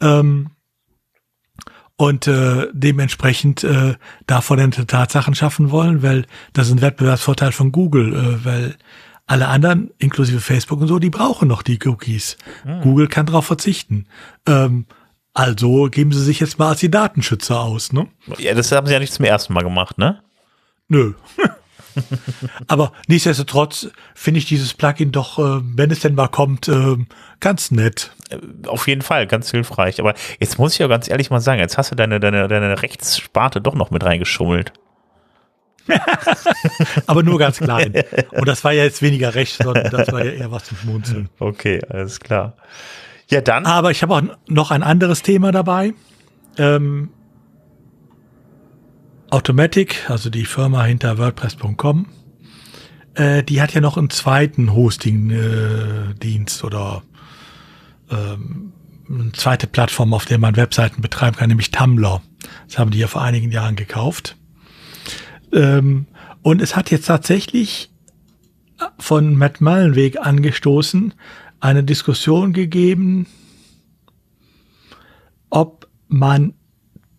Ähm, 0.00 0.50
und 2.00 2.26
äh, 2.26 2.66
dementsprechend 2.72 3.62
äh, 3.62 3.94
davon 4.26 4.70
Tatsachen 4.70 5.34
schaffen 5.34 5.70
wollen, 5.70 6.02
weil 6.02 6.24
das 6.54 6.68
ist 6.68 6.72
ein 6.72 6.80
Wettbewerbsvorteil 6.80 7.52
von 7.52 7.72
Google, 7.72 8.14
äh, 8.14 8.44
weil 8.44 8.76
alle 9.26 9.48
anderen, 9.48 9.90
inklusive 9.98 10.40
Facebook 10.40 10.80
und 10.80 10.88
so, 10.88 10.98
die 10.98 11.10
brauchen 11.10 11.46
noch 11.46 11.60
die 11.62 11.78
Cookies. 11.84 12.38
Hm. 12.62 12.80
Google 12.80 13.06
kann 13.06 13.26
darauf 13.26 13.44
verzichten. 13.44 14.06
Ähm, 14.46 14.86
also 15.34 15.88
geben 15.90 16.10
sie 16.12 16.24
sich 16.24 16.40
jetzt 16.40 16.58
mal 16.58 16.70
als 16.70 16.80
die 16.80 16.90
Datenschützer 16.90 17.60
aus, 17.60 17.92
ne? 17.92 18.08
Ja, 18.38 18.54
das 18.54 18.72
haben 18.72 18.86
sie 18.86 18.94
ja 18.94 18.98
nicht 18.98 19.12
zum 19.12 19.26
ersten 19.26 19.52
Mal 19.52 19.62
gemacht, 19.62 19.98
ne? 19.98 20.22
Nö. 20.88 21.12
Aber 22.66 22.92
nichtsdestotrotz 23.08 23.90
finde 24.14 24.38
ich 24.38 24.46
dieses 24.46 24.74
Plugin 24.74 25.12
doch, 25.12 25.38
äh, 25.38 25.60
wenn 25.62 25.90
es 25.90 26.00
denn 26.00 26.14
mal 26.14 26.28
kommt, 26.28 26.68
äh, 26.68 26.96
ganz 27.40 27.70
nett. 27.70 28.12
Äh, 28.30 28.38
auf 28.66 28.88
jeden 28.88 29.02
Fall, 29.02 29.26
ganz 29.26 29.50
hilfreich. 29.50 30.00
Aber 30.00 30.14
jetzt 30.38 30.58
muss 30.58 30.74
ich 30.74 30.78
ja 30.78 30.86
ganz 30.86 31.08
ehrlich 31.08 31.30
mal 31.30 31.40
sagen, 31.40 31.60
jetzt 31.60 31.78
hast 31.78 31.90
du 31.90 31.94
deine, 31.94 32.20
deine, 32.20 32.48
deine 32.48 32.82
Rechtssparte 32.82 33.60
doch 33.60 33.74
noch 33.74 33.90
mit 33.90 34.04
reingeschummelt. 34.04 34.72
Aber 37.06 37.22
nur 37.22 37.38
ganz 37.38 37.58
klein. 37.58 37.92
Und 38.32 38.48
das 38.48 38.64
war 38.64 38.72
ja 38.72 38.84
jetzt 38.84 39.02
weniger 39.02 39.34
recht, 39.34 39.62
sondern 39.62 39.90
das 39.90 40.12
war 40.12 40.24
ja 40.24 40.32
eher 40.32 40.52
was 40.52 40.64
zum 40.64 40.76
Schmunzeln. 40.76 41.28
Okay, 41.38 41.80
alles 41.88 42.20
klar. 42.20 42.54
Ja, 43.28 43.40
dann. 43.40 43.66
Aber 43.66 43.90
ich 43.90 44.02
habe 44.02 44.14
auch 44.14 44.22
noch 44.48 44.70
ein 44.70 44.82
anderes 44.82 45.22
Thema 45.22 45.52
dabei. 45.52 45.94
Ähm, 46.58 47.10
Automatic, 49.30 50.10
also 50.10 50.28
die 50.30 50.44
Firma 50.44 50.84
hinter 50.84 51.18
WordPress.com, 51.18 52.06
äh, 53.14 53.42
die 53.42 53.62
hat 53.62 53.72
ja 53.74 53.80
noch 53.80 53.96
einen 53.96 54.10
zweiten 54.10 54.74
Hosting-Dienst 54.74 56.62
äh, 56.62 56.66
oder 56.66 57.02
ähm, 58.10 58.72
eine 59.08 59.32
zweite 59.32 59.66
Plattform, 59.66 60.14
auf 60.14 60.24
der 60.24 60.38
man 60.38 60.56
Webseiten 60.56 61.02
betreiben 61.02 61.36
kann, 61.36 61.48
nämlich 61.48 61.70
Tumblr. 61.70 62.22
Das 62.66 62.78
haben 62.78 62.90
die 62.90 62.98
ja 62.98 63.06
vor 63.06 63.22
einigen 63.22 63.50
Jahren 63.50 63.76
gekauft. 63.76 64.36
Ähm, 65.52 66.06
und 66.42 66.60
es 66.62 66.76
hat 66.76 66.90
jetzt 66.90 67.06
tatsächlich 67.06 67.90
von 68.98 69.34
Matt 69.34 69.60
Mullenweg 69.60 70.18
angestoßen, 70.20 71.14
eine 71.60 71.84
Diskussion 71.84 72.52
gegeben, 72.52 73.26
ob 75.50 75.88
man 76.08 76.54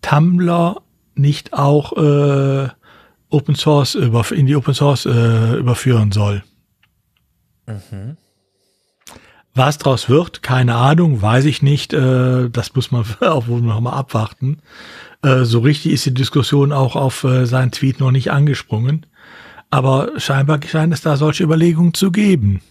Tumblr 0.01 0.81
nicht 1.21 1.53
auch 1.53 1.93
äh, 1.93 2.69
Open 3.29 3.55
Source 3.55 3.95
über, 3.95 4.29
in 4.31 4.45
die 4.45 4.55
Open 4.55 4.73
Source 4.73 5.05
äh, 5.05 5.55
überführen 5.55 6.11
soll. 6.11 6.43
Mhm. 7.67 8.17
Was 9.53 9.77
draus 9.77 10.07
wird, 10.07 10.43
keine 10.43 10.75
Ahnung, 10.75 11.21
weiß 11.21 11.45
ich 11.45 11.61
nicht. 11.61 11.93
Äh, 11.93 12.49
das 12.49 12.73
muss 12.75 12.91
man 12.91 13.05
auch 13.21 13.47
wohl 13.47 13.61
noch 13.61 13.79
mal 13.79 13.93
abwarten. 13.93 14.59
Äh, 15.21 15.43
so 15.43 15.59
richtig 15.59 15.93
ist 15.93 16.05
die 16.05 16.13
Diskussion 16.13 16.71
auch 16.71 16.95
auf 16.95 17.23
äh, 17.23 17.45
seinen 17.45 17.71
Tweet 17.71 17.99
noch 17.99 18.11
nicht 18.11 18.31
angesprungen. 18.31 19.05
Aber 19.69 20.19
scheinbar 20.19 20.59
scheint 20.65 20.93
es 20.93 21.01
da 21.01 21.15
solche 21.15 21.43
Überlegungen 21.43 21.93
zu 21.93 22.11
geben. 22.11 22.61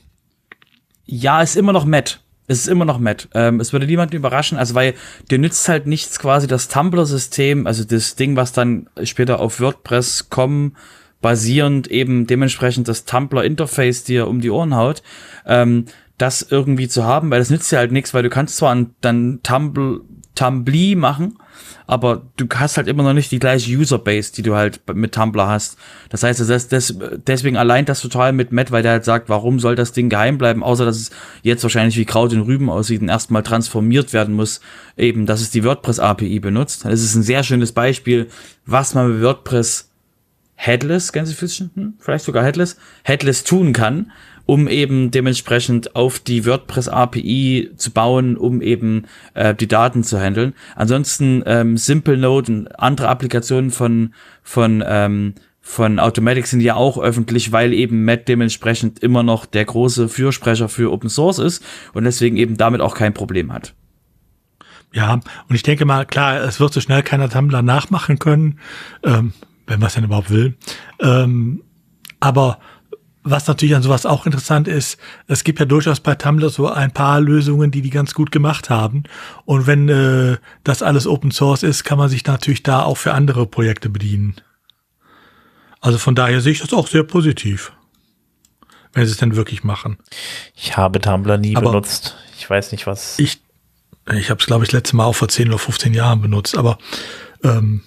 Ja, 1.06 1.42
ist 1.42 1.56
immer 1.56 1.72
noch 1.72 1.86
Matt. 1.86 2.20
Es 2.50 2.62
ist 2.62 2.66
immer 2.66 2.84
noch 2.84 2.98
Matt. 2.98 3.28
Ähm, 3.32 3.60
es 3.60 3.72
würde 3.72 3.86
niemanden 3.86 4.16
überraschen, 4.16 4.58
also 4.58 4.74
weil 4.74 4.94
dir 5.30 5.38
nützt 5.38 5.68
halt 5.68 5.86
nichts 5.86 6.18
quasi 6.18 6.48
das 6.48 6.66
Tumblr-System, 6.66 7.64
also 7.68 7.84
das 7.84 8.16
Ding, 8.16 8.34
was 8.34 8.50
dann 8.50 8.88
später 9.04 9.38
auf 9.38 9.60
WordPress.com 9.60 10.74
basierend 11.20 11.86
eben 11.86 12.26
dementsprechend 12.26 12.88
das 12.88 13.04
Tumblr-Interface 13.04 14.02
dir 14.02 14.26
um 14.26 14.40
die 14.40 14.50
Ohren 14.50 14.74
haut, 14.74 15.04
ähm, 15.46 15.84
das 16.18 16.42
irgendwie 16.42 16.88
zu 16.88 17.04
haben, 17.04 17.30
weil 17.30 17.38
das 17.38 17.50
nützt 17.50 17.70
dir 17.70 17.78
halt 17.78 17.92
nichts, 17.92 18.14
weil 18.14 18.24
du 18.24 18.30
kannst 18.30 18.56
zwar 18.56 18.76
dann 19.00 19.38
Tumblr, 19.44 20.00
Tumbly 20.34 20.96
machen, 20.96 21.38
aber 21.86 22.22
du 22.36 22.46
hast 22.54 22.76
halt 22.76 22.88
immer 22.88 23.02
noch 23.02 23.12
nicht 23.12 23.30
die 23.32 23.38
gleiche 23.38 23.76
Userbase, 23.76 24.32
die 24.32 24.42
du 24.42 24.54
halt 24.54 24.80
mit 24.94 25.14
Tumblr 25.14 25.46
hast. 25.46 25.76
Das 26.08 26.22
heißt, 26.22 26.40
das, 26.40 26.68
das, 26.68 26.94
deswegen 27.26 27.56
allein 27.56 27.84
das 27.84 28.00
total 28.00 28.32
mit 28.32 28.52
Matt, 28.52 28.70
weil 28.70 28.82
der 28.82 28.92
halt 28.92 29.04
sagt, 29.04 29.28
warum 29.28 29.60
soll 29.60 29.76
das 29.76 29.92
Ding 29.92 30.08
geheim 30.08 30.38
bleiben, 30.38 30.62
außer 30.62 30.84
dass 30.84 30.96
es 30.96 31.10
jetzt 31.42 31.62
wahrscheinlich 31.62 31.96
wie 31.96 32.04
Kraut 32.04 32.32
in 32.32 32.40
Rüben 32.40 32.70
aussieht 32.70 33.02
und 33.02 33.08
erstmal 33.08 33.42
transformiert 33.42 34.12
werden 34.12 34.34
muss, 34.34 34.60
eben, 34.96 35.26
dass 35.26 35.40
es 35.40 35.50
die 35.50 35.64
WordPress 35.64 35.98
API 35.98 36.40
benutzt. 36.40 36.84
Das 36.84 37.02
ist 37.02 37.14
ein 37.14 37.22
sehr 37.22 37.42
schönes 37.42 37.72
Beispiel, 37.72 38.28
was 38.66 38.94
man 38.94 39.12
mit 39.12 39.22
WordPress 39.22 39.90
Headless, 40.62 41.12
Gänsefüßchen, 41.12 41.70
hm, 41.74 41.94
vielleicht 41.98 42.26
sogar 42.26 42.44
Headless, 42.44 42.76
Headless 43.02 43.44
tun 43.44 43.72
kann, 43.72 44.12
um 44.50 44.66
eben 44.66 45.12
dementsprechend 45.12 45.94
auf 45.94 46.18
die 46.18 46.44
WordPress 46.44 46.88
API 46.88 47.70
zu 47.76 47.92
bauen, 47.92 48.36
um 48.36 48.62
eben 48.62 49.04
äh, 49.34 49.54
die 49.54 49.68
Daten 49.68 50.02
zu 50.02 50.18
handeln. 50.18 50.54
Ansonsten 50.74 51.44
ähm, 51.46 51.76
Simple 51.76 52.16
Note 52.16 52.50
und 52.50 52.80
andere 52.80 53.06
Applikationen 53.06 53.70
von 53.70 54.12
von 54.42 54.82
ähm, 54.84 55.34
von 55.60 56.00
Automatic 56.00 56.48
sind 56.48 56.62
ja 56.62 56.74
auch 56.74 56.98
öffentlich, 56.98 57.52
weil 57.52 57.72
eben 57.72 58.04
Matt 58.04 58.26
dementsprechend 58.26 58.98
immer 58.98 59.22
noch 59.22 59.46
der 59.46 59.66
große 59.66 60.08
Fürsprecher 60.08 60.68
für 60.68 60.90
Open 60.90 61.10
Source 61.10 61.38
ist 61.38 61.64
und 61.92 62.02
deswegen 62.02 62.36
eben 62.36 62.56
damit 62.56 62.80
auch 62.80 62.96
kein 62.96 63.14
Problem 63.14 63.52
hat. 63.52 63.74
Ja, 64.92 65.12
und 65.48 65.54
ich 65.54 65.62
denke 65.62 65.84
mal, 65.84 66.06
klar, 66.06 66.40
es 66.40 66.58
wird 66.58 66.72
so 66.72 66.80
schnell 66.80 67.04
keiner 67.04 67.30
Tumblr 67.30 67.62
nachmachen 67.62 68.18
können, 68.18 68.58
ähm, 69.04 69.32
wenn 69.68 69.78
man 69.78 69.86
es 69.86 69.94
denn 69.94 70.02
überhaupt 70.02 70.30
will. 70.30 70.56
Ähm, 70.98 71.62
aber 72.18 72.58
was 73.22 73.46
natürlich 73.46 73.74
an 73.74 73.82
sowas 73.82 74.06
auch 74.06 74.24
interessant 74.24 74.66
ist, 74.66 74.98
es 75.26 75.44
gibt 75.44 75.58
ja 75.60 75.66
durchaus 75.66 76.00
bei 76.00 76.14
Tumblr 76.14 76.48
so 76.48 76.68
ein 76.68 76.90
paar 76.90 77.20
Lösungen, 77.20 77.70
die 77.70 77.82
die 77.82 77.90
ganz 77.90 78.14
gut 78.14 78.32
gemacht 78.32 78.70
haben. 78.70 79.04
Und 79.44 79.66
wenn 79.66 79.88
äh, 79.88 80.38
das 80.64 80.82
alles 80.82 81.06
Open 81.06 81.30
Source 81.30 81.62
ist, 81.62 81.84
kann 81.84 81.98
man 81.98 82.08
sich 82.08 82.24
natürlich 82.24 82.62
da 82.62 82.82
auch 82.82 82.96
für 82.96 83.12
andere 83.12 83.46
Projekte 83.46 83.90
bedienen. 83.90 84.36
Also 85.80 85.98
von 85.98 86.14
daher 86.14 86.40
sehe 86.40 86.52
ich 86.52 86.60
das 86.60 86.72
auch 86.72 86.86
sehr 86.86 87.02
positiv, 87.02 87.72
wenn 88.92 89.04
sie 89.04 89.12
es 89.12 89.18
denn 89.18 89.36
wirklich 89.36 89.64
machen. 89.64 89.98
Ich 90.54 90.76
habe 90.76 91.00
Tumblr 91.00 91.36
nie 91.36 91.56
aber 91.56 91.70
benutzt. 91.70 92.16
Ich 92.38 92.48
weiß 92.48 92.72
nicht, 92.72 92.86
was. 92.86 93.18
Ich, 93.18 93.42
ich 94.12 94.30
habe 94.30 94.40
es, 94.40 94.46
glaube 94.46 94.64
ich, 94.64 94.72
letzte 94.72 94.96
Mal 94.96 95.04
auch 95.04 95.14
vor 95.14 95.28
10 95.28 95.48
oder 95.48 95.58
15 95.58 95.92
Jahren 95.92 96.22
benutzt, 96.22 96.56
aber 96.56 96.78
ähm, 97.44 97.82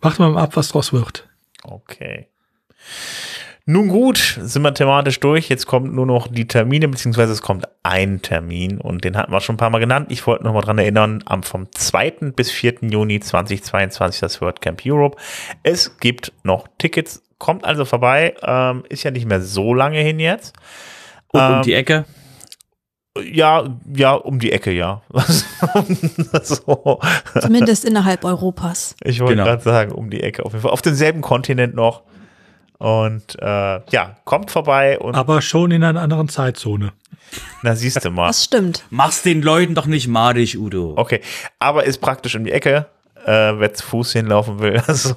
wir 0.00 0.28
mal 0.30 0.42
ab, 0.42 0.56
was 0.56 0.68
draus 0.68 0.92
wird. 0.92 1.28
Okay. 1.64 2.28
Nun 3.64 3.86
gut, 3.86 4.40
sind 4.42 4.62
wir 4.62 4.74
thematisch 4.74 5.20
durch. 5.20 5.48
Jetzt 5.48 5.66
kommt 5.66 5.92
nur 5.92 6.04
noch 6.04 6.26
die 6.26 6.48
Termine, 6.48 6.88
beziehungsweise 6.88 7.32
es 7.32 7.42
kommt 7.42 7.68
ein 7.84 8.20
Termin 8.20 8.78
und 8.78 9.04
den 9.04 9.16
hatten 9.16 9.30
wir 9.30 9.40
schon 9.40 9.54
ein 9.54 9.58
paar 9.58 9.70
Mal 9.70 9.78
genannt. 9.78 10.08
Ich 10.10 10.26
wollte 10.26 10.42
noch 10.42 10.52
mal 10.52 10.62
dran 10.62 10.78
erinnern, 10.78 11.22
am 11.26 11.44
vom 11.44 11.70
2. 11.70 12.32
bis 12.34 12.50
4. 12.50 12.78
Juni 12.82 13.20
2022 13.20 14.20
das 14.20 14.40
WordCamp 14.40 14.82
Europe. 14.84 15.16
Es 15.62 15.96
gibt 15.98 16.32
noch 16.42 16.66
Tickets, 16.78 17.22
kommt 17.38 17.64
also 17.64 17.84
vorbei, 17.84 18.34
ähm, 18.42 18.82
ist 18.88 19.04
ja 19.04 19.12
nicht 19.12 19.26
mehr 19.26 19.40
so 19.40 19.74
lange 19.74 20.00
hin 20.00 20.18
jetzt. 20.18 20.56
Und 21.28 21.40
ähm, 21.40 21.54
um 21.54 21.62
die 21.62 21.74
Ecke? 21.74 22.04
Ja, 23.20 23.64
ja, 23.94 24.14
um 24.14 24.40
die 24.40 24.50
Ecke, 24.50 24.72
ja. 24.72 25.02
so. 26.42 26.98
Zumindest 27.38 27.84
innerhalb 27.84 28.24
Europas. 28.24 28.96
Ich 29.04 29.20
wollte 29.20 29.34
genau. 29.34 29.44
gerade 29.44 29.62
sagen, 29.62 29.92
um 29.92 30.10
die 30.10 30.22
Ecke. 30.22 30.44
Auf 30.44 30.52
jeden 30.52 30.62
Fall. 30.62 30.72
Auf 30.72 30.82
demselben 30.82 31.20
Kontinent 31.20 31.74
noch. 31.76 32.02
Und 32.82 33.36
äh, 33.40 33.80
ja, 33.90 34.16
kommt 34.24 34.50
vorbei. 34.50 34.98
Und 34.98 35.14
Aber 35.14 35.40
schon 35.40 35.70
in 35.70 35.84
einer 35.84 36.00
anderen 36.00 36.28
Zeitzone. 36.28 36.92
Na, 37.62 37.76
siehst 37.76 38.04
du 38.04 38.10
mal. 38.10 38.26
Das 38.26 38.42
stimmt. 38.44 38.84
Mach's 38.90 39.22
den 39.22 39.40
Leuten 39.40 39.74
doch 39.76 39.86
nicht 39.86 40.08
madig, 40.08 40.58
Udo. 40.58 40.94
Okay, 40.96 41.20
aber 41.60 41.84
ist 41.84 41.98
praktisch 42.00 42.34
um 42.34 42.42
die 42.44 42.50
Ecke. 42.50 42.86
äh, 43.24 43.30
wer 43.56 43.72
zu 43.72 43.86
Fuß 43.86 44.14
hinlaufen 44.14 44.58
will. 44.58 44.82
Also, 44.88 45.14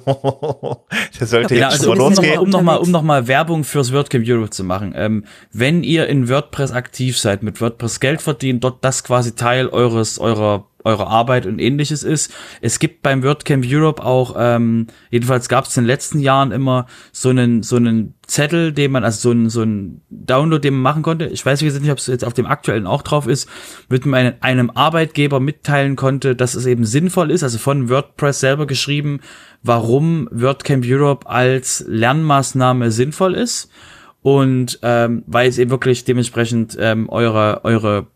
der 1.18 1.26
sollte 1.26 1.56
Ja, 1.56 1.70
jetzt 1.70 1.80
also 1.80 1.86
schon 1.96 2.00
um 2.00 2.08
losgehen. 2.10 2.34
nochmal 2.34 2.38
um 2.44 2.50
noch 2.50 2.62
mal, 2.62 2.76
um 2.76 2.90
noch 2.92 3.02
mal 3.02 3.26
Werbung 3.26 3.64
fürs 3.64 3.92
WordCamp 3.92 4.24
Europe 4.28 4.50
zu 4.50 4.62
machen. 4.62 4.94
Ähm, 4.96 5.24
wenn 5.52 5.82
ihr 5.82 6.06
in 6.06 6.28
WordPress 6.28 6.70
aktiv 6.70 7.18
seid, 7.18 7.42
mit 7.42 7.60
WordPress 7.60 7.98
Geld 7.98 8.22
verdient, 8.22 8.62
dort 8.62 8.84
das 8.84 9.02
quasi 9.02 9.34
Teil 9.34 9.66
eures, 9.68 10.20
eurer 10.20 10.66
eurer 10.86 11.08
Arbeit 11.08 11.44
und 11.44 11.58
ähnliches 11.58 12.02
ist. 12.02 12.32
Es 12.60 12.78
gibt 12.78 13.02
beim 13.02 13.22
WordCamp 13.22 13.64
Europe 13.68 14.02
auch, 14.02 14.36
ähm, 14.38 14.86
jedenfalls 15.10 15.48
gab 15.48 15.66
es 15.66 15.76
in 15.76 15.82
den 15.82 15.88
letzten 15.88 16.20
Jahren 16.20 16.52
immer 16.52 16.86
so 17.12 17.28
einen, 17.28 17.62
so 17.62 17.76
einen 17.76 18.14
Zettel, 18.26 18.72
den 18.72 18.92
man, 18.92 19.04
also 19.04 19.20
so 19.20 19.30
einen, 19.30 19.50
so 19.50 19.62
einen 19.62 20.02
Download, 20.10 20.60
den 20.60 20.74
man 20.74 20.82
machen 20.82 21.02
konnte. 21.02 21.26
Ich 21.26 21.44
weiß 21.44 21.60
wie 21.60 21.66
gesagt 21.66 21.82
nicht, 21.82 21.92
ob 21.92 21.98
es 21.98 22.06
jetzt 22.06 22.24
auf 22.24 22.34
dem 22.34 22.46
aktuellen 22.46 22.86
auch 22.86 23.02
drauf 23.02 23.26
ist, 23.26 23.48
mit 23.88 24.06
einem, 24.06 24.34
einem 24.40 24.70
Arbeitgeber 24.70 25.40
mitteilen 25.40 25.96
konnte, 25.96 26.36
dass 26.36 26.54
es 26.54 26.66
eben 26.66 26.84
sinnvoll 26.84 27.30
ist, 27.30 27.42
also 27.42 27.58
von 27.58 27.88
WordPress 27.90 28.40
selber 28.40 28.66
geschrieben, 28.66 29.20
warum 29.62 30.28
WordCamp 30.30 30.84
Europe 30.86 31.28
als 31.28 31.84
Lernmaßnahme 31.86 32.90
sinnvoll 32.90 33.34
ist. 33.34 33.70
Und 34.22 34.80
ähm, 34.82 35.22
weil 35.26 35.48
es 35.48 35.58
eben 35.58 35.70
wirklich 35.70 36.04
dementsprechend 36.04 36.76
ähm, 36.80 37.08
eure, 37.08 37.64
eure 37.64 38.08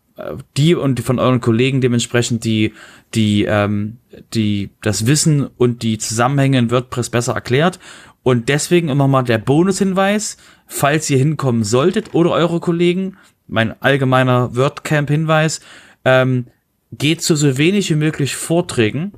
die 0.57 0.75
und 0.75 0.99
von 0.99 1.19
euren 1.19 1.41
Kollegen 1.41 1.81
dementsprechend 1.81 2.43
die 2.43 2.73
die 3.13 3.45
ähm, 3.45 3.97
die 4.33 4.69
das 4.81 5.05
Wissen 5.05 5.47
und 5.57 5.83
die 5.83 5.97
Zusammenhänge 5.97 6.59
in 6.59 6.71
WordPress 6.71 7.09
besser 7.09 7.33
erklärt. 7.33 7.79
Und 8.23 8.49
deswegen 8.49 8.89
immer 8.89 9.07
mal 9.07 9.23
der 9.23 9.39
Bonushinweis, 9.39 10.37
falls 10.67 11.09
ihr 11.09 11.17
hinkommen 11.17 11.63
solltet 11.63 12.13
oder 12.13 12.31
eure 12.31 12.59
Kollegen, 12.59 13.17
mein 13.47 13.81
allgemeiner 13.81 14.55
WordCamp-Hinweis, 14.55 15.61
ähm, 16.05 16.45
geht 16.91 17.21
zu 17.21 17.35
so 17.35 17.57
wenig 17.57 17.89
wie 17.89 17.95
möglich 17.95 18.35
Vorträgen, 18.35 19.13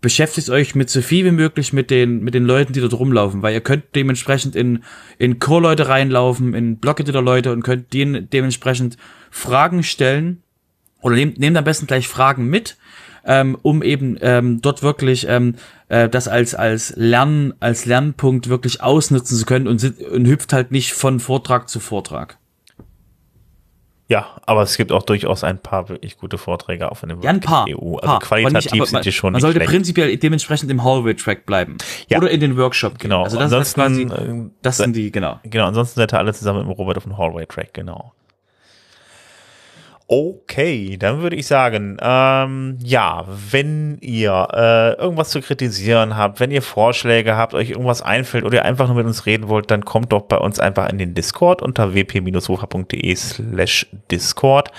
beschäftigt 0.00 0.50
euch 0.50 0.74
mit 0.74 0.90
so 0.90 1.00
viel 1.00 1.24
wie 1.24 1.30
möglich 1.30 1.72
mit 1.72 1.90
den, 1.90 2.22
mit 2.22 2.34
den 2.34 2.44
Leuten, 2.44 2.74
die 2.74 2.80
dort 2.80 2.92
rumlaufen, 2.92 3.42
weil 3.42 3.54
ihr 3.54 3.62
könnt 3.62 3.84
dementsprechend 3.94 4.54
in, 4.54 4.84
in 5.18 5.38
Core-Leute 5.38 5.88
reinlaufen, 5.88 6.54
in 6.54 6.76
Blog-Editor-Leute 6.76 7.50
und 7.52 7.62
könnt 7.62 7.92
denen 7.92 8.28
dementsprechend 8.30 8.98
Fragen 9.34 9.82
stellen 9.82 10.42
oder 11.02 11.16
nehmt, 11.16 11.38
nehmt 11.38 11.56
am 11.56 11.64
besten 11.64 11.86
gleich 11.86 12.06
Fragen 12.08 12.46
mit, 12.46 12.76
ähm, 13.26 13.58
um 13.62 13.82
eben 13.82 14.16
ähm, 14.20 14.60
dort 14.62 14.82
wirklich 14.82 15.26
ähm, 15.28 15.56
äh, 15.88 16.08
das 16.08 16.28
als 16.28 16.54
als 16.54 16.94
Lernen 16.96 17.52
als 17.60 17.84
Lernpunkt 17.84 18.48
wirklich 18.48 18.80
ausnutzen 18.82 19.36
zu 19.36 19.44
können 19.44 19.66
und, 19.66 19.82
und 20.12 20.26
hüpft 20.26 20.52
halt 20.52 20.70
nicht 20.70 20.92
von 20.92 21.18
Vortrag 21.20 21.68
zu 21.68 21.80
Vortrag. 21.80 22.38
Ja, 24.06 24.26
aber 24.44 24.62
es 24.62 24.76
gibt 24.76 24.92
auch 24.92 25.02
durchaus 25.02 25.44
ein 25.44 25.58
paar 25.58 25.88
wirklich 25.88 26.18
gute 26.18 26.36
Vorträge 26.36 26.90
auf 26.92 27.02
einem 27.02 27.22
Ja, 27.22 27.30
ein 27.30 27.40
paar. 27.40 27.64
EU. 27.68 27.96
Also 27.96 28.06
paar. 28.06 28.20
qualitativ 28.20 28.52
Aber 28.52 28.58
nicht- 28.58 28.70
aber 28.82 28.86
sind 28.86 29.04
die 29.06 29.12
schon 29.12 29.32
Man 29.32 29.40
sollte 29.40 29.56
schlecht. 29.60 29.70
prinzipiell 29.70 30.16
dementsprechend 30.18 30.70
im 30.70 30.84
Hallway-Track 30.84 31.46
bleiben. 31.46 31.78
Ja. 32.10 32.18
Oder 32.18 32.30
in 32.30 32.40
den 32.40 32.58
Workshop 32.58 32.98
gehen. 32.98 33.08
Genau. 33.10 33.24
Also 33.24 33.38
das 33.38 33.50
ist 33.68 33.74
quasi, 33.74 34.02
ansonsten, 34.02 34.46
äh, 34.46 34.50
das 34.60 34.76
sind 34.76 34.94
die, 34.94 35.10
genau. 35.10 35.40
Genau, 35.44 35.66
ansonsten 35.66 35.98
seid 36.00 36.12
ihr 36.12 36.18
alle 36.18 36.34
zusammen 36.34 36.60
im 36.60 36.68
Robert 36.68 36.98
auf 36.98 37.04
dem 37.04 37.16
Hallway 37.16 37.46
Track, 37.46 37.72
genau. 37.72 38.12
Okay, 40.06 40.98
dann 40.98 41.22
würde 41.22 41.34
ich 41.36 41.46
sagen, 41.46 41.96
ähm, 42.02 42.78
ja, 42.82 43.24
wenn 43.26 43.96
ihr 44.02 44.48
äh, 44.52 45.00
irgendwas 45.00 45.30
zu 45.30 45.40
kritisieren 45.40 46.18
habt, 46.18 46.40
wenn 46.40 46.50
ihr 46.50 46.60
Vorschläge 46.60 47.36
habt, 47.36 47.54
euch 47.54 47.70
irgendwas 47.70 48.02
einfällt 48.02 48.44
oder 48.44 48.56
ihr 48.56 48.64
einfach 48.66 48.86
nur 48.88 48.96
mit 48.96 49.06
uns 49.06 49.24
reden 49.24 49.48
wollt, 49.48 49.70
dann 49.70 49.86
kommt 49.86 50.12
doch 50.12 50.22
bei 50.22 50.36
uns 50.36 50.60
einfach 50.60 50.90
in 50.90 50.98
den 50.98 51.14
Discord 51.14 51.62
unter 51.62 51.94
wp-sofa.de 51.94 53.16
slash 53.16 53.86
Discord. 54.10 54.72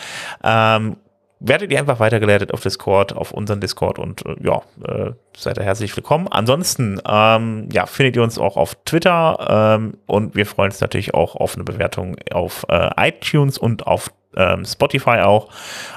Ähm, 0.43 0.97
werdet 1.39 1.71
ihr 1.71 1.79
einfach 1.79 1.99
weitergeleitet 1.99 2.53
auf 2.53 2.61
Discord, 2.61 3.15
auf 3.15 3.31
unseren 3.31 3.59
Discord 3.59 3.97
und 3.97 4.23
äh, 4.27 4.35
ja, 4.41 4.61
äh, 4.87 5.11
seid 5.35 5.57
ihr 5.57 5.63
herzlich 5.63 5.95
willkommen. 5.95 6.27
Ansonsten, 6.27 7.01
ähm, 7.07 7.69
ja, 7.71 7.87
findet 7.87 8.15
ihr 8.15 8.23
uns 8.23 8.37
auch 8.37 8.57
auf 8.57 8.75
Twitter 8.85 9.75
ähm, 9.79 9.97
und 10.05 10.35
wir 10.35 10.45
freuen 10.45 10.69
uns 10.69 10.81
natürlich 10.81 11.15
auch 11.15 11.35
auf 11.35 11.55
eine 11.55 11.63
Bewertung 11.63 12.15
auf 12.31 12.65
äh, 12.69 13.09
iTunes 13.09 13.57
und 13.57 13.87
auf 13.87 14.11
ähm, 14.35 14.65
Spotify 14.65 15.21
auch. 15.21 15.49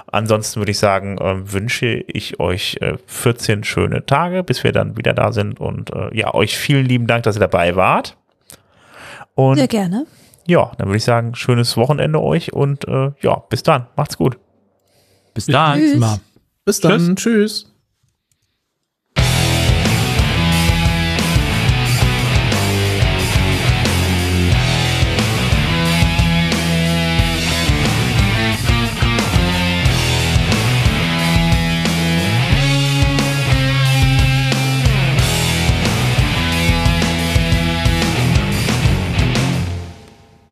Ansonsten 0.07 0.61
würde 0.61 0.71
ich 0.71 0.79
sagen, 0.79 1.17
ähm, 1.21 1.53
wünsche 1.53 1.87
ich 1.87 2.41
euch 2.41 2.79
äh, 2.81 2.97
14 3.07 3.65
schöne 3.65 4.07
Tage, 4.07 4.43
bis 4.43 4.65
wir 4.65 4.73
dann 4.73 4.97
wieder 4.97 5.15
da 5.15 5.33
sind 5.33 5.61
und 5.61 5.91
äh, 5.91 6.17
ja, 6.17 6.35
euch 6.35 6.57
vielen 6.57 6.87
lieben 6.87 7.07
Dank, 7.07 7.25
dass 7.25 7.37
ihr 7.37 7.41
dabei 7.41 7.77
wart. 7.77 8.17
Und 9.35 9.57
Sehr 9.57 9.69
gerne. 9.69 10.07
ja, 10.47 10.73
dann 10.79 10.89
würde 10.89 10.97
ich 10.97 11.05
sagen, 11.05 11.35
schönes 11.35 11.77
Wochenende 11.77 12.21
euch 12.21 12.53
und 12.53 12.89
äh, 12.89 13.13
ja, 13.21 13.37
bis 13.49 13.63
dann. 13.63 13.87
Macht's 13.97 14.17
gut. 14.17 14.39
Bis 15.35 15.47
dann. 15.47 15.79
Tschüss. 15.79 15.99
Mal. 15.99 16.21
Bis 16.65 16.81
dann. 16.81 17.17
Tschüss. 17.17 17.68